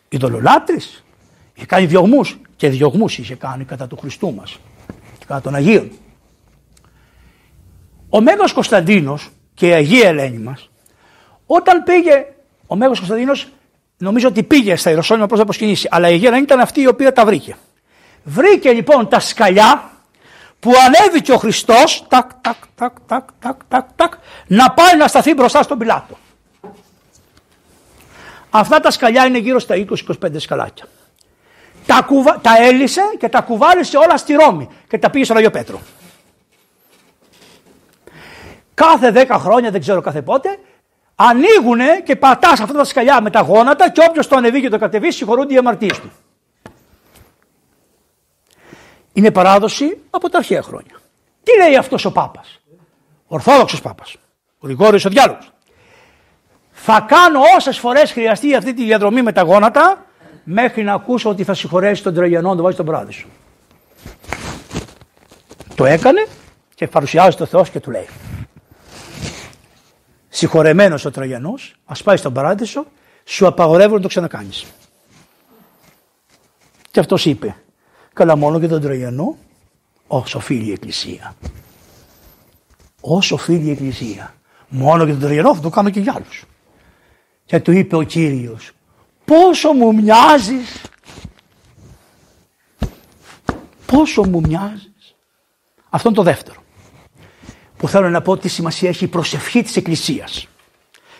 Ιδωλολάτρης, 0.09 1.04
είχε 1.55 1.67
κάνει 1.67 1.87
διωγμούς 1.87 2.39
και 2.57 2.69
διωγμούς 2.69 3.19
είχε 3.19 3.35
κάνει 3.35 3.65
κατά 3.65 3.87
του 3.87 3.97
Χριστού 3.97 4.35
μας 4.35 4.59
και 5.19 5.25
κατά 5.27 5.41
των 5.41 5.55
Αγίων. 5.55 5.91
Ο 8.09 8.21
Μέγας 8.21 8.53
Κωνσταντίνος 8.53 9.31
και 9.55 9.69
η 9.69 9.73
Αγία 9.73 10.09
Ελένη 10.09 10.39
μας, 10.39 10.71
όταν 11.47 11.83
πήγε 11.83 12.27
ο 12.67 12.77
Μέγας 12.77 12.99
Κωνσταντίνος, 12.99 13.49
νομίζω 13.99 14.29
ότι 14.29 14.43
πήγε 14.43 14.77
στα 14.77 14.91
Ιεροσόλυμα 14.91 15.27
πώς 15.27 15.39
θα 15.39 15.45
προσκυνήσει, 15.45 15.89
αλλά 15.91 16.09
η 16.09 16.13
Αγία 16.13 16.29
Ελένη 16.29 16.43
ήταν 16.43 16.61
αυτή 16.61 16.81
η 16.81 16.87
οποία 16.87 17.13
τα 17.13 17.25
βρήκε. 17.25 17.57
Βρήκε 18.25 18.73
λοιπόν 18.73 19.09
τα 19.09 19.21
σκαλιά 19.21 19.91
που 20.61 20.73
ανέβηκε 20.87 21.33
ο 21.33 21.37
Χριστός, 21.37 22.05
τακ, 22.09 22.31
τακ, 22.41 22.57
τακ, 22.75 22.93
τακ, 23.07 23.25
τακ, 23.41 23.57
τακ, 23.69 23.87
τακ, 23.97 24.13
να 24.47 24.71
πάει 24.71 24.97
να 24.97 25.07
σταθεί 25.07 25.35
μπροστά 25.35 25.63
στον 25.63 25.79
Πιλάτο. 25.79 26.19
Αυτά 28.51 28.81
τα 28.81 28.91
σκαλιά 28.91 29.25
είναι 29.25 29.39
γύρω 29.39 29.59
στα 29.59 29.75
20-25 29.75 30.31
σκαλάκια. 30.37 30.87
Τα, 31.87 32.03
κουβα... 32.07 32.39
τα 32.41 32.51
έλυσε 32.63 33.01
και 33.19 33.29
τα 33.29 33.41
κουβάλισε 33.41 33.97
όλα 33.97 34.17
στη 34.17 34.35
Ρώμη 34.35 34.69
και 34.89 34.99
τα 34.99 35.11
πήγε 35.11 35.25
στον 35.25 35.37
Αγιο 35.37 35.51
Πέτρο. 35.51 35.81
Κάθε 38.75 39.27
10 39.29 39.37
χρόνια, 39.39 39.71
δεν 39.71 39.81
ξέρω 39.81 40.01
κάθε 40.01 40.23
πότε, 40.23 40.59
ανοίγουν 41.15 41.81
και 42.05 42.17
πατάς 42.17 42.61
αυτά 42.61 42.75
τα 42.75 42.85
σκαλιά 42.85 43.21
με 43.21 43.31
τα 43.31 43.41
γόνατα 43.41 43.91
και 43.91 44.05
όποιος 44.09 44.29
το 44.29 44.37
ανεβεί 44.37 44.61
και 44.61 44.69
το 44.69 44.79
κατεβείς 44.79 45.17
συγχωρούνται 45.17 45.55
οι 45.55 45.57
αμαρτίες 45.57 46.01
του. 46.01 46.11
Είναι 49.13 49.31
παράδοση 49.31 50.01
από 50.11 50.29
τα 50.29 50.39
αρχαία 50.39 50.63
χρόνια. 50.63 51.01
Τι 51.43 51.57
λέει 51.57 51.77
αυτός 51.77 52.05
ο 52.05 52.13
Πάπας, 52.13 52.61
Ορθόδοξος 53.27 53.81
Πάπας, 53.81 54.17
ο 54.59 54.67
Γρηγόριος 54.67 55.05
ο 55.05 55.09
Διάλογος. 55.09 55.53
Θα 56.71 57.01
κάνω 57.09 57.41
όσες 57.57 57.79
φορές 57.79 58.13
χρειαστεί 58.13 58.55
αυτή 58.55 58.75
τη 58.75 58.85
διαδρομή 58.85 59.23
με 59.23 59.33
τα 59.33 59.43
γόνατα 59.43 60.07
μέχρι 60.45 60.83
να 60.83 60.93
ακούσω 60.93 61.31
ότι 61.31 61.45
θα 61.45 61.55
συγχωρέσει 61.55 62.03
τον 62.03 62.15
Τραγιανό 62.15 62.49
να 62.49 62.57
το 62.57 62.63
βάζει 62.63 62.75
στον 62.75 62.87
παράδεισο. 62.87 63.27
Το 65.75 65.85
έκανε 65.85 66.27
και 66.75 66.87
παρουσιάζει 66.87 67.37
το 67.37 67.47
Θεός 67.47 67.71
και 67.71 67.81
του 67.81 67.91
λέει 67.91 68.09
συγχωρεμένος 70.35 71.05
ο 71.05 71.11
Τραγιανό, 71.11 71.55
ας 71.85 72.03
πάει 72.03 72.17
στον 72.17 72.33
παράδεισο, 72.33 72.87
σου 73.25 73.47
απαγορεύω 73.47 73.95
να 73.95 74.01
το 74.01 74.09
ξανακάνεις. 74.09 74.67
Και 76.91 77.01
αυτός 77.01 77.25
είπε, 77.27 77.57
καλά 78.13 78.37
μόνο 78.37 78.59
για 78.59 78.69
τον 78.69 78.81
Τραγιανό, 78.81 79.37
όσο 80.07 80.41
φίλη 80.41 80.67
η 80.69 80.73
Εκκλησία. 80.73 81.35
Όσο 83.01 83.37
φίλη 83.37 83.67
η 83.67 83.71
Εκκλησία 83.71 84.35
Μόνο 84.69 85.05
για 85.05 85.13
τον 85.13 85.23
Τραγενό 85.23 85.55
θα 85.55 85.61
το 85.61 85.69
κάνω 85.69 85.91
και 85.91 86.01
για 86.01 86.13
άλλους. 86.17 86.45
Και 87.45 87.61
του 87.61 87.73
είπε 87.73 87.97
ο 87.97 88.03
Κύριος, 88.03 88.71
πόσο 89.25 89.73
μου 89.73 89.95
μοιάζεις, 89.95 90.83
πόσο 93.87 94.25
μου 94.25 94.41
μοιάζεις. 94.41 95.15
Αυτό 95.91 96.09
είναι 96.09 96.17
το 96.17 96.23
δεύτερο 96.23 96.63
που 97.77 97.89
θέλω 97.89 98.11
να 98.11 98.23
πω 98.23 98.37
τι 98.37 98.49
σημασία 98.49 98.89
έχει 98.89 99.05
η 99.05 99.09
προσευχή 99.09 99.63
της 99.63 99.77
Εκκλησίας 99.77 100.47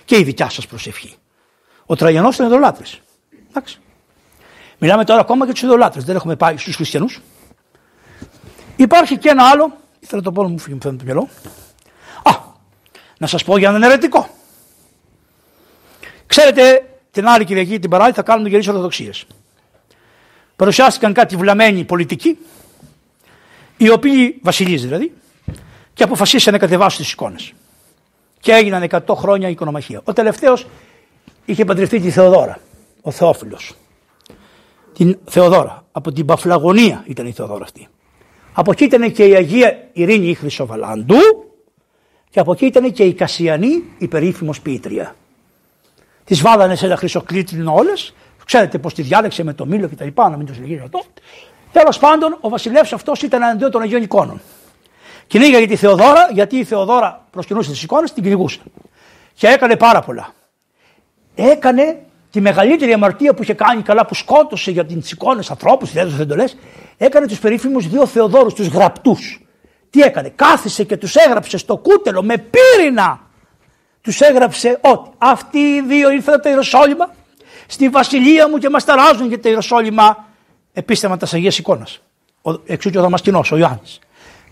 και 0.05 0.19
η 0.19 0.23
δικιά 0.23 0.51
σας 0.51 0.67
προσευχή. 0.67 1.15
Ο 1.87 1.97
Τραγιανός 1.97 2.35
ήταν 2.35 2.47
ειδωλάτρης. 2.47 3.01
Εντάξει. 3.49 3.79
Μιλάμε 4.79 5.05
τώρα 5.05 5.21
ακόμα 5.21 5.45
για 5.45 5.55
τους 5.55 5.63
ειδωλάτρες, 5.63 6.05
δεν 6.05 6.17
έχουμε 6.17 6.37
πάει 6.37 6.57
στους 6.57 6.75
χριστιανούς. 6.77 7.21
Υπάρχει 8.77 9.19
και 9.19 9.29
ένα 9.29 9.49
άλλο, 9.49 9.77
ήθελα 10.01 10.23
το 10.23 10.33
πω 10.33 10.43
να 10.43 10.49
μου 10.49 10.59
φύγει 10.59 10.79
το 10.79 10.97
μυαλό. 11.05 11.29
Α, 12.23 12.33
να 13.19 13.27
σας 13.27 13.45
πω 13.45 13.59
για 13.59 13.69
έναν 13.69 13.83
ερετικό. 13.83 14.29
Ξέρετε, 16.27 16.94
την 17.15 17.27
άλλη 17.27 17.45
Κυριακή 17.45 17.79
την 17.79 17.91
παράδειγμα 17.91 18.17
θα 18.17 18.23
κάνουμε 18.23 18.49
γερείς 18.49 18.69
ορθοδοξίες. 18.69 19.27
Παρουσιάστηκαν 20.57 21.13
κάτι 21.13 21.37
βλαμμένοι 21.37 21.85
πολιτικοί, 21.85 22.39
οι 23.77 23.91
οποίοι, 23.91 24.39
βασιλείς 24.43 24.83
δηλαδή, 24.83 25.13
και 25.95 26.03
αποφασίσαν 26.03 26.53
να 26.53 26.59
κατεβάσουν 26.59 27.03
τις 27.03 27.13
εικόνες. 27.13 27.53
Και 28.41 28.53
έγιναν 28.53 28.83
100 28.83 29.15
χρόνια 29.15 29.49
οικονομαχία. 29.49 30.01
Ο 30.05 30.13
τελευταίος 30.13 30.67
είχε 31.45 31.65
παντρευτεί 31.65 32.01
τη 32.01 32.11
Θεοδόρα, 32.11 32.59
ο 33.03 33.11
Θεόφιλος. 33.11 33.75
Την 34.95 35.19
Θεοδόρα, 35.25 35.85
από 35.93 36.13
την 36.13 36.27
Παφλαγωνία 36.27 37.05
ήταν 37.07 37.27
η 37.27 37.33
Θεοδόρα 37.33 37.65
αυτή. 37.65 37.89
Από 38.53 38.71
εκεί 38.71 38.85
ήταν 38.85 39.13
και 39.13 39.25
η 39.25 39.35
Αγία 39.35 39.89
Ειρήνη 39.93 40.29
η 40.29 40.35
Χρυσοβαλάντου 40.35 41.17
και 42.31 42.41
από 42.41 42.53
εκεί 42.53 42.67
ήταν 42.67 42.93
και 42.93 43.05
η 43.05 43.15
Κασιανή 43.15 43.83
η 43.99 44.09
περίφημος 44.09 44.61
Πίτρια. 44.61 45.15
Τις 46.25 46.41
βάλανε 46.41 46.75
σε 46.75 46.87
ένα 46.87 46.97
χρυσοκλήτρινο 46.97 47.75
όλες, 47.75 48.15
ξέρετε 48.45 48.79
πως 48.79 48.95
τη 48.95 49.03
διάλεξε 49.03 49.45
με 49.45 49.53
το 49.53 49.67
μήλο 49.67 49.89
και 49.89 49.95
τα 49.95 50.05
λοιπά, 50.05 50.29
να 50.29 50.37
μην 50.37 50.47
το 50.47 50.55
συνεχίσω 50.55 50.83
αυτό. 50.85 51.03
Τέλος 51.73 51.99
πάντων 51.99 52.39
ο 52.41 52.49
βασιλεύς 52.49 52.93
αυτός 52.93 53.23
ήταν 53.23 53.43
αντίον 53.43 53.71
των 53.71 53.83
Αγίων 53.83 54.03
Εικόνων. 54.03 54.41
Κυνήγαγε 55.27 55.67
τη 55.67 55.77
Θεοδόρα, 55.77 56.29
γιατί 56.33 56.57
η 56.57 56.65
Θεοδόρα 56.65 57.27
προσκυνούσε 57.31 57.71
τις 57.71 57.83
εικόνες, 57.83 58.13
την 58.13 58.23
κυνηγούσε. 58.23 58.61
Και 59.35 59.47
έκανε 59.47 59.77
πάρα 59.77 60.01
πολλά. 60.01 60.33
Έκανε 61.35 61.99
τη 62.31 62.41
μεγαλύτερη 62.41 62.93
αμαρτία 62.93 63.35
που 63.35 63.43
είχε 63.43 63.55
κάνει 63.55 63.83
καλά, 63.83 64.07
που 64.07 64.15
σκότωσε 64.15 64.71
για 64.71 64.87
τις 64.87 65.11
εικόνες 65.11 65.51
ανθρώπους, 65.51 65.91
τι 65.91 65.99
έδωσε 65.99 66.23
εντολέ, 66.23 66.45
έκανε 66.97 67.27
τους 67.27 67.39
περίφημους 67.39 67.89
δύο 67.89 68.07
Θεοδόρους, 68.07 68.55
τους 68.55 68.67
γραπτούς. 68.67 69.41
Τι 69.91 70.01
έκανε, 70.01 70.29
κάθισε 70.35 70.85
και 70.85 70.97
τους 70.97 71.15
έγραψε 71.15 71.59
στο 71.59 71.77
κούτελο 71.77 72.23
με 72.23 72.37
πύρινα. 72.39 73.24
Τους 74.05 74.21
έγραψε 74.21 74.79
ότι 74.81 75.11
αυτοί 75.19 75.59
οι 75.59 75.81
δύο 75.81 76.11
ήρθαν 76.11 76.35
από 76.35 76.43
το 76.43 76.49
Ιεροσόλυμα 76.49 77.15
στη 77.67 77.89
βασιλεία 77.89 78.49
μου 78.49 78.59
και 78.59 78.71
μας 78.71 78.85
ταράζουν 78.85 79.29
για 79.29 79.41
το 79.41 79.49
Ιεροσόλυμα 79.49 80.25
επίστευμα 80.73 81.17
τη 81.17 81.31
Αγίας 81.33 81.59
Εικόνας. 81.59 82.01
Εξού 82.67 82.91
και 82.91 82.99
ο 82.99 83.03
Δαμασκηνός, 83.03 83.53
ο 83.53 83.57
Ιωάννης 83.57 83.99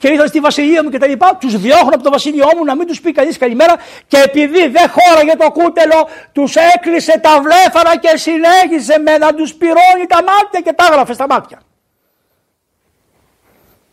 και 0.03 0.09
ήρθαν 0.09 0.29
στη 0.29 0.41
βασιλεία 0.41 0.83
μου 0.83 0.91
και 0.91 0.99
τα 0.99 1.07
λοιπά, 1.07 1.37
τους 1.41 1.57
διώχνω 1.57 1.95
από 1.95 2.03
το 2.03 2.11
βασίλειό 2.11 2.47
μου 2.57 2.65
να 2.65 2.77
μην 2.77 2.87
τους 2.87 3.01
πει 3.01 3.13
κανείς 3.13 3.39
καλημέρα 3.39 3.77
και 4.07 4.17
επειδή 4.17 4.69
δεν 4.69 4.91
χώραγε 4.91 5.37
το 5.37 5.51
κούτελο, 5.51 6.09
τους 6.33 6.55
έκλεισε 6.55 7.19
τα 7.19 7.41
βλέφαρα 7.43 7.97
και 7.97 8.17
συνέχισε 8.17 8.99
με 8.99 9.19
να 9.19 9.35
τους 9.35 9.55
πυρώνει 9.55 10.07
τα 10.09 10.17
μάτια 10.17 10.61
και 10.65 10.73
τα 10.73 10.87
έγραφε 10.91 11.13
στα 11.13 11.27
μάτια. 11.29 11.61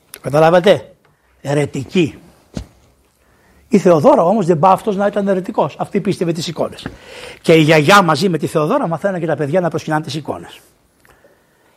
Το 0.09 0.19
καταλάβατε, 0.19 0.95
ερετική. 1.41 2.19
Η 3.69 3.77
Θεοδόρα 3.77 4.23
όμως 4.23 4.45
δεν 4.45 4.59
πάει 4.59 4.71
αυτός 4.71 4.95
να 4.95 5.07
ήταν 5.07 5.27
ερετικό. 5.27 5.69
Αυτή 5.77 6.01
πίστευε 6.01 6.31
τις 6.31 6.47
εικόνες. 6.47 6.87
Και 7.41 7.53
η 7.53 7.61
γιαγιά 7.61 8.01
μαζί 8.01 8.29
με 8.29 8.37
τη 8.37 8.47
Θεοδόρα 8.47 8.87
μαθαίνανε 8.87 9.19
και 9.19 9.25
τα 9.25 9.35
παιδιά 9.35 9.59
να 9.59 9.69
προσκυνάνε 9.69 10.03
τις 10.03 10.15
εικόνες. 10.15 10.59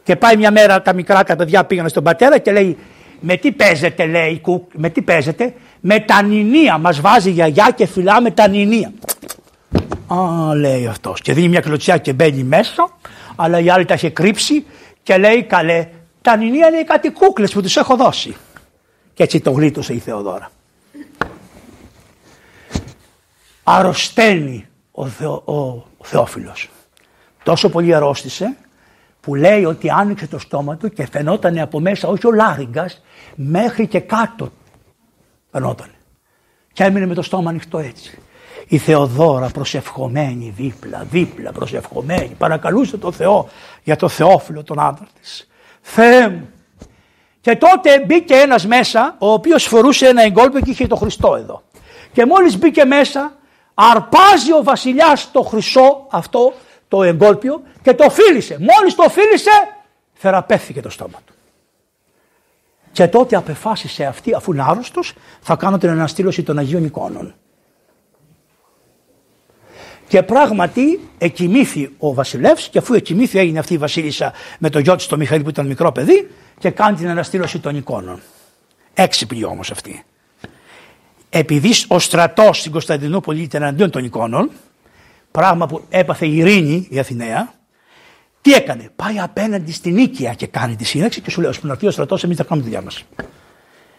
Και 0.02 0.16
πάει 0.16 0.36
μια 0.36 0.50
μέρα 0.50 0.82
τα 0.82 0.92
μικρά 0.92 1.24
τα 1.24 1.36
παιδιά 1.36 1.64
πήγαν 1.64 1.88
στον 1.88 2.02
πατέρα 2.02 2.38
και 2.38 2.52
λέει 2.52 2.78
με 3.20 3.36
τι 3.36 3.52
παίζετε 3.52 4.06
λέει 4.06 4.40
με 4.72 4.90
τι 4.90 5.02
παίζετε, 5.02 5.54
με 5.80 6.00
τα 6.00 6.22
νηνία. 6.22 6.78
Μας 6.78 7.00
βάζει 7.00 7.30
γιαγιά 7.30 7.72
και 7.76 7.86
φυλάμε 7.86 8.30
τα 8.30 8.48
νηνία. 8.48 8.92
Α, 10.06 10.54
λέει 10.54 10.86
αυτός 10.86 11.20
και 11.20 11.32
δίνει 11.32 11.48
μια 11.48 11.60
κλωτσιά 11.60 11.96
και 11.96 12.12
μπαίνει 12.12 12.42
μέσα, 12.42 12.88
αλλά 13.36 13.58
η 13.58 13.70
άλλη 13.70 13.84
τα 13.84 13.94
έχει 13.94 14.10
κρύψει 14.10 14.64
και 15.02 15.16
λέει 15.16 15.42
καλέ, 15.42 15.88
τα 16.22 16.36
νηνία 16.36 16.68
είναι 16.68 16.82
κάτι 16.82 17.10
κούκλες 17.10 17.52
που 17.52 17.62
τους 17.62 17.76
έχω 17.76 17.96
δώσει. 17.96 18.36
Και 19.14 19.22
έτσι 19.22 19.40
το 19.40 19.50
γλίτωσε 19.50 19.92
η 19.92 19.98
Θεοδόρα. 19.98 20.50
Αρρωσταίνει 23.62 24.66
ο, 24.92 25.06
Θεό, 25.06 25.42
ο, 25.44 25.54
ο 25.96 26.04
Θεόφιλος. 26.04 26.70
Τόσο 27.42 27.68
πολύ 27.68 27.94
αρρώστησε 27.94 28.56
που 29.20 29.34
λέει 29.34 29.64
ότι 29.64 29.90
άνοιξε 29.90 30.26
το 30.26 30.38
στόμα 30.38 30.76
του 30.76 30.88
και 30.88 31.06
φαινόταν 31.06 31.58
από 31.58 31.80
μέσα 31.80 32.08
όχι 32.08 32.26
ο 32.26 32.32
Λάριγκας 32.32 33.02
μέχρι 33.34 33.86
και 33.86 34.00
κάτω 34.00 34.52
φαινόταν. 35.50 35.90
Και 36.72 36.84
έμεινε 36.84 37.06
με 37.06 37.14
το 37.14 37.22
στόμα 37.22 37.50
ανοιχτό 37.50 37.78
έτσι. 37.78 38.18
Η 38.66 38.78
Θεοδόρα 38.78 39.48
προσευχομένη 39.48 40.52
δίπλα, 40.56 41.06
δίπλα 41.10 41.52
προσευχομένη, 41.52 42.34
παρακαλούσε 42.38 42.96
το 42.96 43.12
Θεό 43.12 43.48
για 43.82 43.96
το 43.96 44.08
Θεόφιλο 44.08 44.62
τον 44.62 44.80
άντρα 44.80 45.06
της. 45.20 45.48
Θεέ 45.80 46.28
μου. 46.28 46.48
Και 47.40 47.56
τότε 47.56 48.04
μπήκε 48.06 48.34
ένας 48.34 48.66
μέσα, 48.66 49.16
ο 49.18 49.32
οποίος 49.32 49.64
φορούσε 49.64 50.06
ένα 50.06 50.22
εγκόλπο 50.22 50.60
και 50.60 50.70
είχε 50.70 50.86
το 50.86 50.96
Χριστό 50.96 51.34
εδώ. 51.36 51.62
Και 52.12 52.26
μόλις 52.26 52.58
μπήκε 52.58 52.84
μέσα, 52.84 53.32
αρπάζει 53.74 54.52
ο 54.52 54.62
βασιλιάς 54.62 55.30
το 55.32 55.42
χρυσό 55.42 56.06
αυτό 56.10 56.52
το 56.88 57.02
εγκόλπιο 57.02 57.62
και 57.82 57.94
το 57.94 58.10
φίλησε. 58.10 58.58
Μόλις 58.58 58.94
το 58.94 59.08
φίλησε 59.08 59.50
θεραπεύθηκε 60.12 60.80
το 60.80 60.90
στόμα 60.90 61.20
του. 61.26 61.34
Και 62.92 63.08
τότε 63.08 63.36
απεφάσισε 63.36 64.04
αυτή 64.04 64.34
αφού 64.34 64.52
είναι 64.52 64.62
άρρωστος 64.62 65.14
θα 65.40 65.56
κάνω 65.56 65.78
την 65.78 65.88
αναστήλωση 65.88 66.42
των 66.42 66.58
Αγίων 66.58 66.84
εικόνων. 66.84 67.34
Και 70.08 70.22
πράγματι 70.22 71.08
εκοιμήθη 71.18 71.94
ο 71.98 72.14
βασιλεύς 72.14 72.68
και 72.68 72.78
αφού 72.78 72.94
εκοιμήθη 72.94 73.38
έγινε 73.38 73.58
αυτή 73.58 73.74
η 73.74 73.78
βασίλισσα 73.78 74.32
με 74.58 74.70
το 74.70 74.78
γιο 74.78 74.96
της 74.96 75.06
το 75.06 75.16
Μιχαήλ 75.16 75.42
που 75.42 75.48
ήταν 75.48 75.66
μικρό 75.66 75.92
παιδί 75.92 76.30
και 76.58 76.70
κάνει 76.70 76.96
την 76.96 77.08
αναστήλωση 77.08 77.58
των 77.58 77.76
εικόνων. 77.76 78.20
Έξυπνη 78.94 79.44
όμως 79.44 79.70
αυτή. 79.70 80.04
Επειδή 81.34 81.72
ο 81.88 81.98
στρατός 81.98 82.58
στην 82.58 82.72
Κωνσταντινούπολη 82.72 83.42
ήταν 83.42 83.62
εναντίον 83.62 83.90
των 83.90 84.04
εικόνων 84.04 84.50
πράγμα 85.30 85.66
που 85.66 85.84
έπαθε 85.88 86.26
η 86.26 86.36
ειρήνη 86.36 86.86
η 86.90 86.98
Αθηναία, 86.98 87.52
τι 88.40 88.52
έκανε; 88.52 88.90
Πάει 88.96 89.18
απέναντι 89.18 89.72
στην 89.72 89.94
Νίκαια 89.94 90.34
και 90.34 90.46
κάνει 90.46 90.76
τη 90.76 90.84
σύναξη 90.84 91.20
και 91.20 91.30
σου 91.30 91.40
λέει: 91.40 91.50
Ώσπου 91.50 91.66
να 91.66 91.72
έρθει 91.72 91.86
ο 91.86 91.90
στρατός, 91.90 92.24
εμείς 92.24 92.36
θα 92.36 92.44
κάνουμε 92.44 92.66
τη 92.66 92.72
δουλειά 92.72 92.84
μας. 92.84 93.04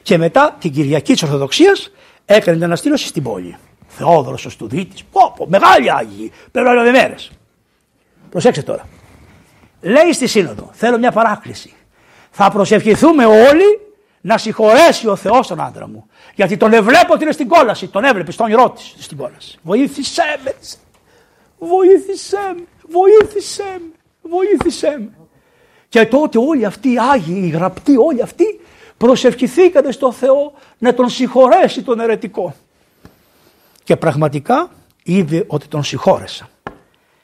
Και 0.02 0.18
μετά 0.18 0.56
την 0.60 0.72
Κυριακή 0.72 1.14
της 1.14 1.24
Ορθοδοξίας 1.24 1.92
έκανε 2.26 2.56
την 2.56 2.66
αναστήλωση 2.66 3.08
στην 3.08 3.24
πόλη. 3.24 3.58
Θεόδωρος 3.88 4.46
ο 4.46 4.50
Στουδίτης, 4.50 5.04
πω, 5.04 5.48
μεγάλη 5.48 5.92
άγιοι, 5.92 6.32
πρέπει 6.52 6.70
να 6.70 6.92
μέρες. 6.92 7.32
Προσέξτε 8.30 8.64
τώρα. 8.64 8.88
Λέει 9.82 10.14
στη 10.14 10.28
Σύνοδο: 10.28 10.70
Θέλω 10.74 10.98
μια 10.98 11.12
παράκληση. 11.12 11.74
Θα 12.32 12.52
προσευχηθούμε 12.52 13.26
όλοι 13.26 13.83
να 14.26 14.38
συγχωρέσει 14.38 15.08
ο 15.08 15.16
Θεός 15.16 15.48
τον 15.48 15.62
άντρα 15.62 15.88
μου. 15.88 16.06
Γιατί 16.36 16.58
τον 16.58 16.74
εβλέπω 16.74 17.14
ότι 17.14 17.24
είναι 17.24 17.32
στην 17.32 17.48
κόλαση. 17.48 17.88
Τον 17.88 18.04
έβλεπες 18.04 18.34
στον 18.34 18.46
όνειρό 18.46 18.70
της 18.70 18.96
στην 19.00 19.18
κόλαση. 19.18 19.58
Βοήθησέ 19.62 20.40
με 20.44 20.54
βοήθησέ 21.66 22.54
με, 22.56 22.64
βοήθησέ 22.90 23.64
με, 23.64 24.30
βοήθησέ 24.30 24.98
με. 25.00 25.10
Και 25.90 26.06
τότε 26.06 26.38
όλοι 26.38 26.66
αυτοί 26.66 26.92
οι 26.92 26.98
Άγιοι, 27.00 27.42
οι 27.44 27.50
γραπτοί, 27.50 27.98
όλοι 27.98 28.22
αυτοί 28.22 28.60
προσευχηθήκατε 28.98 29.92
στο 29.92 30.12
Θεό 30.12 30.54
να 30.78 30.94
τον 30.94 31.10
συγχωρέσει 31.10 31.84
τον 31.84 32.00
ερετικό. 32.00 32.56
Και 33.84 33.96
πραγματικά 33.96 34.70
είδε 35.04 35.46
ότι 35.48 35.68
τον 35.68 35.84
συγχώρεσα. 35.84 36.50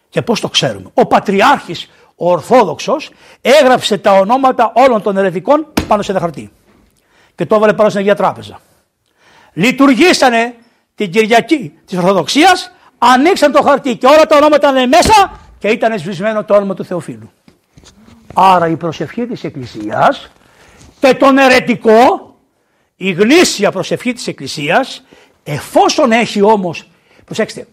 Και 0.10 0.22
πώς 0.22 0.40
το 0.40 0.50
ξέρουμε; 0.50 0.90
Ο 0.94 1.06
Πατριάρχης, 1.06 1.90
ο 2.16 2.32
Ορθόδοξος, 2.32 3.12
έγραψε 3.42 3.98
τα 3.98 4.12
ονόματα 4.12 4.72
όλων 4.76 5.02
των 5.02 5.18
ερετικών 5.18 5.68
πάνω 5.88 6.02
σε 6.02 6.12
ένα 6.12 6.20
χαρτί. 6.20 6.52
Και 7.40 7.46
το 7.46 7.56
έβαλε 7.56 7.74
πάνω 7.74 7.90
στην 7.90 8.02
Αγία 8.02 8.16
Τράπεζα. 8.16 8.60
Λειτουργήσανε 9.54 10.56
την 10.96 11.12
Κυριακή 11.12 11.74
της 11.86 11.98
Ορθοδοξίας 11.98 12.72
ανοίξαν 12.98 13.52
το 13.52 13.62
χαρτί 13.62 13.96
και 13.96 14.08
όλα 14.08 14.26
τα 14.26 14.38
ονόματα 14.38 14.70
ήταν 14.70 14.88
μέσα 14.88 15.40
και 15.60 15.68
ήταν 15.68 16.00
σβησμένο 16.00 16.44
το 16.44 16.56
όνομα 16.56 16.74
του 16.74 16.86
Θεοφίλου. 16.86 17.32
Άρα 18.34 18.68
η 18.68 18.76
προσευχή 18.76 19.26
της 19.26 19.44
Εκκλησίας 19.44 20.32
και 21.00 21.14
τον 21.14 21.38
ερετικό, 21.38 22.36
η 22.96 23.12
γνήσια 23.12 23.72
προσευχή 23.72 24.14
της 24.14 24.28
Εκκλησίας, 24.28 25.04
εφόσον 25.44 26.12
έχει 26.12 26.42
όμως, 26.42 26.90
προσέξτε, 27.26 27.68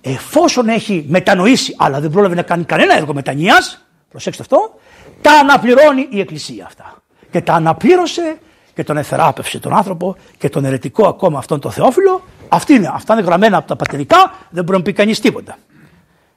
εφόσον 0.00 0.68
έχει 0.68 1.04
μετανοήσει, 1.08 1.74
αλλά 1.78 2.00
δεν 2.00 2.10
πρόλαβε 2.10 2.34
να 2.34 2.42
κάνει 2.42 2.64
κανένα 2.64 2.96
έργο 2.96 3.14
μετανοίας, 3.14 3.84
προσέξτε 4.10 4.42
αυτό, 4.42 4.78
τα 5.20 5.32
αναπληρώνει 5.32 6.06
η 6.10 6.20
Εκκλησία 6.20 6.64
αυτά. 6.66 7.02
Και 7.30 7.40
τα 7.40 7.54
αναπλήρωσε 7.54 8.38
και 8.74 8.84
τον 8.84 8.96
εθεράπευσε 8.96 9.58
τον 9.58 9.76
άνθρωπο 9.76 10.16
και 10.38 10.48
τον 10.48 10.64
ερετικό 10.64 11.06
ακόμα 11.06 11.38
αυτόν 11.38 11.60
τον 11.60 11.70
Θεόφιλο 11.70 12.22
Αυτή 12.48 12.74
είναι, 12.74 12.90
αυτά 12.94 13.12
είναι 13.12 13.22
γραμμένα 13.22 13.56
από 13.56 13.68
τα 13.68 13.76
πατερικά, 13.76 14.34
δεν 14.50 14.64
μπορεί 14.64 14.78
να 14.78 14.84
πει 14.84 14.92
κανείς 14.92 15.20
τίποτα. 15.20 15.56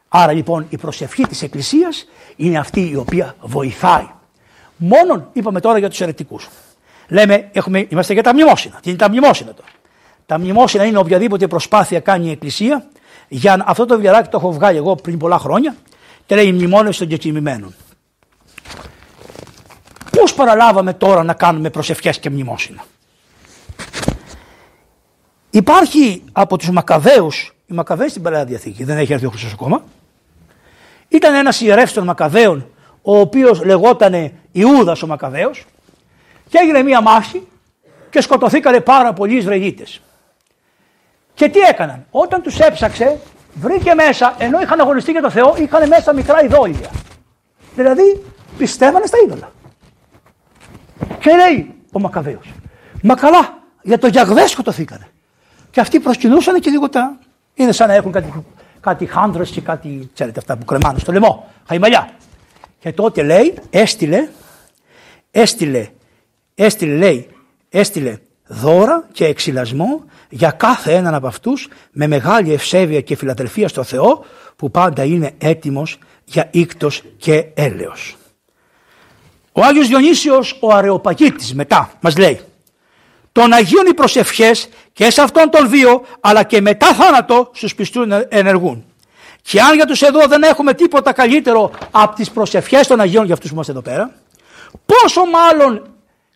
Άρα 0.08 0.32
λοιπόν 0.32 0.66
η 0.70 0.78
προσευχή 0.78 1.24
της 1.24 1.42
Εκκλησίας 1.42 2.08
είναι 2.36 2.58
αυτή 2.58 2.90
η 2.90 2.96
οποία 2.96 3.36
βοηθάει. 3.42 4.08
Μόνον 4.76 5.30
είπαμε 5.34 5.60
τώρα 5.60 5.78
για 5.78 5.90
τους 5.90 6.02
αιρετικούς. 6.02 6.50
Λέμε, 7.08 7.50
έχουμε, 7.52 7.86
είμαστε 7.90 8.14
για 8.14 8.24
τα 8.24 8.34
μνημόσυνα. 8.34 8.80
Τι 8.82 8.90
είναι 8.90 8.98
τα 8.98 9.10
μνημόσυνα 9.10 9.54
τώρα; 9.54 9.70
Τα 10.26 10.40
μνημόσυνα 10.40 10.86
είναι 10.86 10.98
οποιαδήποτε 10.98 11.48
προσπάθεια 11.48 12.00
κάνει 12.00 12.28
η 12.28 12.32
Εκκλησία 12.32 12.86
για 13.28 13.64
αυτό 13.66 13.86
το 13.86 14.00
βιαράκι 14.00 14.30
το 14.30 14.38
έχω 14.38 14.52
βγάλει 14.52 14.78
εγώ 14.78 14.96
πριν 14.96 15.18
πολλά 15.18 15.40
χρόνια 15.40 15.76
και 16.26 16.36
λέει 16.36 16.52
μνημόνευση 16.52 17.00
των 17.00 17.08
κεκοιμημένων. 17.08 17.76
Πώς 20.16 20.34
παραλάβαμε 20.34 20.94
τώρα 20.94 21.24
να 21.24 21.34
κάνουμε 21.34 21.70
προσευχές 21.70 22.20
και 22.20 22.30
μνημόσυνα; 22.30 22.84
Υπάρχει 25.50 26.24
από 26.32 26.58
τους 26.58 26.70
Μακαβαίους, 26.70 27.56
οι 27.66 27.74
Μακαβαίοι 27.74 28.08
στην 28.08 28.22
Παλαιά 28.22 28.46
Διαθήκη, 28.46 28.84
δεν 28.84 28.98
έχει 28.98 29.14
έρθει 29.14 29.26
ο 29.26 29.30
Χριστός 29.30 29.54
ακόμα, 29.54 29.84
ήταν 31.08 31.34
ένας 31.34 31.62
ιερεύς 31.62 31.94
των 31.94 32.04
Μακαβαίων, 32.04 32.70
ο 33.02 33.20
οποίος 33.20 33.64
λεγότανε 33.64 34.34
Ιούδας 34.52 35.02
ο 35.02 35.08
Μακαβαίος 35.08 35.66
και 36.50 36.58
έγινε 36.62 36.84
μία 36.84 37.02
μάχη 37.02 37.48
και 38.10 38.22
σκοτωθήκανε 38.22 38.80
πάρα 38.80 39.14
πολλοί 39.14 39.36
Ισραηλίτες. 39.36 40.02
Και 41.34 41.50
τι 41.50 41.60
έκαναν, 41.60 42.06
όταν 42.12 42.42
τους 42.42 42.60
έψαξε 42.60 43.20
βρήκε 43.54 43.94
μέσα, 43.94 44.36
ενώ 44.38 44.62
είχαν 44.62 44.80
αγωνιστεί 44.80 45.12
για 45.12 45.22
το 45.22 45.30
Θεό, 45.30 45.56
είχαν 45.58 45.88
μέσα 45.88 46.14
μικρά 46.14 46.44
ειδόλια. 46.44 46.90
Δηλαδή 47.76 48.24
πιστεύανε 48.58 49.06
στα 49.06 49.18
είδωλα. 49.26 49.54
Και 51.26 51.32
λέει 51.32 51.76
ο 51.92 52.00
Μακαβαίος, 52.00 52.54
μα 53.02 53.16
καλά, 53.16 53.58
για 53.82 53.98
το 53.98 54.08
Γιαγβέ 54.08 54.48
σκοτωθήκανε. 54.48 55.08
Και 55.72 55.80
αυτοί 55.80 56.00
προσκυνούσαν 56.00 56.60
και 56.60 56.70
λίγο 56.70 56.90
τα. 56.90 57.20
Είναι 57.54 57.72
σαν 57.72 57.88
να 57.88 57.94
έχουν 57.94 58.12
κάτι, 58.12 58.44
κάτι 58.80 59.06
χάντρε 59.06 59.44
και 59.44 59.62
κάτι, 59.62 60.10
ξέρετε 60.14 60.40
αυτά 60.40 60.58
που 60.58 60.66
κρεμάνε 60.66 61.00
στο 61.00 61.12
λαιμό, 61.12 61.52
χαϊμαλιά. 61.68 62.10
Και 62.80 62.94
τότε 62.94 63.24
λέει, 63.24 63.54
έστειλε, 63.70 64.28
έστειλε, 65.32 65.88
έστειλε, 66.56 66.96
λέει, 66.96 67.30
έστειλε 67.70 68.18
δώρα 68.48 69.08
και 69.12 69.26
εξυλασμό 69.26 70.04
για 70.30 70.52
κάθε 70.52 70.94
έναν 70.94 71.14
από 71.14 71.28
αυτούς 71.28 71.68
με 71.92 72.08
μεγάλη 72.08 72.54
ευσέβεια 72.54 73.02
και 73.02 73.16
φιλαδελφία 73.16 73.68
στο 73.68 73.84
Θεό 73.84 74.26
που 74.56 74.72
πάντα 74.72 75.04
είναι 75.04 75.32
έτοιμος 75.38 76.00
για 76.26 76.48
ίκτος 76.52 77.04
και 77.18 77.46
έλεος. 77.54 78.16
Ο 79.58 79.64
Άγιος 79.64 79.88
Διονύσιος 79.88 80.58
ο 80.60 80.74
Αρεοπαγίτης 80.74 81.54
μετά 81.54 81.92
μας 82.00 82.18
λέει 82.18 82.40
των 83.32 83.54
Αγίων 83.54 83.86
οι 83.86 83.94
προσευχές 83.94 84.70
και 84.94 85.10
σε 85.10 85.22
αυτόν 85.22 85.50
τον 85.50 85.70
βίο 85.70 86.06
αλλά 86.20 86.44
και 86.44 86.62
μετά 86.62 86.94
θάνατο 86.94 87.50
στους 87.54 87.76
πιστούς 87.76 88.08
ενεργούν. 88.30 88.86
Και 89.42 89.62
αν 89.62 89.76
για 89.76 89.86
τους 89.86 90.02
εδώ 90.02 90.28
δεν 90.28 90.44
έχουμε 90.44 90.74
τίποτα 90.74 91.14
καλύτερο 91.14 91.72
από 91.92 92.16
τις 92.16 92.32
προσευχές 92.32 92.88
των 92.88 93.00
Αγίων 93.00 93.26
για 93.26 93.34
αυτούς 93.34 93.50
που 93.50 93.54
είμαστε 93.54 93.72
εδώ 93.72 93.82
πέρα, 93.82 94.12
πόσο 94.86 95.22
μάλλον 95.26 95.88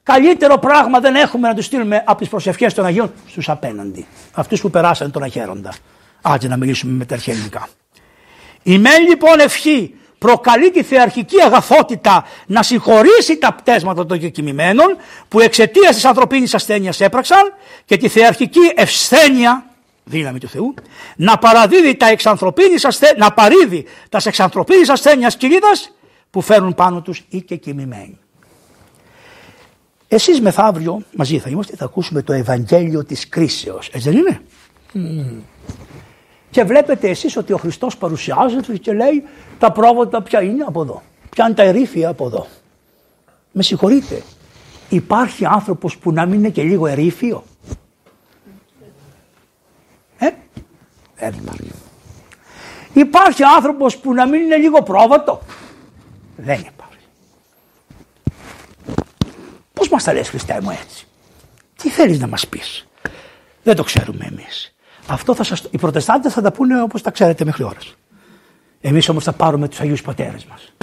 καλύτερο 0.04 0.58
πράγμα 0.58 1.00
δεν 1.00 1.16
έχουμε 1.16 1.48
να 1.48 1.54
τους 1.54 1.66
στείλουμε 1.66 2.04
από 2.06 2.20
τις 2.20 2.30
προσευχές 2.30 2.74
των 2.74 2.86
Αγίων 2.86 3.14
στους 3.28 3.50
απέναντι. 3.50 4.06
Αυτούς 4.34 4.62
που 4.62 4.70
περάσαν 4.70 5.12
τον 5.12 5.24
αχαίροντα. 5.24 5.74
Άντε 6.22 6.48
να 6.48 6.58
μιλήσουμε 6.58 6.94
με 6.94 7.06
τα 7.06 7.16
αρχαιολογικά. 7.16 7.68
Η 8.64 8.78
μεν 8.78 9.08
λοιπόν 9.08 9.40
ευχή 9.40 9.99
προκαλεί 10.20 10.72
τη 10.72 10.84
θεαρχική 10.84 11.42
αγαθότητα 11.42 12.26
να 12.46 12.64
συγχωρήσει 12.64 13.38
τα 13.38 13.54
πτέσματα 13.54 14.06
των 14.06 14.20
κεκοιμημένων 14.20 14.98
που 15.28 15.40
εξαιτίας 15.40 15.96
της 15.96 16.06
ανθρωπίνης 16.06 16.54
ασθένειας 16.54 17.02
έπραξαν 17.02 17.54
και 17.86 17.98
τη 17.98 18.08
θεαρχική 18.08 18.72
ευσθένεια, 18.76 19.66
δύναμη 20.04 20.40
του 20.40 20.48
Θεού, 20.48 20.74
να 21.16 21.38
παραδίδει 21.38 21.96
τα 21.96 22.08
εξανθρωπίνης 22.08 22.86
ασθέ... 22.86 23.14
να 23.18 23.32
παρήδει 23.32 23.86
τα 24.10 24.22
εξανθρωπίνης 24.26 24.90
ασθένειας 24.90 25.38
κυρίδας 25.38 25.92
που 26.30 26.42
φέρνουν 26.42 26.76
πάνω 26.76 27.02
τους 27.02 27.26
οι 27.30 27.42
κεκοιμημένοι. 27.42 28.18
Εσείς 30.08 30.42
μεθαύριο 30.42 31.02
μαζί 31.16 31.40
θα 31.40 31.50
είμαστε, 31.50 31.76
θα 31.76 31.86
ακούσουμε 31.86 32.22
το 32.22 32.34
Ευαγγέλιο 32.34 33.06
της 33.06 33.30
κρίσεως, 33.30 33.90
έτσι 33.94 34.10
δεν 34.10 34.18
είναι; 34.18 34.42
Και 36.52 36.64
βλέπετε 36.64 37.10
εσείς 37.10 37.38
ότι 37.38 37.54
ο 37.54 37.58
Χριστός 37.58 37.98
παρουσιάζεται 37.98 38.78
και 38.78 38.94
λέει 38.94 39.24
τα 39.60 39.72
πρόβατα 39.72 40.22
ποια 40.22 40.42
είναι 40.42 40.64
από 40.64 40.82
εδώ; 40.82 41.02
Ποια 41.30 41.46
είναι 41.46 41.54
τα 41.54 41.64
ερήφια 41.64 42.10
από 42.10 42.26
εδώ; 42.26 42.48
Με 43.52 43.64
συγχωρείτε. 43.64 44.22
Υπάρχει 44.90 45.46
άνθρωπος 45.46 45.98
που 45.98 46.12
να 46.12 46.26
μην 46.26 46.40
είναι 46.40 46.50
και 46.50 46.64
λίγο 46.64 46.88
ερήφιο; 46.88 47.44
Ε, 50.18 50.30
δεν 51.16 51.34
υπάρχει. 51.42 51.72
Υπάρχει 52.94 53.44
άνθρωπος 53.44 53.98
που 53.98 54.14
να 54.14 54.28
μην 54.28 54.42
είναι 54.42 54.56
λίγο 54.56 54.84
πρόβατο; 54.84 55.42
Δεν 56.36 56.60
υπάρχει. 56.60 57.06
Πώς 59.74 59.90
μας 59.90 60.04
τα 60.04 60.14
λες 60.14 60.30
Χριστέ 60.30 60.60
μου 60.62 60.70
έτσι; 60.70 61.08
Τι 61.76 61.90
θέλεις 61.90 62.20
να 62.20 62.28
μας 62.28 62.48
πεις; 62.48 62.88
Δεν 63.64 63.76
το 63.76 63.84
ξέρουμε 63.84 64.26
εμείς. 64.26 64.74
Αυτό 65.10 65.36
θα 65.36 65.44
σας, 65.44 65.68
οι 65.72 65.78
προτεστάντες 65.78 66.34
θα 66.34 66.42
τα 66.42 66.52
πούνε 66.52 66.82
όπως 66.82 67.02
τα 67.02 67.12
ξέρετε 67.12 67.46
μέχρι 67.46 67.64
ώρας. 67.64 67.96
Εμείς 68.82 69.10
όμως 69.10 69.24
θα 69.24 69.32
πάρουμε 69.32 69.68
τους 69.68 69.80
Αγίους 69.80 70.02
Πατέρες 70.02 70.46
μας. 70.46 70.74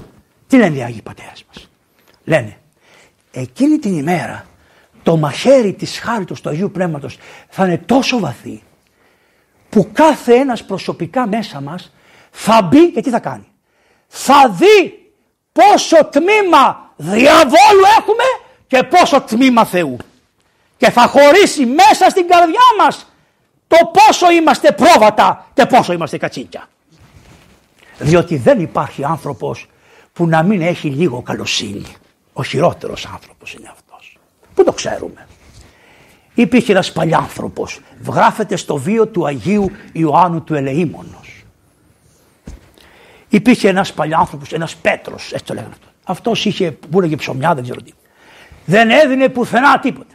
Τι 0.46 0.56
λένε 0.56 0.76
οι 0.76 0.82
Άγιοι 0.82 1.02
Πατέρες 1.02 1.44
μας; 1.48 1.70
Λένε 2.24 2.56
εκείνη 3.30 3.78
την 3.78 3.98
ημέρα 3.98 4.44
το 5.02 5.16
μαχαίρι 5.16 5.72
της 5.72 5.98
χάριτος 5.98 6.40
του 6.40 6.48
Αγίου 6.48 6.70
Πνεύματος 6.70 7.18
θα 7.48 7.66
είναι 7.66 7.78
τόσο 7.78 8.18
βαθύ 8.18 8.62
που 9.68 9.90
κάθε 9.92 10.34
ένας 10.34 10.64
προσωπικά 10.64 11.26
μέσα 11.26 11.60
μας 11.60 11.92
θα 12.30 12.62
μπει 12.62 12.90
και 12.90 13.00
τι 13.00 13.10
θα 13.10 13.18
κάνει; 13.18 13.48
Θα 14.06 14.48
δει 14.48 15.12
πόσο 15.52 16.04
τμήμα 16.04 16.92
διαβόλου 16.96 17.84
έχουμε 17.98 18.24
και 18.66 18.82
πόσο 18.82 19.20
τμήμα 19.20 19.64
Θεού. 19.64 19.96
Και 20.76 20.90
θα 20.90 21.06
χωρίσει 21.06 21.66
μέσα 21.66 22.10
στην 22.10 22.28
καρδιά 22.28 22.60
μας 22.78 23.05
το 23.68 23.76
πόσο 23.92 24.30
είμαστε 24.30 24.72
πρόβατα 24.72 25.46
και 25.54 25.66
πόσο 25.66 25.92
είμαστε 25.92 26.18
κατσίκια. 26.18 26.68
Διότι 27.98 28.36
δεν 28.36 28.60
υπάρχει 28.60 29.04
άνθρωπος 29.04 29.68
που 30.12 30.26
να 30.26 30.42
μην 30.42 30.62
έχει 30.62 30.88
λίγο 30.88 31.22
καλοσύνη. 31.22 31.94
Ο 32.32 32.42
χειρότερος 32.42 33.06
άνθρωπος 33.06 33.54
είναι 33.54 33.68
αυτός. 33.72 34.18
Πού 34.54 34.64
το 34.64 34.72
ξέρουμε. 34.72 35.26
Υπήρχε 36.34 36.72
ένας 36.72 36.92
παλιάνθρωπος, 36.92 37.80
βγράφεται 38.00 38.56
στο 38.56 38.76
βίο 38.76 39.06
του 39.06 39.26
Αγίου 39.26 39.70
Ιωάννου 39.92 40.42
του 40.42 40.54
Ελεήμονος. 40.54 41.44
Υπήρχε 43.28 43.68
ένας 43.68 43.92
παλιάνθρωπος, 43.92 44.52
ένας 44.52 44.76
Πέτρος, 44.76 45.32
έτσι 45.32 45.44
το 45.44 45.54
λέγανε 45.54 45.72
αυτό. 45.72 45.86
Αυτός 46.04 46.44
είχε, 46.44 46.70
που 46.70 46.98
έλεγε 46.98 47.16
ψωμιά, 47.16 47.54
δεν 47.54 47.62
ξέρω 47.62 47.82
τι. 47.82 47.92
Δεν 48.64 48.90
έδινε 48.90 49.28
πουθενά 49.28 49.78
τίποτα. 49.78 50.14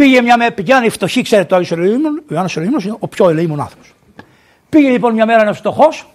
Πήγε 0.00 0.22
μια 0.22 0.36
μέρα, 0.36 0.52
πηγαίνει 0.52 0.88
φτωχή, 0.88 1.22
ξέρετε 1.22 1.48
το 1.48 1.56
Άγιο 1.56 1.76
Ελεήμον, 1.76 2.18
ο 2.18 2.24
Ιωάννης 2.30 2.56
Ελεήμονος 2.56 2.84
είναι 2.84 2.96
ο 2.98 3.08
πιο 3.08 3.28
ελεήμον 3.28 3.60
άνθρωπος. 3.60 3.94
Πήγε 4.68 4.88
λοιπόν 4.88 5.14
μια 5.14 5.26
μέρα 5.26 5.40
ένας 5.40 5.58
φτωχός 5.58 6.06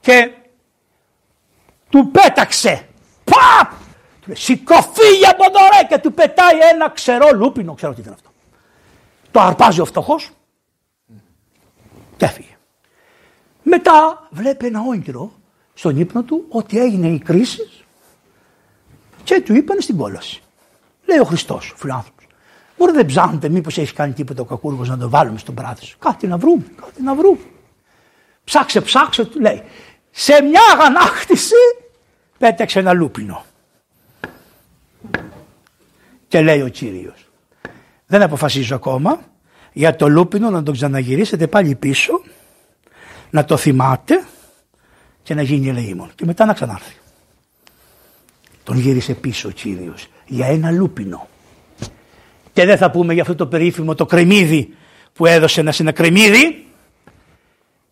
και 0.00 0.30
του 1.90 2.10
πέταξε. 2.10 2.88
Παπ! 3.24 3.70
Του 4.20 4.26
λέει 4.26 4.36
σηκωφίγε 4.36 5.26
από 5.26 5.44
εδώ 5.44 5.58
ρε 5.72 5.86
και 5.88 5.98
του 5.98 6.12
πετάει 6.12 6.58
ένα 6.72 6.90
ξερό 6.90 7.30
λούπινο. 7.34 7.74
Ξέρω 7.74 7.94
τι 7.94 8.00
ήταν 8.00 8.12
αυτό. 8.12 8.30
Το 9.30 9.40
αρπάζει 9.40 9.80
ο 9.80 9.84
φτωχός 9.84 10.30
και 12.16 12.24
έφυγε. 12.24 12.56
Μετά 13.62 14.28
βλέπει 14.30 14.66
ένα 14.66 14.80
όνειρο 14.80 15.32
στον 15.74 15.98
ύπνο 15.98 16.22
του 16.22 16.44
ότι 16.48 16.78
έγινε 16.78 17.08
η 17.08 17.18
κρίση 17.18 17.84
και 19.24 19.40
του 19.40 19.54
είπαν 19.54 19.80
στην 19.80 19.96
κόλαση. 19.96 20.42
Λέει 21.04 21.18
ο 21.18 21.24
Χριστός, 21.24 21.74
φιλάνθρωπος. 21.76 22.15
Μπορεί 22.76 22.92
δεν 22.92 23.06
ψάχνετε 23.06 23.48
μήπως 23.48 23.78
έχει 23.78 23.92
κάνει 23.92 24.12
τίποτα 24.12 24.42
ο 24.42 24.44
κακούργος 24.44 24.88
να 24.88 24.98
το 24.98 25.08
βάλουμε 25.08 25.38
στον 25.38 25.54
μπράδυ 25.54 25.84
σου. 25.84 25.98
Κάτι 25.98 26.26
να 26.26 26.36
βρούμε, 26.36 26.64
κάτι 26.80 27.02
να 27.02 27.14
βρούμε. 27.14 27.38
Ψάξε, 28.44 28.80
ψάξε, 28.80 29.24
του 29.24 29.40
λέει 29.40 29.62
σε 30.10 30.42
μια 30.42 30.60
αγανάκτηση 30.74 31.54
πέταξε 32.38 32.78
ένα 32.78 32.92
λούπινο. 32.92 33.44
Και 36.28 36.40
λέει 36.40 36.62
ο 36.62 36.68
Κύριος, 36.68 37.28
δεν 38.06 38.22
αποφασίζω 38.22 38.74
ακόμα 38.74 39.20
για 39.72 39.96
το 39.96 40.08
λούπινο 40.08 40.50
να 40.50 40.62
το 40.62 40.72
ξαναγυρίσετε 40.72 41.46
πάλι 41.46 41.74
πίσω, 41.74 42.20
να 43.30 43.44
το 43.44 43.56
θυμάτε 43.56 44.24
και 45.22 45.34
να 45.34 45.42
γίνει 45.42 45.68
ελεήμον 45.68 46.10
και 46.14 46.24
μετά 46.24 46.44
να 46.44 46.52
ξανάρθει. 46.52 46.94
Τον 48.64 48.78
γύρισε 48.78 49.14
πίσω 49.14 49.48
ο 49.48 49.50
Κύριος 49.50 50.06
για 50.26 50.46
ένα 50.46 50.70
λούπινο. 50.70 51.28
Και 52.56 52.64
δεν 52.64 52.76
θα 52.76 52.90
πούμε 52.90 53.12
για 53.12 53.22
αυτό 53.22 53.34
το 53.34 53.46
περίφημο 53.46 53.94
το 53.94 54.06
κρεμμύδι 54.06 54.74
που 55.12 55.26
έδωσε 55.26 55.60
ένας, 55.60 55.80
ένα 55.80 55.92
κρεμμύδι 55.92 56.66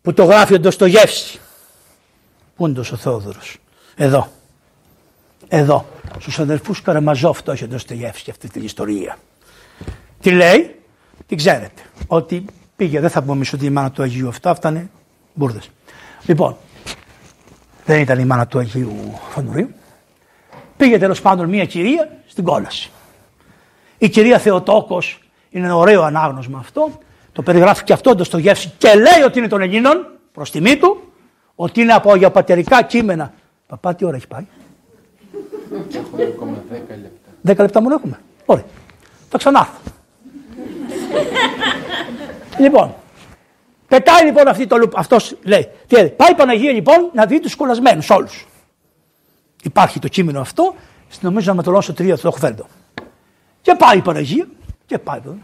που 0.01 0.13
το 0.13 0.23
γράφει 0.23 0.53
ο 0.53 0.59
Ντοστογεύση. 0.59 1.39
Πού 2.55 2.67
είναι 2.67 2.79
ο 2.79 2.83
Θόδωρος; 2.83 3.57
Εδώ. 3.95 4.31
Εδώ. 5.47 5.85
Στους 6.19 6.39
αδερφούς 6.39 6.81
Καραμαζόφ 6.81 7.43
το 7.43 7.51
έχει 7.51 7.67
και 8.23 8.31
αυτή 8.31 8.49
την 8.49 8.63
ιστορία. 8.63 9.17
Τι 10.21 10.31
λέει, 10.31 10.75
την 11.27 11.37
ξέρετε. 11.37 11.81
Ότι 12.07 12.45
Πήγε, 12.75 12.99
δεν 12.99 13.09
θα 13.09 13.21
πούμε 13.21 13.33
εμείς 13.33 13.53
ότι 13.53 13.65
η 13.65 13.69
μάνα 13.69 13.91
του 13.91 14.01
Αγίου 14.01 14.27
αυτά, 14.27 14.49
αυτά 14.49 14.69
είναι 14.69 14.89
μπουρδες. 15.33 15.69
Λοιπόν, 16.25 16.57
δεν 17.85 17.99
ήταν 17.99 18.19
η 18.19 18.25
μάνα 18.25 18.47
του 18.47 18.59
Αγίου 18.59 19.19
Φανουρίου. 19.29 19.69
Πήγε 20.77 20.97
τέλος 20.97 21.21
πάντων 21.21 21.49
μια 21.49 21.65
κυρία 21.65 22.09
στην 22.27 22.43
κόλαση. 22.43 22.89
Η 24.05 24.09
κυρία 24.09 24.39
Θεοτόκος 24.39 25.19
είναι 25.49 25.65
ένα 25.65 25.75
ωραίο 25.75 26.01
ανάγνωσμα 26.03 26.59
αυτό. 26.59 26.91
Το 27.31 27.41
περιγράφει 27.41 27.83
και 27.83 27.93
αυτό 27.93 28.15
το 28.15 28.37
γεύση 28.37 28.73
και 28.77 28.87
λέει 28.87 29.23
ότι 29.25 29.39
είναι 29.39 29.47
των 29.47 29.61
Ελλήνων 29.61 30.07
προς 30.31 30.51
τιμή 30.51 30.77
του, 30.77 31.13
ότι 31.55 31.81
είναι 31.81 31.93
από 31.93 32.11
αγιαπατερικά 32.11 32.83
κείμενα. 32.83 33.33
Παπά, 33.67 33.95
τι 33.95 34.05
ώρα 34.05 34.15
έχει 34.15 34.27
πάει; 34.27 34.45
Έχουμε 35.91 36.23
ακόμα 36.23 36.63
10 36.71 36.75
λεπτά. 36.87 37.53
10 37.53 37.65
λεπτά 37.65 37.81
μόνο 37.81 37.95
έχουμε; 37.95 38.19
Ωραία. 38.45 38.65
Θα 39.29 39.37
ξανάρθω. 39.37 39.79
λοιπόν, 42.59 42.93
πετάει 43.87 44.25
λοιπόν 44.25 44.47
αυτή 44.47 44.67
το 44.67 44.89
αυτός 44.95 45.35
λέει, 45.43 45.69
τι 45.87 45.95
λέει, 45.95 46.09
πάει 46.09 46.31
η 46.31 46.35
Παναγία 46.35 46.71
λοιπόν 46.71 47.09
να 47.13 47.25
δει 47.25 47.39
τους 47.39 47.55
κολλασμένους 47.55 48.09
όλους. 48.09 48.45
Υπάρχει 49.63 49.99
το 49.99 50.07
κείμενο 50.07 50.39
αυτό, 50.39 50.75
νομίζω 51.21 51.49
να 51.49 51.55
με 51.55 51.63
το 51.63 51.77
3 51.77 51.93
το 51.95 52.27
έχω 52.27 52.37
φέρει 52.37 52.55
Και 53.65 53.75
πάει 53.75 53.97
η 53.97 54.01
Παναγία 54.01 54.47
και 54.85 54.97
πάει 54.97 55.17
εδώ. 55.17 55.37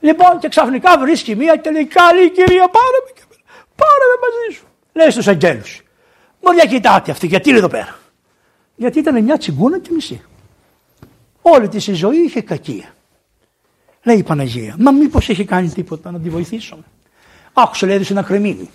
Λοιπόν 0.00 0.38
και 0.38 0.48
ξαφνικά 0.48 0.98
βρίσκει 0.98 1.36
μία 1.36 1.56
και 1.56 1.70
λέει 1.70 1.86
καλή 1.86 2.30
κυρία 2.30 2.68
πάρε 2.68 2.98
με, 3.04 3.36
πάρε 3.76 4.04
με 4.10 4.16
μαζί 4.24 4.56
σου. 4.58 4.66
Λέει 4.92 5.10
στους 5.10 5.28
αγγέλους. 5.28 5.82
Μου 6.40 6.52
διακοιτάτε 6.52 7.10
αυτή 7.10 7.26
γιατί 7.26 7.48
είναι 7.48 7.58
εδώ 7.58 7.68
πέρα. 7.68 7.98
Γιατί 8.76 8.98
ήταν 8.98 9.22
μια 9.22 9.38
τσιγκούνα 9.38 9.78
και 9.78 9.90
μισή. 9.92 10.22
Όλη 11.42 11.68
τη 11.68 11.90
η 11.90 11.94
ζωή 11.94 12.16
είχε 12.16 12.40
κακία. 12.40 12.94
Λέει 14.02 14.16
η 14.16 14.22
Παναγία, 14.22 14.74
μα 14.78 14.90
μήπως 14.90 15.28
έχει 15.28 15.44
κάνει 15.44 15.68
τίποτα 15.68 16.10
να 16.10 16.20
τη 16.20 16.30
βοηθήσω. 16.30 16.78
Άκουσε 17.52 17.86
λέει 17.86 18.06
ένα 18.10 18.22
κρεμμύδι. 18.22 18.70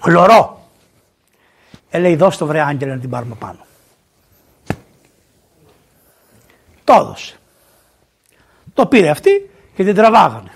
Χλωρό. 0.00 0.68
Ε, 1.90 1.98
λέει 1.98 2.16
δώσ' 2.16 2.36
το 2.36 2.46
βρε 2.46 2.60
άγγελε 2.60 2.94
να 2.94 3.00
την 3.00 3.10
πάρουμε 3.10 3.34
πάνω. 3.34 3.66
Το 6.86 6.92
έδωσε. 6.92 7.36
Το 8.74 8.86
πήρε 8.86 9.08
αυτή 9.08 9.50
και 9.74 9.84
την 9.84 9.94
τραβάγανε. 9.94 10.50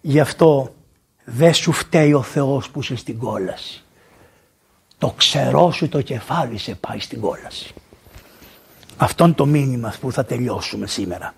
Γι' 0.00 0.20
αυτό 0.20 0.74
δεν 1.24 1.54
σου 1.54 1.72
φταίει 1.72 2.12
ο 2.12 2.22
Θεός 2.22 2.70
που 2.70 2.80
είσαι 2.80 2.96
στην 2.96 3.18
κόλαση. 3.18 3.82
Το 4.98 5.14
ξερό 5.16 5.70
σου 5.70 5.88
το 5.88 6.02
κεφάλι 6.02 6.58
σε 6.58 6.74
πάει 6.74 6.98
στην 6.98 7.20
κόλαση. 7.20 7.74
Αυτόν 8.96 9.34
το 9.34 9.46
μήνυμα 9.46 9.94
που 10.00 10.12
θα 10.12 10.24
τελειώσουμε 10.24 10.86
σήμερα. 10.86 11.34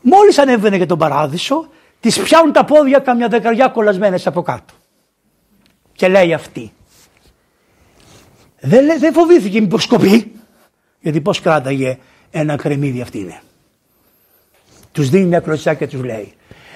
Μόλις 0.00 0.38
ανέβαινε 0.38 0.76
για 0.76 0.86
τον 0.86 0.98
παράδεισο, 0.98 1.68
τις 2.00 2.18
πιάνουν 2.22 2.52
τα 2.52 2.64
πόδια 2.64 2.98
καμιά 2.98 3.28
δεκαριά 3.28 3.68
κολλασμένες 3.68 4.26
από 4.26 4.42
κάτω. 4.42 4.74
Και 5.92 6.08
λέει 6.08 6.34
αυτή. 6.34 6.72
Δεν, 8.60 8.98
δεν 8.98 9.12
φοβήθηκε 9.12 9.60
μήπως 9.60 9.82
σκοπεί. 9.82 10.32
Γιατί 11.00 11.20
πώς 11.20 11.40
κράταγε 11.40 11.98
ένα 12.30 12.56
κρεμμύδι 12.56 13.00
αυτή 13.00 13.18
είναι. 13.18 13.40
Τους 14.92 15.08
δίνει 15.08 15.24
μια 15.24 15.40
κλωτσιά 15.40 15.74
και 15.74 15.86
τους 15.86 16.02
λέει. 16.02 16.32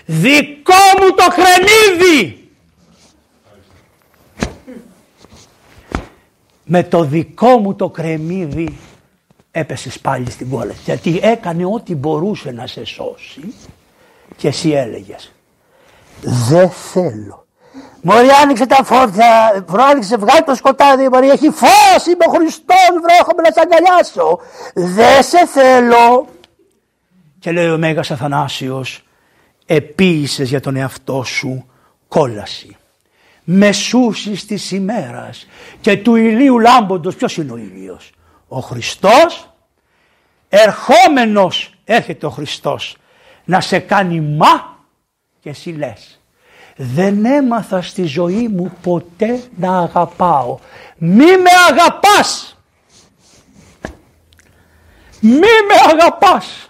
Δικό 0.07 0.75
μου 1.01 1.15
το 1.15 1.25
κρεμμύδι! 1.35 2.43
με 6.65 6.83
το 6.83 7.05
δικό 7.05 7.59
μου 7.59 7.75
το 7.75 7.91
κρεμμύδι 7.91 8.79
έπεσες 9.51 9.99
πάλι 9.99 10.31
στην 10.31 10.49
κόλαση. 10.49 10.81
Γιατί 10.85 11.21
έκανε 11.23 11.65
ό,τι 11.65 11.95
μπορούσε 11.95 12.51
να 12.51 12.67
σε 12.67 12.85
σώσει 12.85 13.55
και 14.37 14.49
εσύ 14.49 14.71
έλεγες. 14.71 15.33
Δεν 16.21 16.71
θέλω. 16.71 17.42
Μωρή 18.05 18.29
άνοιξε 18.43 18.67
τα 18.67 18.85
φώτα, 18.85 19.65
άνοιξε 19.91 20.17
βγάλει 20.17 20.43
το 20.43 20.55
σκοτάδι, 20.55 21.09
Μωρή 21.09 21.29
έχει 21.29 21.51
φως, 21.51 22.07
είμαι 22.07 22.25
ο 22.27 22.31
Χριστός, 22.31 22.95
βρέχομαι 23.03 23.43
να 23.43 23.51
σε 23.53 23.61
αγκαλιάσω. 23.61 24.39
Δεν 24.75 25.23
σε 25.23 25.47
θέλω. 25.47 26.29
Και 27.39 27.53
λέει 27.53 27.71
ο 27.71 27.79
Μέγας 27.79 28.11
Αθανάσιος, 28.11 29.05
επίησες 29.67 30.49
για 30.49 30.61
τον 30.61 30.77
εαυτό 30.77 31.23
σου 31.23 31.67
κόλαση 32.09 32.77
μεσούσης 33.45 34.47
της 34.47 34.71
ημέρας 34.71 35.47
και 35.81 35.97
του 35.97 36.15
ηλίου 36.15 36.59
λάμποντος. 36.59 37.17
Ποιος 37.17 37.37
είναι 37.37 37.53
ο 37.53 37.57
ήλιος. 37.57 38.13
Ο 38.49 38.61
Χριστός 38.61 39.55
ερχόμενος 40.49 41.75
έρχεται 41.85 42.27
ο 42.27 42.31
Χριστός 42.31 42.97
να 43.45 43.61
σε 43.61 43.79
κάνει 43.79 44.21
μα 44.21 44.77
και 45.41 45.49
εσύ 45.49 45.71
λες 45.71 46.22
δεν 46.85 47.25
έμαθα 47.25 47.83
στη 47.83 48.05
ζωή 48.05 48.49
μου 48.49 48.73
ποτέ 48.83 49.43
να 49.57 49.79
αγαπάω. 49.79 50.59
Μη 50.97 51.37
με 51.37 51.51
αγαπάς. 51.71 52.57
Μη 55.21 55.39
με 55.39 55.93
αγαπάς. 55.93 56.67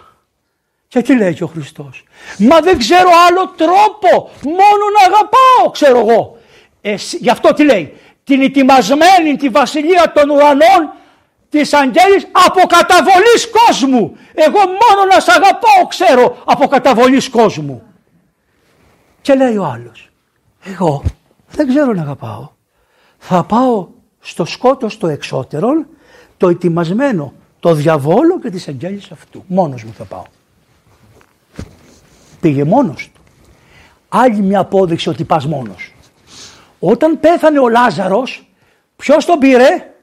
Και 0.89 1.02
τι 1.02 1.16
λέει 1.16 1.39
ο 1.40 1.47
Χριστός; 1.47 2.05
Μα 2.39 2.60
δεν 2.60 2.78
ξέρω 2.78 3.09
άλλο 3.28 3.52
τρόπο. 3.56 4.30
Μόνο 4.43 4.84
να 4.98 5.14
αγαπάω 5.14 5.70
ξέρω 5.70 5.98
εγώ 5.98 6.36
γι' 7.18 7.30
αυτό 7.30 7.52
τι 7.52 7.64
λέει; 7.64 7.97
Την 8.24 8.43
ετοιμασμένη 8.43 9.36
τη 9.36 9.48
βασιλεία 9.48 10.12
των 10.14 10.30
ουρανών 10.30 10.93
της 11.48 11.72
αγγέλης 11.72 12.26
από 12.32 12.66
καταβολής 12.66 13.48
κόσμου. 13.66 14.16
Εγώ 14.34 14.59
μόνο 14.59 15.12
να 15.14 15.20
σ' 15.20 15.28
αγαπάω 15.28 15.86
ξέρω 15.89 16.43
από 16.44 16.66
καταβολής 16.66 17.28
κόσμου. 17.28 17.91
Και 19.23 19.35
λέει 19.35 19.57
ο 19.57 19.65
άλλος. 19.65 20.11
Εγώ 20.65 21.03
δεν 21.51 21.69
ξέρω 21.69 21.93
να 21.93 22.03
αγαπάω. 22.03 22.49
Θα 23.19 23.44
πάω 23.44 23.89
στο 24.20 24.44
σκότος 24.44 24.99
το 24.99 25.07
εξώτερο, 25.07 25.69
το 26.36 26.49
ετοιμασμένο, 26.49 27.32
το 27.61 27.74
διαβόλο 27.74 28.40
και 28.40 28.51
τις 28.51 28.69
αγγέλης 28.69 29.11
αυτού. 29.11 29.44
Μόνος 29.47 29.85
μου 29.85 29.93
θα 29.93 30.05
πάω. 30.05 30.24
Πήγε 32.40 32.65
μόνος 32.65 33.11
του. 33.15 33.20
Άλλη 34.09 34.40
μια 34.40 34.61
απόδειξη 34.61 35.09
ότι 35.09 35.24
πας 35.24 35.47
μόνος. 35.47 35.94
Όταν 36.78 37.20
πέθανε 37.20 37.59
ο 37.59 37.69
Λάζαρος, 37.69 38.49
ποιος 38.97 39.24
τον 39.24 39.39
πήρε, 39.39 39.94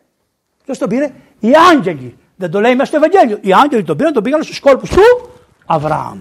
ποιος 0.64 0.78
τον 0.78 0.90
πήρε, 0.90 1.14
οι 1.40 1.52
άγγελοι. 1.72 2.18
Δεν 2.36 2.52
το 2.52 2.60
λέει 2.60 2.76
μέσα 2.76 2.86
στο 2.86 2.98
Ευαγγέλιο. 2.98 3.38
Οι 3.42 3.54
άγγελοι 3.54 3.84
τον 3.84 3.98
πήραν, 3.98 4.14
τον 4.14 4.24
πήγαν 4.24 4.44
στους 4.44 4.60
κόλπους 4.60 4.90
του 4.90 5.02
Αβραάμ. 5.66 6.20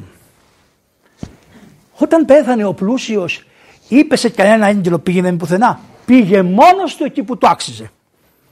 Όταν 1.99 2.25
πέθανε 2.25 2.65
ο 2.65 2.75
πλούσιος, 2.75 3.43
είπε 3.89 4.17
σε 4.17 4.29
κανένα 4.29 4.67
άγγελο 4.67 4.99
πήγαινε 4.99 5.33
πουθενά. 5.33 5.81
Πήγε 6.07 6.43
μόνος 6.43 6.97
του 6.97 7.05
εκεί 7.05 7.23
που 7.23 7.39
το 7.39 7.47
άξιζε. 7.49 7.91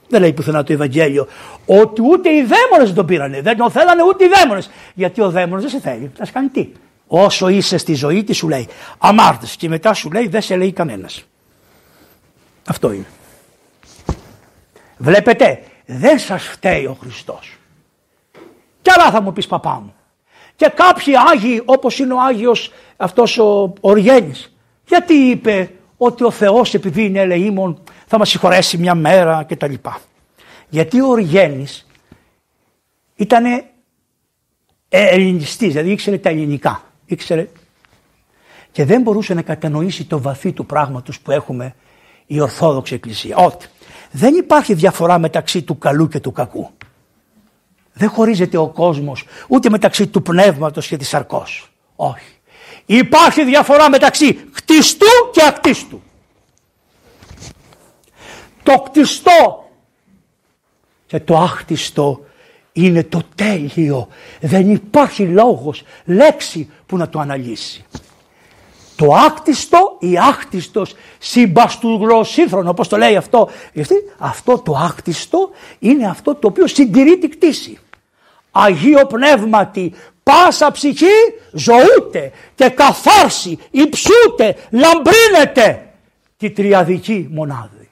Δεν 0.09 0.21
λέει 0.21 0.33
πουθενά 0.33 0.63
το 0.63 0.73
Ευαγγέλιο 0.73 1.27
ότι 1.65 2.01
ούτε 2.01 2.29
οι 2.29 2.41
δαίμονες 2.41 2.85
δεν 2.85 2.93
τον 2.93 3.05
πήρανε. 3.05 3.41
Δεν 3.41 3.57
τον 3.57 3.71
θέλανε 3.71 4.03
ούτε 4.03 4.25
οι 4.25 4.27
δαίμονες. 4.27 4.69
Γιατί 4.93 5.21
ο 5.21 5.29
δαίμονε 5.29 5.61
δεν 5.61 5.69
σε 5.69 5.79
θέλει. 5.79 6.11
Θα 6.17 6.25
κάνει 6.33 6.47
τι. 6.47 6.69
Όσο 7.07 7.47
είσαι 7.47 7.77
στη 7.77 7.93
ζωή, 7.93 8.23
τι 8.23 8.33
σου 8.33 8.47
λέει. 8.47 8.67
Αμάρτε. 8.97 9.45
Και 9.57 9.69
μετά 9.69 9.93
σου 9.93 10.11
λέει 10.11 10.27
δεν 10.27 10.41
σε 10.41 10.55
λέει 10.55 10.71
κανένας. 10.71 11.23
Αυτό 12.67 12.91
είναι. 12.91 13.05
Βλέπετε, 14.97 15.63
δεν 15.85 16.19
σας 16.19 16.43
φταίει 16.43 16.85
ο 16.85 16.97
Χριστός. 17.01 17.57
Και 18.81 18.91
άλλα 18.95 19.11
θα 19.11 19.21
μου 19.21 19.33
πεις 19.33 19.47
παπά 19.47 19.81
μου. 19.85 19.93
Και 20.57 20.71
κάποιοι 20.75 21.13
Άγιοι 21.33 21.61
όπως 21.65 21.99
είναι 21.99 22.13
ο 22.13 22.21
Άγιος 22.21 22.71
αυτός 22.97 23.37
ο 23.37 23.73
Οργένης. 23.81 24.55
Γιατί 24.87 25.13
είπε 25.13 25.71
ότι 25.97 26.23
ο 26.23 26.31
Θεός 26.31 26.73
επειδή 26.73 27.05
είναι 27.05 27.19
ελεήμων 27.19 27.83
θα 28.05 28.17
μας 28.17 28.29
συγχωρέσει 28.29 28.77
μια 28.77 28.95
μέρα 28.95 29.43
και 29.43 29.55
τα 29.55 29.67
λοιπά. 29.67 30.01
Γιατί 30.69 31.01
ο 31.01 31.07
Οργένης 31.07 31.87
ήταν 33.15 33.43
ελληνιστής, 34.89 35.67
δηλαδή 35.67 35.91
ήξερε 35.91 36.17
τα 36.17 36.29
ελληνικά. 36.29 36.83
Ήξερε 37.05 37.47
και 38.71 38.85
δεν 38.85 39.01
μπορούσε 39.01 39.33
να 39.33 39.41
κατανοήσει 39.41 40.05
το 40.05 40.21
βαθύ 40.21 40.51
του 40.51 40.65
πράγματος 40.65 41.19
που 41.19 41.31
έχουμε 41.31 41.75
η 42.25 42.39
Ορθόδοξη 42.39 42.93
Εκκλησία. 42.93 43.35
Ότι 43.35 43.67
δεν 44.11 44.35
υπάρχει 44.35 44.73
διαφορά 44.73 45.17
μεταξύ 45.17 45.61
του 45.61 45.77
καλού 45.77 46.07
και 46.07 46.19
του 46.19 46.31
κακού. 46.31 46.71
Δεν 47.97 48.09
χωρίζεται 48.09 48.57
ο 48.57 48.67
κόσμος 48.67 49.23
ούτε 49.47 49.69
μεταξύ 49.69 50.07
του 50.07 50.21
πνεύματος 50.21 50.87
και 50.87 50.97
της 50.97 51.07
σαρκός. 51.07 51.71
Όχι. 51.95 52.31
Υπάρχει 52.85 53.43
διαφορά 53.43 53.89
μεταξύ 53.89 54.33
κτιστού 54.33 55.05
και 55.31 55.43
ακτίστου. 55.47 56.01
Το 58.63 58.79
κτιστό 58.79 59.69
και 61.05 61.19
το 61.19 61.37
άχτιστο 61.37 62.25
είναι 62.71 63.03
το 63.03 63.21
τέλειο. 63.35 64.07
Δεν 64.39 64.71
υπάρχει 64.71 65.23
λόγος, 65.23 65.83
λέξη 66.05 66.69
που 66.85 66.97
να 66.97 67.09
το 67.09 67.19
αναλύσει. 67.19 67.85
Το 68.95 69.13
άκτιστο 69.13 69.97
ή 69.99 70.17
άκτιστος 70.17 70.95
συμπαστουγλωσσίθρον, 71.17 72.67
όπως 72.67 72.87
το 72.87 72.97
λέει 72.97 73.15
αυτό. 73.15 73.49
Γιατί 73.73 73.95
αυτό 74.17 74.59
το 74.59 74.75
άκτιστο 74.77 75.49
είναι 75.79 76.07
αυτό 76.07 76.35
το 76.35 76.47
οποίο 76.47 76.67
συντηρεί 76.67 77.17
τη 77.17 77.27
κτήση. 77.27 77.79
Αγίο 78.59 79.05
πνεύματι 79.05 79.93
πάσα 80.23 80.71
ψυχή 80.71 81.15
ζωούται 81.51 82.31
και 82.55 82.69
καθάρσει, 82.69 83.59
υψούται, 83.71 84.55
λαμπρύνεται 84.71 85.89
τη 86.37 86.51
τριαδική 86.51 87.27
μονάδη. 87.31 87.89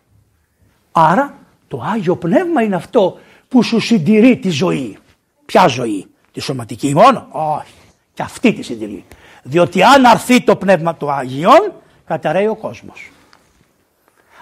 Άρα 0.92 1.34
το 1.68 1.84
Άγιο 1.94 2.16
Πνεύμα 2.16 2.62
είναι 2.62 2.76
αυτό 2.76 3.20
που 3.48 3.64
σου 3.64 3.80
συντηρεί 3.80 4.38
τη 4.38 4.50
ζωή. 4.50 4.98
Ποια 5.46 5.68
ζωή, 5.68 6.08
τη 6.32 6.40
σωματική 6.40 6.94
μόνο, 6.94 7.28
όχι, 7.32 7.74
και 8.14 8.22
αυτή 8.22 8.54
τη 8.54 8.62
συντηρεί. 8.62 9.06
Διότι 9.44 9.84
αν 9.84 10.06
αρθεί 10.06 10.42
το 10.42 10.56
Πνεύμα 10.56 10.96
του 10.96 11.12
Άγιον, 11.12 11.74
καταραίει 12.06 12.48
ο 12.48 12.56
κόσμος. 12.56 13.12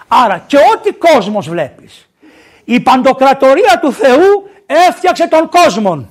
Άρα 0.08 0.44
και 0.46 0.56
ό,τι 0.56 0.92
κόσμος 0.92 1.48
βλέπεις, 1.48 2.08
η 2.64 2.80
παντοκρατορία 2.80 3.78
του 3.80 3.92
Θεού 3.92 4.48
έφτιαξε 4.66 5.28
τον 5.28 5.48
κόσμο. 5.48 6.08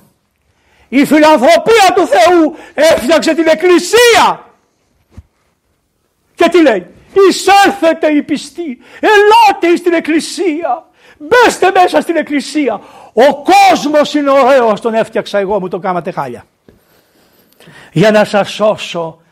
Η 0.88 1.04
φιλανθρωπία 1.04 1.92
του 1.94 2.06
Θεού 2.06 2.56
έφτιαξε 2.74 3.34
την 3.34 3.46
εκκλησία. 3.46 4.52
Και 6.34 6.48
τι 6.48 6.62
λέει, 6.62 6.86
εισέλθετε 7.28 8.10
οι 8.10 8.22
πιστοί, 8.22 8.78
ελάτε 9.00 9.76
στην 9.76 9.92
εκκλησία, 9.92 10.86
μπέστε 11.18 11.70
μέσα 11.74 12.00
στην 12.00 12.16
εκκλησία. 12.16 12.80
Ο 13.12 13.42
κόσμος 13.42 14.14
είναι 14.14 14.30
ωραίος, 14.30 14.80
τον 14.80 14.94
έφτιαξα 14.94 15.38
εγώ, 15.38 15.60
μου 15.60 15.68
το 15.68 15.78
κάνατε 15.78 16.10
χάλια. 16.10 16.46
Για 17.92 18.10
να 18.10 18.24
σας 18.24 18.50
σώσω 18.50 19.22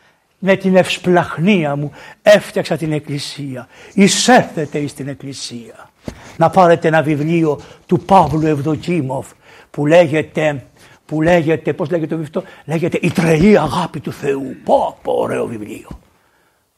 με 0.45 0.55
την 0.55 0.75
ευσπλαχνία 0.75 1.75
μου 1.75 1.91
έφτιαξα 2.21 2.77
την 2.77 2.91
εκκλησία. 2.91 3.67
Εισέρθετε 3.93 4.87
στην 4.87 5.07
εκκλησία. 5.07 5.89
Να 6.37 6.49
πάρετε 6.49 6.87
ένα 6.87 7.01
βιβλίο 7.01 7.61
του 7.85 7.99
Παύλου 7.99 8.47
Ευδοκίμοφ 8.47 9.27
που 9.71 9.85
λέγεται, 9.85 10.65
που 11.05 11.21
λέγεται, 11.21 11.73
πώς 11.73 11.89
λέγεται 11.89 12.15
το 12.15 12.21
βιβλίο, 12.21 12.43
λέγεται 12.65 12.99
«Η 13.01 13.11
τρελή 13.11 13.59
αγάπη 13.59 13.99
του 13.99 14.11
Θεού». 14.11 14.55
Πω, 14.63 14.97
πω, 15.01 15.11
ωραίο 15.11 15.45
βιβλίο. 15.45 15.87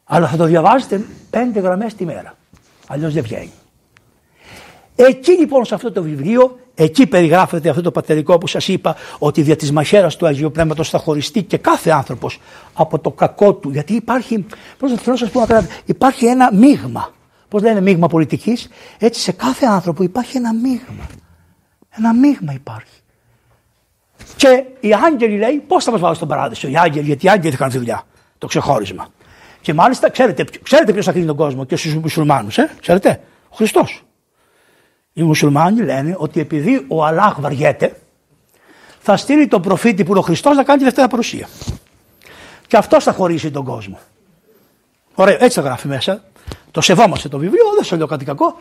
Αλλά 0.03 0.27
θα 0.27 0.37
το 0.37 0.45
διαβάζετε 0.45 1.05
πέντε 1.29 1.59
γραμμές 1.59 1.95
τη 1.95 2.05
μέρα. 2.05 2.37
Αλλιώς 2.87 3.13
δεν 3.13 3.23
βγαίνει. 3.23 3.51
Εκεί 4.95 5.31
λοιπόν 5.31 5.65
σε 5.65 5.75
αυτό 5.75 5.91
το 5.91 6.03
βιβλίο, 6.03 6.59
εκεί 6.75 7.07
περιγράφεται 7.07 7.69
αυτό 7.69 7.81
το 7.81 7.91
πατερικό 7.91 8.37
που 8.37 8.47
σας 8.47 8.67
είπα 8.67 8.95
ότι 9.19 9.41
δια 9.41 9.55
της 9.55 9.71
μαχαίρας 9.71 10.15
του 10.15 10.25
Αγίου 10.25 10.51
Πνεύματος 10.51 10.89
θα 10.89 10.97
χωριστεί 10.97 11.43
και 11.43 11.57
κάθε 11.57 11.89
άνθρωπος 11.89 12.39
από 12.73 12.99
το 12.99 13.11
κακό 13.11 13.53
του. 13.53 13.69
Γιατί 13.69 13.93
υπάρχει, 13.93 14.45
πώς 14.77 14.91
θα 14.91 14.97
θέλω 14.97 15.11
να 15.11 15.17
σας 15.17 15.29
πω 15.29 15.45
να 15.45 15.67
υπάρχει 15.85 16.25
ένα 16.25 16.53
μείγμα. 16.53 17.13
Πώς 17.47 17.61
λένε 17.61 17.81
μείγμα 17.81 18.07
πολιτικής, 18.07 18.69
έτσι 18.97 19.21
σε 19.21 19.31
κάθε 19.31 19.65
άνθρωπο 19.65 20.03
υπάρχει 20.03 20.37
ένα 20.37 20.53
μείγμα. 20.53 21.07
Ένα 21.97 22.13
μείγμα 22.13 22.53
υπάρχει. 22.53 22.99
Και 24.35 24.63
οι 24.79 24.93
άγγελοι 24.93 25.37
λέει 25.37 25.63
πώς 25.67 25.83
θα 25.83 25.91
μας 25.91 25.99
βάλουν 25.99 26.15
στον 26.15 26.27
παράδεισο 26.27 26.67
οι 26.67 26.77
άγγελοι, 26.77 27.05
γιατί 27.05 27.25
οι 27.25 27.29
άγγελοι 27.29 27.51
θα 27.51 27.57
κάνουν 27.57 27.73
τη 27.73 27.79
δουλειά, 27.79 28.03
το 28.37 28.47
ξεχώρισμα. 28.47 29.07
Και 29.61 29.73
μάλιστα 29.73 30.09
ξέρετε, 30.09 30.45
ξέρετε 30.63 30.91
ποιος 30.91 31.05
θα 31.05 31.11
κρίνει 31.11 31.25
τον 31.27 31.35
κόσμο 31.35 31.65
και 31.65 31.75
στους 31.75 31.93
μουσουλμάνους, 31.93 32.57
ε; 32.57 32.69
ξέρετε, 32.81 33.21
ο 33.49 33.55
Χριστός. 33.55 34.03
Οι 35.13 35.23
μουσουλμάνοι 35.23 35.81
λένε 35.81 36.15
ότι 36.17 36.39
επειδή 36.39 36.85
ο 36.87 37.05
Αλλάχ 37.05 37.39
βαριέται, 37.39 37.95
θα 38.99 39.17
στείλει 39.17 39.47
τον 39.47 39.61
προφήτη 39.61 40.03
που 40.03 40.09
είναι 40.09 40.19
ο 40.19 40.21
Χριστός 40.21 40.55
να 40.55 40.63
κάνει 40.63 40.77
τη 40.79 40.83
δεύτερη 40.83 41.07
παρουσία. 41.07 41.47
Και 42.67 42.77
αυτός 42.77 43.03
θα 43.03 43.11
χωρίσει 43.11 43.51
τον 43.51 43.63
κόσμο. 43.65 43.99
Ωραία, 45.15 45.37
έτσι 45.39 45.59
θα 45.59 45.61
γράφει 45.61 45.87
μέσα. 45.87 46.23
Το 46.71 46.81
σεβόμαστε 46.81 47.29
το 47.29 47.37
βιβλίο, 47.37 47.63
δεν 47.75 47.83
σου 47.83 47.95
λέω 47.95 48.07
κάτι 48.07 48.25
κακό. 48.25 48.57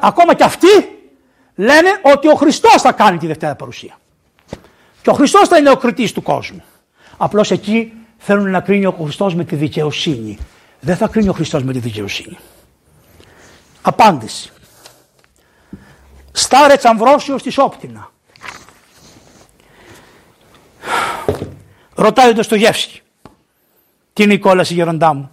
Ακόμα 0.00 0.34
και 0.34 0.44
αυτοί 0.44 0.68
λένε 1.54 1.88
ότι 2.14 2.28
ο 2.28 2.34
Χριστός 2.34 2.82
θα 2.82 2.92
κάνει 2.92 3.18
τη 3.18 3.26
δεύτερη 3.26 3.54
παρουσία. 3.54 3.98
Και 5.02 5.10
ο 5.10 5.12
Χριστός 5.12 5.48
θα 5.48 5.58
είναι 5.58 5.70
ο 5.70 5.76
κριτής 5.76 6.12
του 6.12 6.22
κόσμου. 6.22 6.64
Απλώς 7.16 7.50
εκεί 7.50 7.92
θέλουν 8.18 8.50
να 8.50 8.60
κρίνει 8.60 8.86
ο 8.86 8.90
Χριστός 8.90 9.34
με 9.34 9.44
τη 9.44 9.56
δικαιοσύνη. 9.56 10.38
Δεν 10.80 10.96
θα 10.96 11.08
κρίνει 11.08 11.28
ο 11.28 11.32
Χριστός 11.32 11.62
με 11.62 11.72
τη 11.72 11.78
δικαιοσύνη. 11.78 12.38
Απάντηση. 13.82 14.50
Στάρε 16.32 16.74
Αμβρόσιο 16.82 17.38
στη 17.38 17.50
Σόπτινα. 17.50 18.10
Ρωτάει 21.94 22.34
το 22.34 22.54
Γεύση. 22.54 23.02
Τι 24.12 24.22
είναι 24.22 24.34
η 24.34 24.38
κόλαση 24.38 24.74
γεροντά 24.74 25.14
μου; 25.14 25.30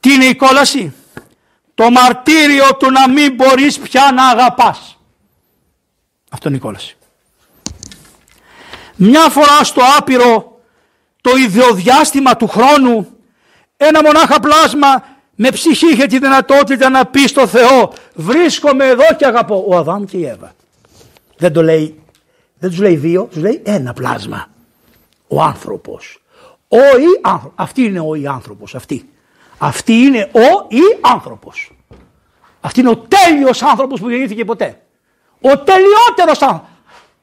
Τι 0.00 0.12
είναι 0.12 0.24
η 0.24 0.36
κόλαση; 0.36 0.94
Το 1.74 1.90
μαρτύριο 1.90 2.76
του 2.76 2.90
να 2.90 3.08
μην 3.08 3.34
μπορείς 3.34 3.78
πια 3.78 4.12
να 4.14 4.28
αγαπάς. 4.28 4.98
Αυτό 6.30 6.48
είναι 6.48 6.56
η 6.56 6.60
κόλαση. 6.60 6.96
Μια 9.06 9.28
φορά 9.28 9.64
στο 9.64 9.80
άπειρο 9.98 10.60
το 11.20 11.36
ιδιοδιάστημα 11.36 12.36
του 12.36 12.46
χρόνου 12.46 13.08
ένα 13.76 14.02
μονάχα 14.02 14.40
πλάσμα 14.40 15.04
με 15.34 15.50
ψυχή 15.50 15.86
είχε 15.86 16.06
τη 16.06 16.18
δυνατότητα 16.18 16.88
να 16.88 17.06
πει 17.06 17.26
στο 17.26 17.46
Θεό 17.46 17.92
βρίσκομαι 18.14 18.86
εδώ 18.86 19.04
και 19.16 19.26
αγαπώ. 19.26 19.64
Ο 19.68 19.76
Αδάμ 19.76 20.04
και 20.04 20.16
η 20.16 20.26
Εύα. 20.26 20.52
Δεν 21.36 21.52
το 21.52 21.62
λέει, 21.62 22.00
δεν 22.58 22.70
τους 22.70 22.78
λέει 22.78 22.96
δύο, 22.96 23.24
τους 23.24 23.42
λέει 23.42 23.62
ένα 23.64 23.92
πλάσμα. 23.92 24.46
Ο 25.28 25.42
άνθρωπος. 25.42 26.22
Ο 26.68 26.76
ή 26.76 27.20
άνθρωπος. 27.22 27.52
Αυτή 27.54 27.82
είναι 27.82 28.00
ο 28.00 28.14
ή 28.14 28.26
άνθρωπος. 28.26 28.74
Αυτή. 28.74 29.08
Αυτή 29.58 29.92
είναι 29.92 30.30
ο 30.32 30.66
ή 30.68 30.98
άνθρωπος. 31.00 31.72
Αυτή 32.60 32.80
είναι 32.80 32.88
ο 32.88 32.96
τέλειος 32.96 33.62
άνθρωπος 33.62 34.00
που 34.00 34.10
γεννήθηκε 34.10 34.44
ποτέ. 34.44 34.80
Ο 35.40 35.58
τελειότερος 35.58 36.42
άνθρωπος. 36.42 36.72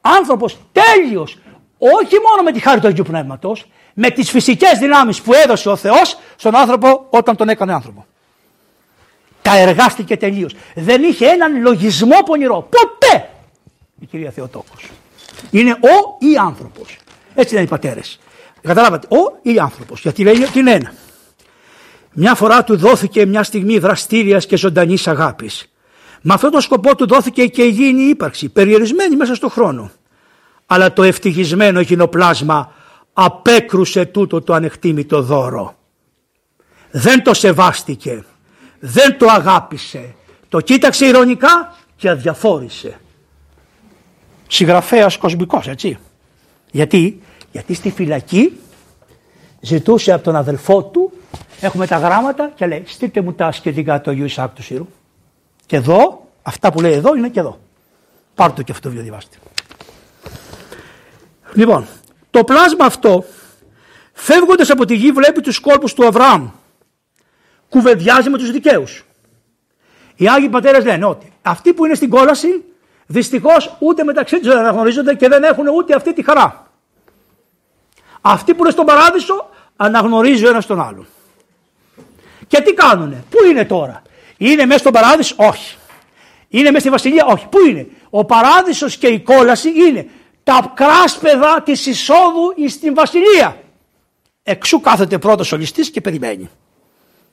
Άνθρωπος 0.00 0.58
τέλειος. 0.72 1.38
Όχι 1.84 2.16
μόνο 2.28 2.42
με 2.44 2.52
τη 2.52 2.60
χάρη 2.60 2.80
του 2.80 2.86
Αγίου 2.86 3.04
Πνεύματος, 3.04 3.66
με 3.94 4.10
τις 4.10 4.30
φυσικές 4.30 4.78
δυνάμεις 4.78 5.20
που 5.20 5.32
έδωσε 5.34 5.68
ο 5.68 5.76
Θεός 5.76 6.18
στον 6.36 6.56
άνθρωπο 6.56 7.06
όταν 7.10 7.36
τον 7.36 7.48
έκανε 7.48 7.72
άνθρωπο. 7.72 8.06
Τα 9.42 9.56
εργάστηκε 9.56 10.16
τελείως. 10.16 10.54
Δεν 10.74 11.02
είχε 11.02 11.26
έναν 11.26 11.60
λογισμό 11.60 12.16
πονηρό. 12.26 12.68
Ποτέ! 12.70 13.28
Η 14.00 14.06
κυρία 14.06 14.30
Θεοτόκος. 14.30 14.90
Είναι 15.50 15.70
ο 15.70 16.16
ή 16.18 16.36
άνθρωπος. 16.36 16.98
Έτσι 17.34 17.54
είναι 17.54 17.64
οι 17.64 17.66
πατέρες. 17.66 18.20
Καταλάβατε, 18.62 19.06
ο 19.16 19.38
ή 19.42 19.58
άνθρωπος. 19.58 20.00
Γιατί 20.00 20.22
λέει 20.22 20.42
ότι 20.42 20.58
είναι 20.58 20.72
ένα. 20.72 20.92
Μια 22.12 22.34
φορά 22.34 22.64
του 22.64 22.76
δόθηκε 22.76 23.26
μια 23.26 23.42
στιγμή 23.42 23.78
δραστήριας 23.78 24.46
και 24.46 24.56
ζωντανής 24.56 25.08
αγάπης. 25.08 25.72
Με 26.20 26.34
αυτόν 26.34 26.50
τον 26.50 26.60
σκοπό 26.60 26.96
του 26.96 27.06
δόθηκε 27.06 27.46
και 27.46 27.62
η 27.62 27.68
υγιεινή 27.70 28.02
ύπαρξη, 28.02 28.48
περιορισμένη 28.48 29.16
μέσα 29.16 29.34
στον 29.34 29.50
χρόνο. 29.50 29.90
Αλλά 30.72 30.92
το 30.92 31.02
ευτυχισμένο 31.02 31.80
γυνοπλάσμα 31.80 32.72
απέκρουσε 33.12 34.04
τούτο 34.04 34.40
το 34.42 34.54
ανεκτήμητο 34.54 35.22
δώρο. 35.22 35.74
Δεν 36.90 37.22
το 37.22 37.34
σεβάστηκε, 37.34 38.24
δεν 38.78 39.18
το 39.18 39.26
αγάπησε, 39.26 40.14
το 40.48 40.60
κοίταξε 40.60 41.06
ηρωνικά 41.06 41.74
και 41.96 42.08
αδιαφόρησε. 42.08 43.00
Συγγραφέας 44.48 45.16
κοσμικός 45.16 45.68
έτσι. 45.68 45.98
Γιατί, 46.70 47.22
γιατί 47.52 47.74
στη 47.74 47.90
φυλακή 47.90 48.60
ζητούσε 49.60 50.12
από 50.12 50.24
τον 50.24 50.36
αδελφό 50.36 50.82
του, 50.82 51.12
έχουμε 51.60 51.86
τα 51.86 51.98
γράμματα 51.98 52.52
και 52.54 52.66
λέει 52.66 52.82
στείλτε 52.86 53.20
μου 53.20 53.32
τα 53.32 53.52
σχετικά 53.52 54.00
του 54.00 54.10
Αγίου 54.10 54.24
Ισάκ 54.24 54.54
του 54.54 54.62
Σύρου. 54.62 54.88
Και 55.66 55.76
εδώ, 55.76 56.26
αυτά 56.42 56.72
που 56.72 56.80
λέει 56.80 56.92
εδώ 56.92 57.16
είναι 57.16 57.28
και 57.28 57.40
εδώ. 57.40 57.58
Πάρτε 58.34 58.54
το 58.56 58.62
και 58.62 58.72
αυτό 58.72 58.82
το 58.82 58.94
βιβλίο 58.94 59.10
διαβάστε. 59.10 59.36
Λοιπόν, 61.54 61.86
το 62.30 62.44
πλάσμα 62.44 62.84
αυτό, 62.84 63.24
φεύγοντας 64.12 64.70
από 64.70 64.84
τη 64.84 64.94
γη 64.94 65.10
βλέπει 65.10 65.40
τους 65.40 65.60
κόλπους 65.60 65.94
του 65.94 66.06
Αβραάμ. 66.06 66.48
Κουβεντιάζει 67.68 68.30
με 68.30 68.38
τους 68.38 68.50
δικαίους. 68.50 69.04
Οι 70.16 70.28
Άγιοι 70.28 70.48
Πατέρες 70.48 70.84
λένε 70.84 71.04
ότι 71.04 71.32
αυτοί 71.42 71.72
που 71.72 71.84
είναι 71.84 71.94
στην 71.94 72.10
κόλαση 72.10 72.64
δυστυχώς 73.06 73.76
ούτε 73.78 74.04
μεταξύ 74.04 74.38
τους 74.38 74.48
δεν 74.48 74.58
αναγνωρίζονται 74.58 75.14
και 75.14 75.28
δεν 75.28 75.42
έχουν 75.42 75.68
ούτε 75.68 75.94
αυτή 75.94 76.12
τη 76.12 76.22
χαρά. 76.22 76.70
Αυτοί 78.20 78.54
που 78.54 78.62
είναι 78.62 78.70
στον 78.70 78.86
παράδεισο 78.86 79.48
αναγνωρίζει 79.76 80.46
ο 80.46 80.48
ένας 80.48 80.66
τον 80.66 80.80
άλλον. 80.80 81.06
Και 82.46 82.60
τι 82.60 82.72
κάνουνε, 82.72 83.24
πού 83.30 83.44
είναι 83.50 83.64
τώρα, 83.64 84.02
είναι 84.36 84.66
μέσα 84.66 84.78
στον 84.78 84.92
παράδεισο, 84.92 85.34
όχι. 85.38 85.76
Είναι 86.48 86.70
μέσα 86.70 86.80
στη 86.80 86.90
βασιλεία, 86.90 87.24
όχι. 87.26 87.46
Πού 87.48 87.58
είναι, 87.68 87.86
ο 88.10 88.24
παράδεισος 88.24 88.96
και 88.96 89.06
η 89.06 89.20
κόλαση 89.20 89.68
είναι 89.68 90.06
τα 90.44 90.72
κράσπεδα 90.74 91.62
της 91.62 91.86
εισόδου 91.86 92.54
στην 92.68 92.94
βασιλεία. 92.94 93.56
Εξού 94.42 94.80
κάθεται 94.80 95.18
πρώτος 95.18 95.52
ο 95.52 95.56
ληστής 95.56 95.90
και 95.90 96.00
περιμένει. 96.00 96.50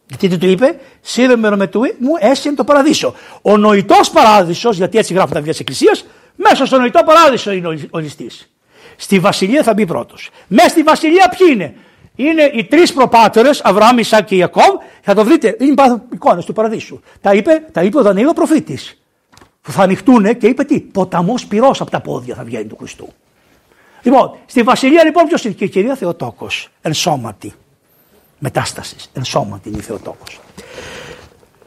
Γιατί 0.08 0.28
τι 0.28 0.38
του 0.38 0.48
είπε, 0.48 0.80
σύρε 1.02 1.36
με 1.36 1.68
του 1.68 1.80
μου 1.80 2.14
έσυν 2.20 2.56
το 2.56 2.64
παραδείσο. 2.64 3.16
Ο 3.42 3.58
νοητός 3.58 4.10
παράδεισος, 4.10 4.78
γιατί 4.78 4.98
έτσι 4.98 5.14
γράφουν 5.14 5.30
τα 5.30 5.36
βιβλία 5.36 5.52
της 5.52 5.62
Εκκλησίας, 5.62 6.06
μέσα 6.36 6.66
στο 6.66 6.78
νοητό 6.78 7.04
παράδεισο 7.06 7.52
είναι 7.52 7.88
ο 7.90 8.00
ληστής. 8.00 8.54
Στη 8.96 9.20
βασιλεία 9.20 9.64
θα 9.64 9.74
μπει 9.74 9.86
πρώτος. 9.86 10.30
Μέσα 10.48 10.70
στη 10.70 10.84
βασιλεία 10.84 11.36
ποιοι 11.38 11.48
είναι; 11.52 11.76
Είναι 12.16 12.52
οι 12.54 12.64
τρεις 12.64 12.94
προπάτερε, 12.94 13.50
Αβραάμ, 13.62 13.98
Ισάκ 13.98 14.26
και 14.26 14.36
Ιακώβ. 14.36 14.76
Θα 15.02 15.14
το 15.14 15.24
βρείτε, 15.24 15.58
είναι 15.60 16.02
εικόνες 16.14 16.46
του 16.46 16.54
παραδείσου. 16.54 17.00
Τα 17.22 17.34
είπε, 17.34 17.66
τα 17.72 17.84
είπε 17.84 17.98
ο 17.98 18.02
Δανίλο 18.02 18.34
προφήτης. 18.34 18.99
Που 19.70 19.76
θα 19.76 19.84
ανοιχτούν 19.84 20.38
και 20.38 20.48
είπε 20.48 20.64
τι, 20.64 20.80
ποταμός 20.80 21.46
πυρός 21.46 21.82
από 21.82 21.92
τα 21.92 22.00
πόδια 22.00 22.36
θα 22.36 22.44
βγαίνει 22.44 22.66
του 22.66 22.78
Χριστού. 22.78 23.10
Λοιπόν, 24.02 24.38
στη 24.46 24.64
Βασιλεία 24.64 25.04
λοιπόν 25.04 25.26
ποιος 25.26 25.44
είναι; 25.44 25.54
Και 25.54 25.64
η 25.64 25.70
κυρία 25.70 25.96
Θεοτόκος. 25.96 26.70
Ενσώματη. 26.82 27.54
Μετάστασης. 28.40 29.10
Ενσώματη 29.14 29.70
είναι 29.70 29.78
η 29.78 29.82
Θεοτόκος. 29.82 30.40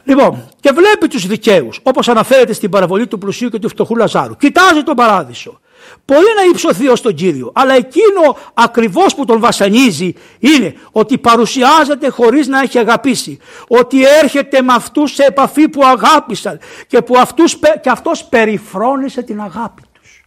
Λοιπόν, 0.04 0.48
και 0.60 0.72
βλέπει 0.72 1.08
τους 1.08 1.26
δικαίους, 1.26 1.80
όπως 1.82 2.08
αναφέρεται 2.08 2.52
στην 2.52 2.70
παραβολή 2.70 3.06
του 3.06 3.18
πλουσίου 3.18 3.48
και 3.48 3.58
του 3.58 3.68
φτωχού 3.68 3.96
Λαζάρου. 3.96 4.36
Κοιτάζει 4.36 4.82
τον 4.82 4.94
παράδεισο. 4.96 5.60
Μπορεί 6.04 6.26
να 6.36 6.42
υψωθεί 6.50 6.88
ως 6.88 7.00
τον 7.00 7.14
κύριο, 7.14 7.52
αλλά 7.54 7.74
εκείνο 7.74 8.36
ακριβώς 8.54 9.14
που 9.14 9.24
τον 9.24 9.40
βασανίζει 9.40 10.14
είναι 10.38 10.74
ότι 10.92 11.18
παρουσιάζεται 11.18 12.08
χωρίς 12.08 12.46
να 12.46 12.60
έχει 12.60 12.78
αγαπήσει. 12.78 13.38
Ότι 13.68 14.04
έρχεται 14.04 14.62
με 14.62 14.72
αυτούς 14.72 15.14
σε 15.14 15.24
επαφή 15.24 15.68
που 15.68 15.84
αγάπησαν 15.84 16.58
και 16.86 17.02
που 17.02 17.18
αυτούς, 17.18 17.58
και 17.80 17.90
αυτός 17.90 18.24
περιφρόνησε 18.24 19.22
την 19.22 19.40
αγάπη 19.40 19.82
τους. 19.92 20.24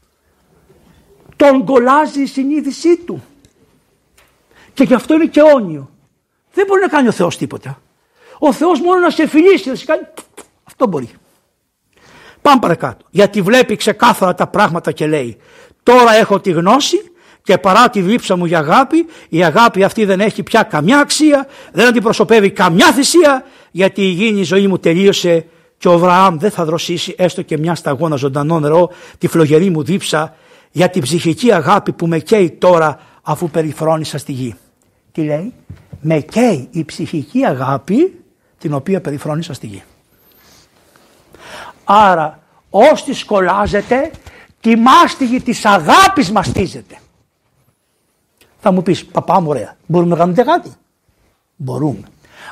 Τον 1.35 1.65
κολλάζει 1.65 2.21
η 2.21 2.25
συνείδησή 2.25 2.97
του. 2.97 3.23
Και 4.73 4.83
γι' 4.83 4.93
αυτό 4.93 5.13
είναι 5.13 5.25
και 5.25 5.41
όνιο. 5.41 5.89
Δεν 6.53 6.65
μπορεί 6.65 6.81
να 6.81 6.87
κάνει 6.87 7.07
ο 7.07 7.11
Θεός 7.11 7.37
τίποτα. 7.37 7.81
Ο 8.39 8.53
Θεός 8.53 8.81
μόνο 8.81 8.99
να 8.99 9.09
σε 9.09 9.27
φιλήσει, 9.27 9.69
να 9.69 9.75
σε 9.75 9.85
κάνει... 9.85 10.01
Αυτό 10.63 10.87
μπορεί. 10.87 11.09
Πάμε 12.45 12.59
παρακάτω. 12.59 13.05
Γιατί 13.09 13.41
βλέπει 13.41 13.75
ξεκάθαρα 13.75 14.33
τα 14.35 14.47
πράγματα 14.47 14.91
και 14.91 15.07
λέει 15.07 15.37
τώρα 15.83 16.15
έχω 16.15 16.39
τη 16.39 16.51
γνώση 16.51 16.97
και 17.43 17.57
παρά 17.57 17.89
τη 17.89 18.01
δίψα 18.01 18.35
μου 18.35 18.45
για 18.45 18.59
αγάπη, 18.59 19.05
η 19.29 19.43
αγάπη 19.43 19.83
αυτή 19.83 20.05
δεν 20.05 20.19
έχει 20.19 20.43
πια 20.43 20.63
καμιά 20.63 20.99
αξία, 20.99 21.47
δεν 21.71 21.87
αντιπροσωπεύει 21.87 22.51
καμιά 22.51 22.91
θυσία, 22.93 23.43
γιατί 23.71 24.01
η 24.01 24.07
υγιεινή 24.07 24.43
ζωή 24.43 24.67
μου 24.67 24.77
τελείωσε 24.77 25.45
και 25.77 25.87
ο 25.87 25.97
Βραάμ 25.97 26.37
δεν 26.37 26.51
θα 26.51 26.65
δροσίσει 26.65 27.15
έστω 27.17 27.41
και 27.41 27.57
μια 27.57 27.75
σταγόνα 27.75 28.15
ζωντανό 28.15 28.59
νερό 28.59 28.89
τη 29.17 29.27
φλογερή 29.27 29.69
μου 29.69 29.83
δίψα 29.83 30.35
για 30.71 30.89
την 30.89 31.01
ψυχική 31.01 31.53
αγάπη 31.53 31.91
που 31.91 32.07
με 32.07 32.19
καίει 32.19 32.51
τώρα 32.51 32.99
αφού 33.21 33.49
περιφρόνησα 33.49 34.17
στη 34.17 34.31
γη. 34.31 34.55
Τι 35.11 35.21
λέει, 35.21 35.53
με 36.01 36.19
καίει 36.19 36.67
η 36.71 36.85
ψυχική 36.85 37.45
αγάπη 37.45 38.19
την 38.57 38.73
οποία 38.73 39.01
περιφρόνησα 39.01 39.53
στη 39.53 39.67
γη. 39.67 39.83
Άρα 41.85 42.39
όσοι 42.69 43.13
σκολάζεται 43.13 44.11
τη 44.61 44.75
μάστιγη 44.75 45.41
της 45.41 45.65
αγάπης 45.65 46.31
μαστίζεται. 46.31 46.99
Θα 48.59 48.71
μου 48.71 48.81
πεις 48.81 49.05
παπά 49.05 49.41
μου 49.41 49.49
ωραία 49.49 49.75
μπορούμε 49.85 50.11
να 50.11 50.17
κάνουμε 50.17 50.43
κάτι. 50.43 50.71
Μπορούμε. 51.55 52.03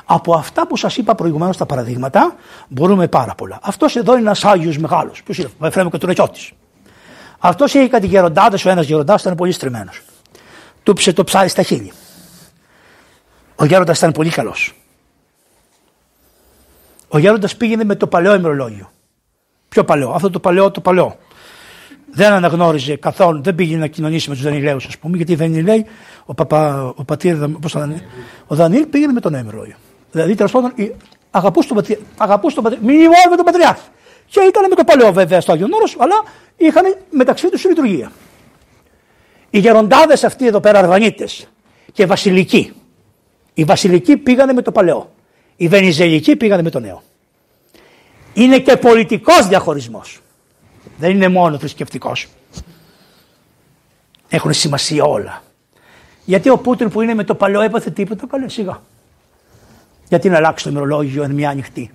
Από 0.04 0.34
αυτά 0.34 0.66
που 0.66 0.76
σας 0.76 0.96
είπα 0.96 1.14
προηγουμένως 1.14 1.56
τα 1.56 1.66
παραδείγματα 1.66 2.36
μπορούμε 2.68 3.08
πάρα 3.08 3.34
πολλά. 3.34 3.58
Αυτός 3.62 3.96
εδώ 3.96 4.12
είναι 4.12 4.20
ένας 4.20 4.44
Άγιος 4.44 4.78
Μεγάλος. 4.78 5.22
Ποιος 5.22 5.38
είναι 5.38 5.50
ο 5.58 5.66
Εφραίμου 5.66 5.90
και 5.90 5.98
του 5.98 6.06
Ρεκιώτης. 6.06 6.52
Αυτός 7.38 7.74
είχε 7.74 7.88
κάτι 7.88 8.06
γεροντάδες, 8.06 8.64
ο 8.64 8.70
ένας 8.70 8.86
γεροντάς 8.86 9.20
ήταν 9.20 9.34
πολύ 9.34 9.52
στριμμένος. 9.52 10.02
Του 10.82 10.92
πήσε 10.92 11.12
το 11.12 11.24
ψάρι 11.24 11.48
στα 11.48 11.62
χείλη. 11.62 11.92
Ο 13.56 13.64
γέροντας 13.64 13.98
ήταν 13.98 14.12
πολύ 14.12 14.30
καλός. 14.30 14.74
Ο 17.08 17.18
γέροντας 17.18 17.56
πήγαινε 17.56 17.84
με 17.84 17.94
το 17.94 18.06
παλαιό 18.06 18.34
ημερολόγιο. 18.34 18.90
Πιο 19.74 19.84
παλαιό, 19.84 20.10
αυτό 20.10 20.30
το 20.30 20.40
παλαιό, 20.40 20.70
το 20.70 20.80
παλαιό. 20.80 21.16
Δεν 22.10 22.32
αναγνώριζε 22.32 22.96
καθόλου, 22.96 23.42
δεν 23.42 23.54
πήγαινε 23.54 23.80
να 23.80 23.86
κοινωνήσει 23.86 24.28
με 24.28 24.34
τους 24.34 24.44
Δανειλαίου, 24.44 24.76
ας 24.76 24.98
πούμε, 24.98 25.16
γιατί 25.16 25.32
οι 25.32 25.34
Δανειλαίοι, 25.34 25.86
ο, 26.24 26.34
παπα, 26.34 26.92
ο 26.96 27.04
πατήρ, 27.04 27.48
πώς 27.48 27.72
θα 27.72 28.02
ο 28.46 28.54
Δανίλ 28.54 28.86
πήγαινε 28.86 29.12
με 29.12 29.20
τον 29.20 29.34
ημερολόγιο. 29.34 29.74
Δηλαδή, 30.10 30.34
τέλος 30.34 30.52
πάντων, 30.52 30.72
αγαπούσε 31.30 31.68
τον 31.68 31.76
πατριάρχη. 31.76 32.06
Αγαπούσε 32.16 32.54
τον 32.54 32.64
πατριάρχη. 32.64 33.28
με 33.30 33.36
τον 33.36 33.44
πατριάρχη. 33.44 33.88
Και 34.26 34.40
ήταν 34.40 34.68
με 34.68 34.74
το 34.74 34.84
παλαιό 34.84 35.12
βέβαια 35.12 35.40
στο 35.40 35.52
Άγιο 35.52 35.66
Νόρο, 35.66 35.84
αλλά 35.98 36.14
είχαν 36.56 36.96
μεταξύ 37.10 37.48
τους 37.50 37.64
λειτουργία. 37.64 38.12
Οι 39.50 39.58
γεροντάδες 39.58 40.24
αυτοί 40.24 40.46
εδώ 40.46 40.60
πέρα, 40.60 40.78
Αρβανίτε 40.78 41.28
και 41.92 42.06
Βασιλικοί. 42.06 42.72
Οι 43.54 43.64
Βασιλικοί 43.64 44.16
πήγανε 44.16 44.52
με 44.52 44.62
το 44.62 44.72
παλαιό. 44.72 45.12
Οι 45.56 45.68
Βενιζελικοί 45.68 46.36
πήγανε 46.36 46.62
με 46.62 46.70
το 46.70 46.80
νέο. 46.80 47.02
Είναι 48.34 48.58
και 48.58 48.76
πολιτικός 48.76 49.48
διαχωρισμός. 49.48 50.20
Δεν 50.98 51.10
είναι 51.10 51.28
μόνο 51.28 51.58
θρησκευτικός. 51.58 52.28
Έχουν 54.28 54.52
σημασία 54.52 55.04
όλα. 55.04 55.42
Γιατί 56.24 56.48
ο 56.48 56.58
Πούτιν 56.58 56.90
που 56.90 57.00
είναι 57.00 57.14
με 57.14 57.24
το 57.24 57.34
παλαιό 57.34 57.60
έπαθε 57.60 57.90
τίποτα, 57.90 58.26
καλέ 58.26 58.48
σιγά. 58.48 58.82
Γιατί 60.08 60.28
να 60.28 60.36
αλλάξει 60.36 60.64
το 60.64 60.70
ημερολόγιο 60.70 61.22
εν 61.22 61.30
μια 61.30 61.50
ανοιχτή. 61.50 61.90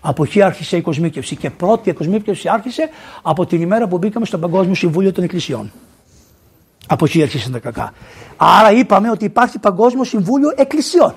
Από 0.00 0.24
εκεί 0.24 0.42
άρχισε 0.42 0.76
η 0.76 0.80
κοσμίκευση 0.80 1.36
και 1.36 1.50
πρώτη 1.50 1.90
η 1.90 1.92
κοσμίκευση 1.92 2.48
άρχισε 2.48 2.88
από 3.22 3.46
την 3.46 3.60
ημέρα 3.60 3.88
που 3.88 3.98
μπήκαμε 3.98 4.26
στο 4.26 4.38
Παγκόσμιο 4.38 4.74
Συμβούλιο 4.74 5.12
των 5.12 5.24
Εκκλησιών. 5.24 5.72
Από 6.86 7.04
εκεί 7.04 7.22
άρχισαν 7.22 7.52
τα 7.52 7.58
κακά. 7.58 7.92
Άρα 8.36 8.72
είπαμε 8.72 9.10
ότι 9.10 9.24
υπάρχει 9.24 9.58
Παγκόσμιο 9.58 10.04
Συμβούλιο 10.04 10.52
Εκκλησιών. 10.56 11.14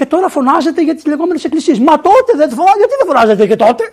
Και 0.00 0.06
τώρα 0.06 0.28
φωνάζεται 0.28 0.82
για 0.82 0.94
τις 0.94 1.06
λεγόμενες 1.06 1.44
εκκλησίες. 1.44 1.78
Μα 1.78 2.00
τότε 2.00 2.32
δεν 2.36 2.50
φωνάζετε, 2.50 2.78
γιατί 2.78 2.94
δεν 2.98 3.06
φωνάζετε 3.06 3.46
και 3.46 3.56
τότε; 3.56 3.92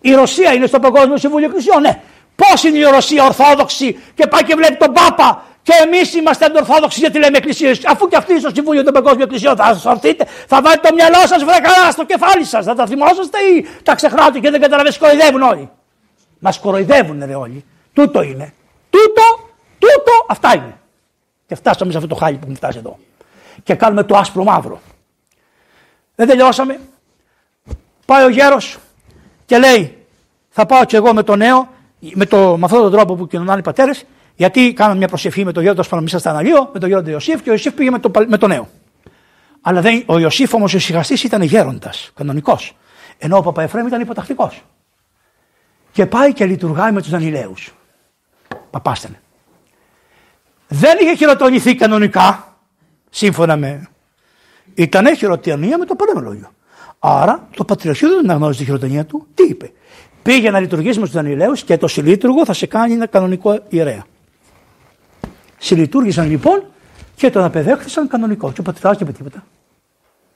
Η 0.00 0.14
Ρωσία 0.14 0.52
είναι 0.52 0.66
στο 0.66 0.78
Παγκόσμιο 0.78 1.16
Συμβούλιο 1.16 1.46
Εκκλησιών. 1.46 1.80
Ναι. 1.80 2.02
Πώς 2.36 2.64
είναι 2.64 2.78
η 2.78 2.82
Ρωσία 2.82 3.24
Ορθόδοξη 3.24 3.98
και 4.14 4.26
πάει 4.26 4.42
και 4.42 4.54
βλέπει 4.54 4.76
τον 4.76 4.92
Πάπα 4.92 5.44
και 5.62 5.72
εμείς 5.84 6.14
είμαστε 6.14 6.44
αντορθόδοξοι 6.44 6.98
γιατί 6.98 7.18
λέμε 7.18 7.36
εκκλησίες. 7.36 7.86
Αφού 7.86 8.08
και 8.08 8.16
αυτοί 8.16 8.38
στο 8.38 8.50
Συμβούλιο 8.54 8.82
των 8.84 8.92
Παγκόσμιων 8.92 9.22
Εκκλησιών 9.22 9.56
θα 9.56 9.74
σωθείτε, 9.74 10.26
θα 10.46 10.60
βάλετε 10.62 10.88
το 10.88 10.94
μυαλό 10.94 11.26
σας 11.26 11.44
βρε 11.44 11.58
καλά 11.62 11.90
στο 11.90 12.04
κεφάλι 12.04 12.44
σας. 12.44 12.64
Θα 12.64 12.74
τα 12.74 12.86
θυμόσαστε 12.86 13.38
ή 13.38 13.66
τα 13.82 13.94
ξεχνάτε 13.94 14.38
και 14.38 14.50
δεν 14.50 14.60
καταλαβαίνετε, 14.60 14.98
κοροϊδεύουν 14.98 15.42
όλοι. 15.42 15.70
Μα 16.38 16.52
κοροϊδεύουν 16.62 17.22
ρε 17.26 17.34
όλοι. 17.34 17.64
Τούτο 17.92 18.22
είναι. 18.22 18.54
Τούτο, 18.90 19.22
τούτο, 19.78 20.12
αυτά 20.28 20.54
είναι. 20.54 20.78
Και 21.46 21.54
φτάσαμε 21.54 21.90
σε 21.90 21.96
αυτό 21.96 22.08
το 22.08 22.14
χάλι 22.14 22.36
που 22.36 22.46
μου 22.48 22.54
φτάσει 22.54 22.78
εδώ. 22.78 22.98
Και 23.62 23.74
κάνουμε 23.74 24.02
το 24.02 24.16
άσπρο 24.16 24.44
μαύρο. 24.44 24.80
Δεν 26.14 26.26
τελειώσαμε. 26.26 26.80
Πάει 28.06 28.24
ο 28.24 28.28
γέρος 28.28 28.78
και 29.46 29.58
λέει 29.58 29.96
θα 30.48 30.66
πάω 30.66 30.84
και 30.84 30.96
εγώ 30.96 31.14
με 31.14 31.22
το 31.22 31.36
νέο, 31.36 31.68
με, 32.14 32.26
το, 32.26 32.56
με 32.56 32.64
αυτόν 32.64 32.80
τον 32.80 32.90
τρόπο 32.90 33.14
που 33.14 33.26
κοινωνάνε 33.26 33.58
οι 33.58 33.62
πατέρες, 33.62 34.04
γιατί 34.34 34.72
κάναμε 34.72 34.98
μια 34.98 35.08
προσευχή 35.08 35.44
με 35.44 35.52
τον 35.52 35.62
γέροντα 35.62 35.84
πάνω 35.88 36.02
μέσα 36.02 36.18
στα 36.18 36.30
αναλύω, 36.30 36.70
με 36.72 36.78
τον 36.78 36.88
γέροντα 36.88 37.10
Ιωσήφ 37.10 37.42
και 37.42 37.50
ο 37.50 37.52
Ιωσήφ 37.52 37.74
πήγε 37.74 37.90
με 37.90 37.98
το, 37.98 38.10
με 38.28 38.36
το 38.36 38.46
νέο. 38.46 38.68
Αλλά 39.60 39.80
δεν, 39.80 40.02
ο 40.06 40.18
Ιωσήφ 40.18 40.54
όμως 40.54 40.74
ο 40.74 40.78
συγχαστής 40.78 41.24
ήταν 41.24 41.42
γέροντας, 41.42 42.10
κανονικός. 42.14 42.76
Ενώ 43.18 43.36
ο 43.36 43.42
Παπαεφρέμ 43.42 43.86
ήταν 43.86 44.00
υποτακτικός. 44.00 44.64
Και 45.92 46.06
πάει 46.06 46.32
και 46.32 46.46
λειτουργάει 46.46 46.92
με 46.92 47.00
τους 47.00 47.10
Δανειλαίου. 47.10 47.54
Παπάστανε. 48.70 49.20
Δεν 50.68 50.98
είχε 51.00 51.14
χειροτονηθεί 51.14 51.74
κανονικά, 51.74 52.51
σύμφωνα 53.12 53.56
με. 53.56 53.88
Ήταν 54.74 55.16
χειροτονία 55.16 55.78
με 55.78 55.84
το 55.84 55.96
λόγιο. 56.20 56.52
Άρα 56.98 57.48
το 57.56 57.64
Πατριαρχείο 57.64 58.08
δεν 58.08 58.18
αναγνώριζε 58.18 58.58
τη 58.58 58.64
χειροτονία 58.64 59.06
του. 59.06 59.26
Τι 59.34 59.42
είπε; 59.42 59.72
Πήγε 60.22 60.50
να 60.50 60.60
λειτουργήσει 60.60 60.98
με 60.98 61.04
τους 61.04 61.14
Δανειλαίου 61.14 61.52
και 61.52 61.76
το 61.76 61.88
συλλήτουργο 61.88 62.44
θα 62.44 62.52
σε 62.52 62.66
κάνει 62.66 62.92
ένα 62.92 63.06
κανονικό 63.06 63.58
ιερέα. 63.68 64.04
Συλλειτουργήσαν 65.58 66.30
λοιπόν 66.30 66.64
και 67.14 67.30
τον 67.30 67.44
απεδέχθησαν 67.44 68.08
κανονικό. 68.08 68.52
Και 68.52 68.60
ο 68.60 68.62
Πατριάρχης 68.62 69.02
είπε 69.02 69.12
τίποτα. 69.12 69.44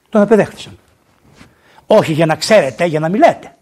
Τον 0.09 0.21
απεδέχθησαν. 0.21 0.77
Όχι 1.85 2.13
για 2.13 2.25
να 2.25 2.35
ξέρετε, 2.35 2.85
για 2.85 2.99
να 2.99 3.09
μιλάτε. 3.09 3.55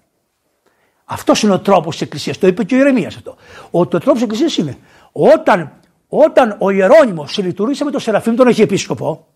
Αυτός 1.06 1.42
είναι 1.42 1.54
ο 1.54 1.60
τρόπος 1.60 1.94
της 1.94 2.02
Εκκλησίας. 2.02 2.38
Το 2.38 2.48
είπε 2.48 2.64
και 2.64 2.76
ο 2.76 2.78
Ηρεμία 2.78 3.08
αυτό. 3.08 3.36
Ο, 3.72 3.88
το 3.88 3.98
τρόπος 3.98 4.14
της 4.14 4.22
Εκκλησίας 4.22 4.58
είναι 4.58 4.78
όταν, 5.12 5.72
όταν 6.08 6.56
ο 6.60 6.70
Ιερόνιμος 6.70 7.32
συλλειτουργήσε 7.34 7.84
με 7.84 7.92
τον 7.92 8.00
Σεραφείμ 8.00 8.36
τον 8.36 8.48
Αρχιεπίσκοπο, 8.48 9.28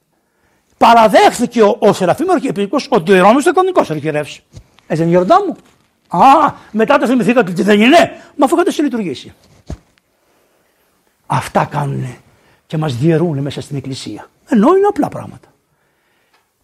παραδέχθηκε 0.77 1.61
ο, 1.61 1.77
ο 1.79 1.93
Σεραφείμ 1.93 2.31
Αρχιεπίσκοπος 2.31 2.87
ότι 2.89 3.11
ο 3.11 3.15
Ιερόνιμο 3.15 3.39
ήταν 3.39 3.53
κανονικό 3.53 3.83
αρχιερεύση. 3.89 4.43
Έτσι 4.87 5.03
είναι 5.03 5.11
γεροντά 5.11 5.35
μου. 5.45 5.55
Α, 6.21 6.53
μετά 6.71 6.97
το 6.97 7.07
θυμηθήκατε 7.07 7.51
ότι 7.51 7.63
δεν 7.63 7.81
είναι. 7.81 8.21
Μα 8.35 8.45
αφού 8.45 8.55
είχατε 8.55 8.71
συλλειτουργήσει. 8.71 9.33
Αυτά 11.25 11.65
κάνουν 11.65 12.15
και 12.67 12.77
μας 12.77 12.95
διαιρούν 12.95 13.39
μέσα 13.39 13.61
στην 13.61 13.77
εκκλησία. 13.77 14.29
Ενώ 14.49 14.75
είναι 14.75 14.87
απλά 14.87 15.07
πράγματα. 15.07 15.47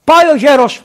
Πάει 0.03 0.29
ο 0.31 0.35
γέρος, 0.35 0.83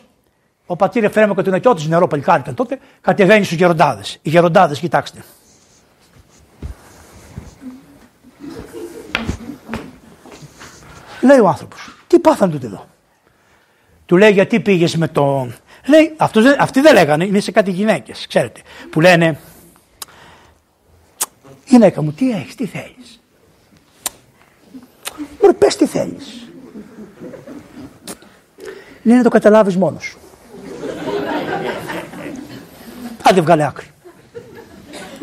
ο 0.67 0.77
πατήρ 0.77 1.05
Εφρέμο 1.05 1.35
και 1.35 1.43
τον 1.43 1.55
Ακιώτης 1.55 1.87
νερό 1.87 2.07
παλικάρικα 2.07 2.55
τότε, 2.55 2.79
κατεβαίνει 3.01 3.45
στους 3.45 3.57
γεροντάδες. 3.57 4.19
Οι 4.23 4.31
γεροντάδες, 4.31 4.79
κοιτάξτε. 4.79 5.25
Λέει 11.21 11.39
ο 11.39 11.49
άνθρωπος, 11.49 11.97
τι 12.07 12.19
πάθαν 12.19 12.51
τούτε 12.51 12.67
εδώ; 12.67 12.89
Του 14.07 14.17
λέει 14.17 14.31
γιατί 14.31 14.61
πήγες 14.61 14.97
με 14.97 15.09
το 15.09 15.51
Λέει, 15.87 16.15
αυτούς, 16.17 16.45
αυτοί 16.59 16.81
δεν 16.81 16.95
λέγανε, 16.95 17.25
είναι 17.25 17.41
σε 17.41 17.51
κάτι 17.51 17.71
γυναίκες, 17.71 18.27
ξέρετε, 18.29 18.61
που 18.91 19.01
λένε 19.01 19.39
Γυναίκα 21.67 22.03
μου, 22.03 22.13
τι 22.13 22.31
έχεις, 22.31 22.55
τι 22.55 22.67
θέλεις; 22.67 23.21
Μπορεί, 25.41 25.55
πες 25.55 25.77
τι 25.77 25.87
θέλεις. 25.87 26.51
Λέει 29.03 29.17
να 29.17 29.23
το 29.23 29.29
καταλάβεις 29.29 29.77
μόνος 29.77 30.05
σου. 30.05 30.19
Άντε 33.23 33.41
βγάλε 33.41 33.67
άκρη. 33.67 33.87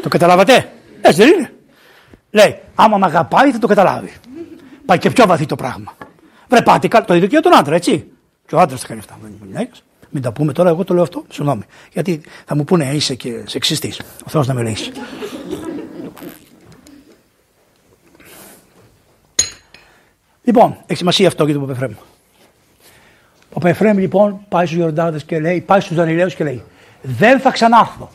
Το 0.02 0.10
καταλάβατε; 0.10 0.72
Έτσι 1.02 1.24
δεν 1.24 1.34
είναι. 1.34 1.54
Λέει, 2.32 2.60
Άμα 2.76 2.98
με 2.98 3.06
αγαπάει 3.06 3.52
θα 3.52 3.60
το 3.60 3.68
καταλάβει. 3.68 4.14
Πάει 4.88 4.98
και 4.98 5.10
πιο 5.10 5.26
βαθύ 5.28 5.46
το 5.46 5.56
πράγμα. 5.56 5.94
Βρε 6.50 6.62
πάτε 6.62 6.88
το 6.88 7.14
ίδιο 7.14 7.28
και 7.28 7.40
για 7.40 7.42
τον 7.42 7.56
άντρα, 7.56 7.76
έτσι. 7.76 8.12
Και 8.48 8.56
ο 8.56 8.60
άντρας 8.60 8.82
θα 8.82 8.88
κάνει 8.88 9.00
αυτά. 9.00 9.20
Μην 10.10 10.22
τα 10.22 10.32
πούμε 10.32 10.54
τώρα, 10.54 10.70
εγώ 10.70 10.84
το 10.84 10.94
λέω 10.94 11.04
αυτό. 11.04 11.24
Συγγνώμη. 11.30 11.64
Γιατί 11.94 12.22
θα 12.46 12.56
μου 12.56 12.64
πούνε 12.64 12.92
είσαι 12.94 13.16
και 13.16 13.44
σεξιστής. 13.46 14.02
Ο 14.26 14.30
Θεός 14.30 14.48
να 14.48 14.54
με 14.54 14.64
λύσει. 14.64 14.92
λοιπόν, 20.44 20.78
έχει 20.86 20.98
σημασία 20.98 21.28
αυτό 21.28 21.46
για 21.46 21.54
τον 21.54 21.62
Παπεφρέμ. 21.68 21.92
Ο 23.50 23.60
Παπεφρέμ 23.60 23.98
λοιπόν 23.98 24.40
πάει 24.50 24.66
στους 24.66 24.78
Ιορδάδε 24.78 25.20
και 25.26 25.40
λέει, 25.40 25.62
πάει 25.62 25.80
στους 25.80 25.96
Δανειλαίου 25.96 26.28
και 26.28 26.44
λέει: 26.44 26.64
Δεν 27.02 27.40
θα 27.40 27.52
ξανάρθω. 27.52 28.10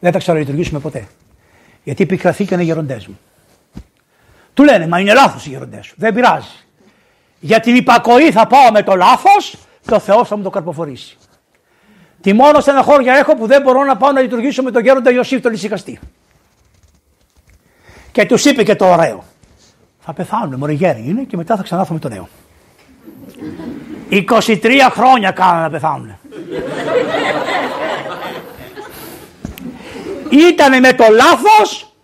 Δεν 0.00 0.12
θα 0.12 0.18
ξαναλειτουργήσουμε 0.18 0.80
ποτέ. 0.80 1.06
Γιατί 1.84 2.02
επικραθήκαν 2.02 2.60
οι 2.60 2.64
γεροντές 2.64 3.06
μου. 3.06 3.18
Του 4.54 4.64
λένε, 4.64 4.86
μα 4.86 5.00
είναι 5.00 5.12
λάθος 5.12 5.46
οι 5.46 5.48
γεροντές 5.48 5.86
σου. 5.86 5.94
Δεν 5.96 6.14
πειράζει. 6.14 6.46
Για 7.40 7.60
την 7.60 7.74
υπακοή 7.74 8.32
θα 8.32 8.46
πάω 8.46 8.70
με 8.72 8.82
το 8.82 8.94
λάθος 8.94 9.56
και 9.86 9.94
ο 9.94 9.98
Θεός 9.98 10.28
θα 10.28 10.36
μου 10.36 10.42
το 10.42 10.50
καρποφορήσει. 10.50 11.16
Τι 12.20 12.32
μόνο 12.32 12.60
στεναχώρια 12.60 13.14
έχω 13.14 13.34
που 13.34 13.46
δεν 13.46 13.62
μπορώ 13.62 13.84
να 13.84 13.96
πάω 13.96 14.12
να 14.12 14.20
λειτουργήσω 14.20 14.62
με 14.62 14.70
τον 14.70 14.82
γέροντα 14.82 15.10
Ιωσήφ 15.10 15.40
τον 15.40 15.52
Ισικαστή. 15.52 15.98
Και 18.12 18.26
τους 18.26 18.44
είπε 18.44 18.62
και 18.62 18.74
το 18.74 18.90
ωραίο. 18.90 19.24
Θα 20.00 20.12
πεθάνουν, 20.12 20.58
μωρέ 20.58 20.72
γέροι 20.72 21.04
είναι 21.06 21.22
και 21.22 21.36
μετά 21.36 21.56
θα 21.56 21.62
ξανάρθω 21.62 21.92
με 21.92 21.98
το 21.98 22.08
νέο. 22.08 22.28
23 24.10 24.88
χρόνια 24.90 25.30
κάνανε 25.30 25.62
να 25.62 25.70
πεθάνουν. 25.70 26.18
Ήτανε 30.30 30.80
με 30.80 30.92
το 30.92 31.04
λάθος 31.10 31.94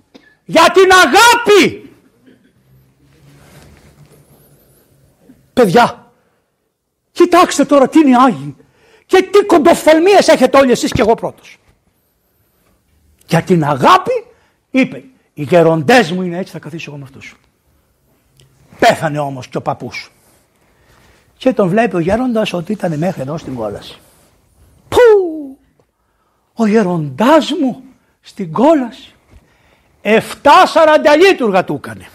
για 0.45 0.65
την 0.73 0.91
αγάπη. 0.93 1.88
Παιδιά, 5.59 6.13
κοιτάξτε 7.13 7.65
τώρα 7.65 7.89
τι 7.89 7.99
είναι 7.99 8.11
οι 8.11 8.15
Άγιοι 8.15 8.57
και 9.07 9.23
τι 9.23 9.47
κοντοφθαλμίες 9.47 10.29
έχετε 10.29 10.59
όλοι 10.59 10.71
εσείς 10.71 10.93
και 10.93 11.01
εγώ 11.01 11.15
πρώτος. 11.15 11.59
Για 13.27 13.43
την 13.43 13.65
αγάπη 13.65 14.27
είπε 14.71 15.05
οι 15.35 15.43
γεροντές 15.43 16.13
μου 16.13 16.23
είναι 16.23 16.39
έτσι 16.39 16.53
θα 16.53 16.59
καθίσω 16.59 16.91
εγώ 16.91 16.99
με 16.99 17.05
αυτούς. 17.05 17.37
Πέθανε 18.79 19.19
όμως 19.19 19.49
και 19.49 19.57
ο 19.57 19.61
παππούς. 19.61 20.13
Και 21.37 21.53
τον 21.53 21.69
βλέπει 21.69 21.97
ο 21.97 21.99
γέροντας 21.99 22.53
ότι 22.53 22.73
ήταν 22.73 22.99
μέχρι 22.99 23.21
εδώ 23.21 23.39
στην 23.39 23.55
κόλαση. 23.55 23.99
Πού! 24.89 24.99
Ο 26.55 26.67
γεροντάς 26.67 27.53
μου 27.61 27.83
στην 28.21 28.53
κόλαση. 28.53 29.15
Εφτά 30.03 30.67
σαρανταλίτουργα 30.67 31.65
του 31.65 31.75
έκανε. 31.75 32.09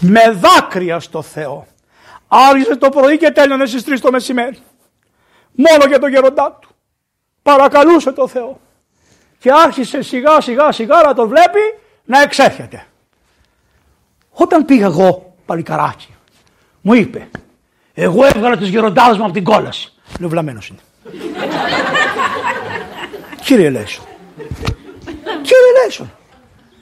Με 0.00 0.30
δάκρυα 0.30 1.00
στο 1.00 1.22
Θεό. 1.22 1.66
Άρχισε 2.28 2.76
το 2.76 2.88
πρωί 2.88 3.18
και 3.18 3.30
τέλειωνε 3.30 3.66
στις 3.66 3.84
τρεις 3.84 4.00
το 4.00 4.10
μεσημέρι. 4.10 4.58
Μόνο 5.52 5.84
για 5.88 5.98
τον 5.98 6.10
γεροντά 6.10 6.58
του. 6.60 6.68
Παρακαλούσε 7.42 8.12
το 8.12 8.28
Θεό. 8.28 8.60
Και 9.38 9.50
άρχισε 9.52 10.02
σιγά 10.02 10.40
σιγά 10.40 10.72
σιγά 10.72 11.02
να 11.02 11.14
τον 11.14 11.28
βλέπει 11.28 11.60
να 12.04 12.22
εξέρχεται. 12.22 12.86
Όταν 14.30 14.64
πήγα 14.64 14.86
εγώ 14.86 15.34
παλικαράκι 15.46 16.14
μου 16.80 16.94
είπε 16.94 17.28
εγώ 17.94 18.24
έβγαλα 18.24 18.56
τους 18.56 18.68
γεροντάδες 18.68 19.16
μου 19.16 19.24
από 19.24 19.32
την 19.32 19.44
κόλαση. 19.44 19.92
Λέω 20.18 20.28
βλαμμένος 20.28 20.68
είναι. 20.68 20.78
Κύριε 23.44 23.70
Λέσον. 23.70 24.04
Κύριε 25.24 25.84
Λέσον. 25.84 26.12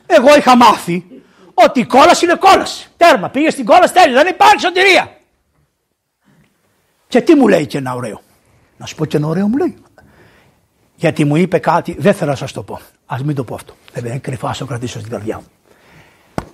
Εγώ 0.07 0.37
είχα 0.37 0.57
μάθει 0.57 1.18
ότι 1.65 1.81
η 1.81 1.87
κόλαση 1.87 2.25
είναι 2.25 2.35
κόλαση. 2.35 2.89
Τέρμα. 2.97 3.29
Πήγε 3.29 3.51
στην 3.51 3.65
κόλαση 3.65 3.93
τέλει. 3.93 4.15
Δεν 4.15 4.27
υπάρχει 4.27 4.61
σωτηρία. 4.61 5.17
Και 7.09 7.21
τι 7.21 7.35
μου 7.35 7.49
λέει 7.49 7.67
και 7.67 7.79
ένα 7.79 7.95
ωραίο. 7.95 8.21
Να 8.77 8.87
σου 8.87 8.95
πω 8.95 9.05
και 9.05 9.17
ένα 9.17 9.27
ωραίο 9.27 9.49
μου 9.49 9.57
λέει. 9.57 9.77
Γιατί 10.97 11.25
μου 11.25 11.37
είπε 11.37 11.59
κάτι, 11.59 11.97
δεν 11.99 12.15
θέλω 12.15 12.31
να 12.31 12.37
σας 12.37 12.53
το 12.53 12.63
πω. 12.63 12.81
Α 13.07 13.17
μην 13.25 13.35
το 13.35 13.45
πω 13.45 13.55
αυτό. 13.55 13.75
Δεν 13.93 14.05
είναι 14.05 14.19
κρυφά, 14.19 14.55
το 14.59 14.67
κρατήσω 14.67 14.99
στην 14.99 15.11
καρδιά 15.11 15.37
μου. 15.37 15.47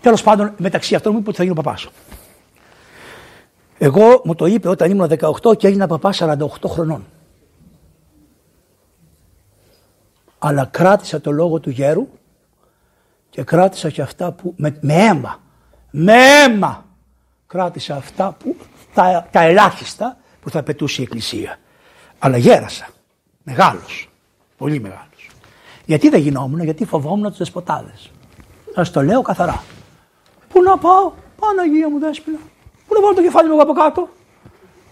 Τέλος 0.00 0.22
πάντων, 0.22 0.54
μεταξύ 0.56 0.94
αυτών 0.94 1.12
μου 1.12 1.18
είπε 1.18 1.28
ότι 1.28 1.36
θα 1.36 1.42
γίνω 1.42 1.54
παπάς. 1.54 1.88
Εγώ 3.78 4.20
μου 4.24 4.34
το 4.34 4.46
είπε 4.46 4.68
όταν 4.68 4.90
ήμουν 4.90 5.10
18 5.42 5.56
και 5.56 5.66
έγινα 5.66 5.86
παπάς 5.86 6.22
48 6.22 6.46
χρονών. 6.66 7.06
Αλλά 10.38 10.64
κράτησα 10.64 11.20
το 11.20 11.30
λόγο 11.30 11.60
του 11.60 11.70
γέρου 11.70 12.08
και 13.34 13.42
κράτησα 13.42 13.90
και 13.90 14.02
αυτά 14.02 14.32
που 14.32 14.54
με, 14.56 14.78
με 14.80 14.94
αίμα, 14.94 15.40
με 15.90 16.12
αίμα 16.12 16.84
κράτησα 17.46 17.96
αυτά 17.96 18.36
που 18.38 18.56
τα, 18.94 19.28
τα 19.30 19.40
ελάχιστα 19.42 20.16
που 20.40 20.50
θα 20.50 20.62
πετούσε 20.62 21.00
η 21.00 21.04
Εκκλησία. 21.04 21.56
Αλλά 22.18 22.36
γέρασα, 22.36 22.86
μεγάλος, 23.42 24.10
πολύ 24.56 24.80
μεγάλος. 24.80 25.30
Γιατί 25.84 26.08
δεν 26.08 26.20
γινόμουν, 26.20 26.62
γιατί 26.62 26.84
φοβόμουν 26.84 27.28
τους 27.28 27.38
δεσποτάδες. 27.38 28.10
Σας 28.74 28.90
το 28.90 29.02
λέω 29.02 29.22
καθαρά. 29.22 29.62
Πού 30.48 30.62
να 30.62 30.78
πάω, 30.78 31.12
Παναγία 31.40 31.90
μου 31.90 31.98
δέσποινα. 31.98 32.38
Πού 32.86 32.94
να 32.94 33.00
βάλω 33.00 33.14
το 33.14 33.22
κεφάλι 33.22 33.48
μου 33.48 33.60
από 33.60 33.72
κάτω; 33.72 34.08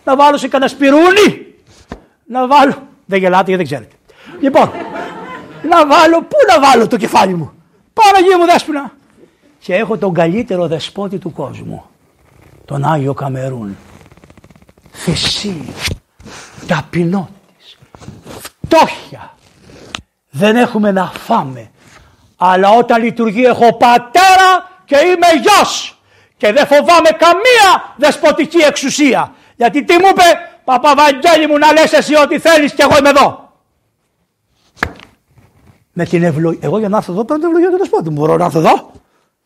Να 0.05 0.17
βάλω 0.17 0.37
σε 0.37 0.49
κανένα 0.49 0.71
σπιρούνι. 0.71 1.55
Να 2.27 2.47
βάλω. 2.47 2.89
Δεν 3.07 3.19
γελάτε 3.19 3.51
γιατί 3.51 3.65
δεν 3.65 3.65
ξέρετε. 3.65 3.97
Λοιπόν, 4.41 4.71
να 5.69 5.87
βάλω, 5.87 6.23
πού 6.23 6.37
να 6.49 6.61
βάλω 6.61 6.87
το 6.87 6.97
κεφάλι 6.97 7.35
μου; 7.35 7.53
Παναγία 7.93 8.39
μου 8.39 8.45
δέσποινα. 8.45 8.93
Και 9.59 9.75
έχω 9.75 9.99
τον 9.99 10.15
καλύτερο 10.15 10.67
δεσπότη 10.67 11.19
του 11.19 11.33
κόσμου. 11.33 11.85
Τον 12.65 12.85
Άγιο 12.85 13.15
Καμερούν. 13.15 13.77
Θυσία. 14.93 15.75
Ταπεινότης. 16.67 17.79
Φτώχεια. 18.41 19.35
Δεν 20.31 20.57
έχουμε 20.57 20.91
να 20.91 21.07
φάμε. 21.07 21.71
Αλλά 22.37 22.71
όταν 22.71 23.03
λειτουργεί 23.03 23.45
έχω 23.45 23.77
πατέρα 23.77 24.71
και 24.85 24.97
είμαι 24.97 25.41
γιος. 25.43 26.03
Και 26.37 26.53
δεν 26.53 26.67
φοβάμαι 26.67 27.11
καμία 27.11 27.95
δεσποτική 27.97 28.59
εξουσία. 28.59 29.33
Γιατί 29.57 29.85
τι 29.85 29.93
μου 29.93 30.09
είπε, 30.11 30.23
Παπαβαγγέλη 30.65 31.47
μου 31.47 31.59
να 31.59 31.73
λες 31.73 31.93
εσύ 31.93 32.15
ό,τι 32.17 32.39
θέλεις 32.39 32.73
και 32.73 32.83
εγώ 32.83 32.97
είμαι 32.99 33.09
εδώ 33.09 33.52
με 35.93 36.05
την 36.05 36.23
ευλογία. 36.23 36.61
Εγώ 36.63 36.79
για 36.79 36.89
να 36.89 36.97
έρθω 36.97 37.13
εδώ 37.13 37.25
πρέπει 37.25 37.41
να 37.41 37.47
ευλογία 37.47 37.71
του 37.71 37.79
δεσπότη 37.79 38.11
μου. 38.11 38.21
Μπορώ 38.21 38.37
να 38.37 38.45
έρθω 38.45 38.59
εδώ. 38.59 38.91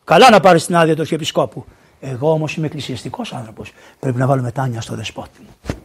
Καλά 0.05 0.31
να 0.31 0.41
πάρεις 0.41 0.67
την 0.67 0.77
άδεια 0.77 0.95
του 0.95 1.01
Αρχιεπισκόπου. 1.01 1.65
Εγώ 2.01 2.31
όμως 2.31 2.57
είμαι 2.57 2.67
εκκλησιαστικός 2.67 3.33
άνθρωπος. 3.33 3.73
Πρέπει 3.99 4.19
να 4.19 4.27
βάλω 4.27 4.43
μετάνοια 4.43 4.81
στο 4.81 4.95
δεσπότη 4.95 5.41
μου. 5.41 5.77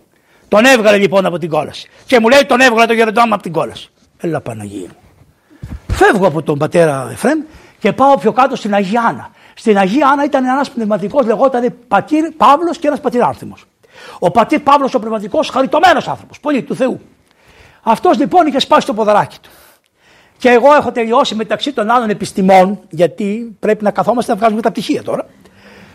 Τον 0.48 0.66
έβγαλε 0.66 0.98
λοιπόν 0.98 1.26
από 1.26 1.38
την 1.38 1.50
κόλαση. 1.50 1.90
Και 2.06 2.20
μου 2.20 2.30
λέει 2.30 2.46
τον 2.46 2.60
έβγαλε 2.60 2.86
το 2.86 2.94
γεροντό 2.94 3.22
μου 3.28 3.34
από 3.34 3.44
την 3.44 3.52
κόλαση. 3.52 3.90
Έλα 4.18 4.42
Παναγία 4.42 4.88
μου. 4.88 4.96
Φεύγω 5.88 6.28
από 6.28 6.42
τον 6.42 6.58
πατέρα 6.58 7.08
Εφρέμ 7.12 7.40
και 7.80 7.94
πάω 7.94 8.18
πιο 8.18 8.32
κάτω 8.32 8.56
στην 8.56 8.74
Αγία 8.74 9.02
Άννα. 9.02 9.30
Στην 9.54 9.78
Αγία 9.78 10.08
Άννα 10.08 10.24
ήταν 10.24 10.46
ένας 10.46 10.72
πνευματικός, 10.72 11.26
λεγόταν 11.26 11.74
πατήρ 11.88 12.32
Παύλος 12.32 12.78
και 12.78 12.88
ένας 12.88 13.00
πατηράρθιμο. 13.00 13.54
Ο 14.20 14.32
πατήρ 14.32 14.60
Παύλος 14.60 14.94
ο 14.94 15.00
πνευματικός, 15.00 15.50
χαριτωμένος 15.50 16.08
άνθρωπος, 16.08 16.40
πολύ 16.40 16.64
του 16.64 16.76
Θεού. 16.76 17.02
Αυτός 17.82 18.18
λοιπόν 18.18 18.48
είχε 18.48 18.60
σπάσει 18.60 18.88
το 18.88 18.94
ποδαράκι 18.94 19.38
του. 19.42 19.50
Και 20.42 20.50
εγώ 20.50 20.74
έχω 20.74 20.92
τελειώσει 20.92 21.36
μεταξύ 21.36 21.74
των 21.74 21.90
άλλων 21.90 22.10
επιστημών, 22.10 22.80
γιατί 22.90 23.56
πρέπει 23.60 23.84
να 23.84 23.92
καθόμαστε 23.92 24.32
να 24.32 24.38
βγάζουμε 24.38 24.62
τα 24.62 24.72
πτυχία 24.72 25.04
τώρα. 25.04 25.26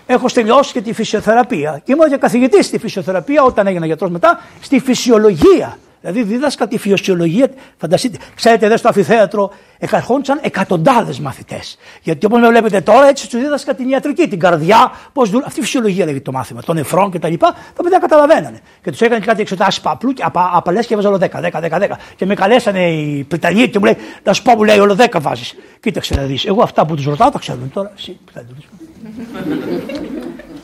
Έχω 0.06 0.26
τελειώσει 0.34 0.72
και 0.72 0.80
τη 0.80 0.92
φυσιοθεραπεία. 0.92 1.80
Και 1.84 1.92
ήμουν 1.92 2.08
και 2.08 2.16
καθηγητής 2.16 2.66
στη 2.66 2.78
φυσιοθεραπεία 2.78 3.42
όταν 3.42 3.66
έγινα 3.66 3.86
γιατρός 3.86 4.10
μετά, 4.10 4.40
στη 4.60 4.78
φυσιολογία. 4.78 5.78
Δηλαδή 6.12 6.32
δίδασκα 6.32 6.68
τη 6.68 6.78
φυσιολογία. 6.78 7.48
Φανταστείτε, 7.76 8.18
ξέρετε, 8.34 8.66
εδώ 8.66 8.76
στο 8.76 8.88
αφιθέατρο 8.88 9.50
εκαρχόντουσαν 9.78 10.38
εκατοντάδες 10.42 11.20
μαθητές. 11.20 11.78
Γιατί 12.02 12.26
όπως 12.26 12.40
με 12.40 12.48
βλέπετε 12.48 12.80
τώρα, 12.80 13.08
έτσι 13.08 13.28
τους 13.28 13.40
δίδασκα 13.40 13.74
την 13.74 13.88
ιατρική, 13.88 14.28
την 14.28 14.38
καρδιά, 14.38 14.92
πώς 15.12 15.28
δουλεύει. 15.28 15.46
Αυτή 15.46 15.60
η 15.60 15.62
φυσιολογία 15.62 16.04
λέγεται 16.04 16.22
το 16.22 16.32
μάθημα, 16.32 16.62
των 16.62 16.76
νεφρών 16.76 17.10
κτλ. 17.10 17.34
Τα, 17.34 17.54
τα 17.76 17.82
παιδιά 17.82 17.98
καταλαβαίνανε. 17.98 18.60
Και 18.82 18.90
τους 18.90 19.00
έκανε 19.00 19.24
κάτι 19.24 19.40
εξετάσεις 19.40 19.80
παπλού 19.80 20.12
και 20.12 20.22
απα, 20.22 20.50
απαλέ 20.52 20.80
και 20.80 20.94
έβαζα 20.94 21.08
όλο 21.08 21.18
10, 21.20 21.24
10, 21.24 21.70
10, 21.70 21.80
10. 21.80 21.88
Και 22.16 22.26
με 22.26 22.34
καλέσανε 22.34 22.90
οι 22.90 23.24
Πριτανοί 23.28 23.68
και 23.68 23.78
μου 23.78 23.84
λέει, 23.84 23.96
Να 24.22 24.32
σου 24.32 24.42
πω, 24.42 24.54
μου 24.54 24.64
λέει, 24.64 24.78
όλο 24.78 24.96
10 24.98 25.20
βάζεις. 25.20 25.54
Κοίταξε 25.80 26.14
να 26.14 26.22
δεις. 26.22 26.44
Εγώ 26.44 26.62
αυτά 26.62 26.86
που 26.86 26.94
τους 26.94 27.04
ρωτάω 27.04 27.30
τα 27.30 27.38
ξέρουν 27.38 27.70
τώρα. 27.70 27.92
Εσύ, 27.96 28.18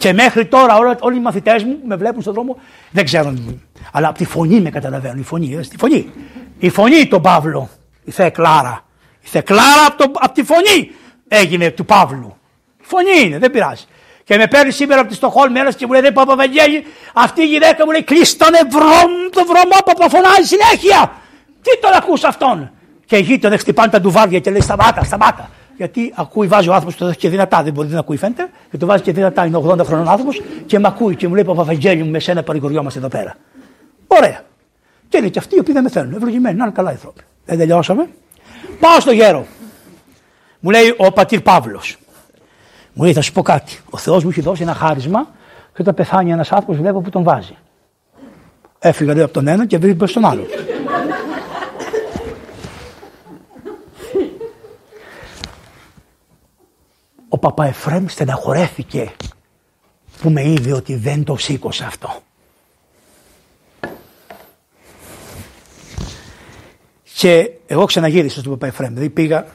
και 0.02 0.12
μέχρι 0.12 0.46
τώρα 0.46 0.76
όλοι, 0.76 0.96
όλοι 1.00 1.16
οι 1.16 1.20
μαθητές 1.20 1.64
μου 1.64 1.78
με 1.86 1.96
βλέπουν 1.96 2.22
στον 2.22 2.34
δρόμο, 2.34 2.56
δεν 2.90 3.04
ξέρουν. 3.04 3.62
Αλλά 3.92 4.08
από 4.08 4.18
τη 4.18 4.24
φωνή 4.24 4.60
με 4.60 4.70
καταλαβαίνουν. 4.70 5.18
Η 5.18 5.22
φωνή, 5.22 5.56
τη 5.68 5.76
φωνή. 5.76 6.10
Η 6.58 6.68
φωνή 6.68 7.06
τον 7.06 7.22
Παύλο. 7.22 7.68
Η 8.04 8.10
Θεέ 8.10 8.30
Κλάρα. 8.30 8.84
Η 9.20 9.26
Θεέ 9.26 9.40
Κλάρα 9.40 9.86
από, 9.86 9.96
το, 9.96 10.10
από 10.14 10.34
τη 10.34 10.42
φωνή 10.42 10.90
έγινε 11.28 11.70
του 11.70 11.84
Παύλου. 11.84 12.36
Η 12.80 12.84
φωνή 12.84 13.26
είναι, 13.26 13.38
δεν 13.38 13.50
πειράζει. 13.50 13.84
Και 14.24 14.36
με 14.36 14.46
παίρνει 14.46 14.70
σήμερα 14.70 15.00
από 15.00 15.10
τη 15.10 15.14
Στοχόλμη 15.14 15.58
ένας 15.58 15.76
και 15.76 15.86
μου 15.86 15.92
λέει: 15.92 16.12
Παπαβαγγέλη, 16.12 16.84
αυτή 17.14 17.42
η 17.42 17.46
γυναίκα 17.46 17.84
μου 17.84 17.90
λέει: 17.90 18.02
Κλείστο 18.02 18.44
τον 18.44 18.54
ευρώ, 18.54 18.90
το 19.30 19.44
βρωμό 19.44 19.78
που 19.84 20.10
φωνάζει 20.10 20.46
συνέχεια. 20.46 21.12
Τι 21.62 21.78
τον 21.80 21.92
ακούς 21.92 22.24
αυτόν; 22.24 22.70
Και 23.06 23.16
οι 23.16 23.20
γείτονες 23.20 23.60
χτυπάνε 23.60 23.90
τα 23.90 24.00
ντουβάρια 24.00 24.38
και 24.38 24.50
λέει: 24.50 24.60
Σταμάτα, 24.60 25.04
σταμάτα. 25.04 25.50
Γιατί 25.76 26.12
ακούει, 26.16 26.46
βάζει 26.46 26.68
ο 26.68 26.72
άνθρωπος 26.72 26.96
το 26.96 27.12
και 27.12 27.28
δυνατά, 27.28 27.62
δεν 27.62 27.72
μπορεί 27.72 27.88
να 27.88 27.98
ακούει, 27.98 28.16
φαίνεται. 28.16 28.50
Και 28.70 28.76
το 28.76 28.86
βάζει 28.86 29.02
και 29.02 29.12
δυνατά, 29.12 29.46
είναι 29.46 29.60
80 29.64 29.84
χρονών 29.84 30.08
άνθρωπος 30.08 30.42
και 30.66 30.78
με 30.78 30.88
ακούει 30.88 31.16
και 31.16 31.28
μου 31.28 31.34
λέει 31.34 31.44
Παπαβαγγέλιο 31.44 32.04
με 32.04 32.18
σένα 32.18 32.42
παρηγοριόμαστε 32.42 32.98
εδώ 32.98 33.08
πέρα. 33.08 33.36
Ωραία. 34.06 34.40
Και 35.08 35.16
είναι 35.16 35.28
και 35.28 35.38
αυτοί 35.38 35.54
οι 35.54 35.58
οποίοι 35.58 35.74
δεν 35.74 35.82
με 35.82 35.88
θέλουν. 35.88 36.12
Ευλογημένοι, 36.12 36.56
να 36.56 36.64
είναι 36.64 36.72
καλά 36.72 36.90
οι 36.90 36.94
άνθρωποι. 36.94 37.22
Δεν 37.44 37.58
τελειώσαμε. 37.58 38.08
Πάω 38.80 39.00
στο 39.00 39.10
γέρο. 39.10 39.46
Μου 40.60 40.70
λέει 40.70 40.94
ο 40.96 41.12
πατήρ 41.12 41.40
Παύλος. 41.40 41.96
Μου 42.92 43.02
λέει 43.02 43.12
θα 43.12 43.20
σου 43.20 43.32
πω 43.32 43.42
κάτι. 43.42 43.80
Ο 43.90 43.98
Θεός 43.98 44.24
μου 44.24 44.30
έχει 44.30 44.40
δώσει 44.40 44.62
ένα 44.62 44.74
χάρισμα 44.74 45.28
και 45.74 45.80
όταν 45.80 45.94
πεθάνει 45.94 46.30
ένας 46.30 46.52
άνθρωπος 46.52 46.76
βλέπω 46.76 47.00
που 47.00 47.10
τον 47.10 47.22
βάζει. 47.22 47.56
Έφυγα 48.78 49.14
λέει 49.14 49.22
από 49.22 49.32
τον 49.32 49.46
ένα 49.46 49.66
και 49.66 49.78
βρήκε 49.78 49.94
προς 49.94 50.12
τον 50.12 50.24
άλλο. 50.24 50.46
Ο 57.34 57.38
Παπα 57.38 57.64
Εφραίμ 57.64 58.06
στεναχωρέθηκε 58.06 59.12
που 60.20 60.30
με 60.30 60.48
είδε 60.48 60.72
ότι 60.72 60.94
δεν 60.94 61.24
το 61.24 61.36
σήκωσε 61.36 61.84
αυτό. 61.84 62.22
Και 67.14 67.50
εγώ 67.66 67.84
ξαναγύρισα 67.84 68.40
στον 68.40 68.52
Παπα 68.52 68.66
Εφραίμ, 68.66 68.92
δηλαδή 68.92 69.10
πήγα 69.10 69.46